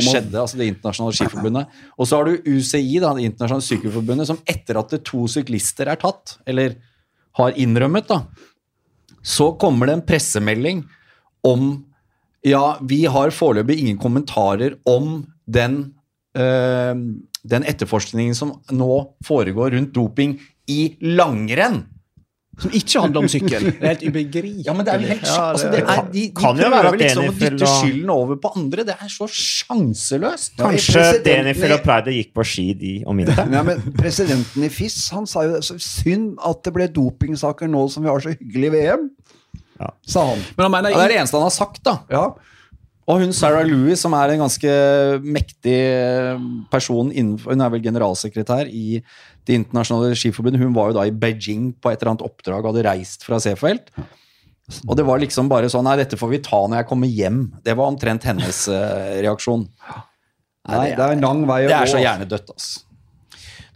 skjedde, 0.05 0.37
altså 0.39 0.59
Det 0.61 0.69
internasjonale 0.71 1.17
skiforbundet. 1.19 1.81
Og 1.97 2.09
så 2.09 2.21
har 2.21 2.29
du 2.29 2.47
UCI, 2.47 2.99
da, 3.03 3.11
det 3.17 3.27
internasjonale 3.27 3.67
sykkelforbundet, 3.67 4.29
som 4.31 4.39
etter 4.47 4.79
at 4.79 4.95
det 4.95 5.01
to 5.07 5.25
syklister 5.31 5.91
er 5.91 5.99
tatt, 5.99 6.37
eller 6.47 6.77
har 7.41 7.59
innrømmet, 7.59 8.07
da, 8.07 8.21
så 9.27 9.51
kommer 9.59 9.89
det 9.89 9.97
en 9.97 10.07
pressemelding 10.07 10.85
om 11.47 11.69
Ja, 12.47 12.77
vi 12.85 13.01
har 13.09 13.33
foreløpig 13.33 13.81
ingen 13.81 13.97
kommentarer 13.99 14.77
om 14.87 15.25
den 15.43 15.81
den 16.37 17.63
etterforskningen 17.67 18.35
som 18.37 18.55
nå 18.75 18.93
foregår 19.25 19.73
rundt 19.77 19.93
doping 19.95 20.37
i 20.69 20.97
langrenn. 21.01 21.85
Som 22.57 22.73
ikke 22.73 23.01
handler 23.03 23.21
om 23.21 23.29
sykkel. 23.29 23.67
Det 23.77 23.85
er 23.85 23.91
helt 23.91 24.03
ubegripelig. 24.07 24.63
Ja, 24.65 24.73
men 24.73 24.85
det 24.85 24.93
er 24.93 25.03
jo 25.03 25.09
helt 25.11 25.27
altså, 25.29 25.67
det 25.69 25.83
det 25.83 25.93
er, 25.93 26.07
De, 26.07 26.13
de 26.15 26.23
Kan 26.39 26.57
jo 26.57 26.69
være 26.73 26.73
prøver 26.73 26.87
at 26.89 27.03
liksom 27.03 27.27
å 27.27 27.35
dytte 27.37 27.69
skylden 27.69 28.13
over 28.15 28.39
på 28.41 28.51
andre. 28.57 28.85
Det 28.87 28.95
er 28.97 29.11
så 29.13 29.27
sjanseløst. 29.29 30.55
Kanskje 30.57 31.03
Denifel 31.27 31.75
og 31.75 31.83
Pride 31.85 32.15
gikk 32.15 32.33
på 32.33 32.45
ski 32.49 32.65
de 32.79 32.95
om 33.05 33.21
vinteren? 33.21 33.53
Ja, 33.57 33.61
men 33.67 33.85
Presidenten 33.97 34.65
i 34.65 34.71
FIS 34.73 34.97
han 35.13 35.29
sa 35.29 35.45
jo 35.45 35.61
så 35.65 35.77
synd 35.81 36.41
at 36.49 36.63
det 36.65 36.73
ble 36.73 36.89
dopingsaker 36.97 37.69
nå 37.69 37.85
som 37.93 38.05
vi 38.05 38.11
har 38.11 38.25
så 38.25 38.33
hyggelig 38.33 38.73
VM. 38.73 39.07
Ja. 39.77 39.93
Sa 40.09 40.25
han. 40.31 40.41
Men 40.57 40.65
han 40.65 40.77
mener, 40.79 40.95
Ja, 40.95 41.03
det 41.03 41.05
er 41.05 41.13
det 41.13 41.21
eneste 41.21 41.37
han 41.37 41.45
har 41.45 41.57
sagt, 41.59 41.83
da. 41.85 41.99
Ja. 42.09 42.25
Og 43.07 43.21
hun 43.23 43.31
Sarah 43.35 43.63
Louis, 43.63 43.95
som 43.99 44.11
er 44.17 44.33
en 44.33 44.43
ganske 44.43 44.71
mektig 45.23 45.77
person 46.73 47.07
innenfor 47.07 47.55
Hun 47.55 47.63
er 47.63 47.71
vel 47.71 47.85
generalsekretær 47.85 48.67
i 48.67 48.99
Det 49.47 49.55
internasjonale 49.55 50.17
skiforbundet. 50.19 50.59
Hun 50.59 50.75
var 50.75 50.91
jo 50.91 50.97
da 50.99 51.05
i 51.07 51.15
Beijing 51.15 51.69
på 51.79 51.91
et 51.91 52.01
eller 52.01 52.15
annet 52.15 52.25
oppdrag 52.27 52.65
og 52.65 52.73
hadde 52.73 52.87
reist 52.89 53.23
fra 53.23 53.39
Seefeld. 53.39 53.93
Og 54.83 54.97
det 54.99 55.05
var 55.07 55.21
liksom 55.23 55.47
bare 55.47 55.69
sånn 55.71 55.87
Nei, 55.87 55.95
dette 56.01 56.19
får 56.19 56.33
vi 56.33 56.41
ta 56.43 56.59
når 56.67 56.81
jeg 56.81 56.89
kommer 56.89 57.07
hjem. 57.07 57.39
Det 57.63 57.77
var 57.79 57.93
omtrent 57.93 58.27
hennes 58.27 58.65
eh, 58.67 59.21
reaksjon. 59.23 59.63
Nei, 60.67 60.89
det 60.91 60.99
er 60.99 61.15
en 61.15 61.23
lang 61.23 61.45
vei 61.47 61.61
å 61.63 61.71
Det 61.71 61.77
er 61.77 61.93
så 61.93 62.03
hjernedødt, 62.03 62.51
altså. 62.51 62.86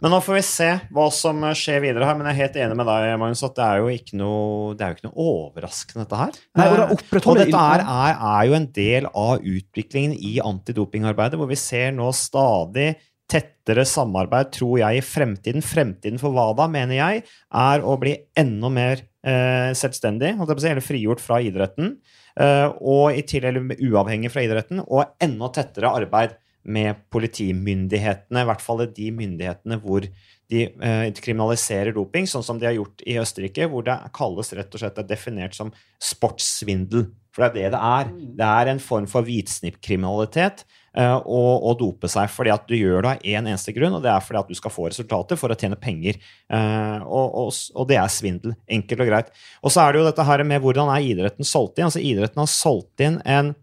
Men 0.02 0.10
nå 0.10 0.18
får 0.24 0.34
vi 0.34 0.42
se 0.46 0.68
hva 0.90 1.04
som 1.14 1.44
skjer 1.54 1.84
videre 1.84 2.08
her. 2.08 2.16
Men 2.18 2.26
jeg 2.28 2.34
er 2.34 2.40
helt 2.42 2.58
enig 2.64 2.78
med 2.80 2.88
deg, 2.90 3.12
Magnus, 3.22 3.44
at 3.46 3.54
det 3.54 3.68
er 3.68 3.82
jo 3.82 3.92
ikke 3.92 4.18
noe, 4.18 4.72
det 4.74 4.84
er 4.84 4.90
jo 4.90 4.98
ikke 4.98 5.08
noe 5.08 5.28
overraskende, 5.28 6.02
dette 6.02 6.18
her. 6.18 6.40
Nei, 6.58 6.66
og 6.66 6.80
det 6.80 6.82
Eh, 6.92 7.28
og 7.28 7.38
dette 7.38 7.62
er, 7.62 7.84
er, 7.86 8.18
er 8.32 8.48
jo 8.48 8.56
en 8.58 8.68
del 8.74 9.08
av 9.12 9.46
utviklingen 9.46 10.16
i 10.18 10.34
antidopingarbeidet, 10.42 11.38
hvor 11.40 11.50
vi 11.50 11.58
ser 11.60 11.94
nå 11.94 12.10
stadig 12.16 12.90
tettere 13.32 13.84
samarbeid, 13.88 14.50
tror 14.52 14.76
jeg, 14.82 14.98
i 14.98 15.06
fremtiden. 15.06 15.64
Fremtiden 15.64 16.20
for 16.20 16.34
WADA, 16.36 16.66
mener 16.72 16.98
jeg, 16.98 17.22
er 17.62 17.86
å 17.86 17.96
bli 18.00 18.16
enda 18.38 18.72
mer 18.72 19.04
eh, 19.24 19.70
selvstendig, 19.78 20.34
eller 20.36 20.84
frigjort 20.84 21.22
fra 21.22 21.40
idretten. 21.44 21.94
Eh, 22.40 22.68
og 22.80 23.16
i 23.16 23.24
tillegg 23.28 23.78
uavhengig 23.78 24.32
fra 24.32 24.44
idretten, 24.44 24.82
og 24.84 25.16
enda 25.22 25.52
tettere 25.54 25.94
arbeid 26.02 26.36
med 26.62 27.00
politimyndighetene, 27.12 28.42
i 28.42 28.48
hvert 28.48 28.62
fall 28.62 28.84
de 28.86 29.08
myndighetene 29.14 29.78
hvor 29.82 30.06
de 30.52 30.66
eh, 30.68 31.08
kriminaliserer 31.16 31.94
doping, 31.96 32.28
sånn 32.28 32.44
som 32.44 32.60
de 32.60 32.68
har 32.68 32.76
gjort 32.76 33.02
i 33.08 33.16
Østerrike, 33.22 33.66
hvor 33.70 33.86
det 33.86 33.96
kalles 34.16 34.52
rett 34.56 34.74
og 34.74 34.82
slett 34.82 35.00
er 35.00 35.08
definert 35.08 35.56
som 35.56 35.72
sportssvindel. 36.02 37.08
For 37.32 37.46
det 37.46 37.48
er 37.48 37.56
det 37.56 37.72
det 37.72 37.82
er. 37.88 38.14
Det 38.38 38.48
er 38.60 38.70
en 38.74 38.82
form 38.82 39.06
for 39.08 39.24
hvitsnippkriminalitet 39.24 40.66
eh, 40.98 41.16
å, 41.16 41.40
å 41.64 41.72
dope 41.80 42.10
seg 42.12 42.28
fordi 42.28 42.52
at 42.52 42.66
du 42.68 42.76
gjør 42.76 43.06
det 43.06 43.14
av 43.14 43.24
én 43.24 43.38
en 43.40 43.50
eneste 43.54 43.72
grunn, 43.72 43.96
og 43.96 44.04
det 44.04 44.12
er 44.12 44.24
fordi 44.24 44.42
at 44.42 44.52
du 44.52 44.58
skal 44.58 44.74
få 44.74 44.90
resultater 44.90 45.40
for 45.40 45.52
å 45.52 45.56
tjene 45.56 45.80
penger. 45.80 46.20
Eh, 46.52 46.98
og, 47.06 47.38
og, 47.46 47.50
og, 47.72 47.88
det 47.88 47.98
er 48.02 48.12
svindel. 48.12 48.56
Enkelt 48.68 49.06
og 49.06 49.12
greit. 49.14 49.32
Og 49.64 49.72
så 49.72 49.86
er 49.86 49.92
det 49.92 50.02
jo 50.02 50.08
dette 50.10 50.28
her 50.28 50.44
med 50.52 50.64
hvordan 50.64 50.92
er 50.92 51.08
idretten 51.08 51.48
solgt 51.48 51.80
inn. 51.80 51.88
Altså 51.88 52.04
Idretten 52.04 52.44
har 52.44 52.52
solgt 52.52 53.06
inn 53.08 53.20
en 53.24 53.54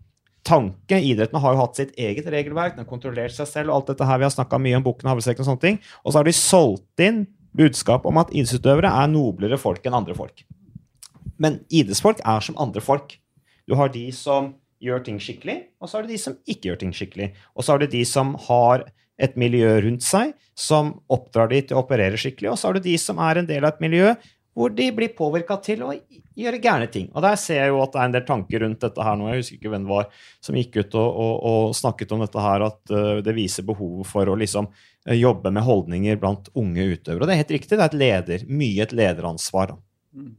tanke. 0.50 0.98
Idretten 0.98 1.40
har 1.42 1.56
jo 1.56 1.62
hatt 1.62 1.80
sitt 1.80 1.92
eget 2.00 2.28
regelverk, 2.34 2.76
den 2.76 2.84
har 2.84 2.90
kontrollert 2.90 3.36
seg 3.36 3.50
selv, 3.50 3.72
og 3.72 3.80
alt 3.80 3.92
dette 3.94 4.08
her 4.10 4.22
vi 4.22 4.28
har 4.28 4.34
snakka 4.34 4.60
mye 4.62 4.80
om 4.80 4.86
boken 4.86 5.12
Havresekken 5.12 5.46
og 5.46 5.52
sånne 5.52 5.66
ting. 5.66 5.82
Og 6.04 6.12
så 6.12 6.22
har 6.22 6.30
de 6.30 6.36
solgt 6.36 7.06
inn 7.06 7.26
budskap 7.60 8.06
om 8.10 8.20
at 8.22 8.32
idrettsutøvere 8.34 8.92
er 9.02 9.12
noblere 9.12 9.60
folk 9.62 9.86
enn 9.86 9.98
andre 9.98 10.18
folk. 10.18 10.44
Men 11.40 11.62
idrettsfolk 11.70 12.22
er 12.28 12.44
som 12.46 12.58
andre 12.62 12.84
folk. 12.84 13.16
Du 13.70 13.78
har 13.80 13.92
de 13.94 14.08
som 14.16 14.54
gjør 14.84 15.04
ting 15.06 15.20
skikkelig, 15.22 15.58
og 15.80 15.90
så 15.90 16.00
har 16.00 16.08
du 16.08 16.14
de 16.14 16.22
som 16.22 16.38
ikke 16.48 16.72
gjør 16.72 16.82
ting 16.84 16.94
skikkelig. 16.96 17.34
Og 17.56 17.66
så 17.66 17.74
har 17.74 17.82
du 17.82 17.90
de 17.92 18.04
som 18.08 18.34
har 18.48 18.88
et 19.20 19.36
miljø 19.40 19.72
rundt 19.84 20.06
seg 20.06 20.32
som 20.60 20.94
oppdrar 21.12 21.52
de 21.52 21.62
til 21.68 21.78
å 21.78 21.84
operere 21.84 22.20
skikkelig, 22.20 22.54
og 22.54 22.60
så 22.60 22.70
har 22.70 22.78
du 22.78 22.86
de 22.88 22.96
som 23.00 23.20
er 23.24 23.42
en 23.42 23.48
del 23.50 23.66
av 23.66 23.76
et 23.76 23.84
miljø 23.84 24.14
hvor 24.60 24.74
de 24.76 24.90
blir 24.92 25.14
påvirka 25.16 25.56
til 25.64 25.86
å 25.88 25.94
gjøre 26.40 26.60
gærne 26.60 26.90
ting. 26.92 27.08
Og 27.14 27.24
der 27.24 27.38
ser 27.40 27.62
jeg 27.62 27.72
jo 27.72 27.80
at 27.80 27.94
det 27.94 28.02
er 28.02 28.10
en 28.10 28.16
del 28.18 28.26
tanker 28.28 28.64
rundt 28.66 28.82
dette 28.84 29.06
her 29.06 29.16
nå. 29.16 29.30
Jeg 29.32 29.44
husker 29.44 29.60
ikke 29.60 29.72
hvem 29.72 29.86
det 29.86 29.94
var 29.94 30.10
som 30.44 30.58
gikk 30.60 30.80
ut 30.82 30.98
og, 31.00 31.08
og, 31.08 31.34
og 31.52 31.76
snakket 31.80 32.12
om 32.16 32.24
dette 32.26 32.44
her, 32.44 32.66
at 32.68 32.92
uh, 32.92 33.22
det 33.24 33.36
viser 33.38 33.68
behovet 33.68 34.10
for 34.10 34.28
å 34.28 34.36
liksom 34.40 34.68
uh, 34.68 35.16
jobbe 35.16 35.54
med 35.56 35.64
holdninger 35.64 36.20
blant 36.20 36.52
unge 36.60 36.90
utøvere. 36.92 37.24
Og 37.24 37.30
det 37.30 37.38
er 37.38 37.42
helt 37.46 37.56
riktig, 37.56 37.78
det 37.78 37.86
er 37.86 37.94
et 37.94 38.00
leder, 38.04 38.44
mye 38.52 38.84
et 38.84 38.96
lederansvar. 39.00 39.72
Mm. 40.12 40.34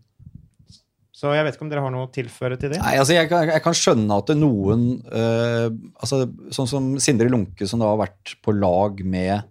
Så 1.21 1.33
jeg 1.37 1.45
vet 1.47 1.57
ikke 1.57 1.65
om 1.65 1.71
dere 1.73 1.85
har 1.85 1.93
noe 1.95 2.09
å 2.09 2.13
tilføre 2.13 2.59
til 2.61 2.75
det? 2.75 2.81
Nei, 2.81 2.95
altså 3.01 3.17
jeg, 3.17 3.29
kan, 3.29 3.49
jeg 3.49 3.65
kan 3.65 3.77
skjønne 3.77 4.19
at 4.21 4.31
det 4.31 4.37
noen 4.41 4.85
øh, 5.05 5.67
altså 6.01 6.23
Sånn 6.57 6.69
som 6.71 6.87
Sindre 7.03 7.29
Lunke, 7.29 7.69
som 7.69 7.83
da 7.83 7.91
har 7.91 8.01
vært 8.01 8.39
på 8.41 8.55
lag 8.57 9.03
med 9.05 9.49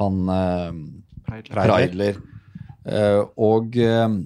han 0.00 0.30
Preidler. 1.30 2.18
Eh, 2.18 2.33
og 2.84 3.76
uh, 3.80 4.16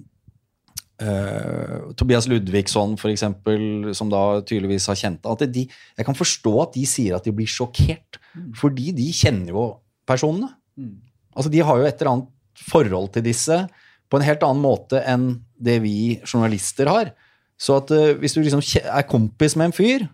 Tobias 1.94 2.26
Ludvigsson, 2.26 2.96
for 2.98 3.12
eksempel, 3.12 3.92
som 3.94 4.10
da 4.10 4.40
tydeligvis 4.42 4.88
har 4.90 4.98
kjent 4.98 5.28
at 5.30 5.44
de, 5.54 5.66
Jeg 5.68 6.06
kan 6.06 6.18
forstå 6.18 6.54
at 6.64 6.74
de 6.74 6.86
sier 6.90 7.14
at 7.16 7.24
de 7.26 7.34
blir 7.34 7.46
sjokkert, 7.46 8.18
mm. 8.34 8.50
fordi 8.58 8.90
de 8.96 9.06
kjenner 9.14 9.54
jo 9.54 9.68
personene. 10.08 10.50
Mm. 10.74 10.96
Altså, 11.36 11.52
De 11.54 11.62
har 11.62 11.78
jo 11.78 11.86
et 11.86 12.00
eller 12.00 12.12
annet 12.16 12.66
forhold 12.68 13.12
til 13.14 13.22
disse 13.28 13.60
på 14.08 14.18
en 14.18 14.26
helt 14.26 14.42
annen 14.42 14.64
måte 14.64 15.02
enn 15.06 15.30
det 15.54 15.78
vi 15.84 16.18
journalister 16.24 16.90
har. 16.90 17.12
Så 17.58 17.78
at 17.78 17.92
uh, 17.94 18.16
hvis 18.18 18.34
du 18.34 18.42
liksom 18.42 18.64
er 18.82 19.06
kompis 19.06 19.54
med 19.58 19.70
en 19.70 19.76
fyr 19.76 20.08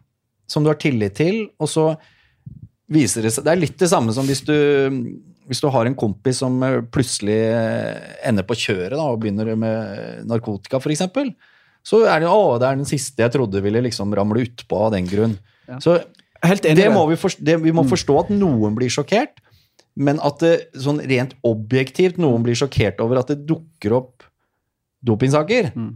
som 0.50 0.64
du 0.64 0.68
har 0.68 0.80
tillit 0.80 1.16
til, 1.16 1.46
og 1.56 1.70
så 1.70 1.94
viser 2.92 3.24
det 3.24 3.32
seg 3.32 3.46
Det 3.46 3.52
er 3.54 3.62
litt 3.62 3.78
det 3.80 3.88
samme 3.88 4.12
som 4.12 4.26
hvis 4.28 4.44
du 4.44 4.56
hvis 5.48 5.60
du 5.60 5.68
har 5.72 5.88
en 5.88 5.96
kompis 5.98 6.40
som 6.42 6.56
eh, 6.64 6.80
plutselig 6.92 7.38
eh, 7.50 8.12
ender 8.28 8.46
på 8.48 8.56
kjøret 8.58 8.96
da, 8.96 9.06
og 9.10 9.20
begynner 9.22 9.54
med 9.58 10.24
narkotika, 10.30 10.80
f.eks., 10.80 11.04
så 11.84 12.00
er 12.08 12.22
det 12.22 12.30
å, 12.32 12.54
det 12.60 12.68
er 12.68 12.78
den 12.80 12.88
siste 12.88 13.20
jeg 13.20 13.34
trodde 13.34 13.60
ville 13.64 13.82
liksom 13.84 14.14
ramle 14.16 14.46
utpå 14.46 14.86
av 14.86 14.94
den 14.94 15.08
grunn. 15.08 15.34
Ja. 15.68 15.76
Så 15.84 15.98
det 16.64 16.86
må 16.92 17.04
vi, 17.10 17.18
forstå, 17.20 17.44
det, 17.44 17.58
vi 17.64 17.72
må 17.72 17.84
mm. 17.84 17.90
forstå 17.92 18.16
at 18.22 18.30
noen 18.32 18.76
blir 18.76 18.92
sjokkert, 18.92 19.40
men 19.94 20.18
at 20.24 20.40
det 20.42 20.54
sånn 20.80 21.02
rent 21.06 21.36
objektivt 21.46 22.16
noen 22.20 22.44
blir 22.44 22.56
sjokkert 22.58 23.02
over 23.04 23.20
at 23.20 23.30
det 23.30 23.44
dukker 23.48 23.94
opp 24.00 24.24
dopingsaker. 25.04 25.70
Mm. 25.76 25.92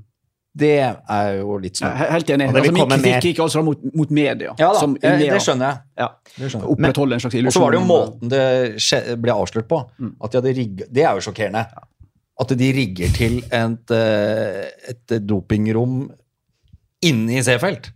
Det 0.59 0.75
er 0.81 1.29
jo 1.39 1.59
litt 1.63 1.79
snart. 1.79 1.99
Ja, 2.01 2.13
helt 2.17 2.31
enig. 2.35 2.49
Altså, 2.51 2.73
min 2.75 2.89
kritikk 2.91 3.27
gikk 3.29 3.43
altså 3.45 3.63
mot, 3.67 3.83
mot 3.95 4.15
media. 4.15 4.55
Ja 4.59 4.71
da, 4.75 4.87
media, 4.91 5.35
det 5.35 5.43
skjønner 5.45 5.71
jeg. 5.71 5.83
Ja. 6.03 6.09
Opprettholde 6.63 7.19
en 7.19 7.23
slags 7.25 7.37
illusjon. 7.39 7.53
Og 7.53 7.57
så 7.59 7.65
var 7.65 7.75
det 7.75 7.81
jo 7.81 7.87
måten 7.89 8.33
det 8.33 9.19
ble 9.23 9.37
avslørt 9.37 9.69
på. 9.71 9.83
Mm. 9.99 10.15
At 10.19 10.33
de 10.33 10.41
hadde 10.41 10.55
rigget, 10.59 10.91
Det 10.95 11.05
er 11.05 11.19
jo 11.19 11.27
sjokkerende. 11.29 11.67
At 12.39 12.55
de 12.59 12.73
rigger 12.75 13.15
til 13.15 13.41
et, 13.43 13.95
eh, 13.95 14.65
et 14.95 15.15
dopingrom 15.27 16.01
inne 17.07 17.39
i 17.39 17.45
Seefeld. 17.47 17.91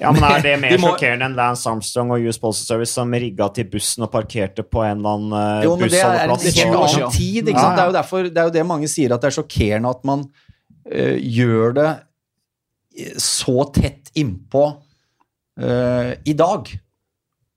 Ja, 0.00 0.12
men 0.12 0.24
Er 0.24 0.44
det 0.44 0.54
mer 0.62 0.76
må... 0.80 0.92
sjokkerende 0.92 1.28
enn 1.28 1.36
Lance 1.36 1.68
Armstrong 1.68 2.12
og 2.16 2.28
US 2.28 2.40
Postal 2.40 2.74
Service 2.74 2.96
som 2.96 3.12
rigga 3.12 3.50
til 3.56 3.68
bussen 3.72 4.06
og 4.06 4.12
parkerte 4.12 4.64
på 4.64 4.84
en 4.84 5.02
eller 5.02 5.16
annen 5.18 5.32
bussholdeplass? 5.32 5.64
jo, 5.64 5.74
men 5.76 5.92
Det 5.92 6.04
er, 6.04 6.36
det 6.36 6.54
20 6.56 6.78
år 6.80 6.92
siden 6.94 7.16
tid, 7.16 7.50
ikke 7.52 7.64
sant? 7.64 7.64
Ja, 7.64 7.70
ja. 7.70 7.80
Det, 7.80 7.88
jo 7.88 7.98
derfor, 7.98 8.30
det 8.30 8.40
er 8.44 8.48
jo 8.48 8.56
det 8.56 8.66
mange 8.72 8.88
sier, 8.92 9.14
at 9.14 9.24
det 9.24 9.30
er 9.32 9.36
sjokkerende 9.40 9.92
at 9.92 10.08
man 10.08 10.24
gjør 10.86 11.74
det 11.76 11.90
så 13.20 13.64
tett 13.74 14.10
innpå 14.18 14.64
uh, 15.62 16.12
i 16.24 16.34
dag. 16.36 16.72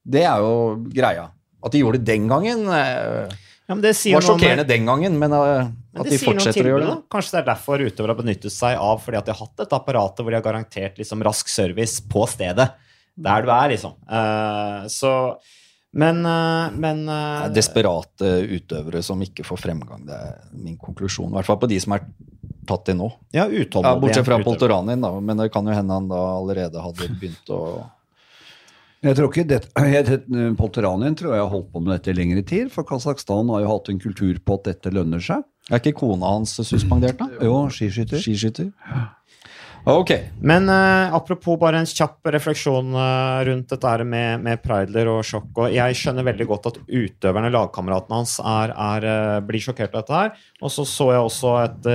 Det 0.03 0.25
er 0.27 0.43
jo 0.43 0.57
greia. 0.93 1.29
At 1.63 1.73
de 1.73 1.81
gjorde 1.81 2.01
det 2.01 2.11
den 2.11 2.27
gangen, 2.31 2.67
uh, 2.67 3.31
ja, 3.63 3.77
det 3.79 3.93
var 3.95 4.25
sjokkerende 4.25 4.67
den 4.67 4.89
gangen, 4.89 5.17
men 5.19 5.33
uh, 5.35 5.71
at 5.95 6.09
de 6.09 6.19
fortsetter 6.21 6.67
å 6.67 6.75
gjøre 6.75 6.89
det. 6.89 6.99
Kanskje 7.13 7.37
det 7.37 7.41
er 7.41 7.49
derfor 7.53 7.85
utøvere 7.85 8.15
har 8.15 8.19
benyttet 8.19 8.53
seg 8.53 8.77
av 8.81 9.01
fordi 9.03 9.19
at 9.19 9.27
de 9.27 9.35
har 9.35 9.45
hatt 9.45 9.63
dette 9.63 9.77
apparatet 9.77 10.23
hvor 10.23 10.33
de 10.33 10.39
har 10.39 10.45
garantert 10.45 10.99
liksom, 10.99 11.23
rask 11.25 11.51
service 11.51 12.03
på 12.09 12.25
stedet. 12.29 12.71
Der 13.13 13.43
du 13.45 13.51
er, 13.53 13.67
liksom. 13.69 13.93
så 14.89 15.11
men, 15.93 16.23
men 16.81 17.03
Desperate 17.53 18.31
utøvere 18.49 19.03
som 19.05 19.21
ikke 19.21 19.45
får 19.45 19.59
fremgang. 19.61 20.01
Det 20.07 20.17
er 20.17 20.39
min 20.57 20.79
konklusjon. 20.81 21.29
I 21.29 21.37
hvert 21.37 21.51
fall 21.51 21.59
på 21.61 21.69
de 21.69 21.77
som 21.83 21.93
er 21.93 22.07
tatt 22.67 22.93
i 22.93 22.95
nå. 22.97 23.09
Ja, 23.35 23.47
ja 23.49 23.95
Bortsett 23.99 24.27
fra 24.27 24.39
Poltoranin, 24.43 25.03
da. 25.03 25.11
Men 25.19 25.41
det 25.41 25.49
kan 25.53 25.67
jo 25.67 25.75
hende 25.75 25.99
han 25.99 26.07
da 26.11 26.21
allerede 26.37 26.83
hadde 26.83 27.09
begynt 27.19 27.51
å 27.53 27.59
jeg 29.03 29.17
tror 29.17 29.27
ikke 29.27 29.43
det, 29.43 29.57
jeg, 29.91 30.19
Poltoranin 30.55 31.15
tror 31.19 31.35
jeg 31.35 31.43
har 31.43 31.51
holdt 31.51 31.73
på 31.73 31.81
med 31.83 31.91
dette 31.97 32.13
i 32.13 32.15
lengre 32.15 32.43
tid, 32.47 32.69
for 32.71 32.87
Kasakhstan 32.87 33.51
har 33.51 33.65
jo 33.65 33.71
hatt 33.73 33.89
en 33.91 33.99
kultur 33.99 34.37
på 34.39 34.55
at 34.59 34.69
dette 34.69 34.93
lønner 34.95 35.23
seg. 35.23 35.43
Er 35.71 35.79
ikke 35.79 35.95
kona 35.99 36.31
hans 36.37 36.55
suspendert, 36.59 37.19
da? 37.19 37.27
Jo, 37.43 37.65
skiskytter. 37.71 38.19
skiskytter. 38.23 38.71
Ja. 39.83 39.93
Ok. 39.99 40.11
Men 40.41 40.69
uh, 40.69 41.13
apropos 41.15 41.57
bare 41.59 41.81
en 41.81 41.87
kjapp 41.87 42.29
refleksjon 42.31 42.93
uh, 42.95 43.43
rundt 43.43 43.71
dette 43.73 44.05
med, 44.07 44.39
med 44.45 44.61
Preidler 44.63 45.09
og 45.11 45.25
sjokk. 45.27 45.49
Og 45.59 45.73
jeg 45.75 45.97
skjønner 45.99 46.27
veldig 46.27 46.47
godt 46.47 46.69
at 46.71 46.77
utøverne, 46.87 47.51
lagkameratene 47.51 48.19
hans, 48.21 48.37
er, 48.39 48.71
er, 48.71 49.07
uh, 49.07 49.39
blir 49.43 49.63
sjokkert 49.63 49.91
av 49.91 50.05
dette 50.05 50.19
her. 50.21 50.45
Og 50.63 50.71
så 50.71 50.85
så 50.87 51.09
jeg 51.11 51.25
også 51.27 51.55
et 51.65 51.89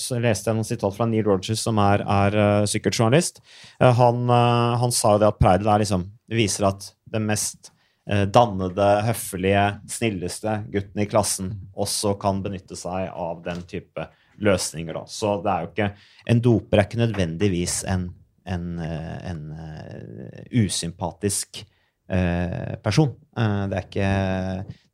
så 0.00 0.18
leste 0.20 0.50
jeg 0.50 0.58
noen 0.58 0.68
sitat 0.68 0.96
fra 0.96 1.06
Neil 1.08 1.24
Rogers, 1.24 1.62
som 1.64 1.78
er, 1.80 2.02
er 2.04 2.66
sykkeljournalist. 2.68 3.40
Han, 3.80 4.26
han, 4.28 4.92
sa 4.92 5.14
jo 5.14 5.22
det 5.22 5.30
at 5.30 5.38
Preidler 5.40 5.72
er 5.72 5.84
liksom, 5.84 6.04
viser 6.28 6.68
at 6.68 6.90
den 7.14 7.24
mest 7.28 7.70
dannede, 8.04 8.88
høflige, 9.06 9.62
snilleste 9.88 10.58
gutten 10.74 11.00
i 11.00 11.08
klassen 11.08 11.54
også 11.72 12.18
kan 12.20 12.42
benytte 12.44 12.76
seg 12.76 13.08
av 13.08 13.40
den 13.46 13.64
type 13.70 14.08
løsninger. 14.42 14.96
Da. 14.96 15.04
Så 15.10 15.36
det 15.44 15.52
er 15.52 15.64
jo 15.64 15.70
ikke 15.72 15.90
En 16.30 16.40
doper 16.44 16.80
er 16.80 16.88
ikke 16.88 17.02
nødvendigvis 17.02 17.76
en, 17.92 18.08
en, 18.48 18.66
eh, 18.80 19.30
en 19.30 19.42
uh, 19.52 20.42
usympatisk 20.64 21.62
uh, 22.10 22.74
person. 22.84 23.14
Uh, 23.36 23.64
det 23.70 23.78
er 23.78 23.88
ikke 23.88 24.10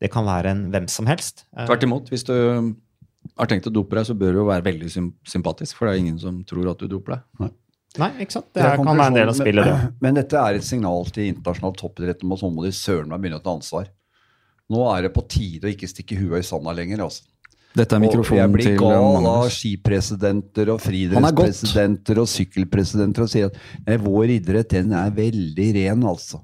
Det 0.01 0.11
kan 0.13 0.27
være 0.27 0.55
en 0.55 0.69
hvem 0.75 0.89
som 0.89 1.09
helst. 1.11 1.47
Tvert 1.55 1.87
imot. 1.87 2.11
Hvis 2.11 2.27
du 2.27 2.35
har 3.37 3.49
tenkt 3.49 3.69
å 3.69 3.73
dope 3.73 3.97
deg, 3.97 4.07
så 4.09 4.17
bør 4.17 4.33
du 4.33 4.43
jo 4.43 4.49
være 4.49 4.67
veldig 4.67 4.91
sympatisk, 5.29 5.77
for 5.77 5.87
det 5.87 5.95
er 5.95 6.05
ingen 6.05 6.21
som 6.21 6.41
tror 6.49 6.73
at 6.73 6.81
du 6.81 6.89
doper 6.91 7.19
deg. 7.19 7.27
Nei. 7.45 7.51
Nei, 7.99 8.11
ikke 8.23 8.37
sant? 8.37 8.47
Det, 8.55 8.63
det 8.63 8.75
kan 8.79 8.87
være 8.87 9.11
en 9.11 9.17
del 9.19 9.31
av 9.33 9.35
spillet, 9.35 9.67
det. 9.67 9.79
Men, 9.79 9.95
men 10.05 10.19
dette 10.21 10.43
er 10.43 10.59
et 10.59 10.67
signal 10.67 11.09
til 11.11 11.33
internasjonal 11.33 11.75
toppidrett 11.79 12.23
om 12.23 12.37
at 12.37 12.45
nå 12.45 12.51
må 12.55 12.67
de 12.67 12.71
søren 12.77 13.11
meg 13.11 13.23
begynne 13.23 13.41
å 13.41 13.45
ta 13.45 13.55
ansvar. 13.57 13.91
Nå 14.71 14.85
er 14.93 15.07
det 15.07 15.15
på 15.17 15.25
tide 15.31 15.67
å 15.67 15.73
ikke 15.73 15.91
stikke 15.91 16.19
huet 16.21 16.45
i 16.45 16.47
sanda 16.47 16.75
lenger. 16.77 17.03
altså. 17.09 17.27
Dette 17.79 17.95
er 17.95 18.03
mikrofonen 18.03 18.31
til 18.31 18.41
Jeg 18.41 18.53
blir 18.55 18.79
gal 18.81 19.27
av 19.31 19.45
skipresidenter 19.55 20.73
og 20.75 20.81
friidrettspresidenter 20.83 22.19
og 22.19 22.31
sykkelpresidenter 22.31 23.27
og 23.27 23.31
sier 23.31 23.51
at 23.51 23.61
nei, 23.87 23.99
vår 24.03 24.35
idrett 24.41 24.75
den 24.75 24.95
er 24.99 25.13
veldig 25.15 25.69
ren, 25.79 26.07
altså. 26.11 26.43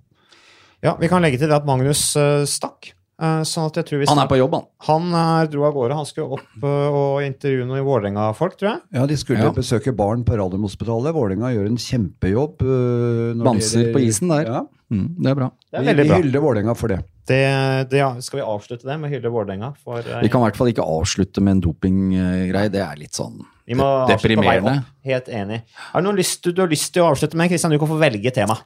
Ja, 0.84 0.94
vi 1.00 1.10
kan 1.10 1.24
legge 1.24 1.40
til 1.40 1.50
det 1.50 1.58
at 1.58 1.66
Magnus 1.66 2.08
uh, 2.20 2.44
stakk. 2.46 2.92
Uh, 3.16 3.40
sånn 3.48 3.70
at 3.70 3.78
jeg 3.80 3.88
tror 3.88 4.00
vi 4.02 4.06
han 4.10 4.18
er 4.20 4.28
på 4.28 4.36
jobb, 4.36 4.54
han. 4.58 4.64
Han 4.90 5.14
er, 5.16 5.48
dro 5.48 5.64
av 5.64 5.72
gårde. 5.72 5.96
Han 5.96 6.08
skulle 6.08 6.36
opp 6.36 6.64
og 6.68 7.24
intervjue 7.24 7.64
noen 7.64 7.80
i 7.80 7.86
Vålerenga-folk, 7.86 8.58
tror 8.60 8.74
jeg. 8.74 8.82
Ja, 8.98 9.06
de 9.08 9.16
skulle 9.16 9.46
ja. 9.46 9.52
besøke 9.56 9.94
barn 9.96 10.24
på 10.26 10.36
Radiumhospitalet. 10.36 11.16
Vålerenga 11.16 11.54
gjør 11.54 11.70
en 11.70 11.80
kjempejobb. 11.80 12.66
Banser 13.40 13.92
på 13.96 14.04
isen 14.04 14.34
der. 14.34 14.50
Ja. 14.52 14.64
Mm, 14.92 15.06
det 15.18 15.30
er 15.32 15.38
bra. 15.38 15.50
Det 15.72 15.80
er 15.80 15.96
Vi, 15.96 16.02
vi 16.04 16.18
hyller 16.20 16.42
Vålerenga 16.44 16.74
for 16.78 16.92
det. 16.92 17.00
Det, 17.26 17.42
det, 17.90 17.98
ja, 17.98 18.12
skal 18.22 18.38
vi 18.38 18.44
avslutte 18.46 18.86
det 18.86 18.96
med 19.00 19.10
å 19.10 19.16
hylle 19.16 19.32
Vålerenga? 19.34 19.72
For, 19.82 19.98
eh, 19.98 20.22
Vi 20.22 20.30
kan 20.30 20.44
i 20.44 20.46
hvert 20.46 20.58
fall 20.58 20.70
ikke 20.70 20.84
avslutte 20.86 21.42
med 21.42 21.56
en 21.56 21.62
dopinggreie. 21.64 22.70
Det 22.70 22.82
er 22.84 23.00
litt 23.00 23.16
sånn 23.18 23.40
vi 23.66 23.74
må 23.74 23.82
avslutte 23.82 24.36
på 24.38 24.44
vei 24.44 24.60
deprimerende. 24.60 24.74
opp. 24.84 24.92
Helt 25.08 25.30
enig. 25.34 25.58
Er 25.66 25.96
det 25.98 26.06
noe 26.06 26.14
lyst, 26.20 26.44
du, 26.44 26.52
du 26.54 26.62
har 26.62 26.70
lyst 26.70 26.92
til 26.94 27.02
å 27.02 27.08
avslutte 27.10 27.38
med? 27.38 27.50
Kristian, 27.50 27.74
du 27.74 27.80
kan 27.82 27.90
få 27.90 27.98
velge 27.98 28.30
tema. 28.34 28.60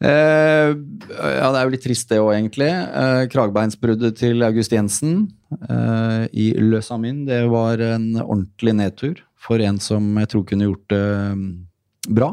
Eh, 0.00 0.70
ja, 0.72 1.48
det 1.52 1.58
er 1.60 1.66
jo 1.66 1.72
litt 1.74 1.82
trist 1.84 2.08
det 2.08 2.20
òg, 2.22 2.30
egentlig. 2.32 2.70
Eh, 2.72 3.24
kragbeinsbruddet 3.32 4.16
til 4.16 4.40
August 4.46 4.72
Jensen 4.72 5.26
eh, 5.68 6.22
i 6.32 6.46
Le 6.56 6.80
Samin, 6.84 7.26
det 7.28 7.42
var 7.52 7.82
en 7.84 8.14
ordentlig 8.22 8.72
nedtur 8.78 9.20
for 9.40 9.60
en 9.60 9.76
som 9.80 10.06
jeg 10.20 10.30
tror 10.32 10.46
kunne 10.48 10.66
gjort 10.70 10.86
det 10.92 11.04
mm, 11.36 11.44
bra 12.16 12.30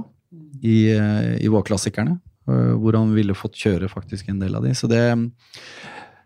i, 0.64 0.78
eh, 0.96 1.34
i 1.44 1.52
vårklassikerne. 1.52 2.16
eh, 2.48 2.74
hvor 2.80 2.96
han 2.96 3.12
ville 3.16 3.36
fått 3.36 3.60
kjøre 3.60 3.90
faktisk 3.92 4.30
en 4.32 4.40
del 4.40 4.56
av 4.56 4.64
de. 4.64 4.72
Så 4.76 4.88
det, 4.88 5.04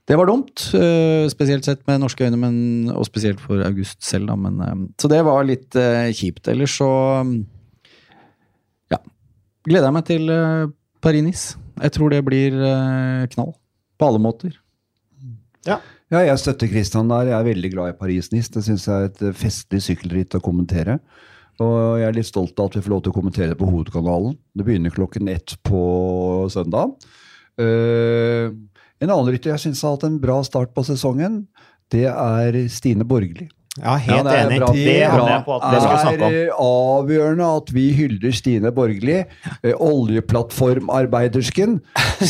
det 0.10 0.18
var 0.20 0.30
dumt. 0.30 0.62
eh, 0.78 1.26
spesielt 1.34 1.66
sett 1.66 1.82
med 1.90 2.04
norske 2.04 2.26
øyne, 2.28 2.38
men, 2.38 2.60
og 2.94 3.06
spesielt 3.10 3.42
for 3.42 3.64
August 3.66 4.04
selv. 4.06 4.30
Da, 4.30 4.36
men, 4.38 4.62
eh, 4.62 4.78
så 5.02 5.10
det 5.10 5.24
var 5.26 5.42
litt 5.50 5.74
eh, 5.76 6.12
kjipt. 6.14 6.48
Ellers 6.54 6.78
så 6.78 6.92
ja, 8.94 9.02
gleder 9.66 9.90
jeg 9.90 9.98
meg 9.98 10.06
til 10.06 10.30
Paris-Nice. 11.02 11.58
Jeg 11.82 11.96
tror 11.96 12.14
det 12.14 12.22
blir 12.26 12.56
eh, 12.56 13.26
knall. 13.34 13.56
På 13.98 14.10
alle 14.10 14.22
måter. 14.22 14.54
Ja, 16.12 16.26
jeg 16.26 16.40
støtter 16.42 16.68
Kristian 16.68 17.08
der. 17.08 17.30
Jeg 17.30 17.38
er 17.38 17.48
veldig 17.48 17.70
glad 17.72 17.94
i 17.94 17.98
Paris-Nice. 18.00 18.52
Det 18.52 18.66
syns 18.66 18.88
jeg 18.90 18.96
er 18.96 19.12
et 19.12 19.22
eh, 19.30 19.38
festlig 19.38 19.80
sykkelritt 19.86 20.36
å 20.36 20.44
kommentere. 20.44 20.98
Og 21.62 22.02
jeg 22.02 22.08
er 22.10 22.18
litt 22.18 22.28
stolt 22.28 22.60
av 22.60 22.68
at 22.68 22.76
vi 22.78 22.84
får 22.84 22.94
lov 22.94 23.04
til 23.06 23.14
å 23.14 23.16
kommentere 23.16 23.54
det 23.54 23.60
på 23.60 23.70
Hovedkanalen. 23.70 24.36
Det 24.58 24.66
begynner 24.68 24.94
klokken 24.94 25.30
ett 25.32 25.56
på 25.68 25.82
søndag. 26.52 26.96
Eh, 27.62 28.52
en 29.02 29.10
annen 29.10 29.32
rytter 29.32 29.54
jeg 29.54 29.64
syns 29.66 29.86
har 29.86 29.96
hatt 29.96 30.06
en 30.08 30.20
bra 30.22 30.42
start 30.46 30.76
på 30.76 30.84
sesongen, 30.86 31.46
det 31.92 32.06
er 32.12 32.58
Stine 32.72 33.08
Borgli. 33.08 33.48
Ja, 33.80 33.96
helt 33.96 34.26
Ja, 34.26 34.32
er 34.36 34.50
enig. 34.50 34.60
bra. 34.60 34.72
Det 34.74 35.04
at 35.08 36.20
det 36.20 36.32
er 36.44 36.50
avgjørende 36.60 37.46
at 37.56 37.70
vi 37.72 37.86
hyller 37.96 38.34
Stine 38.36 38.72
Borgli, 38.76 39.24
eh, 39.64 39.74
oljeplattformarbeidersken, 39.80 41.78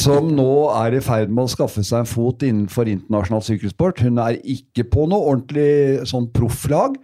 som 0.04 0.30
nå 0.38 0.70
er 0.86 1.00
i 1.00 1.02
ferd 1.02 1.34
med 1.34 1.48
å 1.48 1.50
skaffe 1.50 1.82
seg 1.82 2.04
en 2.04 2.12
fot 2.12 2.46
innenfor 2.46 2.86
internasjonal 2.92 3.42
sykkelsport. 3.42 4.04
Hun 4.06 4.22
er 4.22 4.38
ikke 4.46 4.86
på 4.94 5.08
noe 5.10 5.34
ordentlig 5.34 6.06
sånn 6.06 6.30
profflag. 6.32 7.00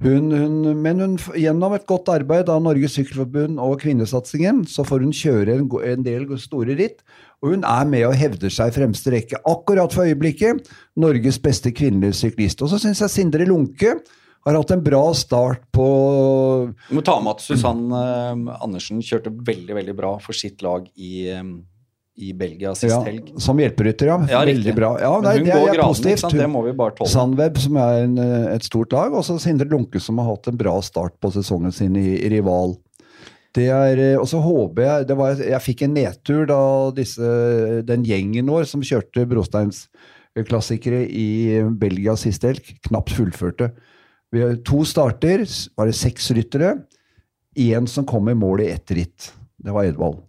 Hun, 0.00 0.30
hun, 0.32 0.60
men 0.80 1.02
hun, 1.02 1.16
gjennom 1.36 1.74
et 1.76 1.84
godt 1.88 2.08
arbeid 2.08 2.48
av 2.48 2.62
Norges 2.64 2.94
Sykkelforbund 2.96 3.60
og 3.60 3.82
kvinnesatsingen, 3.82 4.62
så 4.64 4.84
får 4.88 5.04
hun 5.04 5.12
kjøre 5.12 5.58
en, 5.58 5.66
en 5.68 6.06
del 6.06 6.24
store 6.40 6.76
ritt. 6.78 7.02
Og 7.44 7.52
hun 7.52 7.66
er 7.68 7.88
med 7.88 8.06
og 8.08 8.16
hevder 8.16 8.52
seg 8.52 8.72
i 8.72 8.76
fremste 8.78 9.12
rekke 9.12 9.42
akkurat 9.48 9.92
for 9.92 10.08
øyeblikket. 10.08 10.64
Norges 11.00 11.40
beste 11.44 11.72
kvinnelige 11.76 12.16
syklist. 12.16 12.64
Og 12.64 12.72
så 12.72 12.80
syns 12.80 13.04
jeg 13.04 13.12
Sindre 13.12 13.44
Lunke 13.48 13.98
har 14.46 14.56
hatt 14.56 14.72
en 14.72 14.84
bra 14.84 15.02
start 15.16 15.66
på 15.74 15.86
Du 16.88 16.94
må 16.96 17.04
ta 17.04 17.18
med 17.20 17.34
at 17.36 17.44
Susann 17.44 17.90
eh, 17.92 18.54
Andersen 18.64 19.02
kjørte 19.04 19.32
veldig 19.32 19.76
veldig 19.76 19.96
bra 19.98 20.14
for 20.24 20.36
sitt 20.36 20.64
lag 20.64 20.86
i, 20.96 21.28
eh, 21.28 21.44
i 22.20 22.34
Belgia 22.36 22.74
sist 22.76 22.92
ja, 22.92 23.00
helg. 23.06 23.32
Som 23.40 23.60
hjelperytter, 23.62 24.10
ja. 24.12 24.18
Ja, 24.30 24.42
Veldig 24.48 24.74
bra. 24.76 24.92
Ja, 25.00 25.12
nei, 25.24 25.34
hun 25.38 25.48
det 25.48 25.54
er, 25.56 25.64
graden, 25.72 25.88
positivt. 25.88 26.24
ikke? 26.28 26.42
Det 26.42 26.48
må 26.52 26.62
vi 26.66 26.74
bare 26.76 26.94
tåle. 26.98 27.10
Sandweb, 27.12 27.58
som 27.62 27.80
er 27.80 28.04
en, 28.04 28.14
eh, 28.20 28.46
et 28.54 28.68
stort 28.68 28.94
lag, 28.96 29.16
og 29.16 29.24
så 29.26 29.38
Sindre 29.42 29.68
Lunke, 29.70 30.02
som 30.02 30.20
har 30.20 30.28
hatt 30.30 30.50
en 30.50 30.60
bra 30.60 30.76
start 30.84 31.16
på 31.22 31.32
sesongen 31.34 31.74
sin 31.74 31.96
i, 31.98 32.14
i 32.20 32.30
Rival. 32.32 32.76
Det 33.56 33.66
er, 33.74 33.98
eh, 33.98 34.18
og 34.20 34.28
så 34.30 34.42
håper 34.44 34.86
jeg 34.86 35.08
det 35.10 35.18
var, 35.18 35.40
Jeg 35.42 35.64
fikk 35.64 35.82
en 35.86 35.96
nedtur 35.96 36.44
da 36.46 36.62
disse, 36.94 37.34
den 37.88 38.06
gjengen 38.06 38.52
vår 38.52 38.68
som 38.70 38.84
kjørte 38.84 39.26
brosteinsklassikere 39.30 41.02
i 41.08 41.28
Belgia 41.80 42.14
sist 42.20 42.46
helg, 42.46 42.76
knapt 42.86 43.16
fullførte. 43.16 43.72
Vi 44.30 44.44
har 44.44 44.56
to 44.62 44.84
starter, 44.86 45.42
var 45.74 45.90
det 45.90 45.98
seks 45.98 46.30
ryttere. 46.36 46.76
Én 47.58 47.88
som 47.90 48.06
kom 48.06 48.28
i 48.30 48.38
mål 48.38 48.62
i 48.62 48.70
ett 48.70 48.92
ritt. 48.94 49.32
Det 49.58 49.74
var 49.74 49.88
Edvald. 49.88 50.20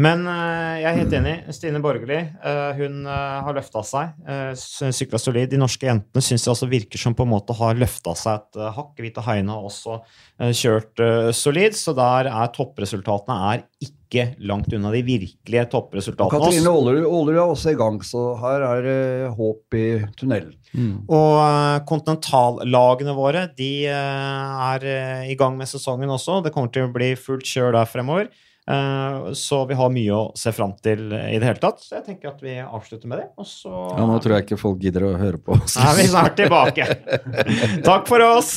Men 0.00 0.24
eh, 0.26 0.80
jeg 0.82 0.88
er 0.88 0.96
helt 0.98 1.12
enig. 1.20 1.34
Stine 1.54 1.80
Borgerli 1.82 2.16
eh, 2.18 2.70
hun 2.80 3.04
eh, 3.06 3.34
har 3.46 3.54
løfta 3.54 3.82
seg. 3.86 4.14
Uh, 4.26 4.50
Sykla 4.58 5.20
solid. 5.22 5.52
De 5.52 5.60
norske 5.60 5.86
jentene 5.86 6.24
syns 6.24 6.46
det 6.46 6.50
også 6.50 6.68
virker 6.70 6.98
som 6.98 7.14
på 7.14 7.26
en 7.26 7.30
måte 7.30 7.54
har 7.54 7.78
løfta 7.78 8.16
seg 8.18 8.40
et 8.40 8.58
uh, 8.58 8.72
hakk. 8.74 8.96
Hvite 8.98 9.22
Heine 9.26 9.54
har 9.54 9.68
også 9.68 10.00
kjørt 10.34 10.98
solid, 11.36 11.76
så 11.78 11.92
der 11.94 12.26
er 12.26 12.48
toppresultatene 12.50 13.34
er 13.52 13.60
ikke 13.84 14.24
langt 14.48 14.72
unna 14.74 14.90
de 14.90 15.02
virkelige 15.06 15.62
Og 15.62 15.70
toppresultatene. 15.70 16.32
Katrine 16.32 16.72
også. 16.72 17.04
Aalerud 17.06 17.36
er 17.36 17.42
også 17.44 17.74
i 17.74 17.78
gang, 17.78 18.00
så 18.06 18.24
her 18.40 18.64
er 18.66 18.82
det 18.82 19.04
håp 19.38 19.76
i 19.78 19.84
tunnelen. 20.18 20.56
Og 21.06 21.36
eh, 21.38 21.76
kontinentallagene 21.86 23.14
våre 23.14 23.44
de 23.54 23.70
er 23.86 24.88
i 25.30 25.38
gang 25.38 25.54
med 25.60 25.70
sesongen 25.70 26.10
også. 26.10 26.40
Det 26.42 26.50
kommer 26.56 26.74
til 26.74 26.88
å 26.88 26.94
bli 26.94 27.12
fullt 27.14 27.46
kjør 27.46 27.78
der 27.78 27.90
fremover. 27.90 28.32
Eh, 28.70 29.32
så 29.36 29.64
vi 29.68 29.76
har 29.76 29.90
mye 29.92 30.14
å 30.16 30.22
se 30.38 30.52
fram 30.56 30.72
til 30.84 31.10
i 31.12 31.36
det 31.36 31.48
hele 31.50 31.60
tatt. 31.60 31.82
Så 31.84 31.98
jeg 31.98 32.06
tenker 32.06 32.32
at 32.32 32.40
vi 32.44 32.56
avslutter 32.64 33.10
med 33.10 33.20
det. 33.20 33.28
Og 33.40 33.48
så 33.48 33.72
Ja, 33.98 34.06
nå 34.08 34.18
tror 34.24 34.38
jeg 34.38 34.46
ikke 34.48 34.60
folk 34.60 34.80
gidder 34.84 35.10
å 35.10 35.16
høre 35.20 35.40
på 35.40 35.58
oss. 35.58 35.76
Nei, 35.80 35.92
vi 36.00 36.06
er 36.08 36.14
snart 36.14 36.38
tilbake. 36.40 36.88
Takk 37.90 38.08
for 38.10 38.24
oss! 38.24 38.56